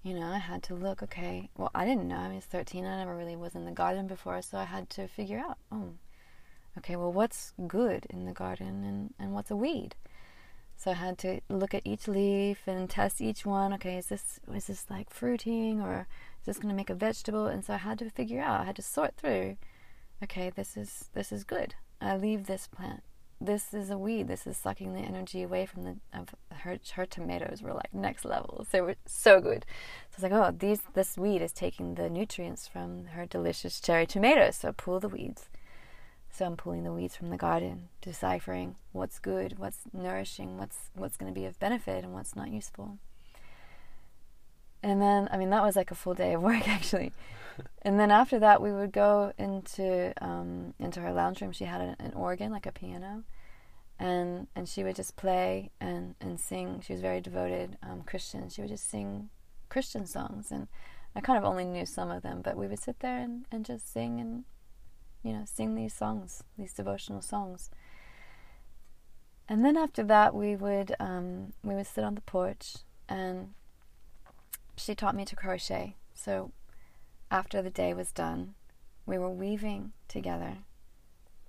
you 0.03 0.13
know, 0.13 0.27
I 0.27 0.38
had 0.38 0.61
to 0.63 0.75
look, 0.75 1.01
okay, 1.01 1.49
well, 1.57 1.71
I 1.73 1.85
didn't 1.85 2.07
know. 2.07 2.17
I 2.17 2.33
was 2.33 2.45
13, 2.45 2.85
I 2.85 2.99
never 2.99 3.15
really 3.15 3.35
was 3.35 3.55
in 3.55 3.65
the 3.65 3.71
garden 3.71 4.05
before, 4.05 4.41
so 4.43 4.59
I 4.59 4.65
had 4.65 4.91
to 4.91 5.07
figure 5.07 5.39
out, 5.39 5.57
oh, 5.71 5.93
okay, 6.77 6.95
well, 6.95 7.11
what's 7.11 7.53
good 7.67 8.05
in 8.11 8.25
the 8.25 8.31
garden 8.31 8.83
and, 8.83 9.13
and 9.17 9.33
what's 9.33 9.49
a 9.49 9.55
weed? 9.55 9.95
So 10.81 10.89
I 10.89 10.95
had 10.95 11.19
to 11.19 11.41
look 11.47 11.75
at 11.75 11.85
each 11.85 12.07
leaf 12.07 12.67
and 12.67 12.89
test 12.89 13.21
each 13.21 13.45
one. 13.45 13.71
Okay, 13.73 13.97
is 13.97 14.07
this 14.07 14.39
is 14.51 14.65
this 14.65 14.89
like 14.89 15.11
fruiting 15.11 15.79
or 15.79 16.07
is 16.39 16.45
this 16.47 16.57
going 16.57 16.69
to 16.69 16.75
make 16.75 16.89
a 16.89 16.95
vegetable? 16.95 17.45
And 17.45 17.63
so 17.63 17.75
I 17.75 17.77
had 17.77 17.99
to 17.99 18.09
figure 18.09 18.41
out. 18.41 18.61
I 18.61 18.63
had 18.63 18.77
to 18.77 18.81
sort 18.81 19.15
through. 19.15 19.57
Okay, 20.23 20.49
this 20.49 20.75
is 20.75 21.11
this 21.13 21.31
is 21.31 21.43
good. 21.43 21.75
I 22.01 22.17
leave 22.17 22.47
this 22.47 22.67
plant. 22.67 23.03
This 23.39 23.73
is 23.73 23.89
a 23.89 23.97
weed. 23.97 24.27
This 24.27 24.45
is 24.45 24.57
sucking 24.57 24.93
the 24.93 24.99
energy 24.99 25.41
away 25.41 25.65
from 25.65 25.83
the 25.83 25.97
of 26.13 26.29
her. 26.51 26.77
Her 26.93 27.05
tomatoes 27.05 27.61
were 27.61 27.73
like 27.73 27.93
next 27.93 28.25
level. 28.25 28.67
They 28.71 28.81
were 28.81 28.95
so 29.05 29.39
good. 29.39 29.65
So 30.09 30.15
I 30.15 30.17
was 30.17 30.23
like, 30.23 30.31
oh, 30.31 30.55
these 30.57 30.81
this 30.93 31.17
weed 31.17 31.41
is 31.41 31.51
taking 31.51 31.95
the 31.95 32.09
nutrients 32.09 32.67
from 32.67 33.05
her 33.05 33.25
delicious 33.25 33.79
cherry 33.79 34.05
tomatoes. 34.05 34.57
So 34.57 34.73
pull 34.73 34.99
the 34.99 35.09
weeds. 35.09 35.49
So 36.31 36.45
I'm 36.45 36.55
pulling 36.55 36.83
the 36.83 36.93
weeds 36.93 37.15
from 37.15 37.29
the 37.29 37.37
garden, 37.37 37.89
deciphering 38.01 38.75
what's 38.93 39.19
good, 39.19 39.59
what's 39.59 39.79
nourishing, 39.91 40.57
what's 40.57 40.89
what's 40.95 41.17
going 41.17 41.33
to 41.33 41.39
be 41.39 41.45
of 41.45 41.59
benefit, 41.59 42.03
and 42.03 42.13
what's 42.13 42.35
not 42.35 42.51
useful. 42.51 42.99
And 44.83 45.01
then, 45.01 45.29
I 45.31 45.37
mean, 45.37 45.49
that 45.51 45.63
was 45.63 45.75
like 45.75 45.91
a 45.91 45.95
full 45.95 46.13
day 46.13 46.33
of 46.33 46.41
work 46.41 46.67
actually. 46.67 47.11
And 47.81 47.99
then 47.99 48.11
after 48.11 48.39
that, 48.39 48.61
we 48.61 48.71
would 48.71 48.91
go 48.91 49.33
into 49.37 50.13
um, 50.21 50.73
into 50.79 50.99
her 51.01 51.13
lounge 51.13 51.41
room. 51.41 51.51
She 51.51 51.65
had 51.65 51.81
an, 51.81 51.95
an, 51.99 52.13
organ, 52.13 52.51
like 52.51 52.65
a 52.65 52.71
piano, 52.71 53.23
and 53.99 54.47
and 54.55 54.67
she 54.67 54.83
would 54.83 54.95
just 54.95 55.15
play 55.15 55.71
and 55.79 56.15
and 56.21 56.39
sing. 56.39 56.81
She 56.85 56.93
was 56.93 57.01
very 57.01 57.21
devoted 57.21 57.77
um, 57.83 58.03
Christian. 58.03 58.49
She 58.49 58.61
would 58.61 58.69
just 58.69 58.89
sing 58.89 59.29
Christian 59.69 60.05
songs, 60.05 60.51
and 60.51 60.67
I 61.15 61.21
kind 61.21 61.37
of 61.37 61.43
only 61.43 61.65
knew 61.65 61.85
some 61.85 62.11
of 62.11 62.23
them, 62.23 62.41
but 62.41 62.55
we 62.55 62.67
would 62.67 62.79
sit 62.79 62.99
there 62.99 63.17
and, 63.17 63.45
and 63.51 63.65
just 63.65 63.91
sing 63.91 64.19
and 64.19 64.43
you 65.23 65.33
know 65.33 65.43
sing 65.45 65.75
these 65.75 65.93
songs, 65.93 66.43
these 66.57 66.73
devotional 66.73 67.21
songs. 67.21 67.69
And 69.49 69.65
then 69.65 69.75
after 69.75 70.03
that, 70.03 70.33
we 70.33 70.55
would 70.55 70.95
um, 70.99 71.53
we 71.63 71.75
would 71.75 71.87
sit 71.87 72.03
on 72.03 72.15
the 72.15 72.21
porch, 72.21 72.77
and 73.09 73.53
she 74.77 74.95
taught 74.95 75.15
me 75.15 75.25
to 75.25 75.35
crochet. 75.35 75.95
So 76.13 76.51
after 77.31 77.61
the 77.61 77.69
day 77.69 77.93
was 77.93 78.11
done, 78.11 78.53
we 79.05 79.17
were 79.17 79.29
weaving 79.29 79.93
together 80.09 80.57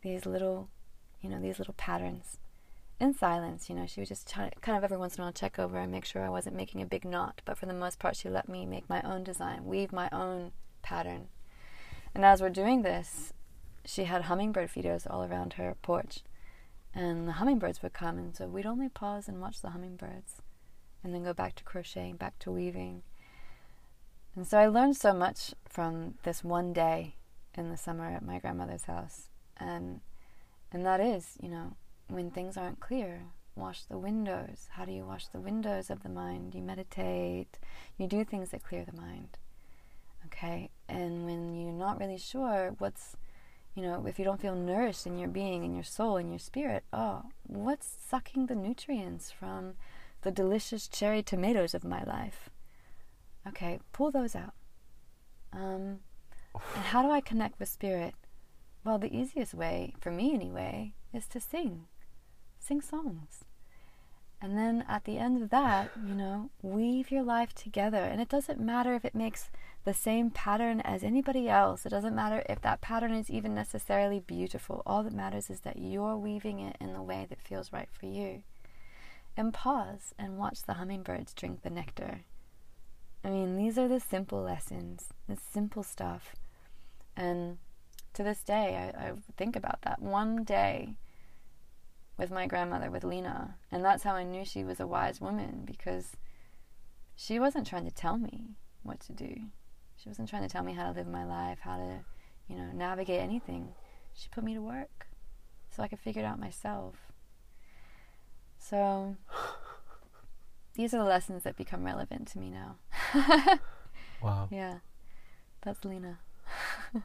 these 0.03 0.25
little, 0.25 0.69
you 1.21 1.29
know, 1.29 1.41
these 1.41 1.59
little 1.59 1.75
patterns 1.75 2.39
in 3.01 3.13
silence. 3.13 3.69
You 3.69 3.75
know, 3.75 3.87
she 3.87 4.01
would 4.01 4.09
just 4.09 4.29
try, 4.29 4.51
kind 4.61 4.79
of 4.79 4.85
every 4.85 4.97
once 4.97 5.17
in 5.17 5.23
a 5.23 5.25
while 5.25 5.33
check 5.33 5.59
over 5.59 5.77
and 5.79 5.91
make 5.91 6.05
sure 6.05 6.23
I 6.23 6.29
wasn't 6.29 6.57
making 6.57 6.81
a 6.81 6.87
big 6.87 7.05
knot. 7.05 7.43
But 7.45 7.59
for 7.59 7.67
the 7.67 7.75
most 7.75 7.99
part, 7.99 8.17
she 8.17 8.29
let 8.29 8.49
me 8.49 8.65
make 8.65 8.89
my 8.89 9.03
own 9.03 9.25
design, 9.25 9.65
weave 9.65 9.93
my 9.93 10.09
own 10.13 10.53
pattern. 10.83 11.27
And 12.15 12.25
as 12.25 12.41
we're 12.41 12.51
doing 12.51 12.83
this, 12.83 13.33
she 13.85 14.05
had 14.05 14.23
hummingbird 14.23 14.71
feeders 14.71 15.07
all 15.07 15.25
around 15.25 15.55
her 15.55 15.75
porch. 15.83 16.21
And 16.95 17.27
the 17.27 17.33
hummingbirds 17.33 17.83
would 17.83 17.95
come, 17.95 18.19
and 18.19 18.37
so 18.37 18.47
we'd 18.47 18.67
only 18.67 18.89
pause 18.89 19.27
and 19.27 19.41
watch 19.41 19.63
the 19.63 19.71
hummingbirds, 19.71 20.43
and 21.03 21.15
then 21.15 21.25
go 21.25 21.33
back 21.33 21.55
to 21.55 21.65
crocheting, 21.65 22.17
back 22.17 22.39
to 22.41 22.53
weaving. 22.53 23.03
And 24.35 24.47
so 24.47 24.59
I 24.59 24.67
learned 24.67 24.97
so 24.97 25.13
much 25.13 25.55
from 25.69 26.15
this 26.23 26.43
one 26.43 26.73
day 26.73 27.17
in 27.55 27.71
the 27.71 27.77
summer 27.77 28.07
at 28.07 28.25
my 28.25 28.39
grandmother's 28.39 28.85
house. 28.85 29.29
And 29.59 30.01
and 30.73 30.87
that 30.87 31.01
is, 31.01 31.37
you 31.43 31.51
know, 31.51 31.77
when 32.09 32.31
things 32.31 32.57
aren't 32.57 32.81
clear, 32.81 33.25
wash 33.55 33.83
the 33.83 33.99
windows. 33.99 34.69
How 34.71 34.87
do 34.87 34.93
you 34.93 35.05
wash 35.05 35.29
the 35.29 35.41
windows 35.41 35.91
of 35.91 36.03
the 36.03 36.09
mind? 36.09 36.55
You 36.55 36.63
meditate. 36.63 37.59
You 37.99 38.07
do 38.07 38.25
things 38.25 38.51
that 38.51 38.65
clear 38.65 38.85
the 38.85 38.99
mind. 38.99 39.37
Okay? 40.27 40.71
And 40.89 41.27
when 41.27 41.55
you're 41.55 41.73
not 41.73 42.01
really 42.01 42.17
sure 42.17 42.75
what's 42.79 43.17
you 43.75 43.83
know, 43.83 44.05
if 44.07 44.19
you 44.19 44.25
don't 44.25 44.41
feel 44.41 44.55
nourished 44.55 45.07
in 45.07 45.19
your 45.19 45.31
being, 45.31 45.65
in 45.65 45.75
your 45.75 45.85
soul, 45.85 46.19
in 46.19 46.29
your 46.29 46.39
spirit, 46.39 46.85
oh, 46.93 47.23
what's 47.47 47.97
sucking 48.07 48.47
the 48.47 48.55
nutrients 48.55 49.31
from 49.31 49.75
the 50.23 50.31
delicious 50.31 50.87
cherry 50.87 51.23
tomatoes 51.23 51.75
of 51.75 51.83
my 51.83 52.03
life? 52.05 52.51
Okay, 53.47 53.81
pull 53.93 54.11
those 54.11 54.37
out. 54.37 54.55
Um, 55.53 56.01
and 56.75 56.85
how 56.85 57.03
do 57.03 57.11
I 57.11 57.21
connect 57.21 57.59
with 57.59 57.69
spirit? 57.69 58.15
Well, 58.85 58.99
the 58.99 59.15
easiest 59.15 59.55
way, 59.55 59.95
for 60.01 60.11
me 60.11 60.35
anyway, 60.35 60.95
is 61.13 61.27
to 61.29 61.41
sing. 61.41 61.87
Sing 62.59 62.81
songs. 62.81 63.45
And 64.41 64.59
then 64.59 64.85
at 64.89 65.05
the 65.05 65.19
end 65.19 65.41
of 65.41 65.51
that, 65.51 65.91
you 66.05 66.15
know, 66.15 66.51
weave 66.63 67.13
your 67.13 67.23
life 67.23 67.55
together. 67.55 67.99
And 67.99 68.21
it 68.21 68.29
doesn't 68.29 68.61
matter 68.61 68.95
if 68.95 69.05
it 69.05 69.15
makes 69.15 69.51
the 69.85 69.95
same 69.95 70.31
pattern 70.31 70.81
as 70.81 71.05
anybody 71.05 71.49
else. 71.49 71.87
It 71.87 71.91
doesn't 71.91 72.15
matter 72.15 72.43
if 72.49 72.61
that 72.63 72.81
pattern 72.81 73.13
is 73.13 73.31
even 73.31 73.55
necessarily 73.55 74.19
beautiful. 74.19 74.83
All 74.85 75.05
that 75.05 75.13
matters 75.13 75.49
is 75.49 75.61
that 75.61 75.79
you're 75.79 76.17
weaving 76.17 76.59
it 76.59 76.77
in 76.81 76.93
the 76.93 77.03
way 77.03 77.27
that 77.29 77.41
feels 77.41 77.73
right 77.73 77.89
for 77.93 78.07
you. 78.07 78.43
And 79.37 79.55
pause 79.55 80.13
and 80.19 80.39
watch 80.39 80.63
the 80.65 80.75
hummingbirds 80.75 81.35
drink 81.35 81.63
the 81.63 81.71
nectar 81.71 82.23
I 83.25 83.31
mean, 83.31 83.57
these 83.57 83.79
are 83.79 83.89
the 83.89 84.01
simple 84.01 84.43
lessons, 84.43 85.09
the 85.29 85.37
simple 85.37 85.83
stuff. 85.83 86.35
And 87.17 87.59
to 88.15 88.23
this 88.23 88.43
day, 88.43 88.93
I, 88.95 89.09
I 89.09 89.13
think 89.37 89.55
about 89.57 89.83
that 89.83 90.03
one 90.03 90.45
day 90.45 90.97
with 92.19 92.31
my 92.31 92.47
grandmother, 92.47 92.91
with 92.91 93.05
Lena. 93.05 93.57
And 93.71 93.85
that's 93.85 94.03
how 94.03 94.15
I 94.15 94.25
knew 94.25 94.45
she 94.45 94.65
was 94.65 94.81
a 94.81 94.87
wise 94.87 95.21
woman 95.21 95.63
because 95.65 96.17
she 97.17 97.39
wasn't 97.39 97.67
trying 97.67 97.85
to 97.85 97.95
tell 97.95 98.19
me. 98.19 98.57
what 98.83 99.01
to 99.01 99.13
do. 99.13 99.35
She 99.97 100.09
wasn't 100.09 100.29
trying 100.29 100.43
to 100.43 100.49
tell 100.49 100.65
me 100.65 100.73
how 100.73 100.91
to 100.91 100.99
live 100.99 101.07
my 101.07 101.25
life, 101.25 101.61
how 101.61 101.77
to, 101.77 102.01
you 102.49 102.57
know, 102.57 102.71
navigate 102.73 103.21
anything. 103.21 103.69
She 104.15 104.29
put 104.29 104.43
me 104.43 104.55
to 104.55 104.61
work 104.61 105.07
so 105.71 105.83
I 105.83 105.89
could 105.89 106.01
figure 106.01 106.23
it 106.23 106.27
out 106.27 106.41
myself. 106.41 106.97
So 108.59 109.17
these 110.75 110.95
are 110.95 110.99
the 110.99 111.05
lessons 111.05 111.43
that 111.45 111.57
become 111.57 111.85
relevant 111.85 112.29
to 112.29 112.39
me 112.39 112.51
now. 112.51 112.77
Wow. 114.23 114.49
yeah, 114.51 114.79
that's 115.63 115.85
Lena. 115.85 116.19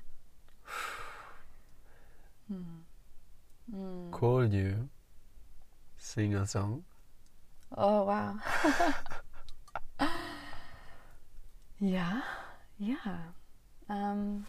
Hmm. 2.47 2.61
Mm. 3.75 4.11
Could 4.11 4.53
you 4.53 4.87
sing 5.97 6.33
a 6.33 6.47
song? 6.47 6.85
Oh 7.75 8.03
wow. 8.05 8.39
yeah, 11.79 12.21
yeah, 12.79 13.17
um, 13.89 14.45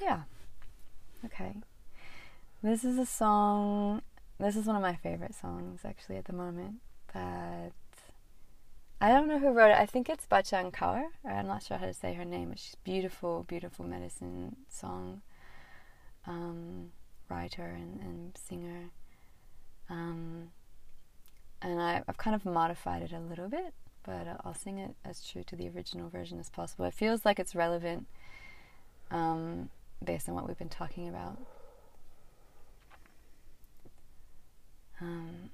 yeah. 0.00 0.22
Okay. 1.24 1.54
This 2.62 2.82
is 2.82 2.98
a 2.98 3.06
song. 3.06 4.02
This 4.40 4.56
is 4.56 4.66
one 4.66 4.74
of 4.74 4.82
my 4.82 4.96
favorite 4.96 5.34
songs 5.36 5.82
actually 5.84 6.16
at 6.16 6.24
the 6.24 6.32
moment. 6.32 6.80
That 7.14 7.70
I 9.00 9.08
don't 9.10 9.28
know 9.28 9.38
who 9.38 9.50
wrote 9.50 9.70
it. 9.70 9.78
I 9.78 9.86
think 9.86 10.08
it's 10.08 10.26
Bachchan 10.26 10.72
Kaur. 10.72 11.04
I'm 11.28 11.46
not 11.46 11.62
sure 11.62 11.76
how 11.76 11.86
to 11.86 11.92
say 11.92 12.14
her 12.14 12.24
name. 12.24 12.48
But 12.48 12.58
she's 12.58 12.76
beautiful, 12.76 13.44
beautiful 13.46 13.84
medicine 13.84 14.56
song. 14.68 15.20
Um, 16.26 16.92
writer 17.28 17.62
and, 17.62 18.00
and 18.00 18.38
singer. 18.48 18.90
Um, 19.90 20.48
and 21.62 21.80
I, 21.80 22.02
I've 22.08 22.16
kind 22.16 22.34
of 22.34 22.44
modified 22.44 23.02
it 23.02 23.12
a 23.12 23.20
little 23.20 23.48
bit, 23.48 23.74
but 24.02 24.26
I'll 24.44 24.54
sing 24.54 24.78
it 24.78 24.94
as 25.04 25.26
true 25.26 25.42
to 25.44 25.56
the 25.56 25.68
original 25.68 26.08
version 26.08 26.38
as 26.38 26.50
possible. 26.50 26.84
It 26.86 26.94
feels 26.94 27.24
like 27.24 27.38
it's 27.38 27.54
relevant 27.54 28.06
um, 29.10 29.70
based 30.02 30.28
on 30.28 30.34
what 30.34 30.46
we've 30.46 30.58
been 30.58 30.68
talking 30.68 31.08
about. 31.08 31.38
Um, 35.00 35.50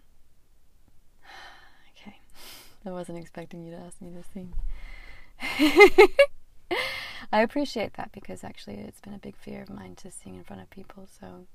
I 2.84 2.90
wasn't 2.90 3.18
expecting 3.18 3.62
you 3.64 3.70
to 3.72 3.78
ask 3.78 4.00
me 4.00 4.10
to 4.10 4.22
sing. 4.32 4.54
I 7.32 7.42
appreciate 7.42 7.94
that 7.94 8.10
because 8.12 8.42
actually 8.42 8.74
it's 8.74 9.00
been 9.00 9.14
a 9.14 9.18
big 9.18 9.36
fear 9.36 9.62
of 9.62 9.70
mine 9.70 9.94
to 9.96 10.10
sing 10.10 10.34
in 10.34 10.44
front 10.44 10.62
of 10.62 10.70
people, 10.70 11.06
so 11.20 11.46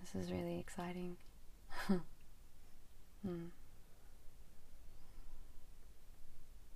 this 0.00 0.14
is 0.14 0.32
really 0.32 0.58
exciting. 0.58 1.16
hmm. 1.86 3.46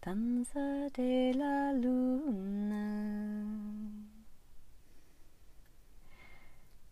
Danza 0.03 0.89
de 0.95 1.33
la 1.33 1.73
luna. 1.73 2.85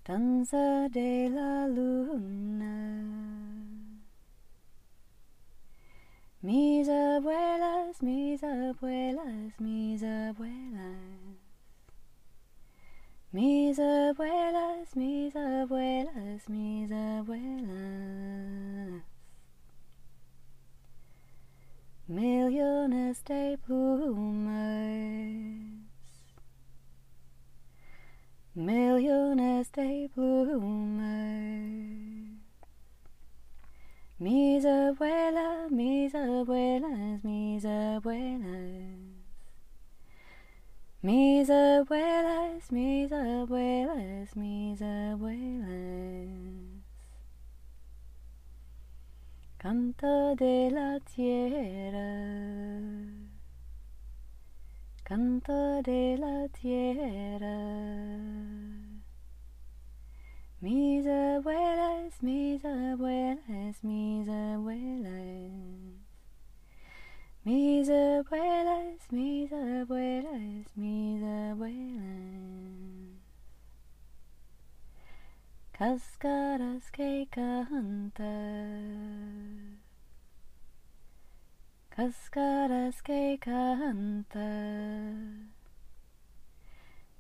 Danza 0.05 0.89
de 0.91 1.29
la 1.29 1.67
luna. 1.67 3.34
Mis 6.45 6.87
abuelas, 6.91 8.03
mis 8.03 8.43
abuelas, 8.45 9.59
mis 9.59 10.03
abuelas. 10.03 11.39
Mis 13.33 13.79
abuelas, 13.79 14.95
mis 14.95 15.35
abuelas, 15.35 16.47
mis 16.51 16.93
abuelas. 16.93 17.65
Millones 22.09 23.25
de 23.25 23.59
plumas. 23.65 24.59
Millones 28.55 29.73
de 29.73 30.11
plumas. 30.15 31.94
Mis 34.17 34.65
abuelas, 34.65 35.73
mis 35.73 36.15
abuelas, 36.15 37.25
mis 37.25 37.65
abuelas. 37.65 39.01
Mis 41.03 41.51
abuelas, 41.51 42.71
mis 42.71 43.11
abuelas, 43.11 44.37
mis 44.37 44.81
abuelas. 44.81 46.29
Canto 49.59 50.37
de 50.37 50.71
la 50.71 51.01
tierra. 51.01 51.99
Canto 55.03 55.83
de 55.83 56.17
la 56.19 56.49
tierra. 56.49 57.55
Mis 60.65 61.05
abuelas, 61.07 62.23
mis 62.23 62.65
abuelas, 62.65 63.85
mis 63.85 64.27
abuelas. 64.27 65.53
Mis 67.45 67.91
abuelas, 67.91 69.13
mis 69.13 69.53
abuelas, 69.53 70.67
mis 70.75 71.23
abuelas. 71.23 72.01
Cascadas 75.73 76.91
que 76.93 77.29
cantan. 77.31 78.23
Cascadas 81.91 83.03
que 83.03 83.39
cantan. 83.39 84.35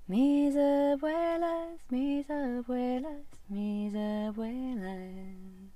Mis 0.07 0.55
abuelas, 0.55 1.81
mis 1.89 2.29
abuelas, 2.29 3.25
mis 3.49 3.95
abuelas. 3.95 5.73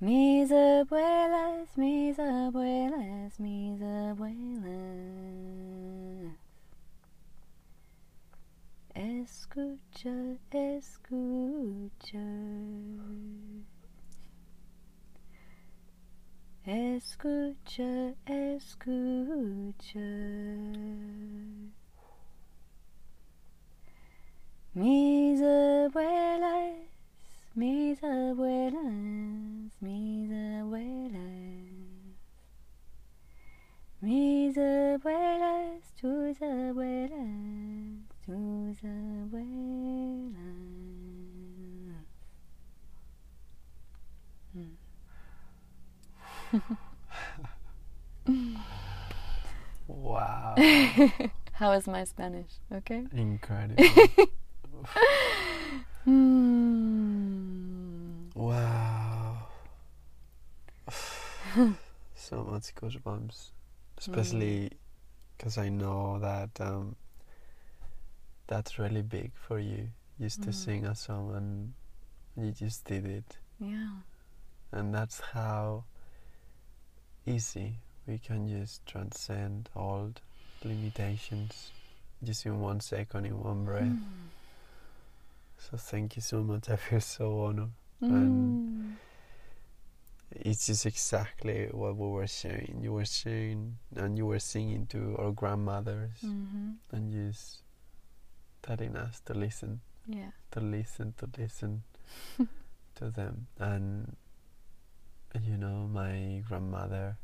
Mis 0.00 0.50
abuelas, 0.50 1.76
mis 1.76 2.18
abuelas, 2.18 3.38
mis 3.38 3.82
abuelas. 3.82 4.72
Escucha, 8.94 10.38
escucha. 10.50 12.24
Escucha, 16.64 18.14
escucha. 18.24 20.00
Mis 24.74 25.40
abuelas, 25.42 26.76
mis 27.54 28.02
abuelas, 28.02 29.72
mis 29.80 30.30
abuelas. 30.30 31.12
Mis 34.00 34.56
abuelas, 34.56 35.92
tus 36.00 36.40
abuelas, 36.40 37.10
tus 38.24 38.82
abuelas. 38.82 39.52
Wow. 49.88 50.54
How 51.52 51.72
is 51.72 51.86
my 51.86 52.04
Spanish? 52.04 52.52
Okay. 52.72 53.04
Incredible. 53.12 53.84
Hmm. 56.04 57.28
wow. 58.34 59.46
so 62.14 62.42
much 62.44 62.74
goosebumps. 62.74 63.50
Especially 63.98 64.70
because 65.36 65.58
I 65.58 65.68
know 65.68 66.18
that 66.18 66.50
um, 66.60 66.96
that's 68.48 68.78
really 68.78 69.02
big 69.02 69.30
for 69.34 69.58
you. 69.58 69.88
Just 70.20 70.42
to 70.42 70.50
Mm. 70.50 70.54
sing 70.54 70.84
a 70.86 70.94
song 70.94 71.34
and 71.34 71.72
you 72.36 72.52
just 72.52 72.84
did 72.84 73.06
it. 73.06 73.38
Yeah. 73.60 73.90
And 74.72 74.94
that's 74.94 75.20
how 75.20 75.84
easy 77.26 77.76
we 78.06 78.18
can 78.18 78.48
just 78.48 78.84
transcend 78.86 79.68
all 79.76 80.12
limitations 80.64 81.70
just 82.24 82.46
in 82.46 82.60
one 82.60 82.80
second, 82.80 83.26
in 83.26 83.38
one 83.40 83.64
breath. 83.64 83.98
So 85.70 85.76
thank 85.76 86.16
you 86.16 86.22
so 86.22 86.42
much. 86.42 86.68
I 86.70 86.76
feel 86.76 87.00
so 87.00 87.44
honored. 87.44 87.70
Mm. 88.02 88.10
And 88.10 88.96
it's 90.32 90.66
just 90.66 90.86
exactly 90.86 91.68
what 91.70 91.96
we 91.96 92.08
were 92.08 92.26
sharing. 92.26 92.80
You 92.82 92.92
were 92.94 93.04
sharing 93.04 93.76
and 93.94 94.16
you 94.18 94.26
were 94.26 94.38
singing 94.40 94.86
to 94.88 95.16
our 95.18 95.30
grandmothers 95.30 96.18
Mhm. 96.24 96.76
and 96.90 97.12
just 97.12 97.62
telling 98.62 98.96
us 98.96 99.20
to 99.26 99.34
listen, 99.34 99.80
Yeah. 100.06 100.30
to 100.52 100.60
listen, 100.60 101.14
to 101.18 101.28
listen 101.38 101.82
to 102.96 103.10
them. 103.10 103.46
And 103.58 104.16
you 105.40 105.56
know, 105.56 105.86
my 105.88 106.42
grandmother, 106.48 107.16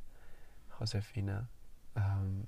Josefina, 0.78 1.48
um, 1.96 2.46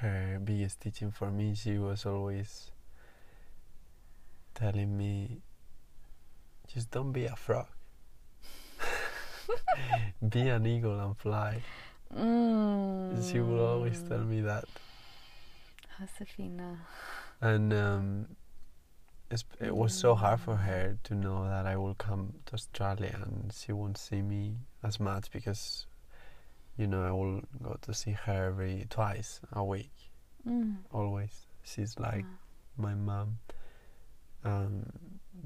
her 0.00 0.40
biggest 0.42 0.80
teaching 0.80 1.10
for 1.12 1.30
me. 1.30 1.54
She 1.54 1.78
was 1.78 2.06
always 2.06 2.70
telling 4.56 4.96
me, 4.96 5.42
just 6.66 6.90
don't 6.90 7.12
be 7.12 7.26
a 7.26 7.36
frog. 7.36 7.66
be 10.28 10.48
an 10.48 10.66
eagle 10.66 10.98
and 10.98 11.16
fly. 11.16 11.62
Mm. 12.16 13.30
She 13.30 13.40
would 13.40 13.60
always 13.60 14.02
tell 14.08 14.20
me 14.24 14.40
that. 14.40 14.64
Josefina. 15.98 16.78
And 17.40 17.72
um, 17.72 18.26
it's, 19.30 19.44
it 19.60 19.74
was 19.76 19.94
so 19.94 20.14
hard 20.14 20.40
for 20.40 20.56
her 20.56 20.98
to 21.04 21.14
know 21.14 21.44
that 21.44 21.66
I 21.66 21.76
will 21.76 21.94
come 21.94 22.32
to 22.46 22.54
Australia 22.54 23.18
and 23.22 23.52
she 23.52 23.72
won't 23.72 23.98
see 23.98 24.22
me 24.22 24.56
as 24.82 24.98
much 24.98 25.30
because, 25.30 25.86
you 26.78 26.86
know, 26.86 27.02
I 27.06 27.10
will 27.12 27.42
go 27.62 27.76
to 27.82 27.94
see 27.94 28.12
her 28.12 28.46
every 28.46 28.86
twice 28.88 29.40
a 29.52 29.62
week, 29.64 29.92
Mm. 30.48 30.76
always. 30.92 31.46
She's 31.64 31.98
like 31.98 32.24
Ah. 32.26 32.38
my 32.76 32.94
mom. 32.94 33.38
Um, 34.46 34.86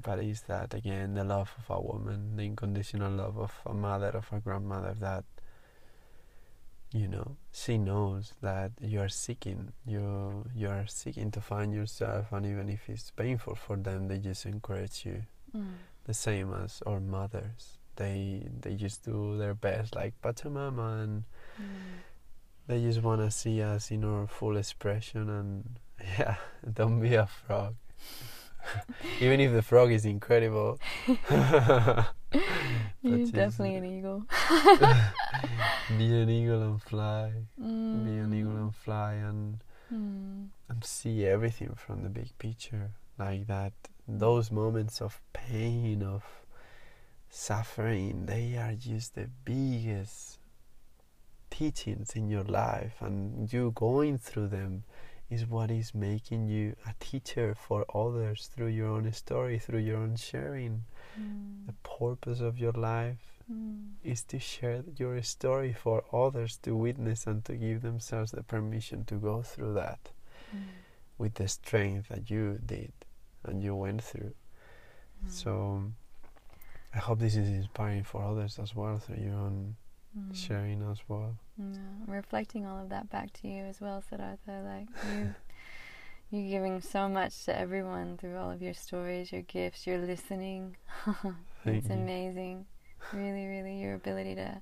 but 0.03 0.19
it's 0.19 0.41
that 0.41 0.73
again 0.73 1.13
the 1.15 1.23
love 1.23 1.51
of 1.59 1.75
a 1.77 1.81
woman, 1.81 2.35
the 2.35 2.43
unconditional 2.45 3.11
love 3.11 3.37
of 3.37 3.53
a 3.65 3.73
mother, 3.73 4.09
of 4.09 4.27
a 4.31 4.39
grandmother 4.39 4.95
that 4.99 5.25
you 6.93 7.07
know 7.07 7.37
she 7.53 7.77
knows 7.77 8.33
that 8.41 8.71
you 8.81 8.99
are 8.99 9.07
seeking 9.09 9.71
you 9.85 10.43
you 10.53 10.67
are 10.67 10.85
seeking 10.87 11.31
to 11.31 11.39
find 11.39 11.73
yourself 11.73 12.31
and 12.33 12.45
even 12.45 12.67
if 12.67 12.89
it's 12.89 13.11
painful 13.11 13.55
for 13.55 13.77
them 13.77 14.07
they 14.09 14.17
just 14.19 14.45
encourage 14.45 15.05
you 15.05 15.23
Mm. 15.55 15.73
the 16.05 16.13
same 16.13 16.53
as 16.53 16.81
our 16.85 16.99
mothers 17.01 17.77
they 17.97 18.47
they 18.61 18.75
just 18.75 19.03
do 19.03 19.37
their 19.37 19.53
best 19.53 19.95
like 19.95 20.13
pachamama 20.21 21.03
and 21.03 21.23
Mm. 21.59 21.99
they 22.67 22.81
just 22.81 23.01
want 23.03 23.21
to 23.21 23.31
see 23.31 23.61
us 23.61 23.89
in 23.91 24.03
our 24.03 24.27
full 24.27 24.57
expression 24.57 25.29
and 25.29 25.79
yeah 26.19 26.35
don't 26.73 26.99
be 27.01 27.15
a 27.15 27.25
frog 27.27 27.75
even 29.19 29.39
if 29.39 29.51
the 29.51 29.61
frog 29.61 29.91
is 29.91 30.05
incredible 30.05 30.79
You're 33.03 33.25
definitely 33.31 33.75
an 33.75 33.85
eagle. 33.97 34.25
be 35.97 36.05
an 36.21 36.29
eagle 36.29 36.61
and 36.63 36.81
fly 36.81 37.31
Mm. 37.59 38.05
be 38.05 38.17
an 38.17 38.33
eagle 38.33 38.55
and 38.57 38.75
fly 38.75 39.13
and 39.13 39.63
Mm. 39.93 40.47
and 40.69 40.83
see 40.85 41.25
everything 41.25 41.73
from 41.75 42.03
the 42.03 42.09
big 42.09 42.37
picture 42.37 42.91
like 43.19 43.47
that 43.47 43.73
those 44.07 44.49
moments 44.51 45.01
of 45.01 45.19
pain 45.33 46.01
of 46.01 46.23
suffering 47.29 48.25
they 48.25 48.55
are 48.57 48.73
just 48.73 49.15
the 49.15 49.27
biggest 49.45 50.39
teachings 51.49 52.15
in 52.15 52.29
your 52.29 52.43
life 52.43 52.95
and 53.01 53.51
you 53.51 53.71
going 53.75 54.17
through 54.17 54.47
them 54.47 54.83
is 55.31 55.45
what 55.47 55.71
is 55.71 55.95
making 55.95 56.47
you 56.47 56.75
a 56.85 56.93
teacher 56.99 57.55
for 57.55 57.85
others 57.95 58.47
through 58.53 58.67
your 58.67 58.87
own 58.89 59.11
story 59.13 59.57
through 59.57 59.79
your 59.79 59.97
own 59.97 60.15
sharing 60.15 60.83
Mm. 61.19 61.65
the 61.67 61.73
purpose 61.97 62.39
of 62.49 62.57
your 62.59 62.71
life 62.73 63.43
Mm. 63.51 63.93
is 64.03 64.23
to 64.31 64.39
share 64.39 64.83
your 64.97 65.21
story 65.23 65.73
for 65.73 66.03
others 66.13 66.57
to 66.63 66.75
witness 66.75 67.27
and 67.27 67.43
to 67.45 67.55
give 67.55 67.81
themselves 67.81 68.31
the 68.31 68.43
permission 68.43 69.03
to 69.05 69.15
go 69.15 69.41
through 69.41 69.73
that 69.73 70.11
Mm. 70.53 70.63
with 71.17 71.33
the 71.35 71.47
strength 71.47 72.07
that 72.09 72.29
you 72.29 72.59
did 72.65 72.93
and 73.43 73.63
you 73.63 73.73
went 73.75 74.03
through. 74.03 74.33
Mm. 75.25 75.29
So 75.29 75.51
I 76.93 76.99
hope 76.99 77.19
this 77.19 77.35
is 77.35 77.47
inspiring 77.49 78.03
for 78.03 78.21
others 78.23 78.59
as 78.59 78.75
well 78.75 78.97
through 78.99 79.23
your 79.23 79.35
own 79.35 79.75
Mm. 80.17 80.35
sharing 80.35 80.81
as 80.91 80.99
well. 81.09 81.37
Yeah, 81.61 81.77
I'm 82.07 82.13
reflecting 82.13 82.65
all 82.65 82.81
of 82.81 82.89
that 82.89 83.09
back 83.09 83.33
to 83.41 83.47
you 83.47 83.63
as 83.63 83.79
well, 83.79 84.01
Siddhartha. 84.09 84.61
Like 84.65 84.87
you, 85.13 85.35
you're 86.31 86.49
giving 86.59 86.81
so 86.81 87.07
much 87.07 87.45
to 87.45 87.57
everyone 87.57 88.17
through 88.17 88.37
all 88.37 88.51
of 88.51 88.61
your 88.61 88.73
stories, 88.73 89.31
your 89.31 89.41
gifts, 89.43 89.85
your 89.87 89.97
listening. 89.99 90.77
It's 91.65 91.89
you. 91.89 91.93
amazing. 91.95 92.65
Really, 93.13 93.45
really, 93.45 93.79
your 93.79 93.93
ability 93.93 94.35
to 94.35 94.61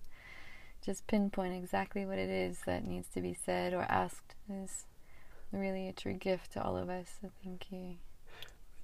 just 0.85 1.07
pinpoint 1.07 1.53
exactly 1.53 2.05
what 2.05 2.17
it 2.17 2.30
is 2.30 2.59
that 2.65 2.85
needs 2.85 3.07
to 3.09 3.21
be 3.21 3.34
said 3.34 3.73
or 3.73 3.84
asked 3.84 4.35
is 4.49 4.85
really 5.51 5.88
a 5.88 5.93
true 5.93 6.13
gift 6.13 6.53
to 6.53 6.63
all 6.63 6.76
of 6.77 6.89
us. 6.89 7.07
So 7.21 7.30
thank 7.43 7.67
you. 7.71 7.95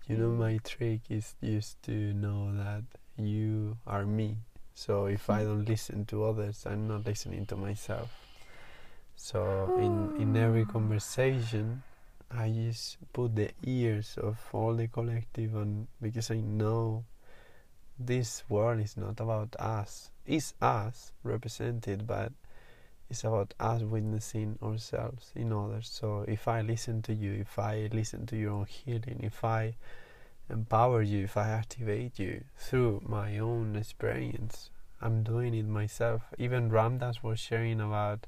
You 0.07 0.17
know, 0.17 0.29
Mm. 0.29 0.37
my 0.37 0.57
trick 0.63 1.01
is 1.09 1.35
just 1.43 1.81
to 1.83 2.13
know 2.13 2.53
that 2.55 2.83
you 3.17 3.77
are 3.87 4.05
me. 4.05 4.37
So 4.75 5.05
if 5.05 5.29
I 5.29 5.43
don't 5.43 5.63
listen 5.63 6.05
to 6.07 6.25
others, 6.25 6.65
I'm 6.67 6.87
not 6.87 7.05
listening 7.05 7.45
to 7.47 7.55
myself. 7.55 8.11
So 9.15 9.71
in 9.79 10.21
in 10.21 10.35
every 10.35 10.67
ah. 10.67 10.71
conversation, 10.71 11.81
I 12.29 12.51
just 12.51 12.97
put 13.13 13.35
the 13.35 13.51
ears 13.63 14.19
of 14.21 14.37
all 14.51 14.75
the 14.75 14.87
collective, 14.87 15.55
and 15.55 15.87
because 16.01 16.29
I 16.29 16.41
know 16.43 17.05
this 17.97 18.43
world 18.49 18.81
is 18.81 18.97
not 18.97 19.21
about 19.21 19.55
us. 19.57 20.11
It's 20.25 20.53
us 20.61 21.13
represented, 21.23 22.05
but 22.05 22.33
it's 23.09 23.23
about 23.23 23.53
us 23.59 23.81
witnessing 23.81 24.59
ourselves 24.61 25.31
in 25.35 25.53
others. 25.53 25.87
So 25.87 26.25
if 26.27 26.49
I 26.49 26.59
listen 26.61 27.01
to 27.03 27.13
you, 27.13 27.31
if 27.31 27.57
I 27.57 27.87
listen 27.93 28.25
to 28.27 28.35
your 28.35 28.51
own 28.51 28.65
healing, 28.65 29.21
if 29.23 29.45
I 29.45 29.75
empower 30.49 31.01
you, 31.01 31.23
if 31.23 31.37
I 31.37 31.49
activate 31.49 32.19
you 32.19 32.43
through 32.57 33.01
my 33.05 33.37
own 33.37 33.75
experience, 33.75 34.69
I'm 35.01 35.23
doing 35.23 35.53
it 35.53 35.67
myself. 35.67 36.23
Even 36.37 36.69
Ram 36.69 36.99
Dass 36.99 37.23
was 37.23 37.39
sharing 37.39 37.81
about, 37.81 38.27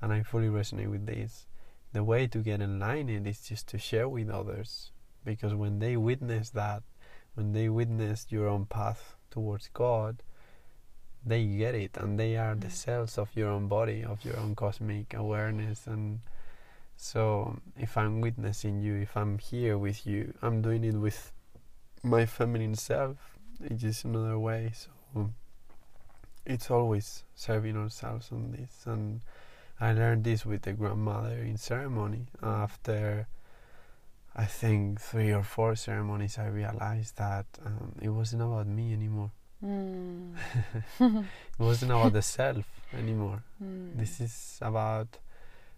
and 0.00 0.12
I 0.12 0.22
fully 0.22 0.48
resonate 0.48 0.90
with 0.90 1.06
this. 1.06 1.46
The 1.92 2.04
way 2.04 2.26
to 2.26 2.38
get 2.38 2.60
enlightened 2.60 3.26
is 3.26 3.40
just 3.40 3.68
to 3.68 3.78
share 3.78 4.08
with 4.08 4.28
others, 4.28 4.90
because 5.24 5.54
when 5.54 5.78
they 5.78 5.96
witness 5.96 6.50
that, 6.50 6.82
when 7.34 7.52
they 7.52 7.68
witness 7.68 8.26
your 8.30 8.48
own 8.48 8.66
path 8.66 9.16
towards 9.30 9.68
God, 9.72 10.22
they 11.24 11.46
get 11.46 11.74
it, 11.74 11.96
and 11.96 12.18
they 12.18 12.36
are 12.36 12.54
the 12.54 12.66
Mm. 12.66 12.72
cells 12.72 13.16
of 13.16 13.34
your 13.34 13.48
own 13.48 13.66
body, 13.68 14.04
of 14.04 14.24
your 14.24 14.36
own 14.38 14.54
cosmic 14.54 15.14
awareness, 15.14 15.86
and 15.86 16.20
so 16.96 17.60
if 17.76 17.96
I'm 17.96 18.20
witnessing 18.20 18.80
you, 18.80 18.96
if 18.96 19.16
I'm 19.16 19.38
here 19.38 19.78
with 19.78 20.06
you, 20.06 20.34
I'm 20.42 20.62
doing 20.62 20.84
it 20.84 20.94
with 20.94 21.32
my 22.04 22.26
feminine 22.26 22.74
self. 22.74 23.16
It's 23.62 23.82
just 23.82 24.04
another 24.04 24.38
way. 24.38 24.72
So 24.74 25.30
it's 26.46 26.70
always 26.70 27.24
serving 27.34 27.76
ourselves 27.76 28.28
on 28.30 28.52
this. 28.52 28.84
And 28.86 29.20
I 29.80 29.92
learned 29.92 30.24
this 30.24 30.44
with 30.44 30.62
the 30.62 30.72
grandmother 30.72 31.38
in 31.38 31.56
ceremony. 31.56 32.26
After 32.42 33.26
I 34.36 34.44
think 34.44 35.00
three 35.00 35.32
or 35.32 35.42
four 35.42 35.76
ceremonies, 35.76 36.38
I 36.38 36.48
realized 36.48 37.16
that 37.16 37.46
um, 37.64 37.94
it 38.00 38.08
wasn't 38.08 38.42
about 38.42 38.66
me 38.66 38.92
anymore. 38.92 39.30
Mm. 39.64 40.34
It 41.00 41.62
wasn't 41.62 41.92
about 41.92 42.12
the 42.12 42.22
self 42.36 42.66
anymore. 42.92 43.42
Mm. 43.62 43.96
This 43.96 44.20
is 44.20 44.58
about 44.60 45.18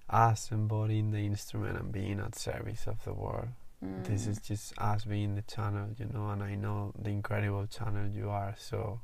us 0.09 0.51
embodying 0.51 1.11
the 1.11 1.19
instrument 1.19 1.79
and 1.79 1.93
being 1.93 2.19
at 2.21 2.35
service 2.35 2.87
of 2.87 3.05
the 3.05 3.13
world. 3.13 3.49
This 3.95 4.27
Mm. 4.27 4.31
is 4.31 4.39
just 4.39 4.79
us 4.79 5.05
being 5.05 5.35
the 5.35 5.43
channel, 5.43 5.89
you 5.99 6.07
know, 6.07 6.29
and 6.31 6.43
I 6.43 6.55
know 6.55 6.93
the 6.99 7.11
incredible 7.11 7.67
channel 7.67 8.09
you 8.09 8.31
are, 8.31 8.55
so 8.59 9.01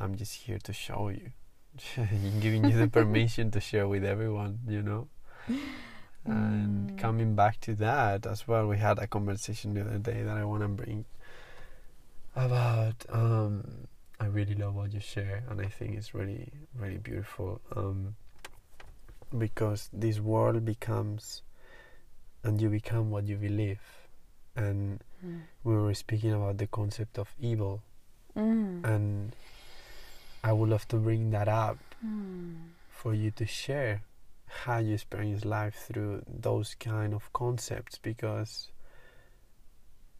I'm 0.00 0.14
just 0.16 0.34
here 0.34 0.58
to 0.58 0.72
show 0.72 1.08
you. 1.08 1.32
giving 2.40 2.64
you 2.68 2.76
the 2.78 2.88
permission 3.00 3.50
to 3.50 3.60
share 3.60 3.86
with 3.88 4.04
everyone, 4.04 4.60
you 4.68 4.82
know. 4.82 5.08
And 6.26 6.88
Mm. 6.90 6.96
coming 6.96 7.34
back 7.34 7.60
to 7.60 7.74
that 7.74 8.24
as 8.26 8.48
well, 8.48 8.66
we 8.66 8.78
had 8.78 8.98
a 8.98 9.06
conversation 9.06 9.74
the 9.74 9.82
other 9.82 9.98
day 9.98 10.22
that 10.22 10.36
I 10.38 10.44
want 10.46 10.62
to 10.62 10.68
bring 10.68 11.04
about. 12.34 13.04
Um, 13.10 13.86
I 14.18 14.26
really 14.26 14.54
love 14.54 14.74
what 14.74 14.94
you 14.94 15.00
share, 15.00 15.42
and 15.50 15.60
I 15.60 15.66
think 15.66 15.96
it's 15.98 16.14
really, 16.14 16.50
really 16.74 16.96
beautiful. 16.96 17.60
Um, 17.76 18.16
because 19.36 19.90
this 19.92 20.18
world 20.20 20.64
becomes, 20.64 21.42
and 22.42 22.60
you 22.60 22.70
become 22.70 23.10
what 23.10 23.26
you 23.26 23.36
believe. 23.36 23.80
And 24.56 25.02
Mm. 25.24 25.42
we 25.64 25.74
were 25.74 25.94
speaking 25.94 26.32
about 26.32 26.58
the 26.58 26.66
concept 26.66 27.18
of 27.18 27.34
evil, 27.38 27.82
Mm. 28.36 28.84
and 28.84 29.36
I 30.42 30.52
would 30.52 30.68
love 30.68 30.86
to 30.88 30.96
bring 30.96 31.30
that 31.30 31.48
up 31.48 31.78
Mm. 32.04 32.70
for 32.90 33.14
you 33.14 33.30
to 33.32 33.46
share 33.46 34.02
how 34.46 34.78
you 34.78 34.94
experience 34.94 35.44
life 35.44 35.74
through 35.74 36.22
those 36.28 36.74
kind 36.76 37.12
of 37.14 37.32
concepts 37.32 37.98
because 37.98 38.70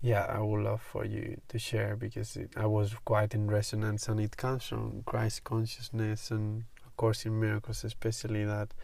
yeah 0.00 0.24
i 0.28 0.40
would 0.40 0.62
love 0.62 0.82
for 0.82 1.04
you 1.04 1.40
to 1.48 1.58
share 1.58 1.94
because 1.96 2.36
it, 2.36 2.50
i 2.56 2.66
was 2.66 2.94
quite 3.04 3.32
in 3.34 3.46
resonance 3.46 4.08
and 4.08 4.18
it 4.20 4.36
comes 4.36 4.64
from 4.66 5.02
christ 5.04 5.44
consciousness 5.44 6.30
and 6.30 6.64
of 6.84 6.96
course 6.96 7.24
in 7.24 7.38
miracles 7.40 7.84
especially 7.84 8.44
that 8.44 8.74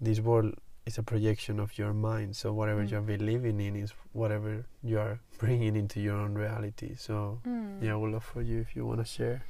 this 0.00 0.20
world 0.20 0.54
is 0.86 0.98
a 0.98 1.02
projection 1.02 1.58
of 1.58 1.78
your 1.78 1.92
mind 1.94 2.36
so 2.36 2.52
whatever 2.52 2.82
Mm. 2.84 2.90
you're 2.90 3.00
believing 3.00 3.60
in 3.60 3.74
is 3.76 3.92
whatever 4.12 4.64
you 4.82 4.98
are 4.98 5.18
bringing 5.38 5.76
into 5.76 5.98
your 6.00 6.16
own 6.16 6.34
reality 6.34 6.94
so 6.96 7.38
Mm. 7.46 7.82
yeah 7.82 7.94
would 7.94 8.12
love 8.12 8.24
for 8.24 8.42
you 8.42 8.60
if 8.60 8.76
you 8.76 8.84
want 8.86 9.00
to 9.00 9.04
share 9.06 9.42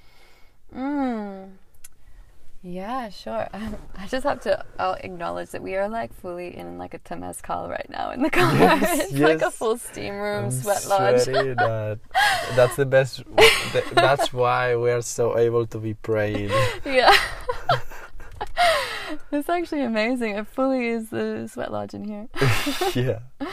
Mm. 0.74 1.51
Yeah, 2.66 3.11
sure. 3.11 3.47
I 3.52 4.06
just 4.09 4.24
have 4.24 4.40
to 4.48 4.65
I'll 4.78 4.94
acknowledge 4.94 5.51
that 5.51 5.62
we 5.62 5.74
are 5.77 5.86
like 5.89 6.15
fully 6.15 6.56
in 6.56 6.78
like 6.78 6.94
a 6.94 6.98
temazcal 6.98 7.69
right 7.69 7.86
now 7.90 8.11
in 8.12 8.23
the 8.23 8.31
car. 8.31 8.51
Yes, 8.59 9.11
it's 9.11 9.19
like 9.20 9.43
a 9.43 9.51
full 9.51 9.77
steam 9.77 10.15
room, 10.15 10.47
I'm 10.47 10.51
sweat 10.51 10.86
lodge. 10.89 11.27
that 11.27 11.98
that's 12.56 12.77
the 12.77 12.86
best. 12.86 13.23
th- 13.73 13.85
that's 13.94 14.32
why 14.32 14.74
we 14.77 14.90
are 14.90 15.02
so 15.02 15.36
able 15.36 15.66
to 15.66 15.78
be 15.78 15.93
praying. 15.93 16.51
yeah. 16.86 17.12
it's 19.32 19.49
actually 19.49 19.82
amazing. 19.82 20.36
It 20.36 20.47
fully 20.47 20.86
is 20.86 21.11
the 21.11 21.49
sweat 21.53 21.73
lodge 21.73 21.95
in 21.95 22.05
here. 22.05 22.28
yeah. 22.95 23.20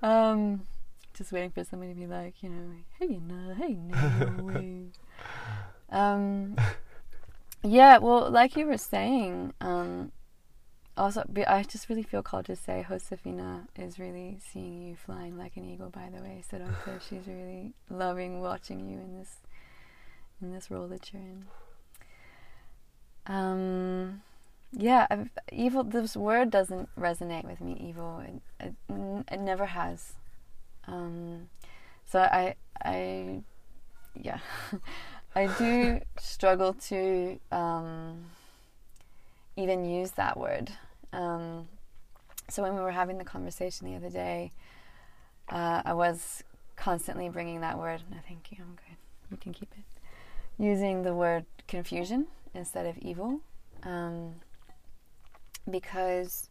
Um, 0.00 0.62
just 1.12 1.32
waiting 1.32 1.50
for 1.50 1.64
somebody 1.64 1.92
to 1.92 1.98
be 1.98 2.06
like, 2.06 2.40
you 2.40 2.50
know, 2.50 2.70
hey, 3.00 3.18
no, 3.18 3.52
hey, 3.52 3.74
no. 3.74 4.90
um, 5.90 6.56
yeah. 7.64 7.98
Well, 7.98 8.30
like 8.30 8.56
you 8.56 8.66
were 8.66 8.78
saying, 8.78 9.54
um, 9.60 10.12
also, 10.96 11.24
I 11.48 11.64
just 11.64 11.88
really 11.88 12.04
feel 12.04 12.22
called 12.22 12.44
to 12.46 12.56
say 12.56 12.86
Josefina 12.88 13.66
is 13.76 13.98
really 13.98 14.38
seeing 14.40 14.82
you 14.82 14.94
flying 14.94 15.36
like 15.36 15.56
an 15.56 15.64
eagle. 15.64 15.90
By 15.90 16.10
the 16.14 16.22
way, 16.22 16.44
so 16.48 16.60
she's 17.08 17.26
really 17.26 17.72
loving 17.90 18.40
watching 18.40 18.88
you 18.88 18.98
in 18.98 19.18
this 19.18 19.38
in 20.40 20.52
this 20.52 20.70
role 20.70 20.86
that 20.88 21.12
you're 21.12 21.22
in. 21.22 21.46
Um, 23.26 24.22
yeah, 24.72 25.06
I've, 25.10 25.30
evil. 25.50 25.82
This 25.82 26.16
word 26.16 26.50
doesn't 26.50 26.88
resonate 26.98 27.44
with 27.44 27.60
me. 27.60 27.76
Evil. 27.80 28.22
It, 28.60 28.74
it, 28.90 29.24
it 29.30 29.40
never 29.40 29.66
has. 29.66 30.14
Um, 30.86 31.48
so 32.06 32.20
I, 32.20 32.54
I, 32.82 33.40
yeah, 34.14 34.38
I 35.34 35.46
do 35.58 36.00
struggle 36.18 36.74
to 36.74 37.38
um, 37.50 38.24
even 39.56 39.84
use 39.84 40.12
that 40.12 40.36
word. 40.36 40.70
Um, 41.12 41.68
so 42.48 42.62
when 42.62 42.74
we 42.74 42.80
were 42.80 42.92
having 42.92 43.18
the 43.18 43.24
conversation 43.24 43.90
the 43.90 43.96
other 43.96 44.10
day, 44.10 44.52
uh, 45.50 45.82
I 45.84 45.94
was 45.94 46.42
constantly 46.76 47.28
bringing 47.28 47.60
that 47.60 47.78
word. 47.78 48.02
No, 48.10 48.18
thank 48.26 48.50
you. 48.52 48.58
I'm 48.60 48.76
good. 48.76 48.96
You 49.30 49.36
can 49.36 49.52
keep 49.52 49.72
it. 49.76 49.84
Using 50.62 51.02
the 51.02 51.14
word 51.14 51.44
confusion 51.66 52.26
instead 52.54 52.86
of 52.86 52.98
evil. 52.98 53.40
Um, 53.82 54.34
because 55.70 56.48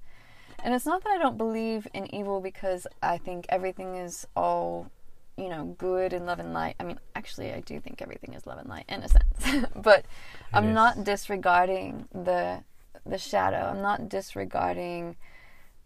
and 0.64 0.74
it's 0.74 0.86
not 0.86 1.04
that 1.04 1.12
I 1.12 1.18
don't 1.18 1.38
believe 1.38 1.88
in 1.94 2.14
evil 2.14 2.42
because 2.42 2.88
I 3.02 3.18
think 3.18 3.46
everything 3.50 3.96
is 3.96 4.28
all 4.36 4.90
you 5.38 5.50
know 5.50 5.76
good 5.78 6.14
and 6.14 6.26
love 6.26 6.40
and 6.40 6.54
light. 6.54 6.76
I 6.80 6.84
mean, 6.84 7.00
actually, 7.16 7.54
I 7.54 7.60
do 7.62 7.80
think 7.80 8.02
everything 8.02 8.34
is 8.34 8.48
love 8.48 8.58
and 8.58 8.68
light 8.70 8.86
in 8.90 9.04
a 9.04 9.10
sense, 9.10 9.68
but 9.76 10.06
I'm 10.52 10.70
is. 10.70 10.76
not 10.76 11.04
disregarding 11.04 12.08
the 12.12 12.64
the 13.06 13.18
shadow. 13.18 13.72
I'm 13.74 13.82
not 13.82 14.10
disregarding 14.10 15.16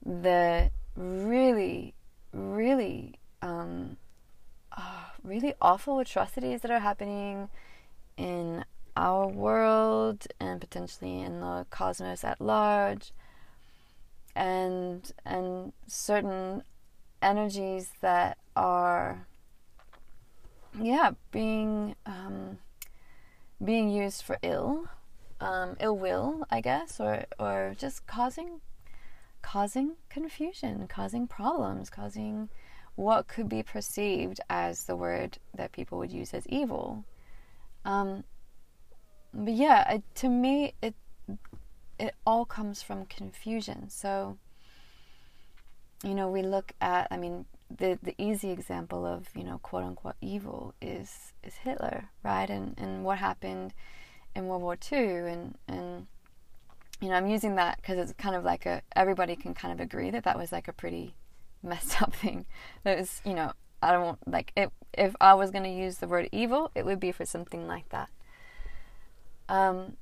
the 0.06 0.72
really, 0.95 1.94
really, 2.34 3.20
um, 3.41 3.98
ah, 4.76 5.14
really 5.24 5.53
awful 5.62 5.99
atrocities 5.99 6.62
that 6.62 6.72
are 6.72 6.80
happening 6.80 7.49
in 8.18 8.66
our 8.95 9.28
world 9.28 10.28
and 10.40 10.60
potentially 10.60 11.22
in 11.22 11.40
the 11.40 11.66
cosmos 11.70 12.24
at 12.24 12.41
large 12.41 13.12
and 14.36 15.12
and 15.26 15.74
certain 15.88 16.64
energies 17.22 17.90
that 18.02 18.38
are 18.56 19.28
yeah 20.80 21.12
being 21.32 21.95
um, 22.06 22.58
being 23.64 23.90
used 23.90 24.24
for 24.24 24.38
ill 24.41 24.88
um, 25.40 25.76
ill 25.80 25.98
will 25.98 26.45
I 26.49 26.62
guess 26.62 26.99
or 26.99 27.26
or 27.40 27.74
just 27.78 28.08
causing 28.08 28.62
causing 29.41 29.94
confusion 30.10 30.88
causing 30.88 31.28
problems 31.28 31.90
causing 31.90 32.49
what 32.95 33.28
could 33.28 33.49
be 33.49 33.64
perceived 33.64 34.40
as 34.49 34.84
the 34.84 34.95
word 34.95 35.38
that 35.56 35.72
people 35.72 35.98
would 35.98 36.12
use 36.12 36.34
as 36.34 36.45
evil. 36.48 37.06
Um, 37.86 38.24
but 39.34 39.53
yeah 39.53 39.94
it, 39.94 40.03
to 40.16 40.30
me 40.30 40.74
it 40.82 40.94
it 42.02 42.15
all 42.26 42.45
comes 42.45 42.82
from 42.82 43.06
confusion. 43.06 43.90
So, 43.90 44.38
you 46.03 46.15
know, 46.15 46.30
we 46.30 46.41
look 46.41 46.73
at, 46.82 47.07
I 47.11 47.18
mean, 47.18 47.45
the 47.78 47.98
the 48.02 48.15
easy 48.18 48.52
example 48.52 49.06
of 49.06 49.28
you 49.34 49.45
know 49.45 49.57
quote 49.60 49.84
unquote 49.84 50.15
evil 50.19 50.73
is 50.82 51.34
is 51.44 51.56
Hitler, 51.56 52.10
right? 52.23 52.49
And 52.49 52.76
and 52.78 53.06
what 53.06 53.18
happened 53.18 53.73
in 54.36 54.48
World 54.48 54.61
War 54.61 54.78
II, 54.91 54.99
and 54.99 55.57
and 55.68 56.07
you 56.99 57.10
know 57.10 57.15
I'm 57.15 57.28
using 57.28 57.56
that 57.56 57.78
because 57.78 57.98
it's 57.98 58.14
kind 58.14 58.36
of 58.36 58.44
like 58.44 58.65
a 58.65 58.82
everybody 58.95 59.36
can 59.36 59.53
kind 59.53 59.73
of 59.73 59.80
agree 59.80 60.10
that 60.11 60.23
that 60.26 60.38
was 60.38 60.52
like 60.52 60.68
a 60.68 60.73
pretty 60.73 61.15
messed 61.64 62.02
up 62.02 62.14
thing. 62.14 62.45
That 62.84 62.98
was 62.98 63.22
you 63.23 63.34
know 63.34 63.53
I 63.82 63.91
don't 63.91 64.19
like 64.28 64.52
if 64.56 64.72
if 64.94 65.15
I 65.22 65.34
was 65.34 65.52
going 65.52 65.64
to 65.64 65.69
use 65.69 65.98
the 65.98 66.07
word 66.07 66.28
evil, 66.32 66.72
it 66.76 66.86
would 66.86 66.99
be 66.99 67.11
for 67.11 67.26
something 67.26 67.68
like 67.68 67.88
that. 67.90 68.10
Um, 69.48 69.98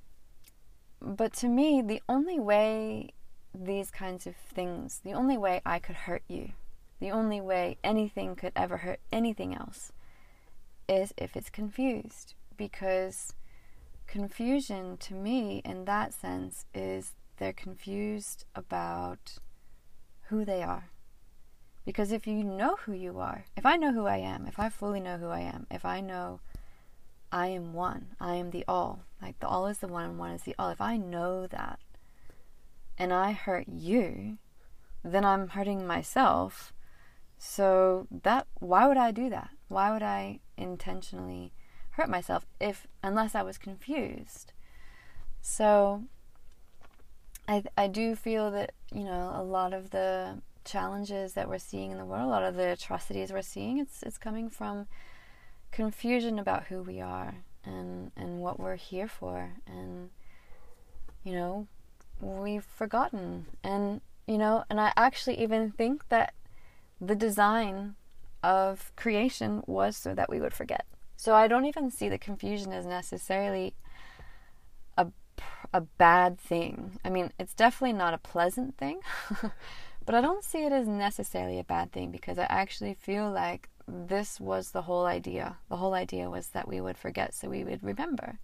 but 1.02 1.34
to 1.34 1.48
me, 1.48 1.82
the 1.82 2.02
only 2.10 2.40
way 2.40 3.14
these 3.54 3.92
kinds 3.92 4.28
of 4.28 4.36
things, 4.36 5.00
the 5.04 5.14
only 5.14 5.38
way 5.38 5.62
I 5.66 5.80
could 5.80 5.96
hurt 5.96 6.24
you, 6.28 6.52
the 7.00 7.12
only 7.12 7.42
way 7.42 7.78
anything 7.84 8.36
could 8.36 8.54
ever 8.56 8.78
hurt 8.78 9.00
anything 9.12 9.56
else 9.56 9.92
is 10.88 11.14
if 11.18 11.36
it's 11.36 11.50
confused. 11.50 12.34
Because 12.58 13.34
confusion 14.08 14.98
to 14.98 15.14
me, 15.14 15.62
in 15.64 15.86
that 15.86 16.14
sense, 16.14 16.66
is 16.74 17.14
they're 17.38 17.54
confused 17.54 18.44
about 18.54 19.38
who 20.24 20.44
they 20.44 20.62
are. 20.62 20.90
Because 21.86 22.12
if 22.12 22.28
you 22.28 22.44
know 22.44 22.76
who 22.86 22.94
you 22.94 23.20
are, 23.20 23.46
if 23.56 23.66
I 23.66 23.78
know 23.78 23.94
who 23.94 24.06
I 24.06 24.18
am, 24.18 24.46
if 24.46 24.60
I 24.60 24.70
fully 24.70 25.00
know 25.00 25.18
who 25.18 25.30
I 25.30 25.40
am, 25.40 25.66
if 25.72 25.86
I 25.86 26.02
know 26.02 26.42
I 27.32 27.48
am 27.48 27.74
one. 27.74 28.16
I 28.20 28.36
am 28.36 28.52
the 28.52 28.66
all. 28.68 29.04
Like 29.22 29.40
the 29.40 29.48
all 29.48 29.68
is 29.68 29.80
the 29.80 29.88
one 29.88 30.06
and 30.06 30.20
one 30.20 30.32
is 30.32 30.44
the 30.44 30.56
all. 30.58 30.70
If 30.70 30.82
I 30.82 30.98
know 30.98 31.48
that 31.48 31.80
and 32.98 33.14
I 33.14 33.32
hurt 33.32 33.68
you, 33.68 34.38
then 35.04 35.26
I'm 35.26 35.50
hurting 35.50 35.86
myself. 35.86 36.74
So 37.38 38.08
that 38.24 38.48
why 38.60 38.88
would 38.88 38.98
I 38.98 39.12
do 39.12 39.30
that? 39.30 39.52
Why 39.68 39.92
would 39.92 40.04
I 40.04 40.40
intentionally 40.58 41.54
hurt 41.92 42.10
myself 42.10 42.46
if 42.60 42.88
unless 43.04 43.36
I 43.36 43.44
was 43.44 43.58
confused? 43.58 44.54
So 45.42 46.04
I 47.48 47.64
I 47.78 47.88
do 47.88 48.16
feel 48.16 48.52
that, 48.52 48.74
you 48.92 49.04
know, 49.04 49.32
a 49.36 49.44
lot 49.44 49.74
of 49.74 49.92
the 49.92 50.42
challenges 50.66 51.34
that 51.34 51.48
we're 51.48 51.58
seeing 51.58 51.92
in 51.92 51.98
the 51.98 52.06
world, 52.06 52.26
a 52.26 52.28
lot 52.28 52.44
of 52.44 52.56
the 52.56 52.72
atrocities 52.72 53.32
we're 53.32 53.42
seeing, 53.42 53.80
it's 53.80 54.04
it's 54.04 54.18
coming 54.18 54.50
from 54.50 54.88
confusion 55.72 56.40
about 56.40 56.66
who 56.66 56.82
we 56.82 57.00
are 57.00 57.36
and 57.64 58.12
and 58.16 58.40
what 58.40 58.60
we're 58.60 58.76
here 58.76 59.08
for. 59.08 59.52
And 59.68 60.10
you 61.24 61.34
know 61.34 61.68
we've 62.22 62.64
forgotten. 62.64 63.46
And 63.64 64.02
you 64.28 64.38
know 64.38 64.66
and 64.70 64.80
I 64.80 64.94
actually 64.96 65.40
even 65.42 65.72
think 65.72 66.10
that 66.10 66.34
the 67.00 67.16
design 67.16 67.96
of 68.44 68.92
creation 68.96 69.64
was 69.68 69.98
so 69.98 70.14
that 70.16 70.30
we 70.30 70.40
would 70.40 70.54
forget. 70.54 70.86
So 71.18 71.36
I 71.36 71.48
don't 71.48 71.66
even 71.66 71.92
see 71.92 72.08
the 72.08 72.18
confusion 72.18 72.72
as 72.72 72.86
necessarily 72.86 73.74
a 74.98 75.08
a 75.74 75.82
bad 75.82 76.40
thing. 76.40 77.00
I 77.04 77.10
mean 77.10 77.32
it's 77.40 77.54
definitely 77.54 77.94
not 77.94 78.14
a 78.14 78.18
pleasant 78.18 78.78
thing 78.78 79.02
but 80.10 80.16
I 80.16 80.22
don't 80.22 80.44
see 80.44 80.66
it 80.66 80.72
as 80.72 80.88
necessarily 80.88 81.60
a 81.60 81.64
bad 81.64 81.92
thing 81.92 82.10
because 82.10 82.40
I 82.40 82.46
actually 82.46 82.96
feel 82.96 83.30
like 83.30 83.70
this 84.08 84.40
was 84.40 84.72
the 84.72 84.84
whole 84.84 85.06
idea. 85.06 85.58
The 85.70 85.78
whole 85.78 85.94
idea 85.94 86.30
was 86.30 86.50
that 86.50 86.68
we 86.68 86.82
would 86.82 86.98
forget 86.98 87.34
so 87.34 87.50
we 87.50 87.64
would 87.64 87.84
remember. 87.84 88.40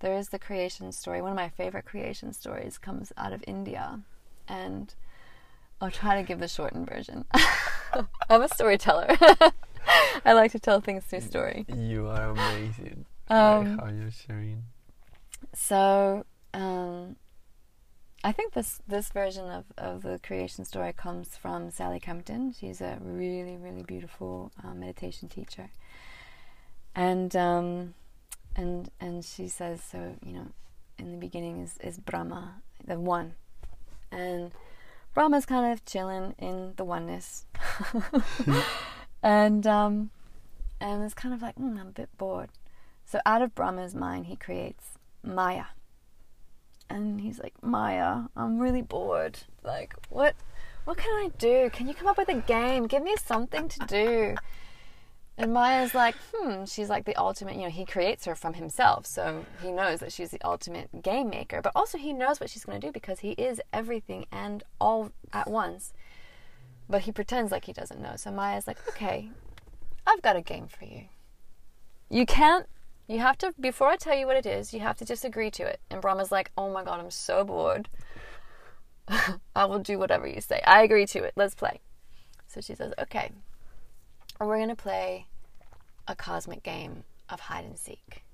There 0.00 0.14
is 0.14 0.30
the 0.30 0.38
creation 0.38 0.90
story. 0.92 1.22
One 1.22 1.30
of 1.30 1.36
my 1.36 1.48
favorite 1.48 1.84
creation 1.84 2.32
stories 2.32 2.78
comes 2.78 3.12
out 3.16 3.32
of 3.32 3.44
India. 3.46 4.00
And 4.48 4.92
I'll 5.80 5.90
try 5.90 6.16
to 6.16 6.26
give 6.26 6.40
the 6.40 6.48
shortened 6.48 6.88
version. 6.88 7.24
I'm 8.28 8.42
a 8.42 8.48
storyteller. 8.48 9.16
I 10.24 10.32
like 10.32 10.52
to 10.52 10.58
tell 10.58 10.80
things 10.80 11.04
through 11.04 11.20
story. 11.20 11.66
You 11.74 12.08
are 12.08 12.30
amazing. 12.30 13.04
Um, 13.28 13.78
how 13.78 13.88
you're 13.88 14.10
sharing. 14.10 14.64
So, 15.54 16.24
um, 16.54 17.16
I 18.24 18.30
think 18.30 18.52
this 18.52 18.80
this 18.86 19.08
version 19.08 19.50
of, 19.50 19.64
of 19.76 20.02
the 20.02 20.20
creation 20.22 20.64
story 20.64 20.92
comes 20.92 21.36
from 21.36 21.70
Sally 21.70 21.98
Kempton. 21.98 22.54
She's 22.58 22.80
a 22.80 22.98
really 23.00 23.56
really 23.56 23.82
beautiful 23.82 24.52
uh, 24.62 24.74
meditation 24.74 25.28
teacher, 25.28 25.70
and 26.94 27.34
um, 27.34 27.94
and 28.54 28.90
and 29.00 29.24
she 29.24 29.48
says 29.48 29.82
so. 29.82 30.14
You 30.24 30.34
know, 30.34 30.46
in 30.98 31.10
the 31.10 31.18
beginning 31.18 31.62
is 31.62 31.78
is 31.78 31.98
Brahma, 31.98 32.62
the 32.84 32.98
one, 33.00 33.34
and 34.12 34.52
Brahma's 35.14 35.44
kind 35.44 35.72
of 35.72 35.84
chilling 35.84 36.36
in 36.38 36.74
the 36.76 36.84
oneness, 36.84 37.46
and 39.22 39.66
um, 39.66 40.10
and 40.80 41.02
it's 41.02 41.14
kind 41.14 41.34
of 41.34 41.42
like 41.42 41.56
mm, 41.56 41.80
I'm 41.80 41.88
a 41.88 41.92
bit 41.92 42.16
bored. 42.18 42.50
So 43.04 43.18
out 43.26 43.42
of 43.42 43.52
Brahma's 43.56 43.96
mind, 43.96 44.26
he 44.26 44.36
creates 44.36 44.92
Maya 45.24 45.64
and 46.92 47.20
he's 47.20 47.38
like, 47.38 47.54
Maya, 47.62 48.24
I'm 48.36 48.58
really 48.58 48.82
bored. 48.82 49.38
Like, 49.62 49.94
what 50.08 50.34
what 50.84 50.96
can 50.96 51.10
I 51.12 51.30
do? 51.38 51.70
Can 51.72 51.88
you 51.88 51.94
come 51.94 52.08
up 52.08 52.18
with 52.18 52.28
a 52.28 52.34
game? 52.34 52.86
Give 52.86 53.02
me 53.02 53.14
something 53.16 53.68
to 53.68 53.78
do. 53.86 54.34
And 55.38 55.52
Maya's 55.52 55.94
like, 55.94 56.14
hmm, 56.32 56.64
she's 56.66 56.90
like 56.90 57.04
the 57.04 57.16
ultimate, 57.16 57.56
you 57.56 57.62
know, 57.62 57.70
he 57.70 57.86
creates 57.86 58.26
her 58.26 58.34
from 58.34 58.54
himself. 58.54 59.06
So 59.06 59.46
he 59.62 59.70
knows 59.70 60.00
that 60.00 60.12
she's 60.12 60.30
the 60.30 60.40
ultimate 60.44 61.02
game 61.02 61.30
maker. 61.30 61.62
But 61.62 61.72
also, 61.74 61.96
he 61.96 62.12
knows 62.12 62.38
what 62.38 62.50
she's 62.50 62.64
going 62.64 62.80
to 62.80 62.86
do 62.86 62.92
because 62.92 63.20
he 63.20 63.30
is 63.32 63.60
everything 63.72 64.26
and 64.30 64.62
all 64.80 65.12
at 65.32 65.48
once. 65.48 65.94
But 66.88 67.02
he 67.02 67.12
pretends 67.12 67.50
like 67.50 67.64
he 67.64 67.72
doesn't 67.72 68.00
know. 68.00 68.16
So 68.16 68.30
Maya's 68.30 68.66
like, 68.66 68.78
okay, 68.88 69.30
I've 70.06 70.20
got 70.20 70.36
a 70.36 70.42
game 70.42 70.66
for 70.66 70.84
you. 70.84 71.04
You 72.10 72.26
can't, 72.26 72.66
you 73.12 73.20
have 73.20 73.36
to, 73.38 73.52
before 73.60 73.88
I 73.88 73.96
tell 73.96 74.16
you 74.16 74.26
what 74.26 74.36
it 74.36 74.46
is, 74.46 74.72
you 74.72 74.80
have 74.80 74.96
to 74.98 75.04
just 75.04 75.24
agree 75.24 75.50
to 75.52 75.62
it. 75.64 75.80
And 75.90 76.00
Brahma's 76.00 76.32
like, 76.32 76.50
oh 76.56 76.72
my 76.72 76.82
God, 76.82 76.98
I'm 76.98 77.10
so 77.10 77.44
bored. 77.44 77.88
I 79.54 79.66
will 79.66 79.80
do 79.80 79.98
whatever 79.98 80.26
you 80.26 80.40
say. 80.40 80.62
I 80.66 80.82
agree 80.82 81.04
to 81.06 81.22
it. 81.22 81.34
Let's 81.36 81.54
play. 81.54 81.80
So 82.46 82.62
she 82.62 82.74
says, 82.74 82.94
okay, 82.98 83.30
we're 84.40 84.56
going 84.56 84.68
to 84.70 84.74
play 84.74 85.26
a 86.08 86.16
cosmic 86.16 86.62
game 86.62 87.04
of 87.28 87.40
hide 87.40 87.64
and 87.64 87.78
seek. 87.78 88.24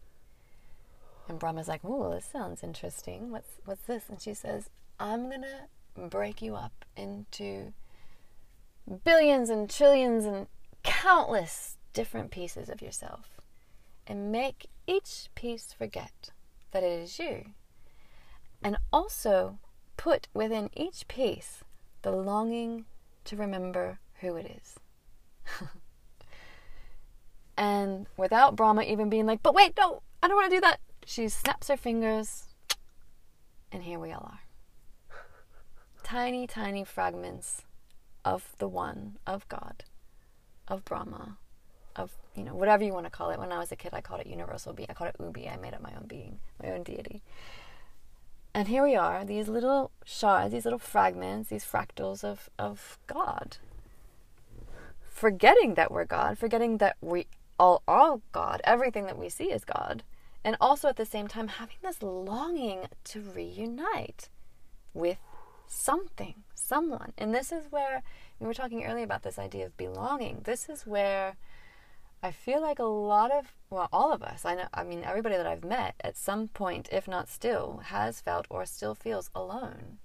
And 1.29 1.39
Brahma's 1.39 1.69
like, 1.69 1.85
"Ooh, 1.85 2.11
this 2.15 2.25
sounds 2.25 2.63
interesting. 2.63 3.31
What's 3.31 3.59
what's 3.67 3.83
this?" 3.83 4.05
And 4.09 4.19
she 4.19 4.33
says, 4.33 4.71
"I'm 4.99 5.29
going 5.29 5.43
to 5.43 6.09
break 6.09 6.41
you 6.41 6.55
up 6.55 6.87
into 6.97 7.75
billions 9.05 9.51
and 9.51 9.69
trillions 9.69 10.25
and 10.25 10.47
countless 10.83 11.77
different 11.93 12.31
pieces 12.31 12.71
of 12.71 12.81
yourself 12.81 13.38
and 14.09 14.33
make 14.33 14.69
each 14.89 15.29
piece 15.37 15.73
forget 15.73 16.31
that 16.73 16.83
it 16.83 16.91
is 16.91 17.19
you. 17.21 17.53
And 18.61 18.79
also 18.93 19.61
put 19.97 20.27
within 20.35 20.71
each 20.75 21.07
piece 21.07 21.63
the 22.03 22.11
longing 22.11 22.87
to 23.25 23.37
remember 23.37 24.01
who 24.21 24.35
it 24.35 24.47
is." 24.47 24.81
And 27.59 28.07
without 28.17 28.55
Brahma 28.55 28.83
even 28.83 29.11
being 29.11 29.27
like, 29.27 29.43
but 29.43 29.53
wait, 29.53 29.75
no, 29.77 30.03
I 30.23 30.29
don't 30.29 30.37
want 30.37 30.49
to 30.49 30.57
do 30.57 30.61
that, 30.61 30.79
she 31.05 31.29
snaps 31.29 31.67
her 31.67 31.77
fingers, 31.77 32.45
and 33.73 33.83
here 33.83 33.99
we 33.99 34.13
all 34.13 34.31
are. 34.31 34.41
tiny, 36.05 36.47
tiny 36.47 36.85
fragments 36.85 37.63
of 38.25 38.53
the 38.59 38.69
one, 38.69 39.19
of 39.27 39.49
God, 39.49 39.83
of 40.69 40.85
Brahma, 40.85 41.39
of, 41.99 42.12
you 42.35 42.45
know, 42.45 42.55
whatever 42.55 42.85
you 42.85 42.93
want 42.93 43.07
to 43.07 43.11
call 43.11 43.31
it. 43.31 43.39
When 43.39 43.53
I 43.53 43.59
was 43.59 43.73
a 43.73 43.77
kid, 43.77 43.93
I 43.93 44.01
called 44.01 44.20
it 44.20 44.27
universal 44.27 44.73
being. 44.73 44.89
I 44.91 44.95
called 44.95 45.11
it 45.11 45.16
Ubi. 45.23 45.49
I 45.49 45.57
made 45.57 45.75
up 45.75 45.83
my 45.83 45.93
own 45.97 46.07
being, 46.07 46.39
my 46.62 46.70
own 46.70 46.83
deity. 46.83 47.23
And 48.55 48.69
here 48.69 48.83
we 48.83 48.97
are, 48.97 49.25
these 49.25 49.49
little 49.49 49.91
shards, 50.05 50.53
these 50.53 50.65
little 50.65 50.79
fragments, 50.79 51.51
these 51.51 51.65
fractals 51.65 52.25
of, 52.25 52.49
of 52.59 52.99
God. 53.07 53.59
Forgetting 55.11 55.75
that 55.75 55.91
we're 55.91 56.05
God, 56.05 56.39
forgetting 56.39 56.79
that 56.79 56.97
we 57.01 57.27
all 57.59 57.83
are 57.87 58.20
God. 58.33 58.61
Everything 58.65 59.07
that 59.07 59.19
we 59.19 59.29
see 59.29 59.53
is 59.53 59.65
God. 59.65 60.03
And 60.45 60.57
also 60.61 60.89
at 60.89 60.97
the 60.97 61.05
same 61.05 61.29
time, 61.29 61.49
having 61.49 61.77
this 61.83 62.03
longing 62.03 62.87
to 63.05 63.20
reunite 63.20 64.29
with 64.95 65.19
something, 65.66 66.35
someone. 66.55 67.12
And 67.19 67.35
this 67.35 67.53
is 67.53 67.70
where 67.70 68.03
we 68.41 68.47
were 68.47 68.55
talking 68.55 68.85
earlier 68.85 69.05
about 69.05 69.23
this 69.23 69.39
idea 69.39 69.66
of 69.66 69.77
belonging. 69.77 70.41
This 70.45 70.69
is 70.69 70.87
where 70.87 71.37
I 72.23 72.32
feel 72.32 72.61
like 72.61 72.78
a 72.81 72.85
lot 72.85 73.31
of, 73.31 73.53
well, 73.70 73.89
all 73.93 74.12
of 74.12 74.23
us, 74.23 74.45
I 74.45 74.55
know, 74.57 74.65
I 74.74 74.82
mean, 74.82 75.05
everybody 75.05 75.36
that 75.36 75.47
I've 75.47 75.65
met 75.65 75.95
at 76.03 76.16
some 76.16 76.49
point, 76.49 76.89
if 76.90 77.07
not 77.07 77.28
still, 77.28 77.81
has 77.86 78.20
felt 78.20 78.47
or 78.51 78.65
still 78.66 78.95
feels 78.97 79.31
alone. 79.35 79.99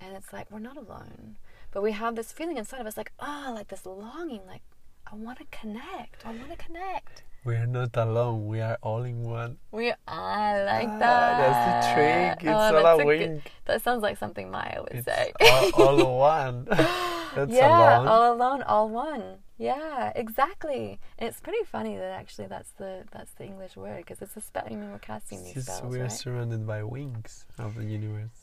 And 0.00 0.14
it's 0.14 0.32
like, 0.32 0.50
we're 0.50 0.58
not 0.58 0.76
alone. 0.76 1.36
But 1.72 1.82
we 1.82 1.92
have 1.92 2.16
this 2.16 2.32
feeling 2.32 2.58
inside 2.58 2.80
of 2.80 2.86
us, 2.86 2.96
like, 2.98 3.12
oh, 3.18 3.52
like 3.54 3.68
this 3.68 3.86
longing, 3.86 4.42
like, 4.46 4.62
I 5.10 5.14
want 5.16 5.38
to 5.38 5.44
connect. 5.50 6.26
I 6.26 6.30
want 6.32 6.50
to 6.50 6.56
connect. 6.56 7.22
We 7.44 7.54
are 7.54 7.66
not 7.66 7.96
alone. 7.96 8.46
We 8.46 8.60
are 8.60 8.76
all 8.82 9.04
in 9.04 9.22
one. 9.22 9.56
We, 9.72 9.94
I 10.06 10.62
like 10.64 10.88
Ah, 10.88 10.98
that. 10.98 11.38
that's 11.38 11.86
the 11.86 11.94
trick. 11.94 12.38
It's 12.42 12.48
Oh, 12.48 12.86
all 12.86 13.00
a 13.00 13.04
good- 13.16 13.42
that 13.64 13.80
sounds 13.82 14.02
like 14.02 14.18
something 14.18 14.50
Maya 14.50 14.82
would 14.82 14.92
It's 14.92 15.06
say. 15.06 15.32
all, 15.40 16.02
all 16.02 16.18
one. 16.36 16.66
That's 17.34 17.52
yeah, 17.52 17.98
alone. 18.00 18.08
all 18.08 18.32
alone, 18.34 18.62
all 18.62 18.88
one. 18.88 19.22
Yeah, 19.58 20.12
exactly. 20.14 21.00
And 21.18 21.28
it's 21.28 21.40
pretty 21.40 21.64
funny 21.64 21.96
that 21.96 22.12
actually 22.12 22.46
that's 22.46 22.70
the 22.70 23.04
that's 23.10 23.32
the 23.32 23.44
English 23.44 23.76
word 23.76 23.98
because 23.98 24.22
it's 24.22 24.36
a 24.36 24.40
spell. 24.40 24.62
I 24.64 24.70
mean, 24.70 24.92
we're 24.92 25.00
casting 25.00 25.42
these 25.42 25.64
spells, 25.64 25.82
we 25.82 25.98
are 25.98 26.02
right? 26.02 26.12
surrounded 26.12 26.64
by 26.64 26.84
wings 26.84 27.44
of 27.58 27.74
the 27.74 27.84
universe. 27.84 28.38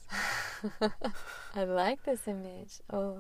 I 1.55 1.63
like 1.63 2.03
this 2.03 2.27
image. 2.27 2.81
Oh, 2.91 3.19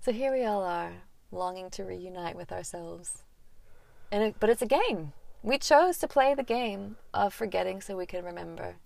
so 0.00 0.12
here 0.12 0.30
we 0.30 0.44
all 0.44 0.62
are, 0.62 0.92
longing 1.32 1.70
to 1.70 1.84
reunite 1.84 2.36
with 2.36 2.52
ourselves, 2.52 3.22
and 4.12 4.22
it, 4.22 4.36
but 4.38 4.50
it's 4.50 4.62
a 4.62 4.66
game. 4.66 5.14
We 5.42 5.56
chose 5.56 5.96
to 5.98 6.08
play 6.08 6.34
the 6.34 6.42
game 6.42 6.96
of 7.14 7.32
forgetting 7.32 7.80
so 7.80 7.96
we 7.96 8.04
can 8.04 8.24
remember, 8.24 8.76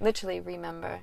literally 0.00 0.40
remember. 0.40 1.00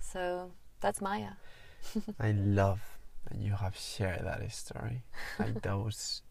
So 0.00 0.50
that's 0.80 1.00
Maya. 1.00 1.32
I 2.20 2.32
love 2.32 2.95
you 3.34 3.52
have 3.54 3.76
shared 3.76 4.24
that 4.24 4.50
story. 4.52 5.02
Like 5.38 5.62
those, 5.70 6.22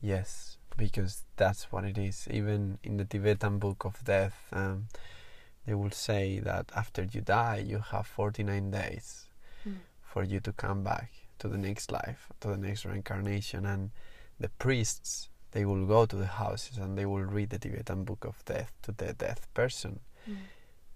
yes, 0.00 0.58
because 0.76 1.24
that's 1.36 1.70
what 1.72 1.84
it 1.84 1.98
is. 1.98 2.26
Even 2.30 2.78
in 2.82 2.96
the 2.96 3.04
Tibetan 3.04 3.58
Book 3.58 3.84
of 3.84 4.04
Death, 4.04 4.36
um, 4.52 4.86
they 5.66 5.74
will 5.74 5.90
say 5.90 6.38
that 6.40 6.70
after 6.76 7.04
you 7.04 7.20
die, 7.20 7.64
you 7.66 7.78
have 7.78 8.06
49 8.06 8.70
days 8.70 9.20
Mm. 9.66 9.76
for 10.02 10.22
you 10.22 10.40
to 10.40 10.52
come 10.52 10.82
back 10.84 11.10
to 11.38 11.48
the 11.48 11.56
next 11.56 11.90
life, 11.90 12.28
to 12.40 12.48
the 12.48 12.58
next 12.58 12.84
reincarnation. 12.84 13.64
And 13.64 13.92
the 14.38 14.50
priests, 14.50 15.30
they 15.52 15.64
will 15.64 15.86
go 15.86 16.04
to 16.04 16.16
the 16.16 16.26
houses 16.26 16.76
and 16.76 16.98
they 16.98 17.06
will 17.06 17.24
read 17.24 17.48
the 17.48 17.58
Tibetan 17.58 18.04
Book 18.04 18.26
of 18.26 18.44
Death 18.44 18.72
to 18.82 18.92
the 18.92 19.14
death 19.14 19.48
person. 19.54 20.00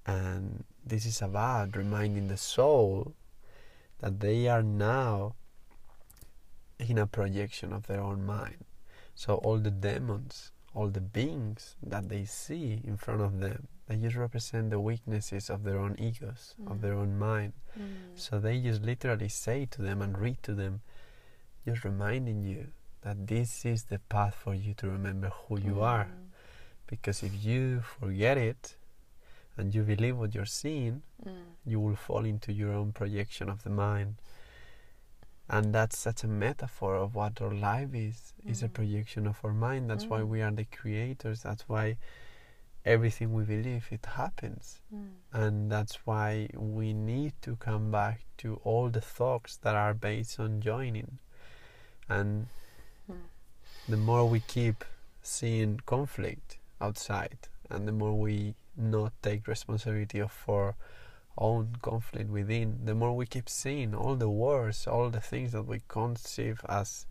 And 0.06 0.64
this 0.84 1.04
is 1.06 1.22
about 1.22 1.76
reminding 1.76 2.28
the 2.28 2.36
soul 2.36 3.14
that 4.00 4.20
they 4.20 4.48
are 4.48 4.62
now 4.62 5.34
in 6.78 6.98
a 6.98 7.06
projection 7.06 7.72
of 7.72 7.86
their 7.86 8.00
own 8.00 8.24
mind. 8.24 8.64
So 9.14 9.34
all 9.36 9.58
the 9.58 9.70
demons, 9.70 10.52
all 10.74 10.88
the 10.88 11.00
beings 11.00 11.74
that 11.82 12.08
they 12.08 12.24
see 12.24 12.80
in 12.84 12.96
front 12.96 13.20
of 13.20 13.40
them, 13.40 13.66
they 13.88 13.96
just 13.96 14.16
represent 14.16 14.70
the 14.70 14.78
weaknesses 14.78 15.50
of 15.50 15.64
their 15.64 15.78
own 15.78 15.96
egos, 15.98 16.54
of 16.66 16.82
their 16.82 16.94
own 16.94 17.18
mind. 17.18 17.54
So 18.14 18.38
they 18.38 18.60
just 18.60 18.82
literally 18.82 19.28
say 19.28 19.66
to 19.70 19.82
them 19.82 20.02
and 20.02 20.16
read 20.16 20.42
to 20.42 20.54
them, 20.54 20.82
just 21.66 21.84
reminding 21.84 22.42
you 22.44 22.68
that 23.02 23.26
this 23.26 23.64
is 23.64 23.84
the 23.84 23.98
path 23.98 24.34
for 24.34 24.54
you 24.54 24.74
to 24.74 24.88
remember 24.88 25.32
who 25.46 25.58
you 25.58 25.80
are. 25.80 26.04
Mm. 26.04 26.28
Because 26.86 27.22
if 27.22 27.44
you 27.44 27.80
forget 27.80 28.38
it 28.38 28.76
and 29.58 29.74
you 29.74 29.82
believe 29.82 30.16
what 30.16 30.34
you're 30.34 30.46
seeing, 30.46 31.02
Mm. 31.24 31.44
you 31.66 31.80
will 31.80 31.96
fall 31.96 32.24
into 32.24 32.52
your 32.52 32.72
own 32.72 32.92
projection 32.92 33.48
of 33.48 33.62
the 33.64 33.70
mind. 33.70 34.16
And 35.50 35.74
that's 35.74 35.98
such 35.98 36.24
a 36.24 36.28
metaphor 36.28 36.94
of 36.94 37.14
what 37.14 37.40
our 37.40 37.54
life 37.54 37.94
is, 37.94 38.34
is 38.46 38.62
a 38.62 38.68
Mm. 38.68 38.74
projection 38.74 39.26
of 39.26 39.44
our 39.44 39.54
mind. 39.54 39.90
That's 39.90 40.06
why 40.06 40.20
Mm. 40.20 40.28
we 40.28 40.42
are 40.42 40.50
the 40.52 40.64
creators. 40.66 41.42
That's 41.42 41.68
why 41.68 41.96
everything 42.84 43.32
we 43.34 43.44
believe 43.44 43.88
it 43.90 44.06
happens. 44.06 44.80
Mm. 44.94 45.14
And 45.32 45.72
that's 45.72 46.06
why 46.06 46.48
we 46.54 46.92
need 46.92 47.32
to 47.42 47.56
come 47.56 47.90
back 47.90 48.20
to 48.38 48.56
all 48.64 48.88
the 48.90 49.00
thoughts 49.00 49.56
that 49.58 49.74
are 49.74 49.94
based 49.94 50.38
on 50.38 50.60
joining. 50.60 51.18
And 52.08 52.48
Mm. 53.10 53.28
the 53.88 53.96
more 53.96 54.28
we 54.28 54.40
keep 54.40 54.84
seeing 55.22 55.80
conflict 55.80 56.58
outside 56.80 57.48
and 57.70 57.86
the 57.88 57.92
more 57.92 58.18
we 58.18 58.54
not 58.78 59.12
take 59.22 59.46
responsibility 59.46 60.20
of 60.20 60.32
our 60.48 60.76
own 61.36 61.76
conflict 61.82 62.30
within, 62.30 62.80
the 62.84 62.94
more 62.94 63.14
we 63.14 63.26
keep 63.26 63.48
seeing 63.48 63.94
all 63.94 64.16
the 64.16 64.28
wars, 64.28 64.86
all 64.86 65.10
the 65.10 65.20
things 65.20 65.52
that 65.52 65.62
we 65.66 65.82
conceive 65.88 66.60
as 66.68 67.06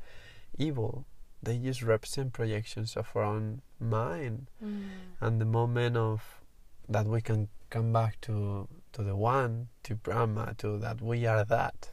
evil, 0.58 1.06
they 1.42 1.58
just 1.58 1.82
represent 1.82 2.34
projections 2.34 2.96
of 2.98 3.08
our 3.16 3.24
own 3.24 3.62
mind. 3.80 4.48
Mm. 4.64 4.84
And 5.22 5.42
the 5.42 5.46
moment 5.46 5.98
of 5.98 6.42
that 6.90 7.06
we 7.06 7.22
can 7.22 7.50
come 7.70 7.94
back 7.94 8.20
to 8.22 8.68
to 8.94 9.04
the 9.04 9.16
one, 9.16 9.68
to 9.84 9.96
Brahma, 9.96 10.56
to 10.58 10.78
that 10.80 11.02
we 11.02 11.26
are 11.26 11.46
that, 11.46 11.92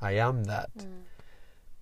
I 0.00 0.12
am 0.12 0.44
that 0.44 0.70
Mm. 0.76 1.02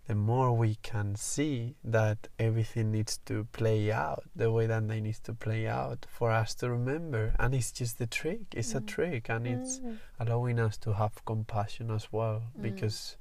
The 0.09 0.15
more 0.15 0.53
we 0.57 0.75
can 0.83 1.15
see 1.15 1.77
that 1.85 2.19
everything 2.39 2.91
needs 2.91 3.19
to 3.27 3.45
play 3.53 3.93
out 3.93 4.25
the 4.35 4.51
way 4.51 4.67
that 4.67 4.89
they 4.89 5.01
needs 5.01 5.21
to 5.21 5.33
play 5.35 5.67
out 5.69 6.07
for 6.09 6.31
us 6.31 6.55
to 6.55 6.69
remember 6.71 7.35
and 7.39 7.55
it's 7.55 7.71
just 7.81 7.99
the 7.99 8.07
trick 8.07 8.41
it's 8.57 8.75
a 8.75 8.81
Mm. 8.81 8.87
trick 8.87 9.29
and 9.29 9.47
it's 9.47 9.79
Mm. 9.81 9.99
allowing 10.19 10.59
us 10.59 10.77
to 10.79 10.95
have 10.95 11.15
compassion 11.27 11.91
as 11.91 12.07
well 12.11 12.39
Mm. 12.57 12.63
because 12.63 13.17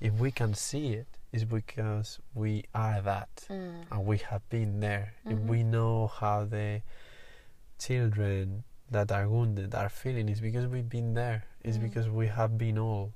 if 0.00 0.12
we 0.14 0.30
can 0.40 0.54
see 0.54 0.94
it 0.94 1.08
it's 1.30 1.44
because 1.44 2.18
we 2.34 2.64
are 2.74 3.02
that 3.02 3.34
Mm. 3.50 3.84
and 3.92 4.06
we 4.06 4.16
have 4.30 4.42
been 4.48 4.80
there 4.80 5.12
if 5.26 5.38
Mhm. 5.38 5.46
we 5.52 5.62
know 5.62 6.06
how 6.20 6.44
the 6.46 6.80
children 7.78 8.64
that 8.90 9.12
are 9.12 9.28
wounded 9.28 9.74
are 9.74 9.88
feeling 9.90 10.28
it's 10.28 10.40
because 10.40 10.66
we've 10.66 10.88
been 10.88 11.12
there. 11.14 11.44
It's 11.62 11.76
Mm. 11.76 11.82
because 11.82 12.08
we 12.08 12.26
have 12.28 12.56
been 12.56 12.78
all. 12.78 13.12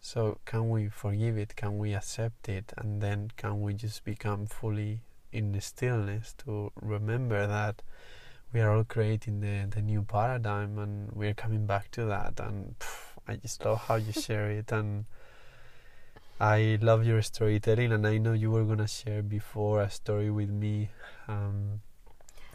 So 0.00 0.38
can 0.44 0.70
we 0.70 0.88
forgive 0.88 1.36
it? 1.36 1.56
Can 1.56 1.78
we 1.78 1.94
accept 1.94 2.48
it? 2.48 2.72
And 2.76 3.00
then 3.00 3.30
can 3.36 3.60
we 3.60 3.74
just 3.74 4.04
become 4.04 4.46
fully 4.46 5.00
in 5.32 5.52
the 5.52 5.60
stillness 5.60 6.34
to 6.44 6.72
remember 6.80 7.46
that 7.46 7.82
we 8.52 8.60
are 8.60 8.70
all 8.74 8.84
creating 8.84 9.40
the, 9.40 9.66
the 9.70 9.80
new 9.80 10.02
paradigm 10.02 10.78
and 10.78 11.12
we're 11.12 11.34
coming 11.34 11.66
back 11.66 11.90
to 11.92 12.04
that 12.06 12.40
and 12.40 12.74
pff, 12.80 13.02
I 13.28 13.36
just 13.36 13.64
love 13.64 13.82
how 13.82 13.94
you 13.94 14.12
share 14.12 14.50
it 14.50 14.72
and 14.72 15.04
I 16.40 16.78
love 16.80 17.06
your 17.06 17.22
storytelling 17.22 17.92
and 17.92 18.06
I 18.06 18.18
know 18.18 18.32
you 18.32 18.50
were 18.50 18.64
gonna 18.64 18.88
share 18.88 19.22
before 19.22 19.82
a 19.82 19.90
story 19.90 20.30
with 20.30 20.50
me 20.50 20.90
um, 21.28 21.80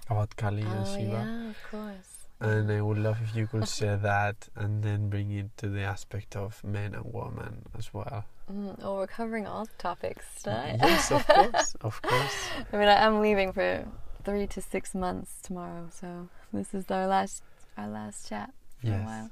about 0.10 0.36
Kali 0.36 0.64
and 0.64 0.86
Oh 0.86 0.98
Shiva 0.98 1.12
yeah, 1.12 1.50
of 1.50 1.72
course. 1.72 2.15
And 2.40 2.72
I 2.72 2.82
would 2.82 2.98
love 2.98 3.18
if 3.24 3.36
you 3.36 3.48
could 3.48 3.68
share 3.68 3.98
that 3.98 4.50
and 4.56 4.84
then 4.84 5.10
bring 5.10 5.32
it 5.32 5.56
to 5.58 5.70
the 5.70 5.82
aspect 5.82 6.36
of 6.36 6.64
men 6.64 6.94
and 6.94 7.06
women 7.14 7.64
as 7.78 7.94
well. 7.94 8.26
Mm, 8.52 8.78
oh, 8.84 8.98
we're 8.98 9.08
covering 9.08 9.48
all 9.48 9.68
topics 9.78 10.26
tonight. 10.44 10.78
Yes, 10.80 11.12
of 11.12 11.26
course, 11.28 11.76
of 11.82 12.02
course. 12.02 12.36
I 12.72 12.78
mean, 12.78 12.88
I 12.88 13.04
am 13.06 13.22
leaving 13.22 13.54
for 13.54 13.86
three 14.24 14.48
to 14.48 14.62
six 14.62 14.94
months 14.94 15.40
tomorrow, 15.42 15.88
so 15.92 16.30
this 16.54 16.74
is 16.74 16.90
our 16.92 17.08
last 17.08 17.44
our 17.78 17.88
last 17.88 18.30
chat 18.30 18.52
for 18.82 18.92
a 18.92 19.00
while. 19.00 19.32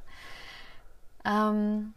Um, 1.25 1.93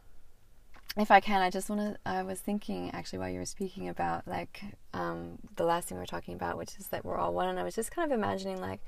if 0.96 1.10
I 1.10 1.20
can, 1.20 1.40
I 1.40 1.50
just 1.50 1.70
want 1.70 1.80
to. 1.80 1.98
I 2.04 2.22
was 2.22 2.40
thinking 2.40 2.90
actually 2.92 3.20
while 3.20 3.30
you 3.30 3.38
were 3.38 3.46
speaking 3.46 3.88
about 3.88 4.26
like 4.26 4.62
um, 4.92 5.38
the 5.56 5.64
last 5.64 5.88
thing 5.88 5.96
we 5.96 6.02
were 6.02 6.06
talking 6.06 6.34
about, 6.34 6.58
which 6.58 6.76
is 6.78 6.88
that 6.88 7.04
we're 7.04 7.16
all 7.16 7.32
one, 7.32 7.48
and 7.48 7.58
I 7.58 7.62
was 7.62 7.74
just 7.74 7.90
kind 7.90 8.10
of 8.10 8.18
imagining 8.18 8.60
like 8.60 8.80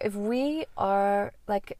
if 0.00 0.14
we 0.14 0.66
are 0.76 1.32
like 1.46 1.78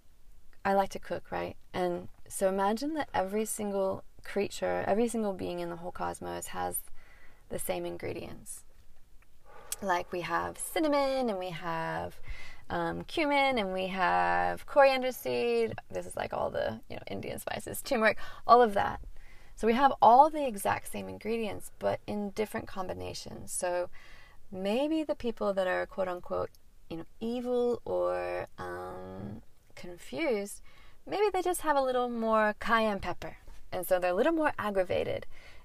I 0.65 0.75
like 0.75 0.91
to 0.91 0.99
cook, 0.99 1.31
right? 1.31 1.57
And 1.75 2.09
so 2.29 2.49
imagine 2.49 2.95
that 2.95 3.09
every 3.13 3.45
single 3.45 4.05
creature, 4.25 4.85
every 4.87 5.09
single 5.09 5.33
being 5.33 5.61
in 5.61 5.71
the 5.71 5.77
whole 5.77 5.91
cosmos 5.91 6.49
has 6.49 6.81
the 7.49 7.59
same 7.59 7.85
ingredients. 7.85 8.65
Like 9.83 10.13
we 10.13 10.21
have 10.21 10.59
cinnamon 10.59 11.29
and 11.29 11.39
we 11.39 11.51
have 11.51 12.21
um, 12.71 13.03
cumin 13.05 13.59
and 13.59 13.73
we 13.73 13.89
have 13.89 14.65
coriander 14.67 15.13
seed. 15.13 15.75
This 15.91 16.07
is 16.07 16.17
like 16.17 16.33
all 16.33 16.51
the 16.51 16.81
you 16.89 16.97
know 16.97 17.03
Indian 17.09 17.39
spices, 17.39 17.83
turmeric, 17.83 18.19
all 18.47 18.63
of 18.63 18.75
that. 18.75 19.01
So 19.57 19.67
we 19.67 19.75
have 19.75 19.93
all 20.01 20.31
the 20.31 20.47
exact 20.47 20.91
same 20.91 21.09
ingredients, 21.09 21.71
but 21.79 22.01
in 22.07 22.31
different 22.31 22.67
combinations. 22.67 23.53
So 23.53 23.91
maybe 24.51 25.03
the 25.03 25.15
people 25.15 25.53
that 25.55 25.67
are 25.67 25.87
quote 25.87 26.09
unquote 26.09 26.51
you 26.93 26.99
know 26.99 27.07
evil 27.21 27.81
or 27.87 28.47
um, 28.59 29.41
confused, 29.75 30.61
maybe 31.07 31.25
they 31.33 31.41
just 31.41 31.63
have 31.63 31.77
a 31.77 31.81
little 31.81 32.11
more 32.11 32.55
cayenne 32.61 33.01
pepper, 33.01 33.39
and 33.73 33.87
so 33.87 33.99
they're 33.99 34.11
a 34.11 34.15
little 34.15 34.33
more 34.33 34.53
aggravated. 34.59 35.25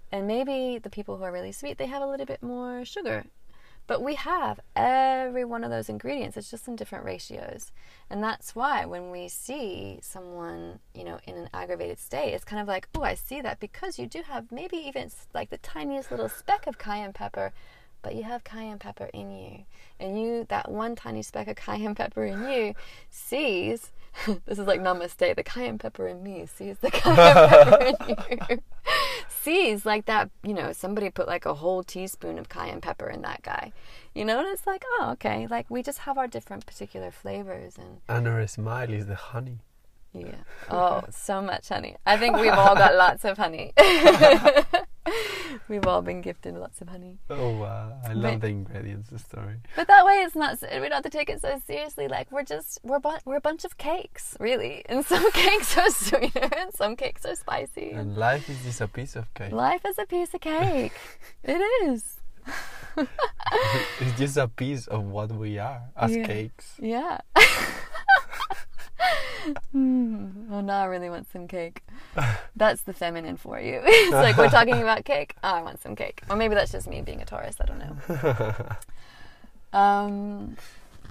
And 0.09 0.25
maybe 0.25 0.79
the 0.81 0.89
people 0.89 1.17
who 1.17 1.25
are 1.25 1.31
really 1.33 1.51
sweet, 1.51 1.77
they 1.77 1.87
have 1.87 2.01
a 2.01 2.07
little 2.07 2.25
bit 2.25 2.41
more 2.41 2.85
sugar. 2.85 3.25
But 3.87 4.01
we 4.01 4.15
have 4.15 4.61
every 4.73 5.43
one 5.43 5.65
of 5.65 5.69
those 5.69 5.89
ingredients. 5.89 6.37
It's 6.37 6.49
just 6.49 6.67
in 6.67 6.77
different 6.77 7.03
ratios. 7.03 7.73
And 8.09 8.23
that's 8.23 8.55
why 8.55 8.85
when 8.85 9.11
we 9.11 9.27
see 9.27 9.99
someone, 10.01 10.79
you 10.93 11.03
know, 11.03 11.19
in 11.25 11.35
an 11.35 11.49
aggravated 11.53 11.99
state, 11.99 12.33
it's 12.33 12.45
kind 12.45 12.61
of 12.61 12.69
like, 12.69 12.87
oh, 12.95 13.03
I 13.03 13.15
see 13.15 13.41
that 13.41 13.59
because 13.59 13.99
you 13.99 14.05
do 14.05 14.23
have 14.23 14.51
maybe 14.51 14.77
even 14.77 15.09
like 15.33 15.49
the 15.49 15.57
tiniest 15.57 16.09
little 16.09 16.29
speck 16.29 16.67
of 16.67 16.77
cayenne 16.77 17.13
pepper, 17.13 17.51
but 18.01 18.15
you 18.15 18.23
have 18.23 18.43
cayenne 18.43 18.79
pepper 18.79 19.09
in 19.13 19.31
you. 19.31 19.65
And 19.99 20.19
you, 20.19 20.45
that 20.49 20.71
one 20.71 20.95
tiny 20.95 21.21
speck 21.21 21.47
of 21.47 21.55
cayenne 21.55 21.95
pepper 21.95 22.25
in 22.25 22.43
you, 22.49 22.73
sees 23.09 23.91
this 24.45 24.57
is 24.57 24.65
like 24.67 24.81
namaste, 24.81 25.35
the 25.35 25.43
cayenne 25.43 25.77
pepper 25.77 26.07
in 26.07 26.23
me 26.23 26.45
sees 26.45 26.77
the 26.79 26.89
cayenne 26.91 27.15
pepper 27.49 27.95
in 28.09 28.17
you. 28.49 28.57
sees 29.29 29.85
like 29.85 30.05
that, 30.05 30.29
you 30.43 30.53
know, 30.53 30.71
somebody 30.71 31.09
put 31.09 31.27
like 31.27 31.45
a 31.45 31.53
whole 31.53 31.83
teaspoon 31.83 32.39
of 32.39 32.49
cayenne 32.49 32.81
pepper 32.81 33.09
in 33.09 33.21
that 33.21 33.41
guy. 33.43 33.71
You 34.15 34.25
know, 34.25 34.39
and 34.39 34.47
it's 34.47 34.65
like, 34.65 34.83
oh, 34.99 35.09
okay, 35.13 35.47
like 35.47 35.69
we 35.69 35.83
just 35.83 35.99
have 35.99 36.17
our 36.17 36.27
different 36.27 36.65
particular 36.65 37.11
flavors 37.11 37.77
and 37.77 38.01
And 38.09 38.25
her 38.25 38.45
smile 38.47 38.91
is 38.91 39.05
the 39.07 39.15
honey. 39.15 39.59
yeah. 40.13 40.43
Oh, 40.71 41.03
so 41.11 41.41
much 41.41 41.69
honey. 41.69 41.95
I 42.05 42.17
think 42.17 42.37
we've 42.37 42.51
all 42.51 42.75
got 42.75 42.95
lots 42.95 43.23
of 43.25 43.37
honey. 43.37 43.73
we've 45.69 45.85
all 45.87 46.01
been 46.01 46.21
gifted 46.21 46.55
lots 46.55 46.81
of 46.81 46.89
honey. 46.89 47.17
Oh 47.29 47.57
wow, 47.57 47.93
I 48.03 48.07
But- 48.09 48.17
love 48.17 48.41
the 48.41 48.47
ingredients 48.47 49.09
The 49.09 49.19
story. 49.19 49.57
But 49.75 49.87
that 49.87 50.05
way, 50.05 50.13
it's 50.25 50.35
not. 50.35 50.57
We 50.61 50.67
don't 50.89 50.91
have 50.93 51.03
to 51.03 51.09
take 51.09 51.29
it 51.29 51.41
so 51.41 51.59
seriously. 51.65 52.07
Like 52.07 52.31
we're 52.31 52.43
just 52.43 52.79
we're 52.83 52.99
bu- 52.99 53.19
we're 53.25 53.37
a 53.37 53.41
bunch 53.41 53.63
of 53.65 53.77
cakes, 53.77 54.35
really. 54.39 54.83
And 54.89 55.05
some 55.05 55.31
cakes 55.31 55.77
are 55.77 55.89
sweeter, 55.91 56.49
and 56.57 56.73
some 56.73 56.95
cakes 56.95 57.25
are 57.25 57.35
spicy. 57.35 57.91
And 57.91 57.99
And 57.99 58.17
life 58.17 58.49
is 58.49 58.61
just 58.63 58.81
a 58.81 58.87
piece 58.87 59.15
of 59.15 59.33
cake. 59.33 59.51
life 59.51 59.83
is 59.85 59.97
a 59.99 60.05
piece 60.05 60.33
of 60.33 60.41
cake. 60.41 60.93
it 61.43 61.61
is. 61.85 62.17
it's 64.01 64.17
just 64.17 64.37
a 64.37 64.47
piece 64.47 64.87
of 64.87 65.03
what 65.05 65.31
we 65.31 65.59
are 65.59 65.81
as 65.95 66.15
Yeah. 66.15 66.25
cakes. 66.25 66.73
Yeah. 66.79 67.19
Hmm. 69.71 70.49
Well, 70.49 70.61
now 70.61 70.81
I 70.81 70.85
really 70.85 71.09
want 71.09 71.31
some 71.31 71.47
cake. 71.47 71.83
That's 72.55 72.81
the 72.81 72.93
feminine 72.93 73.37
for 73.37 73.59
you. 73.59 73.81
it's 73.85 74.11
like 74.11 74.37
we're 74.37 74.49
talking 74.49 74.81
about 74.81 75.05
cake. 75.05 75.35
Oh, 75.43 75.49
I 75.49 75.61
want 75.61 75.81
some 75.81 75.95
cake. 75.95 76.21
Or 76.29 76.35
maybe 76.35 76.55
that's 76.55 76.71
just 76.71 76.87
me 76.87 77.01
being 77.01 77.21
a 77.21 77.25
Taurus. 77.25 77.57
I 77.61 77.65
don't 77.65 77.79
know. 77.79 78.65
Um, 79.73 80.57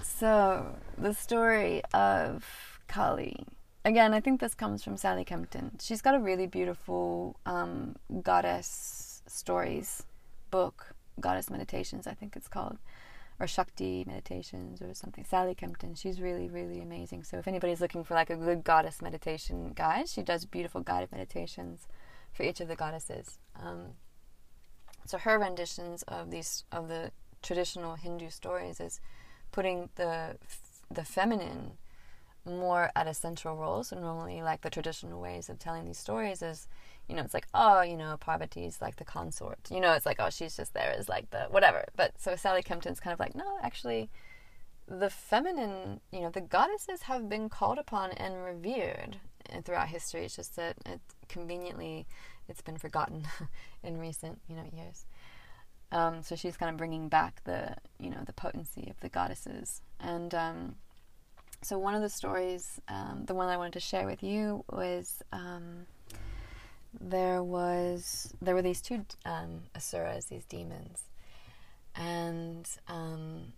so 0.03 0.75
the 0.97 1.13
story 1.13 1.81
of 1.93 2.43
Kali. 2.87 3.45
Again, 3.85 4.13
I 4.13 4.19
think 4.19 4.41
this 4.41 4.53
comes 4.53 4.83
from 4.83 4.97
Sally 4.97 5.23
Kempton. 5.23 5.79
She's 5.79 6.01
got 6.01 6.15
a 6.15 6.19
really 6.19 6.47
beautiful 6.47 7.39
um, 7.45 7.95
goddess 8.23 9.21
stories 9.27 10.03
book, 10.51 10.95
Goddess 11.19 11.49
Meditations, 11.49 12.07
I 12.07 12.13
think 12.13 12.35
it's 12.35 12.47
called, 12.47 12.77
or 13.39 13.47
Shakti 13.47 14.03
Meditations 14.05 14.81
or 14.81 14.93
something. 14.93 15.23
Sally 15.23 15.53
Kempton. 15.53 15.95
She's 15.95 16.19
really, 16.19 16.49
really 16.49 16.81
amazing. 16.81 17.23
So 17.23 17.37
if 17.37 17.47
anybody's 17.47 17.81
looking 17.81 18.03
for 18.03 18.13
like 18.13 18.29
a 18.29 18.35
good 18.35 18.63
goddess 18.63 19.01
meditation 19.01 19.73
guide, 19.75 20.09
she 20.09 20.23
does 20.23 20.45
beautiful 20.45 20.81
guided 20.81 21.11
meditations 21.11 21.87
for 22.33 22.43
each 22.43 22.59
of 22.59 22.67
the 22.67 22.75
goddesses. 22.75 23.39
Um, 23.55 23.93
so 25.05 25.17
her 25.17 25.39
renditions 25.39 26.03
of 26.03 26.31
these 26.31 26.65
of 26.71 26.87
the 26.87 27.11
traditional 27.41 27.95
Hindu 27.95 28.29
stories 28.29 28.79
is 28.79 28.99
putting 29.51 29.89
the 29.95 30.37
the 30.89 31.03
feminine 31.03 31.77
more 32.45 32.91
at 32.95 33.07
a 33.07 33.13
central 33.13 33.55
role. 33.55 33.83
So 33.83 33.99
normally, 33.99 34.41
like 34.41 34.61
the 34.61 34.69
traditional 34.69 35.21
ways 35.21 35.49
of 35.49 35.59
telling 35.59 35.85
these 35.85 35.97
stories 35.97 36.41
is, 36.41 36.67
you 37.07 37.15
know, 37.15 37.21
it's 37.21 37.33
like, 37.33 37.47
oh, 37.53 37.81
you 37.81 37.95
know, 37.95 38.17
Parvati's 38.19 38.81
like 38.81 38.97
the 38.97 39.05
consort. 39.05 39.59
You 39.71 39.79
know, 39.79 39.93
it's 39.93 40.05
like, 40.05 40.17
oh, 40.19 40.29
she's 40.29 40.57
just 40.57 40.73
there 40.73 40.93
as 40.97 41.07
like 41.07 41.29
the 41.29 41.45
whatever. 41.49 41.85
But 41.95 42.19
so 42.19 42.35
Sally 42.35 42.61
Kempton's 42.61 42.99
kind 42.99 43.13
of 43.13 43.19
like, 43.19 43.35
no, 43.35 43.57
actually, 43.61 44.09
the 44.87 45.09
feminine, 45.09 46.01
you 46.11 46.21
know, 46.21 46.29
the 46.29 46.41
goddesses 46.41 47.03
have 47.03 47.29
been 47.29 47.49
called 47.49 47.77
upon 47.77 48.11
and 48.11 48.43
revered 48.43 49.17
throughout 49.63 49.87
history. 49.87 50.25
It's 50.25 50.35
just 50.35 50.55
that 50.55 50.75
it 50.85 50.99
conveniently 51.29 52.05
it's 52.49 52.61
been 52.61 52.77
forgotten 52.77 53.27
in 53.83 53.97
recent, 53.97 54.39
you 54.47 54.55
know, 54.55 54.65
years. 54.73 55.05
Um, 55.91 56.21
so 56.21 56.35
she's 56.35 56.57
kind 56.57 56.69
of 56.69 56.77
bringing 56.77 57.07
back 57.07 57.43
the, 57.45 57.75
you 57.99 58.09
know, 58.09 58.21
the 58.25 58.33
potency 58.33 58.87
of 58.89 58.99
the 58.99 59.09
goddesses. 59.09 59.81
And 59.99 60.33
um, 60.35 60.75
so 61.61 61.77
one 61.77 61.95
of 61.95 62.01
the 62.01 62.09
stories, 62.09 62.81
um, 62.87 63.23
the 63.25 63.33
one 63.33 63.47
I 63.47 63.57
wanted 63.57 63.73
to 63.73 63.79
share 63.79 64.05
with 64.05 64.21
you 64.21 64.65
was 64.69 65.21
um, 65.31 65.85
there 66.99 67.43
was 67.43 68.33
there 68.41 68.55
were 68.55 68.61
these 68.61 68.81
two 68.81 69.05
um, 69.25 69.63
asuras, 69.75 70.25
these 70.25 70.45
demons, 70.45 71.03
and 71.95 72.67
um, 72.87 73.53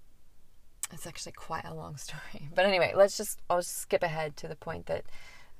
it's 0.91 1.07
actually 1.07 1.33
quite 1.33 1.65
a 1.65 1.73
long 1.73 1.97
story. 2.07 2.49
But 2.53 2.65
anyway, 2.65 2.93
let's 2.95 3.17
just 3.17 3.39
I'll 3.49 3.59
just 3.59 3.77
skip 3.77 4.03
ahead 4.03 4.37
to 4.37 4.47
the 4.47 4.55
point 4.55 4.87
that 4.87 5.05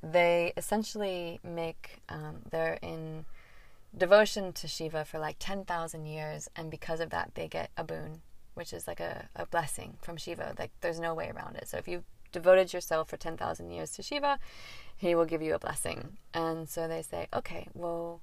they 0.01 0.53
essentially 0.55 1.39
make 1.43 2.01
um, 2.09 2.37
they're 2.49 2.79
in 2.81 3.25
devotion 3.97 4.53
to 4.53 4.67
Shiva 4.67 5.03
for 5.05 5.19
like 5.19 5.37
10,000 5.39 6.05
years, 6.05 6.49
and 6.55 6.69
because 6.69 6.99
of 6.99 7.09
that, 7.09 7.31
they 7.35 7.47
get 7.47 7.71
a 7.77 7.83
boon, 7.83 8.21
which 8.53 8.71
is 8.73 8.87
like 8.87 8.99
a, 8.99 9.27
a 9.35 9.45
blessing 9.45 9.97
from 10.01 10.17
Shiva. 10.17 10.53
Like, 10.57 10.71
there's 10.81 10.99
no 10.99 11.13
way 11.13 11.29
around 11.29 11.55
it. 11.55 11.67
So, 11.67 11.77
if 11.77 11.87
you've 11.87 12.03
devoted 12.31 12.73
yourself 12.73 13.09
for 13.09 13.17
10,000 13.17 13.71
years 13.71 13.91
to 13.91 14.03
Shiva, 14.03 14.39
he 14.95 15.15
will 15.15 15.25
give 15.25 15.41
you 15.41 15.53
a 15.55 15.59
blessing. 15.59 16.17
And 16.33 16.69
so 16.69 16.87
they 16.87 17.01
say, 17.01 17.27
okay, 17.33 17.67
well, 17.73 18.21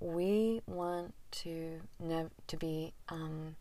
we 0.00 0.62
want 0.66 1.14
to 1.32 1.80
nev- 1.98 2.30
to 2.46 2.56
be 2.56 2.94
um, 3.08 3.56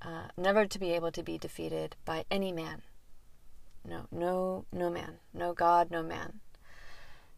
uh, 0.00 0.28
never 0.36 0.66
to 0.66 0.78
be 0.78 0.92
able 0.92 1.10
to 1.12 1.22
be 1.22 1.38
defeated 1.38 1.96
by 2.04 2.24
any 2.30 2.52
man. 2.52 2.82
No, 3.84 4.06
no, 4.12 4.64
no 4.72 4.90
man, 4.90 5.14
no 5.34 5.52
God, 5.54 5.90
no 5.90 6.02
man 6.02 6.40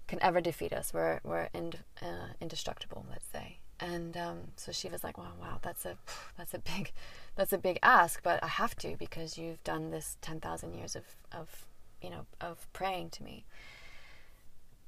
can 0.07 0.23
ever 0.23 0.41
defeat 0.41 0.73
us. 0.73 0.93
We're 0.93 1.21
we're 1.25 1.49
ind- 1.55 1.85
uh, 2.03 2.35
indestructible, 2.41 3.07
let's 3.09 3.27
say. 3.33 3.59
And 3.81 4.17
um, 4.17 4.39
so 4.57 4.73
was 4.91 5.05
like, 5.05 5.19
"Wow, 5.19 5.33
wow, 5.41 5.59
that's 5.63 5.85
a 5.85 5.97
that's 6.37 6.55
a 6.55 6.59
big 6.59 6.93
that's 7.37 7.53
a 7.53 7.59
big 7.59 7.79
ask, 7.83 8.23
but 8.23 8.43
I 8.43 8.49
have 8.49 8.77
to 8.77 8.97
because 8.97 9.39
you've 9.39 9.63
done 9.65 9.91
this 9.91 10.17
ten 10.21 10.41
thousand 10.41 10.75
years 10.75 10.97
of 10.97 11.05
of 11.33 11.67
you 12.03 12.11
know 12.11 12.27
of 12.41 12.73
praying 12.73 13.11
to 13.11 13.23
me." 13.23 13.45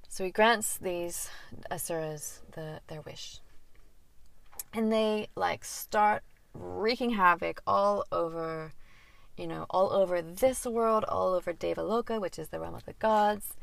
So 0.09 0.25
he 0.25 0.31
grants 0.31 0.79
these 0.79 1.29
asuras 1.71 2.41
the 2.53 2.81
their 2.87 3.03
wish, 3.03 3.41
and 4.73 4.93
they 4.93 5.29
like 5.37 5.65
start 5.65 6.23
wreaking 6.55 7.11
havoc 7.11 7.61
all 7.67 8.05
over, 8.11 8.73
you 9.37 9.47
know, 9.47 9.67
all 9.69 9.93
over 9.93 10.23
this 10.23 10.65
world, 10.65 11.05
all 11.05 11.35
over 11.35 11.53
Devaloka, 11.53 12.21
which 12.21 12.39
is 12.39 12.49
the 12.49 12.61
realm 12.61 12.75
of 12.75 12.87
the 12.87 12.95
gods, 12.95 13.57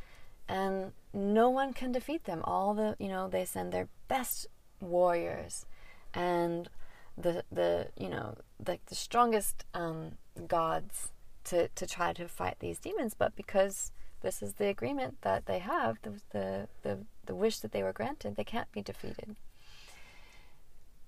and 0.48 0.92
no 1.14 1.50
one 1.50 1.74
can 1.74 1.92
defeat 1.92 2.26
them. 2.26 2.42
All 2.44 2.74
the 2.74 2.96
you 3.00 3.08
know 3.08 3.30
they 3.30 3.46
send 3.46 3.72
their 3.72 3.88
best 4.08 4.48
warriors 4.84 5.66
and 6.14 6.70
the 7.18 7.44
the 7.52 7.88
you 7.98 8.10
know 8.10 8.36
like 8.68 8.86
the 8.88 8.96
strongest 8.96 9.66
um, 9.74 10.14
gods 10.48 11.12
to 11.46 11.68
to 11.70 11.86
try 11.86 12.14
to 12.14 12.28
fight 12.28 12.58
these 12.60 12.80
demons, 12.80 13.14
but 13.14 13.36
because 13.36 13.92
this 14.22 14.42
is 14.42 14.54
the 14.54 14.68
agreement 14.68 15.18
that 15.22 15.46
they 15.46 15.60
have, 15.60 15.98
the 16.02 16.14
the 16.32 16.68
the, 16.82 17.00
the 17.26 17.36
wish 17.36 17.60
that 17.60 17.72
they 17.72 17.84
were 17.84 17.94
granted, 17.94 18.36
they 18.36 18.44
can't 18.44 18.72
be 18.72 18.82
defeated. 18.82 19.36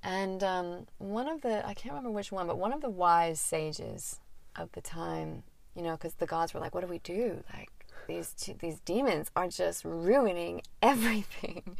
And 0.04 0.44
um, 0.44 0.88
one 1.00 1.28
of 1.28 1.42
the 1.42 1.66
I 1.66 1.74
can't 1.74 1.96
remember 1.96 2.12
which 2.12 2.32
one, 2.32 2.48
but 2.48 2.58
one 2.58 2.74
of 2.74 2.82
the 2.82 2.90
wise 2.90 3.40
sages 3.40 4.20
of 4.56 4.72
the 4.74 4.82
time, 4.82 5.44
you 5.76 5.82
know, 5.82 5.94
because 5.94 6.16
the 6.16 6.28
gods 6.28 6.54
were 6.54 6.60
like, 6.60 6.76
"What 6.76 6.82
do 6.82 6.88
we 6.88 7.00
do? 7.00 7.44
Like 7.54 7.70
these 8.08 8.34
two, 8.34 8.56
these 8.60 8.80
demons 8.82 9.32
are 9.36 9.48
just 9.48 9.84
ruining 9.84 10.62
everything." 10.82 11.78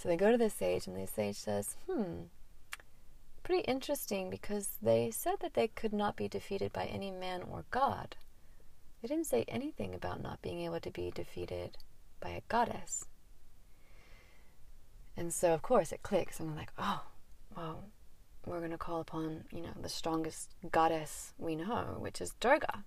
So 0.00 0.08
they 0.08 0.16
go 0.16 0.32
to 0.32 0.38
the 0.38 0.48
sage, 0.48 0.86
and 0.86 0.96
the 0.96 1.06
sage 1.06 1.36
says, 1.36 1.76
Hmm, 1.86 2.22
pretty 3.42 3.64
interesting 3.64 4.30
because 4.30 4.78
they 4.80 5.10
said 5.10 5.40
that 5.40 5.52
they 5.52 5.68
could 5.68 5.92
not 5.92 6.16
be 6.16 6.26
defeated 6.26 6.72
by 6.72 6.86
any 6.86 7.10
man 7.10 7.42
or 7.42 7.66
god. 7.70 8.16
They 9.02 9.08
didn't 9.08 9.26
say 9.26 9.44
anything 9.46 9.94
about 9.94 10.22
not 10.22 10.40
being 10.40 10.62
able 10.62 10.80
to 10.80 10.90
be 10.90 11.10
defeated 11.10 11.76
by 12.18 12.30
a 12.30 12.40
goddess. 12.48 13.08
And 15.18 15.34
so, 15.34 15.52
of 15.52 15.60
course, 15.60 15.92
it 15.92 16.02
clicks, 16.02 16.40
and 16.40 16.48
I'm 16.48 16.56
like, 16.56 16.72
oh, 16.78 17.02
well, 17.54 17.84
we're 18.46 18.60
going 18.60 18.70
to 18.70 18.78
call 18.78 19.02
upon, 19.02 19.44
you 19.52 19.60
know, 19.60 19.74
the 19.82 19.90
strongest 19.90 20.54
goddess 20.72 21.34
we 21.36 21.56
know, 21.56 21.96
which 21.98 22.22
is 22.22 22.32
Durga. 22.40 22.84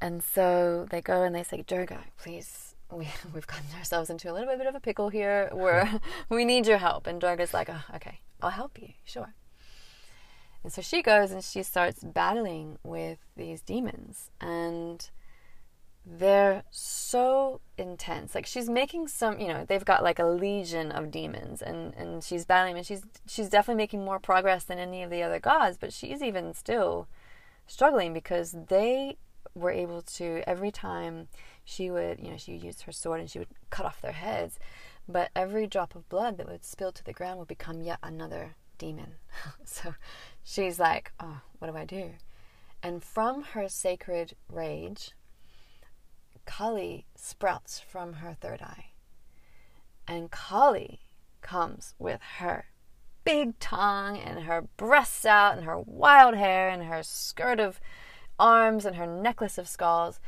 And 0.00 0.20
so 0.20 0.88
they 0.90 1.00
go 1.00 1.22
and 1.22 1.32
they 1.32 1.44
say, 1.44 1.62
Durga, 1.64 2.00
please 2.18 2.71
we 2.92 3.08
we've 3.34 3.46
gotten 3.46 3.66
ourselves 3.78 4.10
into 4.10 4.30
a 4.30 4.34
little 4.34 4.56
bit 4.56 4.66
of 4.66 4.74
a 4.74 4.80
pickle 4.80 5.08
here. 5.08 5.50
Where 5.52 6.00
we 6.28 6.44
need 6.44 6.66
your 6.66 6.78
help. 6.78 7.06
And 7.06 7.20
Durga's 7.20 7.54
like, 7.54 7.68
oh, 7.70 7.82
okay, 7.96 8.20
I'll 8.40 8.50
help 8.50 8.80
you, 8.80 8.88
sure. 9.04 9.34
And 10.62 10.72
so 10.72 10.80
she 10.80 11.02
goes 11.02 11.32
and 11.32 11.42
she 11.42 11.62
starts 11.62 12.04
battling 12.04 12.78
with 12.84 13.18
these 13.36 13.62
demons, 13.62 14.30
and 14.40 15.10
they're 16.06 16.62
so 16.70 17.60
intense. 17.76 18.34
Like 18.34 18.46
she's 18.46 18.68
making 18.68 19.08
some, 19.08 19.40
you 19.40 19.48
know, 19.48 19.64
they've 19.64 19.84
got 19.84 20.04
like 20.04 20.20
a 20.20 20.24
legion 20.24 20.92
of 20.92 21.10
demons, 21.10 21.62
and 21.62 21.94
and 21.94 22.22
she's 22.22 22.44
battling, 22.44 22.76
and 22.76 22.86
she's 22.86 23.02
she's 23.26 23.48
definitely 23.48 23.82
making 23.82 24.04
more 24.04 24.20
progress 24.20 24.64
than 24.64 24.78
any 24.78 25.02
of 25.02 25.10
the 25.10 25.22
other 25.22 25.40
gods, 25.40 25.78
but 25.78 25.92
she's 25.92 26.22
even 26.22 26.54
still 26.54 27.08
struggling 27.66 28.12
because 28.12 28.54
they 28.68 29.16
were 29.54 29.70
able 29.70 30.02
to 30.02 30.42
every 30.46 30.70
time 30.70 31.28
she 31.64 31.90
would, 31.90 32.20
you 32.20 32.30
know, 32.30 32.36
she 32.36 32.52
would 32.52 32.64
use 32.64 32.82
her 32.82 32.92
sword 32.92 33.20
and 33.20 33.30
she 33.30 33.38
would 33.38 33.48
cut 33.70 33.86
off 33.86 34.00
their 34.00 34.12
heads. 34.12 34.58
But 35.08 35.30
every 35.34 35.66
drop 35.66 35.94
of 35.94 36.08
blood 36.08 36.38
that 36.38 36.48
would 36.48 36.64
spill 36.64 36.92
to 36.92 37.04
the 37.04 37.12
ground 37.12 37.38
would 37.38 37.48
become 37.48 37.82
yet 37.82 37.98
another 38.02 38.56
demon. 38.78 39.14
so 39.64 39.94
she's 40.44 40.78
like, 40.78 41.12
oh, 41.20 41.40
what 41.58 41.70
do 41.70 41.76
I 41.76 41.84
do? 41.84 42.12
And 42.82 43.02
from 43.02 43.42
her 43.52 43.68
sacred 43.68 44.34
rage, 44.48 45.12
Kali 46.46 47.06
sprouts 47.14 47.78
from 47.78 48.14
her 48.14 48.34
third 48.34 48.60
eye. 48.60 48.86
And 50.08 50.30
Kali 50.30 51.00
comes 51.40 51.94
with 51.98 52.20
her 52.38 52.66
big 53.24 53.58
tongue 53.60 54.18
and 54.18 54.40
her 54.40 54.62
breasts 54.76 55.24
out 55.24 55.56
and 55.56 55.64
her 55.64 55.78
wild 55.78 56.34
hair 56.34 56.68
and 56.68 56.84
her 56.84 57.02
skirt 57.02 57.60
of 57.60 57.80
arms 58.38 58.84
and 58.84 58.96
her 58.96 59.06
necklace 59.06 59.58
of 59.58 59.68
skulls. 59.68 60.18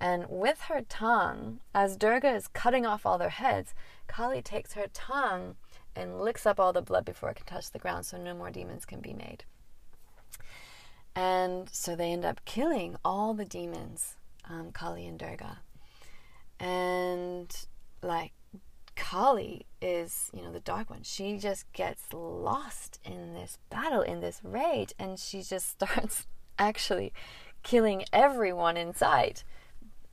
And 0.00 0.26
with 0.28 0.62
her 0.62 0.82
tongue, 0.82 1.60
as 1.74 1.96
Durga 1.96 2.34
is 2.34 2.48
cutting 2.48 2.84
off 2.84 3.06
all 3.06 3.18
their 3.18 3.30
heads, 3.30 3.74
Kali 4.06 4.42
takes 4.42 4.74
her 4.74 4.86
tongue 4.92 5.56
and 5.94 6.20
licks 6.20 6.44
up 6.44 6.60
all 6.60 6.72
the 6.72 6.82
blood 6.82 7.04
before 7.04 7.30
it 7.30 7.36
can 7.36 7.46
touch 7.46 7.70
the 7.70 7.78
ground 7.78 8.04
so 8.04 8.18
no 8.18 8.34
more 8.34 8.50
demons 8.50 8.84
can 8.84 9.00
be 9.00 9.14
made. 9.14 9.44
And 11.14 11.70
so 11.70 11.96
they 11.96 12.12
end 12.12 12.26
up 12.26 12.44
killing 12.44 12.96
all 13.02 13.32
the 13.32 13.46
demons, 13.46 14.16
um, 14.48 14.70
Kali 14.72 15.06
and 15.06 15.18
Durga. 15.18 15.60
And 16.60 17.54
like 18.02 18.32
Kali 18.96 19.66
is, 19.80 20.30
you 20.34 20.42
know, 20.42 20.52
the 20.52 20.60
dark 20.60 20.90
one. 20.90 21.02
She 21.02 21.38
just 21.38 21.70
gets 21.72 22.12
lost 22.12 23.00
in 23.02 23.32
this 23.32 23.58
battle, 23.70 24.02
in 24.02 24.20
this 24.20 24.40
rage, 24.44 24.92
and 24.98 25.18
she 25.18 25.42
just 25.42 25.70
starts 25.70 26.26
actually 26.58 27.14
killing 27.62 28.04
everyone 28.12 28.76
in 28.76 28.94
sight 28.94 29.42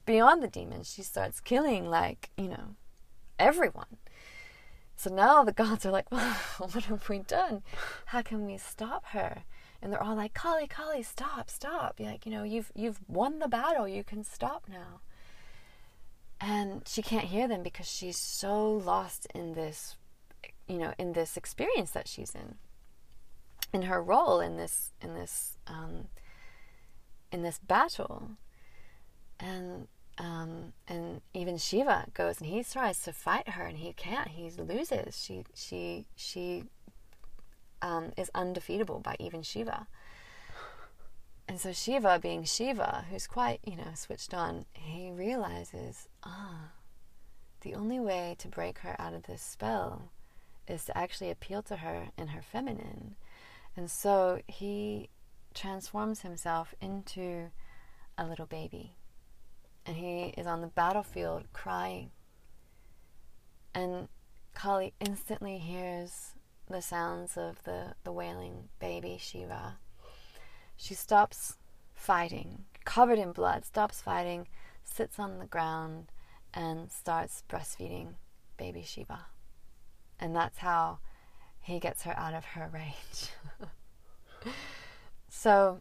beyond 0.05 0.43
the 0.43 0.47
demons, 0.47 0.91
she 0.91 1.03
starts 1.03 1.39
killing, 1.39 1.89
like, 1.89 2.29
you 2.37 2.47
know, 2.47 2.75
everyone. 3.39 3.97
So 4.95 5.13
now 5.13 5.43
the 5.43 5.51
gods 5.63 5.85
are 5.85 5.91
like, 5.91 6.11
well, 6.11 6.35
what 6.57 6.85
have 6.85 7.09
we 7.09 7.19
done? 7.19 7.63
How 8.07 8.21
can 8.21 8.45
we 8.45 8.57
stop 8.57 9.05
her? 9.07 9.43
And 9.81 9.91
they're 9.91 10.01
all 10.01 10.15
like, 10.15 10.33
Kali, 10.33 10.65
Kali, 10.65 11.03
stop, 11.03 11.49
stop. 11.49 11.99
You're 11.99 12.11
like, 12.11 12.25
you 12.25 12.31
know, 12.31 12.43
you've 12.43 12.71
you've 12.73 13.01
won 13.09 13.39
the 13.39 13.49
battle. 13.49 13.85
You 13.85 14.03
can 14.05 14.23
stop 14.23 14.63
now. 14.69 15.01
And 16.39 16.87
she 16.87 17.01
can't 17.01 17.25
hear 17.25 17.49
them 17.49 17.63
because 17.63 17.89
she's 17.89 18.17
so 18.17 18.71
lost 18.71 19.27
in 19.35 19.53
this, 19.53 19.97
you 20.67 20.77
know, 20.77 20.93
in 20.97 21.13
this 21.13 21.35
experience 21.35 21.91
that 21.91 22.07
she's 22.07 22.33
in, 22.33 22.55
in 23.73 23.83
her 23.83 24.01
role 24.01 24.39
in 24.39 24.55
this 24.55 24.93
in 25.01 25.15
this 25.15 25.57
um, 25.67 26.07
in 27.29 27.43
this 27.43 27.59
battle. 27.59 28.31
And 29.43 29.87
um, 30.17 30.73
and 30.87 31.21
even 31.33 31.57
Shiva 31.57 32.05
goes 32.13 32.39
and 32.39 32.49
he 32.49 32.63
tries 32.63 33.01
to 33.01 33.11
fight 33.11 33.49
her 33.49 33.65
and 33.65 33.77
he 33.77 33.93
can't. 33.93 34.29
He 34.29 34.49
loses. 34.51 35.21
She 35.21 35.43
she 35.53 36.05
she 36.15 36.65
um, 37.81 38.13
is 38.15 38.31
undefeatable 38.33 38.99
by 38.99 39.15
even 39.19 39.41
Shiva. 39.41 39.87
And 41.47 41.59
so 41.59 41.73
Shiva, 41.73 42.19
being 42.21 42.45
Shiva, 42.45 43.05
who's 43.09 43.27
quite 43.27 43.59
you 43.65 43.75
know 43.75 43.91
switched 43.95 44.33
on, 44.33 44.65
he 44.73 45.11
realizes 45.11 46.07
ah, 46.23 46.71
the 47.61 47.75
only 47.75 47.99
way 47.99 48.35
to 48.39 48.47
break 48.47 48.79
her 48.79 48.95
out 48.99 49.13
of 49.13 49.23
this 49.23 49.41
spell 49.41 50.11
is 50.67 50.85
to 50.85 50.97
actually 50.97 51.31
appeal 51.31 51.61
to 51.63 51.77
her 51.77 52.09
in 52.17 52.27
her 52.27 52.41
feminine. 52.41 53.15
And 53.75 53.89
so 53.91 54.41
he 54.47 55.09
transforms 55.53 56.21
himself 56.21 56.73
into 56.79 57.49
a 58.17 58.25
little 58.25 58.45
baby 58.45 58.95
and 59.85 59.97
he 59.97 60.33
is 60.37 60.47
on 60.47 60.61
the 60.61 60.67
battlefield 60.67 61.43
crying. 61.53 62.11
And 63.73 64.07
Kali 64.53 64.93
instantly 64.99 65.57
hears 65.57 66.33
the 66.69 66.81
sounds 66.81 67.37
of 67.37 67.63
the, 67.63 67.95
the 68.03 68.11
wailing 68.11 68.69
baby 68.79 69.17
Shiva. 69.19 69.77
She 70.75 70.93
stops 70.93 71.57
fighting, 71.93 72.65
covered 72.85 73.19
in 73.19 73.31
blood, 73.31 73.65
stops 73.65 74.01
fighting, 74.01 74.47
sits 74.83 75.19
on 75.19 75.39
the 75.39 75.45
ground, 75.45 76.11
and 76.53 76.91
starts 76.91 77.43
breastfeeding 77.49 78.15
baby 78.57 78.83
Shiva. 78.83 79.25
And 80.19 80.35
that's 80.35 80.59
how 80.59 80.99
he 81.59 81.79
gets 81.79 82.03
her 82.03 82.17
out 82.17 82.33
of 82.33 82.45
her 82.45 82.69
rage. 82.71 83.31
so, 85.29 85.79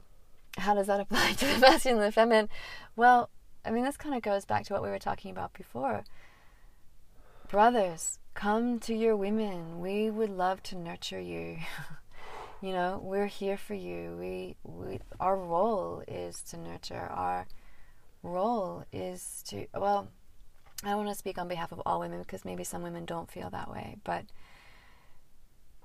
how 0.59 0.75
does 0.75 0.87
that 0.87 1.01
apply 1.01 1.33
to 1.33 1.47
the 1.47 1.59
masculine 1.61 2.03
and 2.03 2.09
the 2.09 2.13
feminine? 2.13 2.49
Well, 2.97 3.31
I 3.65 3.71
mean, 3.71 3.85
this 3.85 3.97
kind 3.97 4.15
of 4.15 4.23
goes 4.23 4.45
back 4.45 4.65
to 4.67 4.73
what 4.73 4.83
we 4.83 4.89
were 4.89 4.99
talking 4.99 5.31
about 5.31 5.53
before. 5.53 6.05
Brothers, 7.49 8.19
come 8.35 8.79
to 8.81 8.95
your 8.95 9.17
women. 9.17 9.81
We 9.81 10.11
would 10.11 10.31
love 10.31 10.63
to 10.65 10.77
nurture 10.77 11.21
you. 11.21 11.59
you 12.63 12.73
know, 12.73 13.01
we're 13.03 13.27
here 13.27 13.57
for 13.57 13.75
you. 13.75 14.17
We, 14.19 14.57
we, 14.65 15.01
our 15.21 15.37
role 15.37 16.03
is 16.09 16.43
to 16.51 16.57
nurture. 16.57 17.09
Our 17.13 17.47
role 18.23 18.85
is 18.93 19.43
to, 19.49 19.67
well, 19.75 20.09
I 20.85 20.95
want 20.95 21.09
to 21.09 21.15
speak 21.15 21.39
on 21.39 21.49
behalf 21.49 21.73
of 21.73 21.81
all 21.87 22.01
women 22.01 22.21
because 22.21 22.45
maybe 22.45 22.65
some 22.65 22.83
women 22.83 23.05
don't 23.05 23.31
feel 23.31 23.51
that 23.51 23.71
way, 23.71 23.97
but 24.03 24.25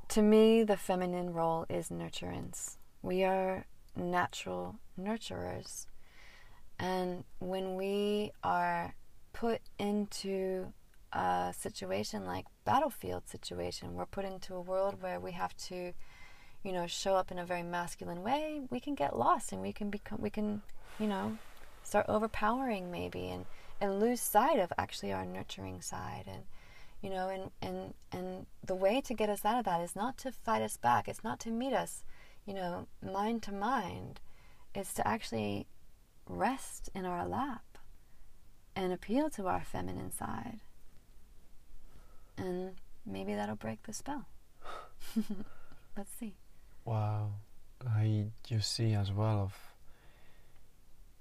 to 0.09 0.21
me, 0.21 0.63
the 0.63 0.77
feminine 0.77 1.33
role 1.33 1.65
is 1.69 1.89
nurturance. 1.89 2.77
We 3.01 3.23
are 3.23 3.65
natural 3.95 4.79
nurturers. 4.99 5.85
And 6.79 7.23
when 7.39 7.75
we 7.75 8.31
are 8.43 8.93
put 9.33 9.61
into 9.77 10.73
a 11.13 11.53
situation 11.57 12.25
like 12.25 12.45
battlefield 12.65 13.27
situation. 13.27 13.95
We're 13.95 14.05
put 14.05 14.25
into 14.25 14.55
a 14.55 14.61
world 14.61 15.01
where 15.01 15.19
we 15.19 15.31
have 15.31 15.55
to, 15.67 15.93
you 16.63 16.71
know, 16.71 16.87
show 16.87 17.15
up 17.15 17.31
in 17.31 17.39
a 17.39 17.45
very 17.45 17.63
masculine 17.63 18.23
way. 18.23 18.61
We 18.69 18.79
can 18.79 18.95
get 18.95 19.17
lost 19.17 19.51
and 19.51 19.61
we 19.61 19.73
can 19.73 19.89
become, 19.89 20.21
we 20.21 20.29
can, 20.29 20.61
you 20.99 21.07
know, 21.07 21.37
start 21.83 22.05
overpowering 22.09 22.91
maybe 22.91 23.29
and, 23.29 23.45
and 23.79 23.99
lose 23.99 24.19
sight 24.19 24.59
of 24.59 24.73
actually 24.77 25.13
our 25.13 25.25
nurturing 25.25 25.81
side 25.81 26.25
and 26.27 26.43
you 27.01 27.11
know 27.11 27.29
and, 27.29 27.51
and 27.61 27.93
and 28.11 28.47
the 28.65 28.73
way 28.73 28.99
to 29.01 29.13
get 29.13 29.29
us 29.29 29.45
out 29.45 29.59
of 29.59 29.65
that 29.65 29.81
is 29.81 29.95
not 29.95 30.17
to 30.17 30.31
fight 30.31 30.63
us 30.63 30.77
back 30.77 31.07
it's 31.07 31.23
not 31.23 31.39
to 31.39 31.51
meet 31.51 31.71
us 31.71 32.03
you 32.47 32.55
know 32.55 32.87
mind 33.05 33.43
to 33.43 33.51
mind 33.51 34.19
it's 34.73 34.95
to 34.95 35.07
actually 35.07 35.67
rest 36.27 36.89
in 36.93 37.05
our 37.05 37.27
lap 37.27 37.63
and 38.75 38.91
appeal 38.93 39.29
to 39.31 39.47
our 39.47 39.63
feminine 39.63 40.11
side. 40.11 40.59
And 42.37 42.75
maybe 43.05 43.33
that'll 43.33 43.55
break 43.55 43.83
the 43.83 43.93
spell. 43.93 44.25
Let's 45.97 46.11
see. 46.19 46.35
Wow, 46.85 47.31
I 47.85 48.27
you 48.47 48.59
see 48.61 48.93
as 48.93 49.11
well 49.11 49.39
of 49.41 49.53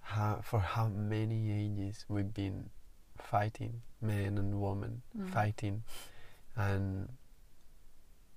how 0.00 0.40
for 0.44 0.60
how 0.60 0.88
many 0.88 1.50
ages 1.50 2.04
we've 2.08 2.32
been 2.34 2.70
fighting, 3.16 3.82
men 4.00 4.38
and 4.38 4.60
women 4.60 5.02
Mm. 5.18 5.30
fighting, 5.32 5.82
and 6.54 7.08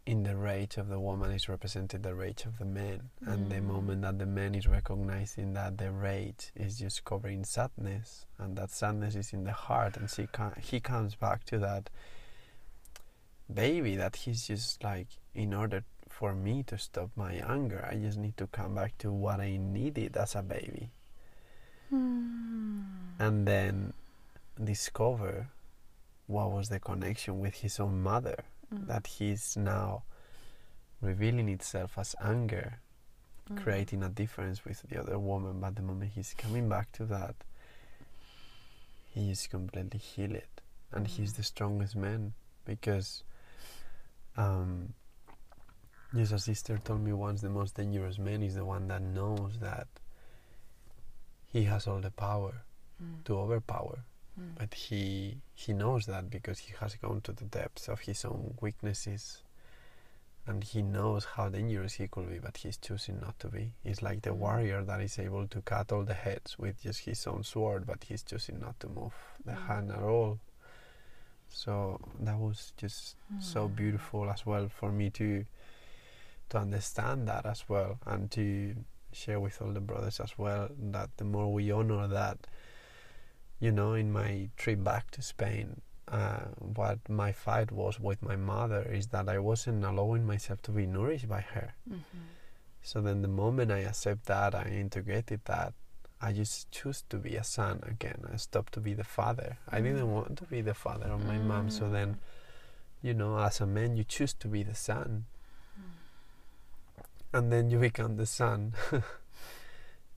in 0.09 0.23
the 0.23 0.35
rage 0.35 0.77
of 0.77 0.87
the 0.89 0.99
woman 0.99 1.29
is 1.31 1.47
represented 1.47 2.01
the 2.01 2.15
rage 2.15 2.43
of 2.45 2.57
the 2.57 2.65
man, 2.65 2.99
and 3.31 3.51
the 3.51 3.57
Mm. 3.61 3.63
moment 3.73 4.01
that 4.01 4.17
the 4.17 4.25
man 4.25 4.55
is 4.55 4.65
recognizing 4.67 5.53
that 5.53 5.77
the 5.77 5.91
rage 5.91 6.51
is 6.55 6.79
just 6.79 7.03
covering 7.03 7.43
sadness, 7.45 8.25
and 8.39 8.57
that 8.57 8.71
sadness 8.71 9.13
is 9.15 9.33
in 9.33 9.43
the 9.43 9.51
heart, 9.51 9.97
and 9.97 10.09
she 10.09 10.25
ca- 10.27 10.55
he 10.59 10.79
comes 10.79 11.13
back 11.15 11.43
to 11.45 11.59
that 11.59 11.89
baby 13.53 13.95
that 13.97 14.15
he's 14.15 14.47
just 14.47 14.83
like 14.83 15.07
in 15.35 15.53
order 15.53 15.83
for 16.09 16.33
me 16.33 16.63
to 16.63 16.77
stop 16.77 17.09
my 17.15 17.33
anger 17.55 17.87
i 17.91 17.95
just 17.95 18.17
need 18.17 18.35
to 18.37 18.45
come 18.47 18.73
back 18.75 18.95
to 18.97 19.11
what 19.11 19.39
i 19.39 19.57
needed 19.57 20.15
as 20.17 20.35
a 20.35 20.41
baby. 20.41 20.91
And 21.91 23.47
then 23.47 23.93
discover 24.63 25.47
what 26.27 26.51
was 26.51 26.69
the 26.69 26.79
connection 26.79 27.39
with 27.39 27.55
his 27.55 27.79
own 27.79 28.01
mother 28.01 28.43
Mm. 28.73 28.87
that 28.87 29.07
he's 29.07 29.57
now 29.57 30.03
revealing 31.01 31.49
itself 31.49 31.97
as 31.97 32.15
anger 32.21 32.79
Mm. 33.49 33.63
creating 33.63 34.03
a 34.03 34.09
difference 34.09 34.63
with 34.63 34.83
the 34.83 34.99
other 34.99 35.17
woman 35.17 35.59
but 35.59 35.75
the 35.75 35.81
moment 35.81 36.11
he's 36.13 36.35
coming 36.37 36.69
back 36.69 36.91
to 36.91 37.05
that 37.05 37.35
he 39.09 39.31
is 39.31 39.47
completely 39.47 39.97
healed 39.99 40.41
and 40.91 41.07
he's 41.07 41.33
Mm. 41.33 41.37
the 41.37 41.43
strongest 41.43 41.95
man 41.95 42.33
because 42.65 43.23
um 44.37 44.93
yes 46.13 46.31
a 46.31 46.37
sister 46.39 46.77
told 46.77 47.01
me 47.01 47.11
once 47.13 47.41
the 47.41 47.49
most 47.49 47.75
dangerous 47.75 48.19
man 48.19 48.43
is 48.43 48.53
the 48.55 48.65
one 48.65 48.87
that 48.87 49.01
knows 49.01 49.57
that 49.59 49.87
he 51.47 51.63
has 51.63 51.87
all 51.87 52.01
the 52.01 52.11
power 52.11 52.61
Mm. 53.01 53.23
to 53.23 53.37
overpower 53.39 54.03
Mm. 54.39 54.55
but 54.57 54.73
he 54.73 55.37
he 55.53 55.73
knows 55.73 56.05
that 56.05 56.29
because 56.29 56.59
he 56.59 56.73
has 56.79 56.95
gone 56.95 57.21
to 57.21 57.31
the 57.33 57.45
depths 57.45 57.87
of 57.89 57.99
his 58.01 58.23
own 58.25 58.55
weaknesses 58.61 59.43
and 60.47 60.63
he 60.63 60.81
knows 60.81 61.25
how 61.35 61.49
dangerous 61.49 61.93
he 61.95 62.07
could 62.07 62.29
be 62.29 62.39
but 62.39 62.57
he's 62.57 62.77
choosing 62.77 63.19
not 63.19 63.37
to 63.39 63.47
be 63.49 63.73
he's 63.83 64.01
like 64.01 64.21
the 64.21 64.29
Mm. 64.31 64.37
warrior 64.37 64.83
that 64.83 65.01
is 65.01 65.19
able 65.19 65.47
to 65.47 65.61
cut 65.61 65.91
all 65.91 66.03
the 66.03 66.13
heads 66.13 66.57
with 66.57 66.81
just 66.81 67.01
his 67.01 67.27
own 67.27 67.43
sword 67.43 67.85
but 67.85 68.03
he's 68.05 68.23
choosing 68.23 68.59
not 68.59 68.79
to 68.79 68.87
move 68.87 69.13
the 69.45 69.51
Mm. 69.51 69.67
hand 69.67 69.91
at 69.91 70.01
all 70.01 70.39
so 71.49 71.99
that 72.19 72.37
was 72.37 72.73
just 72.77 73.15
so 73.39 73.67
Mm. 73.67 73.75
beautiful 73.75 74.29
as 74.29 74.45
well 74.45 74.69
for 74.69 74.91
me 74.91 75.09
to 75.11 75.45
to 76.49 76.57
understand 76.57 77.27
that 77.27 77.45
as 77.45 77.69
well 77.69 77.99
and 78.05 78.31
to 78.31 78.75
share 79.11 79.39
with 79.39 79.61
all 79.61 79.71
the 79.71 79.79
brothers 79.79 80.19
as 80.19 80.35
well 80.37 80.69
that 80.79 81.09
the 81.17 81.23
more 81.23 81.53
we 81.53 81.71
honor 81.71 82.07
that 82.07 82.37
you 83.59 83.71
know 83.71 83.93
in 83.93 84.11
my 84.11 84.49
trip 84.57 84.83
back 84.83 85.11
to 85.11 85.21
Spain 85.21 85.81
uh, 86.07 86.45
what 86.59 86.97
my 87.07 87.31
fight 87.31 87.71
was 87.71 87.99
with 87.99 88.21
my 88.21 88.35
mother 88.35 88.81
is 88.91 89.07
that 89.07 89.29
I 89.29 89.37
wasn't 89.37 89.83
allowing 89.85 90.25
myself 90.25 90.61
to 90.63 90.71
be 90.71 90.85
nourished 90.87 91.27
by 91.29 91.41
her. 91.41 91.75
Mhm. 91.89 92.01
so 92.81 93.01
then 93.01 93.21
the 93.21 93.27
moment 93.27 93.71
I 93.71 93.79
accept 93.79 94.25
that 94.25 94.55
I 94.55 94.63
integrated 94.69 95.41
that 95.45 95.73
I 96.21 96.33
just 96.33 96.71
choose 96.71 97.03
to 97.09 97.17
be 97.17 97.35
a 97.37 97.43
son 97.43 97.79
again. 97.83 98.23
I 98.33 98.37
stopped 98.37 98.73
to 98.73 98.81
be 98.81 98.93
the 98.93 99.03
father. 99.05 99.57
I 99.69 99.79
didn't 99.81 100.07
Mm. 100.07 100.13
want 100.17 100.37
to 100.39 100.45
be 100.45 100.61
the 100.61 100.73
father 100.73 101.09
of 101.11 101.23
my 101.25 101.37
mom. 101.37 101.69
So 101.69 101.89
then 101.89 102.17
you 103.01 103.13
know 103.13 103.37
as 103.39 103.61
a 103.61 103.65
man 103.65 103.95
you 103.95 104.03
choose 104.03 104.33
to 104.35 104.47
be 104.47 104.63
the 104.63 104.75
son. 104.75 105.25
And 107.31 107.51
then 107.53 107.69
you 107.69 107.79
become 107.79 108.15
the 108.17 108.25
son. 108.25 108.73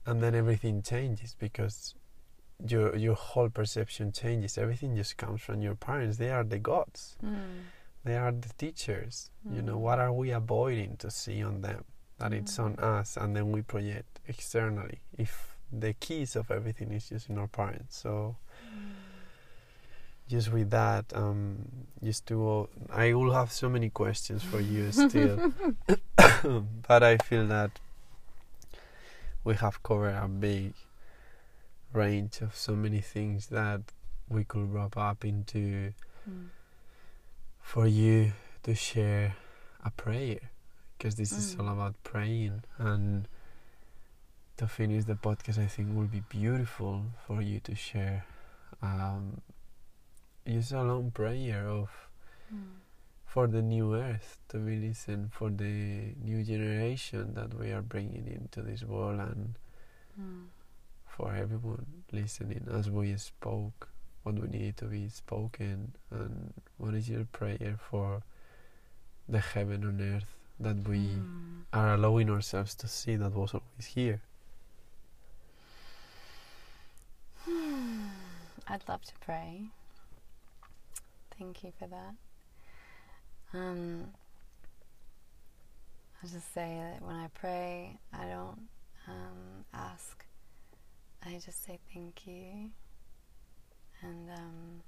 And 0.05 0.21
then 0.21 0.35
everything 0.35 0.81
changes 0.81 1.35
because 1.39 1.95
your 2.67 2.95
your 2.95 3.15
whole 3.15 3.49
perception 3.49 4.11
changes. 4.11 4.57
Everything 4.57 4.95
just 4.95 5.17
comes 5.17 5.41
from 5.41 5.61
your 5.61 5.75
parents. 5.75 6.17
They 6.17 6.29
are 6.31 6.43
the 6.43 6.59
gods. 6.59 7.15
Mm. 7.23 7.35
they 8.05 8.17
are 8.17 8.31
the 8.33 8.49
teachers. 8.57 9.29
You 9.49 9.61
know 9.61 9.77
Mm. 9.77 9.79
what 9.87 9.99
are 9.99 10.11
we 10.13 10.31
avoiding 10.31 10.97
to 10.97 11.09
see 11.11 11.41
on 11.43 11.61
them? 11.61 11.83
That 12.19 12.33
it's 12.33 12.59
on 12.59 12.75
us 12.79 13.17
and 13.17 13.35
then 13.35 13.51
we 13.51 13.61
project 13.63 14.19
externally 14.27 14.99
if 15.17 15.55
the 15.71 15.93
keys 15.93 16.35
of 16.35 16.51
everything 16.51 16.91
is 16.93 17.09
just 17.09 17.29
in 17.29 17.37
our 17.37 17.47
parents. 17.47 17.97
So 17.97 18.35
just 20.29 20.51
with 20.53 20.69
that 20.69 21.05
um 21.15 21.57
just 22.03 22.25
to 22.27 22.67
i 22.89 23.13
will 23.13 23.33
have 23.33 23.51
so 23.51 23.67
many 23.69 23.89
questions 23.89 24.41
for 24.43 24.59
you 24.61 24.91
still. 25.03 25.51
But 26.87 27.03
i 27.03 27.17
feel 27.17 27.45
that 27.47 27.71
we 29.43 29.55
have 29.55 29.81
covered 29.83 30.15
a 30.15 30.27
big 30.27 30.73
range 31.93 32.41
of 32.41 32.55
so 32.55 32.75
many 32.75 33.01
things 33.01 33.47
that 33.47 33.81
we 34.29 34.43
could 34.43 34.71
wrap 34.73 34.97
up 34.97 35.23
into 35.25 35.93
Mm. 36.29 36.49
for 37.59 37.85
you 37.87 38.33
to 38.63 38.73
share 38.75 39.35
a 39.83 39.91
prayer 39.91 40.39
because 40.97 41.15
this 41.15 41.31
is 41.33 41.55
all 41.59 41.65
Mm. 41.65 41.73
about 41.73 41.95
praying 42.03 42.63
and 42.77 43.27
to 44.57 44.67
finish 44.67 45.03
the 45.05 45.15
podcast 45.15 45.57
i 45.57 45.65
think 45.67 45.95
will 45.95 46.07
be 46.07 46.21
beautiful 46.29 47.05
for 47.27 47.41
you 47.41 47.59
to 47.59 47.75
share 47.75 48.25
um, 48.81 49.41
just 50.47 50.71
a 50.71 50.83
long 50.83 51.11
prayer 51.11 51.67
of 51.67 51.89
Mm. 52.53 52.79
for 53.25 53.47
the 53.47 53.61
new 53.61 53.95
earth 53.95 54.37
to 54.49 54.57
be 54.59 54.77
listened 54.77 55.33
for 55.33 55.49
the 55.49 56.13
new 56.21 56.43
generation 56.43 57.33
that 57.33 57.53
we 57.53 57.71
are 57.71 57.81
bringing 57.81 58.27
into 58.27 58.61
this 58.61 58.83
world 58.83 59.19
and 59.19 59.55
Mm. 60.19 60.47
For 61.15 61.33
everyone 61.35 61.85
listening 62.11 62.65
as 62.71 62.89
we 62.89 63.15
spoke 63.17 63.87
what 64.23 64.35
we 64.35 64.47
need 64.47 64.75
to 64.77 64.85
be 64.85 65.07
spoken 65.09 65.93
and 66.11 66.53
what 66.77 66.93
is 66.93 67.09
your 67.09 67.25
prayer 67.25 67.75
for 67.89 68.23
the 69.29 69.39
heaven 69.39 69.83
on 69.85 70.01
earth 70.01 70.35
that 70.59 70.87
we 70.87 70.99
Mm. 70.99 71.63
are 71.73 71.93
allowing 71.95 72.29
ourselves 72.29 72.73
to 72.75 72.87
see 72.87 73.15
that 73.15 73.33
was 73.33 73.53
always 73.53 73.85
here 73.95 74.21
I'd 78.67 78.83
love 78.87 79.03
to 79.03 79.13
pray. 79.25 79.65
Thank 81.37 81.63
you 81.63 81.71
for 81.77 81.87
that. 81.87 82.15
Um, 83.53 84.07
I'll 86.23 86.29
just 86.29 86.53
say 86.53 86.77
that 86.79 87.01
when 87.05 87.15
I 87.15 87.27
pray, 87.33 87.97
I 88.13 88.25
don't 88.25 88.61
um, 89.07 89.65
ask. 89.73 90.23
I 91.25 91.39
just 91.39 91.63
say 91.65 91.79
thank 91.93 92.27
you. 92.27 92.71
And 94.01 94.29
um, 94.29 94.81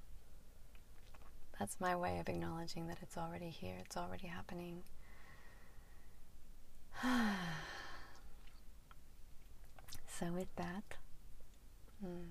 that's 1.57 1.79
my 1.79 1.95
way 1.95 2.19
of 2.19 2.27
acknowledging 2.27 2.87
that 2.87 2.97
it's 3.01 3.17
already 3.17 3.49
here, 3.49 3.75
it's 3.79 3.95
already 3.95 4.27
happening. 4.27 4.83
so, 10.19 10.25
with 10.33 10.53
that, 10.57 10.83
mm, 12.05 12.25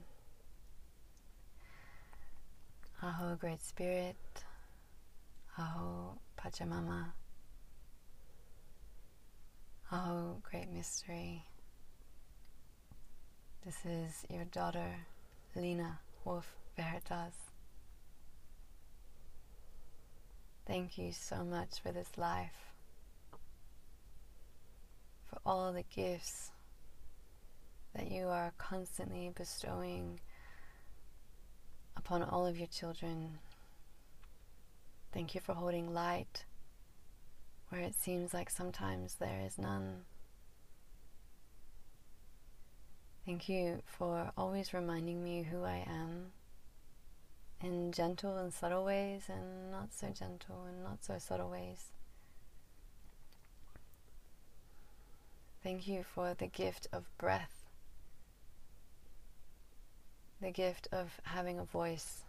Aho, 3.03 3.37
Great 3.37 3.63
Spirit, 3.63 4.17
Aho, 5.59 6.19
Pachamama, 6.39 7.13
Aho, 9.91 10.43
Great 10.51 10.71
Mystery. 10.71 11.45
This 13.65 13.77
is 13.85 14.27
your 14.29 14.45
daughter, 14.45 14.95
Lena 15.57 15.99
Wolf 16.25 16.55
Veritas. 16.77 17.35
Thank 20.67 20.99
you 20.99 21.13
so 21.13 21.45
much 21.45 21.81
for 21.83 21.93
this 21.93 22.17
life, 22.17 22.73
for 25.31 25.39
all 25.47 25.73
the 25.73 25.85
gifts 25.95 26.51
that 27.95 28.11
you 28.11 28.29
are 28.29 28.53
constantly 28.59 29.31
bestowing 29.35 30.21
upon 31.97 32.23
all 32.23 32.47
of 32.47 32.59
your 32.59 32.69
children 32.69 33.39
Thank 35.15 35.37
you 35.37 35.41
for 35.41 35.55
holding 35.55 35.95
light 35.95 36.45
where 37.69 37.81
it 37.81 37.95
seems 37.95 38.35
like 38.35 38.51
sometimes 38.51 39.15
there 39.15 39.41
is 39.47 39.59
none. 39.59 40.01
Thank 43.27 43.49
you 43.49 43.83
for 43.87 44.33
always 44.37 44.75
reminding 44.75 45.25
me 45.25 45.45
who 45.45 45.65
I 45.65 45.87
am 45.89 46.33
in 47.63 47.91
gentle 47.91 48.37
and 48.37 48.53
subtle 48.53 48.85
ways 48.85 49.23
and 49.31 49.71
not 49.71 49.95
so 49.95 50.09
gentle 50.09 50.67
and 50.69 50.85
not 50.85 51.03
so 51.03 51.17
subtle 51.19 51.49
ways. 51.49 51.87
Thank 55.63 55.89
you 55.89 56.05
for 56.05 56.35
the 56.35 56.47
gift 56.47 56.87
of 56.93 57.05
breath, 57.17 57.65
the 60.43 60.51
gift 60.51 60.89
of 60.93 61.19
having 61.23 61.59
a 61.59 61.65
voice, 61.65 62.25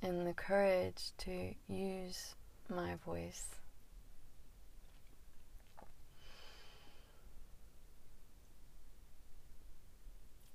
and 0.00 0.24
the 0.24 0.34
courage 0.34 1.10
to 1.18 1.54
use 1.66 2.36
my 2.68 2.94
voice. 3.04 3.46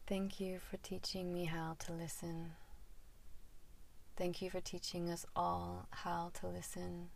Thank 0.10 0.40
you 0.40 0.57
for 0.57 0.77
teaching 0.77 1.31
me 1.31 1.45
how 1.45 1.76
to 1.86 1.94
listen. 1.94 2.53
Thank 4.18 4.41
you 4.41 4.49
for 4.49 4.60
teaching 4.60 5.07
us 5.07 5.23
all 5.36 5.88
how 5.91 6.31
to 6.40 6.48
listen. 6.48 7.10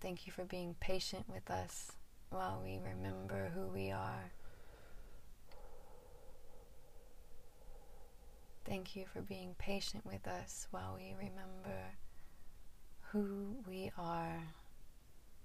Thank 0.00 0.28
you 0.28 0.32
for 0.32 0.44
being 0.44 0.76
patient 0.78 1.24
with 1.28 1.50
us 1.50 1.90
while 2.30 2.62
we 2.64 2.78
remember 2.78 3.50
who 3.52 3.62
we 3.62 3.90
are. 3.90 4.30
Thank 8.64 8.94
you 8.94 9.04
for 9.12 9.20
being 9.20 9.56
patient 9.58 10.06
with 10.06 10.24
us 10.28 10.68
while 10.70 10.94
we 10.96 11.16
remember 11.18 11.96
who 13.10 13.56
we 13.68 13.90
are 13.98 14.40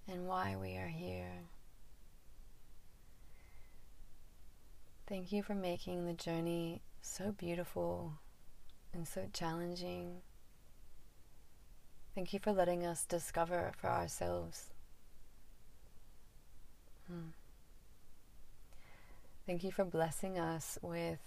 and 0.08 0.28
why 0.28 0.56
we 0.56 0.78
are 0.78 0.86
here. 0.86 1.48
Thank 5.06 5.34
you 5.34 5.44
for 5.44 5.54
making 5.54 6.06
the 6.06 6.14
journey 6.14 6.82
so 7.02 7.34
beautiful 7.34 8.14
and 8.94 9.06
so 9.06 9.28
challenging. 9.34 10.22
Thank 12.16 12.32
you 12.32 12.40
for 12.40 12.54
letting 12.54 12.86
us 12.86 13.06
discover 13.06 13.74
for 13.78 13.90
ourselves. 13.90 14.72
Hmm. 17.08 17.32
Thank 19.46 19.66
you 19.66 19.74
for 19.74 19.84
blessing 19.84 20.40
us 20.40 20.78
with 20.82 21.20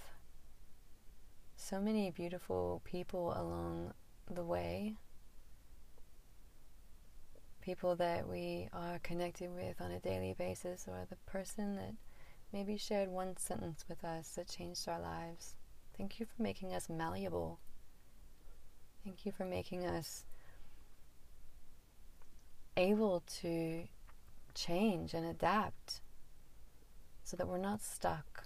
so 1.57 1.78
many 1.78 2.11
beautiful 2.11 2.81
people 2.85 3.35
along 3.36 3.93
the 4.31 4.44
way. 4.44 4.94
People 7.61 7.94
that 7.97 8.27
we 8.27 8.69
are 8.73 8.98
connected 9.01 9.51
with 9.55 9.82
on 9.82 9.90
a 9.90 10.01
daily 10.01 10.35
basis, 10.39 10.86
or 10.89 11.07
the 11.11 11.16
person 11.31 11.77
that 11.77 11.93
maybe 12.52 12.77
shared 12.77 13.09
one 13.09 13.36
sentence 13.36 13.85
with 13.89 14.05
us 14.05 14.31
that 14.31 14.48
changed 14.48 14.89
our 14.89 15.01
lives. 15.01 15.55
Thank 15.97 16.20
you 16.20 16.27
for 16.27 16.43
making 16.43 16.74
us 16.74 16.89
malleable. 16.89 17.59
Thank 19.05 19.24
you 19.24 19.32
for 19.32 19.44
making 19.44 19.86
us 19.86 20.24
able 22.77 23.23
to 23.40 23.85
change 24.55 25.14
and 25.14 25.24
adapt 25.24 26.01
so 27.23 27.36
that 27.36 27.48
we're 27.48 27.59
not 27.59 27.82
stuck, 27.82 28.44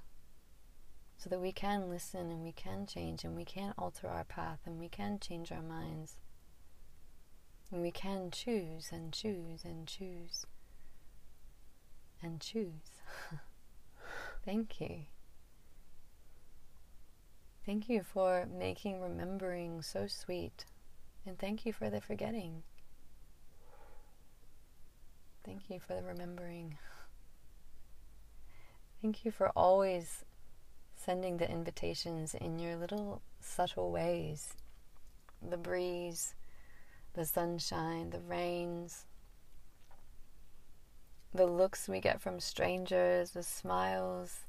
so 1.17 1.29
that 1.29 1.41
we 1.41 1.53
can 1.53 1.91
listen 1.91 2.31
and 2.31 2.43
we 2.43 2.53
can 2.53 2.87
change 2.87 3.25
and 3.25 3.37
we 3.37 3.45
can 3.45 3.75
alter 3.77 4.09
our 4.09 4.25
path 4.25 4.61
and 4.65 4.79
we 4.79 4.89
can 4.89 5.19
change 5.19 5.51
our 5.53 5.63
minds. 5.63 6.17
And 7.73 7.83
we 7.83 7.91
can 7.91 8.31
choose 8.31 8.91
and 8.93 9.13
choose 9.13 9.65
and 9.65 9.87
choose 9.87 10.47
and 12.23 12.41
choose. 12.41 13.01
Thank 14.45 14.81
you. 14.81 15.07
Thank 17.67 17.89
you 17.89 18.03
for 18.03 18.47
making 18.47 19.01
remembering 19.01 19.83
so 19.83 20.07
sweet. 20.07 20.65
And 21.27 21.39
thank 21.39 21.67
you 21.67 21.73
for 21.73 21.91
the 21.91 22.01
forgetting. 22.01 22.63
Thank 25.45 25.69
you 25.69 25.79
for 25.79 25.95
the 25.95 26.03
remembering. 26.03 26.79
Thank 29.01 29.25
you 29.25 29.31
for 29.31 29.51
always 29.51 30.25
sending 30.97 31.37
the 31.39 31.51
invitations 31.51 32.35
in 32.35 32.59
your 32.59 32.77
little 32.77 33.23
subtle 33.41 33.91
ways 33.91 34.55
the 35.43 35.57
breeze, 35.57 36.35
the 37.15 37.25
sunshine, 37.25 38.11
the 38.11 38.21
rains, 38.21 39.07
the 41.33 41.47
looks 41.47 41.89
we 41.89 42.01
get 42.01 42.21
from 42.21 42.41
strangers, 42.41 43.31
the 43.31 43.43
smiles. 43.43 44.41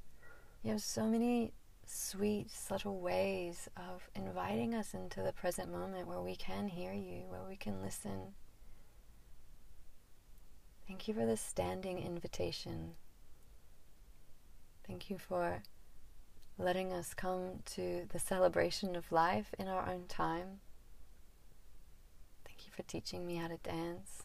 You 0.64 0.72
have 0.72 0.82
so 0.82 1.06
many 1.06 1.54
sweet, 1.86 2.50
subtle 2.50 3.00
ways 3.00 3.70
of 3.76 4.10
inviting 4.16 4.74
us 4.74 4.94
into 4.94 5.22
the 5.22 5.34
present 5.34 5.72
moment 5.72 6.08
where 6.08 6.22
we 6.22 6.36
can 6.36 6.68
hear 6.68 6.94
you, 6.94 7.24
where 7.28 7.44
we 7.48 7.56
can 7.56 7.82
listen. 7.82 8.34
Thank 10.88 11.08
you 11.08 11.14
for 11.14 11.26
the 11.26 11.38
standing 11.38 12.00
invitation. 12.00 12.94
Thank 14.88 15.10
you 15.10 15.18
for 15.18 15.62
letting 16.58 16.92
us 16.94 17.14
come 17.14 17.60
to 17.66 18.06
the 18.12 18.20
celebration 18.20 18.96
of 18.96 19.12
life 19.12 19.54
in 19.58 19.68
our 19.68 19.88
own 19.88 20.06
time. 20.08 20.60
Thank 22.46 22.66
you 22.66 22.74
for 22.76 22.84
teaching 22.84 23.26
me 23.26 23.36
how 23.36 23.48
to 23.48 23.58
dance 23.58 24.24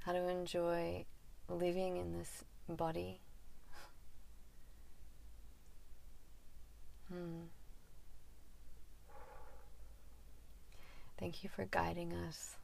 how 0.00 0.12
to 0.12 0.28
enjoy 0.28 1.04
living 1.48 1.96
in 1.96 2.16
this 2.16 2.44
body. 2.68 3.20
Hmm. 7.08 7.46
Thank 11.18 11.44
you 11.44 11.50
for 11.50 11.66
guiding 11.66 12.12
us. 12.12 12.56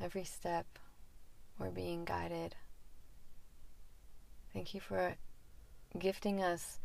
Every 0.00 0.24
step 0.24 0.66
we're 1.58 1.70
being 1.70 2.04
guided. 2.04 2.56
Thank 4.52 4.74
you 4.74 4.80
for 4.80 5.14
gifting 5.98 6.42
us 6.42 6.80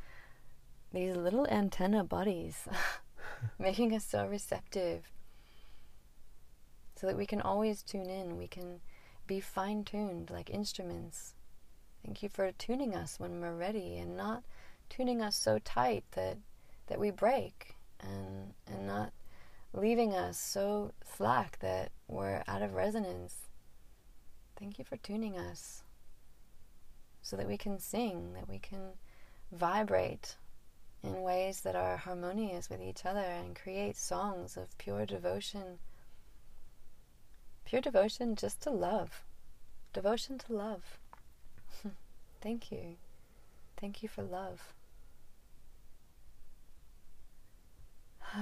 these 0.94 1.16
little 1.16 1.48
antenna 1.48 2.04
bodies, 2.04 2.68
making 3.60 3.94
us 3.96 4.06
so 4.06 4.28
receptive 4.28 5.10
so 6.96 7.08
that 7.08 7.18
we 7.18 7.26
can 7.26 7.42
always 7.42 7.82
tune 7.82 8.10
in. 8.10 8.38
We 8.38 8.48
can 8.48 8.82
be 9.28 9.40
fine 9.40 9.84
tuned 9.84 10.30
like 10.30 10.50
instruments. 10.50 11.34
Thank 12.04 12.22
you 12.22 12.30
for 12.30 12.52
tuning 12.52 12.96
us 12.96 13.20
when 13.20 13.42
we're 13.42 13.56
ready 13.56 13.98
and 13.98 14.16
not 14.16 14.44
tuning 14.90 15.22
us 15.22 15.36
so 15.36 15.60
tight 15.60 16.04
that 16.12 16.38
that 16.88 17.00
we 17.00 17.10
break 17.12 17.76
and 18.00 18.54
and 18.68 18.86
not 18.86 19.12
leaving 19.74 20.14
us 20.14 20.38
so 20.38 20.92
slack 21.18 21.58
that 21.60 21.92
we're 22.08 22.44
out 22.48 22.62
of 22.62 22.74
resonance. 22.74 23.50
Thank 24.58 24.80
you 24.80 24.86
for 24.86 24.98
tuning 24.98 25.38
us 25.38 25.84
so 27.22 27.36
that 27.36 27.48
we 27.48 27.58
can 27.58 27.80
sing, 27.80 28.34
that 28.34 28.48
we 28.48 28.60
can 28.60 28.94
vibrate 29.52 30.36
in 31.04 31.22
ways 31.22 31.62
that 31.62 31.76
are 31.76 31.98
harmonious 31.98 32.70
with 32.70 32.82
each 32.82 33.06
other 33.06 33.20
and 33.20 33.56
create 33.56 33.98
songs 33.98 34.58
of 34.58 34.78
pure 34.78 35.06
devotion 35.06 35.80
Pure 37.66 37.82
devotion 37.82 38.36
just 38.36 38.62
to 38.62 38.70
love. 38.70 39.24
Devotion 39.92 40.38
to 40.38 40.54
love. 40.54 41.00
Thank 42.42 42.72
you. 42.72 42.98
Thank 43.76 44.04
you 44.04 44.10
for 44.10 44.22
love. 44.22 44.76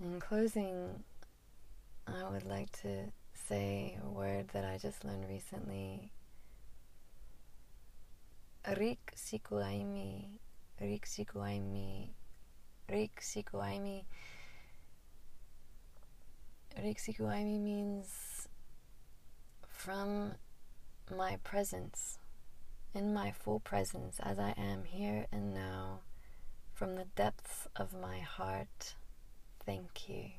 In 0.00 0.18
closing, 0.18 1.04
I 2.08 2.28
would 2.28 2.44
like 2.44 2.72
to 2.82 3.12
say 3.32 3.96
a 4.04 4.08
word 4.10 4.48
that 4.48 4.64
I 4.64 4.76
just 4.78 5.04
learned 5.04 5.28
recently. 5.28 6.10
Rik 8.76 9.12
sikuaimi, 9.14 10.40
rik 10.80 11.06
sikuaimi 11.06 12.10
Riksikuaimi. 12.92 14.04
Riksikuaimi 16.78 17.58
means 17.58 18.48
from 19.62 20.32
my 21.10 21.36
presence, 21.42 22.18
in 22.94 23.14
my 23.14 23.32
full 23.32 23.60
presence 23.60 24.20
as 24.20 24.38
I 24.38 24.54
am 24.58 24.84
here 24.84 25.26
and 25.32 25.54
now, 25.54 26.00
from 26.74 26.96
the 26.96 27.06
depths 27.16 27.66
of 27.76 27.94
my 27.94 28.18
heart, 28.20 28.94
thank 29.64 30.08
you. 30.08 30.30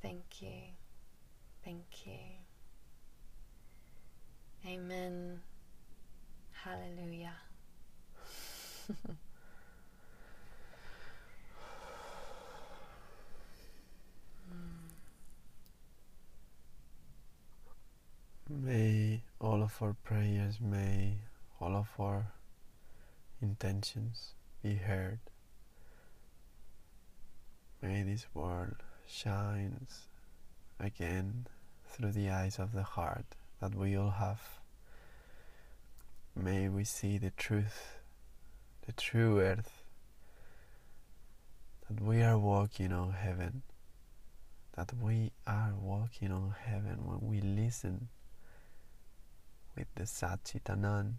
Thank 0.00 0.40
you. 0.40 0.74
Thank 1.64 2.06
you. 2.06 2.18
Amen. 4.66 5.40
Hallelujah. 6.52 7.34
May 18.48 19.22
all 19.40 19.61
of 19.72 19.82
our 19.82 19.94
prayers, 20.04 20.58
may 20.60 21.14
all 21.60 21.74
of 21.76 21.88
our 21.98 22.26
intentions 23.40 24.34
be 24.62 24.74
heard. 24.74 25.18
May 27.80 28.02
this 28.02 28.26
world 28.34 28.76
shines 29.08 30.08
again 30.78 31.46
through 31.86 32.12
the 32.12 32.28
eyes 32.28 32.58
of 32.58 32.72
the 32.72 32.82
heart 32.82 33.24
that 33.60 33.74
we 33.74 33.96
all 33.96 34.10
have. 34.10 34.42
May 36.36 36.68
we 36.68 36.84
see 36.84 37.16
the 37.16 37.30
truth, 37.30 37.98
the 38.86 38.92
true 38.92 39.40
earth, 39.40 39.82
that 41.88 42.02
we 42.02 42.22
are 42.22 42.38
walking 42.38 42.92
on 42.92 43.12
heaven, 43.12 43.62
that 44.76 44.92
we 45.00 45.30
are 45.46 45.72
walking 45.80 46.30
on 46.30 46.54
heaven 46.64 47.06
when 47.06 47.20
we 47.22 47.40
listen 47.40 48.08
with 49.76 49.86
the 49.94 50.04
Satchitanand, 50.04 51.14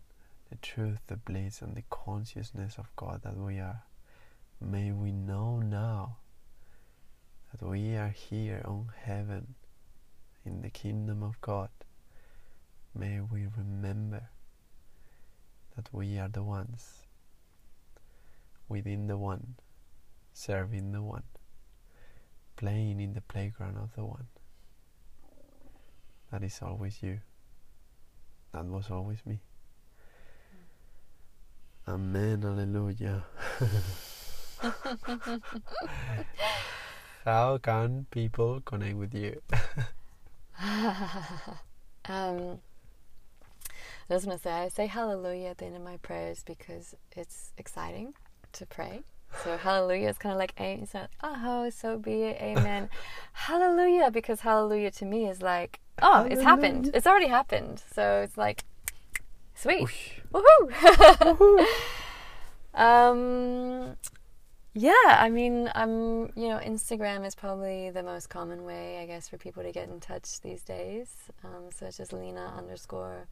the 0.49 0.55
truth, 0.61 0.99
the 1.07 1.17
bliss, 1.17 1.61
and 1.61 1.75
the 1.75 1.83
consciousness 1.89 2.75
of 2.77 2.95
God 2.95 3.21
that 3.23 3.37
we 3.37 3.59
are. 3.59 3.83
May 4.61 4.91
we 4.91 5.11
know 5.11 5.57
now 5.59 6.17
that 7.51 7.65
we 7.65 7.95
are 7.95 8.09
here 8.09 8.61
on 8.65 8.89
heaven 9.03 9.55
in 10.45 10.61
the 10.61 10.69
kingdom 10.69 11.23
of 11.23 11.39
God. 11.41 11.69
May 12.95 13.19
we 13.19 13.47
remember 13.57 14.29
that 15.75 15.89
we 15.91 16.19
are 16.19 16.27
the 16.27 16.43
ones 16.43 17.07
within 18.69 19.07
the 19.07 19.17
one, 19.17 19.55
serving 20.33 20.91
the 20.91 21.01
one, 21.01 21.23
playing 22.55 22.99
in 22.99 23.13
the 23.13 23.21
playground 23.21 23.77
of 23.77 23.95
the 23.95 24.05
one. 24.05 24.27
That 26.31 26.43
is 26.43 26.59
always 26.61 27.01
you. 27.01 27.19
That 28.53 28.65
was 28.65 28.91
always 28.91 29.17
me. 29.25 29.39
Amen, 31.87 32.43
Alleluia. 32.45 33.23
How 37.25 37.57
can 37.57 38.05
people 38.11 38.61
connect 38.61 38.95
with 38.95 39.13
you? 39.13 39.41
um, 40.61 42.59
I 44.09 44.13
was 44.13 44.25
going 44.25 44.37
to 44.37 44.43
say, 44.43 44.51
I 44.51 44.67
say 44.69 44.85
hallelujah 44.87 45.49
at 45.49 45.57
the 45.57 45.65
end 45.65 45.75
of 45.75 45.81
my 45.81 45.97
prayers 45.97 46.43
because 46.45 46.95
it's 47.15 47.51
exciting 47.57 48.13
to 48.53 48.65
pray. 48.65 49.01
So 49.43 49.57
hallelujah 49.57 50.09
is 50.09 50.17
kind 50.17 50.33
of 50.33 50.39
like, 50.39 50.53
it's 50.57 50.93
not, 50.93 51.09
oh, 51.23 51.69
so 51.69 51.97
be 51.97 52.23
it, 52.23 52.41
amen. 52.41 52.89
hallelujah, 53.33 54.11
because 54.11 54.41
hallelujah 54.41 54.91
to 54.91 55.05
me 55.05 55.27
is 55.27 55.41
like, 55.41 55.79
oh, 56.01 56.27
it's 56.29 56.41
happened. 56.41 56.91
It's 56.93 57.07
already 57.07 57.27
happened. 57.27 57.81
So 57.93 58.21
it's 58.21 58.37
like, 58.37 58.63
sweet. 59.55 59.87
Woohoo! 60.33 61.65
um, 62.73 63.95
yeah, 64.73 64.91
I 65.07 65.29
mean, 65.29 65.69
I'm, 65.75 66.31
you 66.35 66.49
know, 66.49 66.59
Instagram 66.63 67.25
is 67.25 67.35
probably 67.35 67.91
the 67.91 68.03
most 68.03 68.29
common 68.29 68.63
way, 68.65 68.99
I 68.99 69.05
guess, 69.05 69.29
for 69.29 69.37
people 69.37 69.63
to 69.63 69.71
get 69.71 69.89
in 69.89 69.99
touch 69.99 70.41
these 70.41 70.63
days. 70.63 71.09
Um, 71.43 71.69
so 71.73 71.85
it's 71.85 71.97
just 71.97 72.11
Lena 72.13 72.53
underscore 72.57 73.27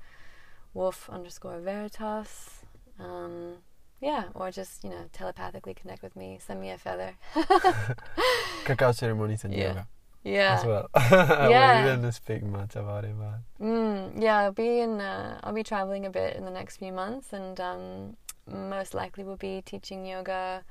wolf 0.73 1.09
underscore 1.09 1.59
veritas. 1.59 2.61
Um, 2.99 3.55
yeah, 3.99 4.25
or 4.35 4.51
just, 4.51 4.83
you 4.83 4.89
know, 4.89 5.05
telepathically 5.13 5.73
connect 5.73 6.03
with 6.03 6.15
me. 6.15 6.39
Send 6.39 6.61
me 6.61 6.69
a 6.69 6.77
feather. 6.77 7.15
Cacao 8.65 8.91
ceremonies 8.91 9.43
and 9.43 9.53
Yeah. 9.53 9.67
yoga 9.67 9.87
yeah. 10.23 10.57
as 10.59 10.65
well. 10.65 10.89
Yeah. 11.49 11.83
we 11.83 11.89
didn't 11.89 12.11
speak 12.13 12.43
much 12.43 12.75
about 12.75 13.05
it, 13.05 13.15
but 13.17 13.65
Mm, 13.65 14.21
yeah, 14.21 14.39
I'll 14.39 14.51
be 14.51 14.79
in. 14.79 14.99
Uh, 15.01 15.39
I'll 15.43 15.53
be 15.53 15.63
traveling 15.63 16.05
a 16.05 16.09
bit 16.09 16.35
in 16.35 16.45
the 16.45 16.51
next 16.51 16.77
few 16.77 16.91
months, 16.91 17.33
and 17.33 17.59
um, 17.59 18.17
most 18.47 18.93
likely 18.93 19.23
we'll 19.23 19.35
be 19.35 19.61
teaching 19.65 20.05
yoga 20.05 20.63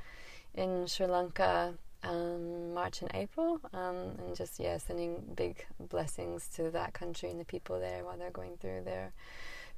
in 0.55 0.86
Sri 0.86 1.06
Lanka 1.06 1.74
um, 2.02 2.74
March 2.74 3.02
and 3.02 3.10
April, 3.14 3.60
um, 3.72 4.16
and 4.18 4.35
just 4.35 4.59
yeah, 4.59 4.78
sending 4.78 5.22
big 5.36 5.64
blessings 5.78 6.48
to 6.56 6.70
that 6.70 6.94
country 6.94 7.31
and 7.31 7.40
the 7.40 7.44
people 7.44 7.78
there 7.78 8.05
while 8.05 8.16
they're 8.16 8.31
going 8.31 8.56
through 8.60 8.82
their 8.85 9.12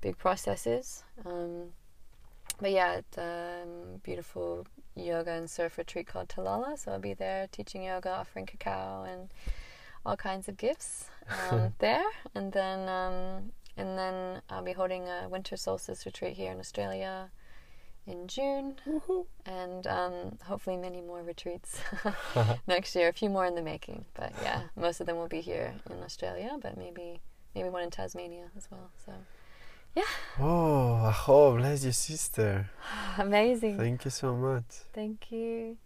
big 0.00 0.16
processes. 0.18 1.04
Um, 1.26 1.72
but 2.60 2.70
yeah, 2.70 2.94
it's 2.94 3.18
a 3.18 3.62
um, 3.62 4.00
beautiful 4.02 4.66
yoga 4.94 5.32
and 5.32 5.50
surf 5.50 5.78
retreat 5.78 6.06
called 6.06 6.28
Talalla, 6.28 6.78
so 6.78 6.92
I'll 6.92 6.98
be 7.00 7.14
there 7.14 7.48
teaching 7.50 7.84
yoga, 7.84 8.10
offering 8.10 8.46
cacao, 8.46 9.04
and 9.04 9.28
all 10.04 10.16
kinds 10.16 10.48
of 10.48 10.56
gifts 10.56 11.06
um, 11.50 11.72
there, 11.78 12.04
and 12.34 12.52
then 12.52 12.88
um, 12.88 13.52
and 13.76 13.96
then 13.98 14.42
I'll 14.50 14.62
be 14.64 14.72
holding 14.72 15.08
a 15.08 15.28
winter 15.28 15.56
solstice 15.56 16.04
retreat 16.06 16.36
here 16.36 16.52
in 16.52 16.58
Australia 16.58 17.30
in 18.06 18.26
June, 18.26 18.74
and 19.46 19.86
um, 19.86 20.38
hopefully 20.44 20.76
many 20.76 21.00
more 21.00 21.22
retreats 21.22 21.80
next 22.66 22.94
year. 22.94 23.08
A 23.08 23.12
few 23.12 23.30
more 23.30 23.46
in 23.46 23.54
the 23.54 23.62
making, 23.62 24.04
but 24.14 24.32
yeah, 24.42 24.62
most 24.76 25.00
of 25.00 25.06
them 25.06 25.16
will 25.16 25.28
be 25.28 25.40
here 25.40 25.74
in 25.90 26.02
Australia, 26.02 26.56
but 26.60 26.76
maybe 26.76 27.20
maybe 27.54 27.68
one 27.68 27.82
in 27.82 27.90
Tasmania 27.90 28.46
as 28.56 28.68
well. 28.70 28.90
So 29.06 29.12
Yeah. 29.94 30.02
oh, 30.40 30.94
Aho, 31.06 31.56
bless 31.56 31.84
your 31.84 31.92
sister. 31.92 32.70
amazing! 33.18 33.78
Thank 33.78 34.04
you 34.04 34.10
so 34.10 34.34
much. 34.34 34.64
Thank 34.92 35.30
you. 35.30 35.76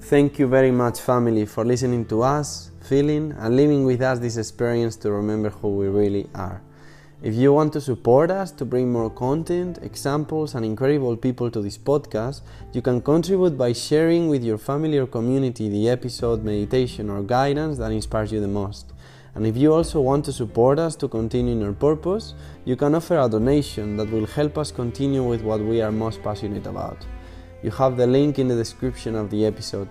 Thank 0.00 0.38
you 0.38 0.46
very 0.46 0.70
much, 0.70 1.00
family, 1.00 1.44
for 1.44 1.64
listening 1.64 2.06
to 2.06 2.22
us, 2.22 2.70
feeling, 2.80 3.32
and 3.36 3.56
living 3.56 3.84
with 3.84 4.00
us 4.00 4.18
this 4.18 4.38
experience 4.38 4.96
to 4.96 5.10
remember 5.10 5.50
who 5.50 5.76
we 5.76 5.88
really 5.88 6.30
are. 6.34 6.62
If 7.20 7.34
you 7.34 7.52
want 7.52 7.72
to 7.74 7.80
support 7.80 8.30
us 8.30 8.50
to 8.52 8.64
bring 8.64 8.90
more 8.90 9.10
content, 9.10 9.80
examples, 9.82 10.54
and 10.54 10.64
incredible 10.64 11.16
people 11.16 11.50
to 11.50 11.60
this 11.60 11.76
podcast, 11.76 12.40
you 12.72 12.80
can 12.80 13.02
contribute 13.02 13.58
by 13.58 13.72
sharing 13.74 14.28
with 14.28 14.44
your 14.44 14.56
family 14.56 14.96
or 14.98 15.06
community 15.06 15.68
the 15.68 15.90
episode, 15.90 16.42
meditation, 16.42 17.10
or 17.10 17.22
guidance 17.22 17.76
that 17.76 17.92
inspires 17.92 18.32
you 18.32 18.40
the 18.40 18.48
most. 18.48 18.92
And 19.34 19.46
if 19.46 19.56
you 19.56 19.74
also 19.74 20.00
want 20.00 20.24
to 20.26 20.32
support 20.32 20.78
us 20.78 20.96
to 20.96 21.08
continue 21.08 21.52
in 21.52 21.62
our 21.62 21.72
purpose, 21.72 22.34
you 22.64 22.76
can 22.76 22.94
offer 22.94 23.18
a 23.18 23.28
donation 23.28 23.96
that 23.96 24.10
will 24.10 24.26
help 24.26 24.56
us 24.56 24.70
continue 24.70 25.22
with 25.22 25.42
what 25.42 25.60
we 25.60 25.82
are 25.82 25.92
most 25.92 26.22
passionate 26.22 26.66
about. 26.66 27.04
You 27.62 27.70
have 27.72 27.96
the 27.96 28.06
link 28.06 28.38
in 28.38 28.48
the 28.48 28.54
description 28.54 29.14
of 29.14 29.30
the 29.30 29.44
episode. 29.44 29.88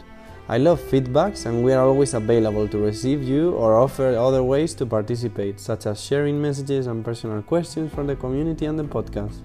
I 0.50 0.58
love 0.58 0.80
feedbacks 0.80 1.46
and 1.46 1.62
we 1.62 1.74
are 1.74 1.86
always 1.86 2.14
available 2.14 2.70
to 2.70 2.78
receive 2.78 3.22
you 3.22 3.52
or 3.52 3.76
offer 3.76 4.16
other 4.16 4.44
ways 4.44 4.74
to 4.76 4.86
participate, 4.86 5.60
such 5.60 5.86
as 5.86 6.02
sharing 6.02 6.42
messages 6.42 6.88
and 6.88 7.04
personal 7.04 7.42
questions 7.42 7.94
from 7.94 8.08
the 8.08 8.16
community 8.16 8.66
and 8.66 8.80
the 8.80 8.86
podcast. 8.86 9.42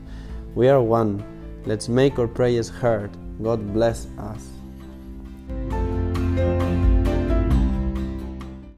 We 0.55 0.69
are 0.69 0.81
one. 0.81 1.25
Let's 1.67 1.89
make 1.89 2.21
our 2.21 2.29
prayers 2.29 2.69
heard. 2.69 3.11
God 3.43 3.73
bless 3.73 4.07
us. 4.19 5.82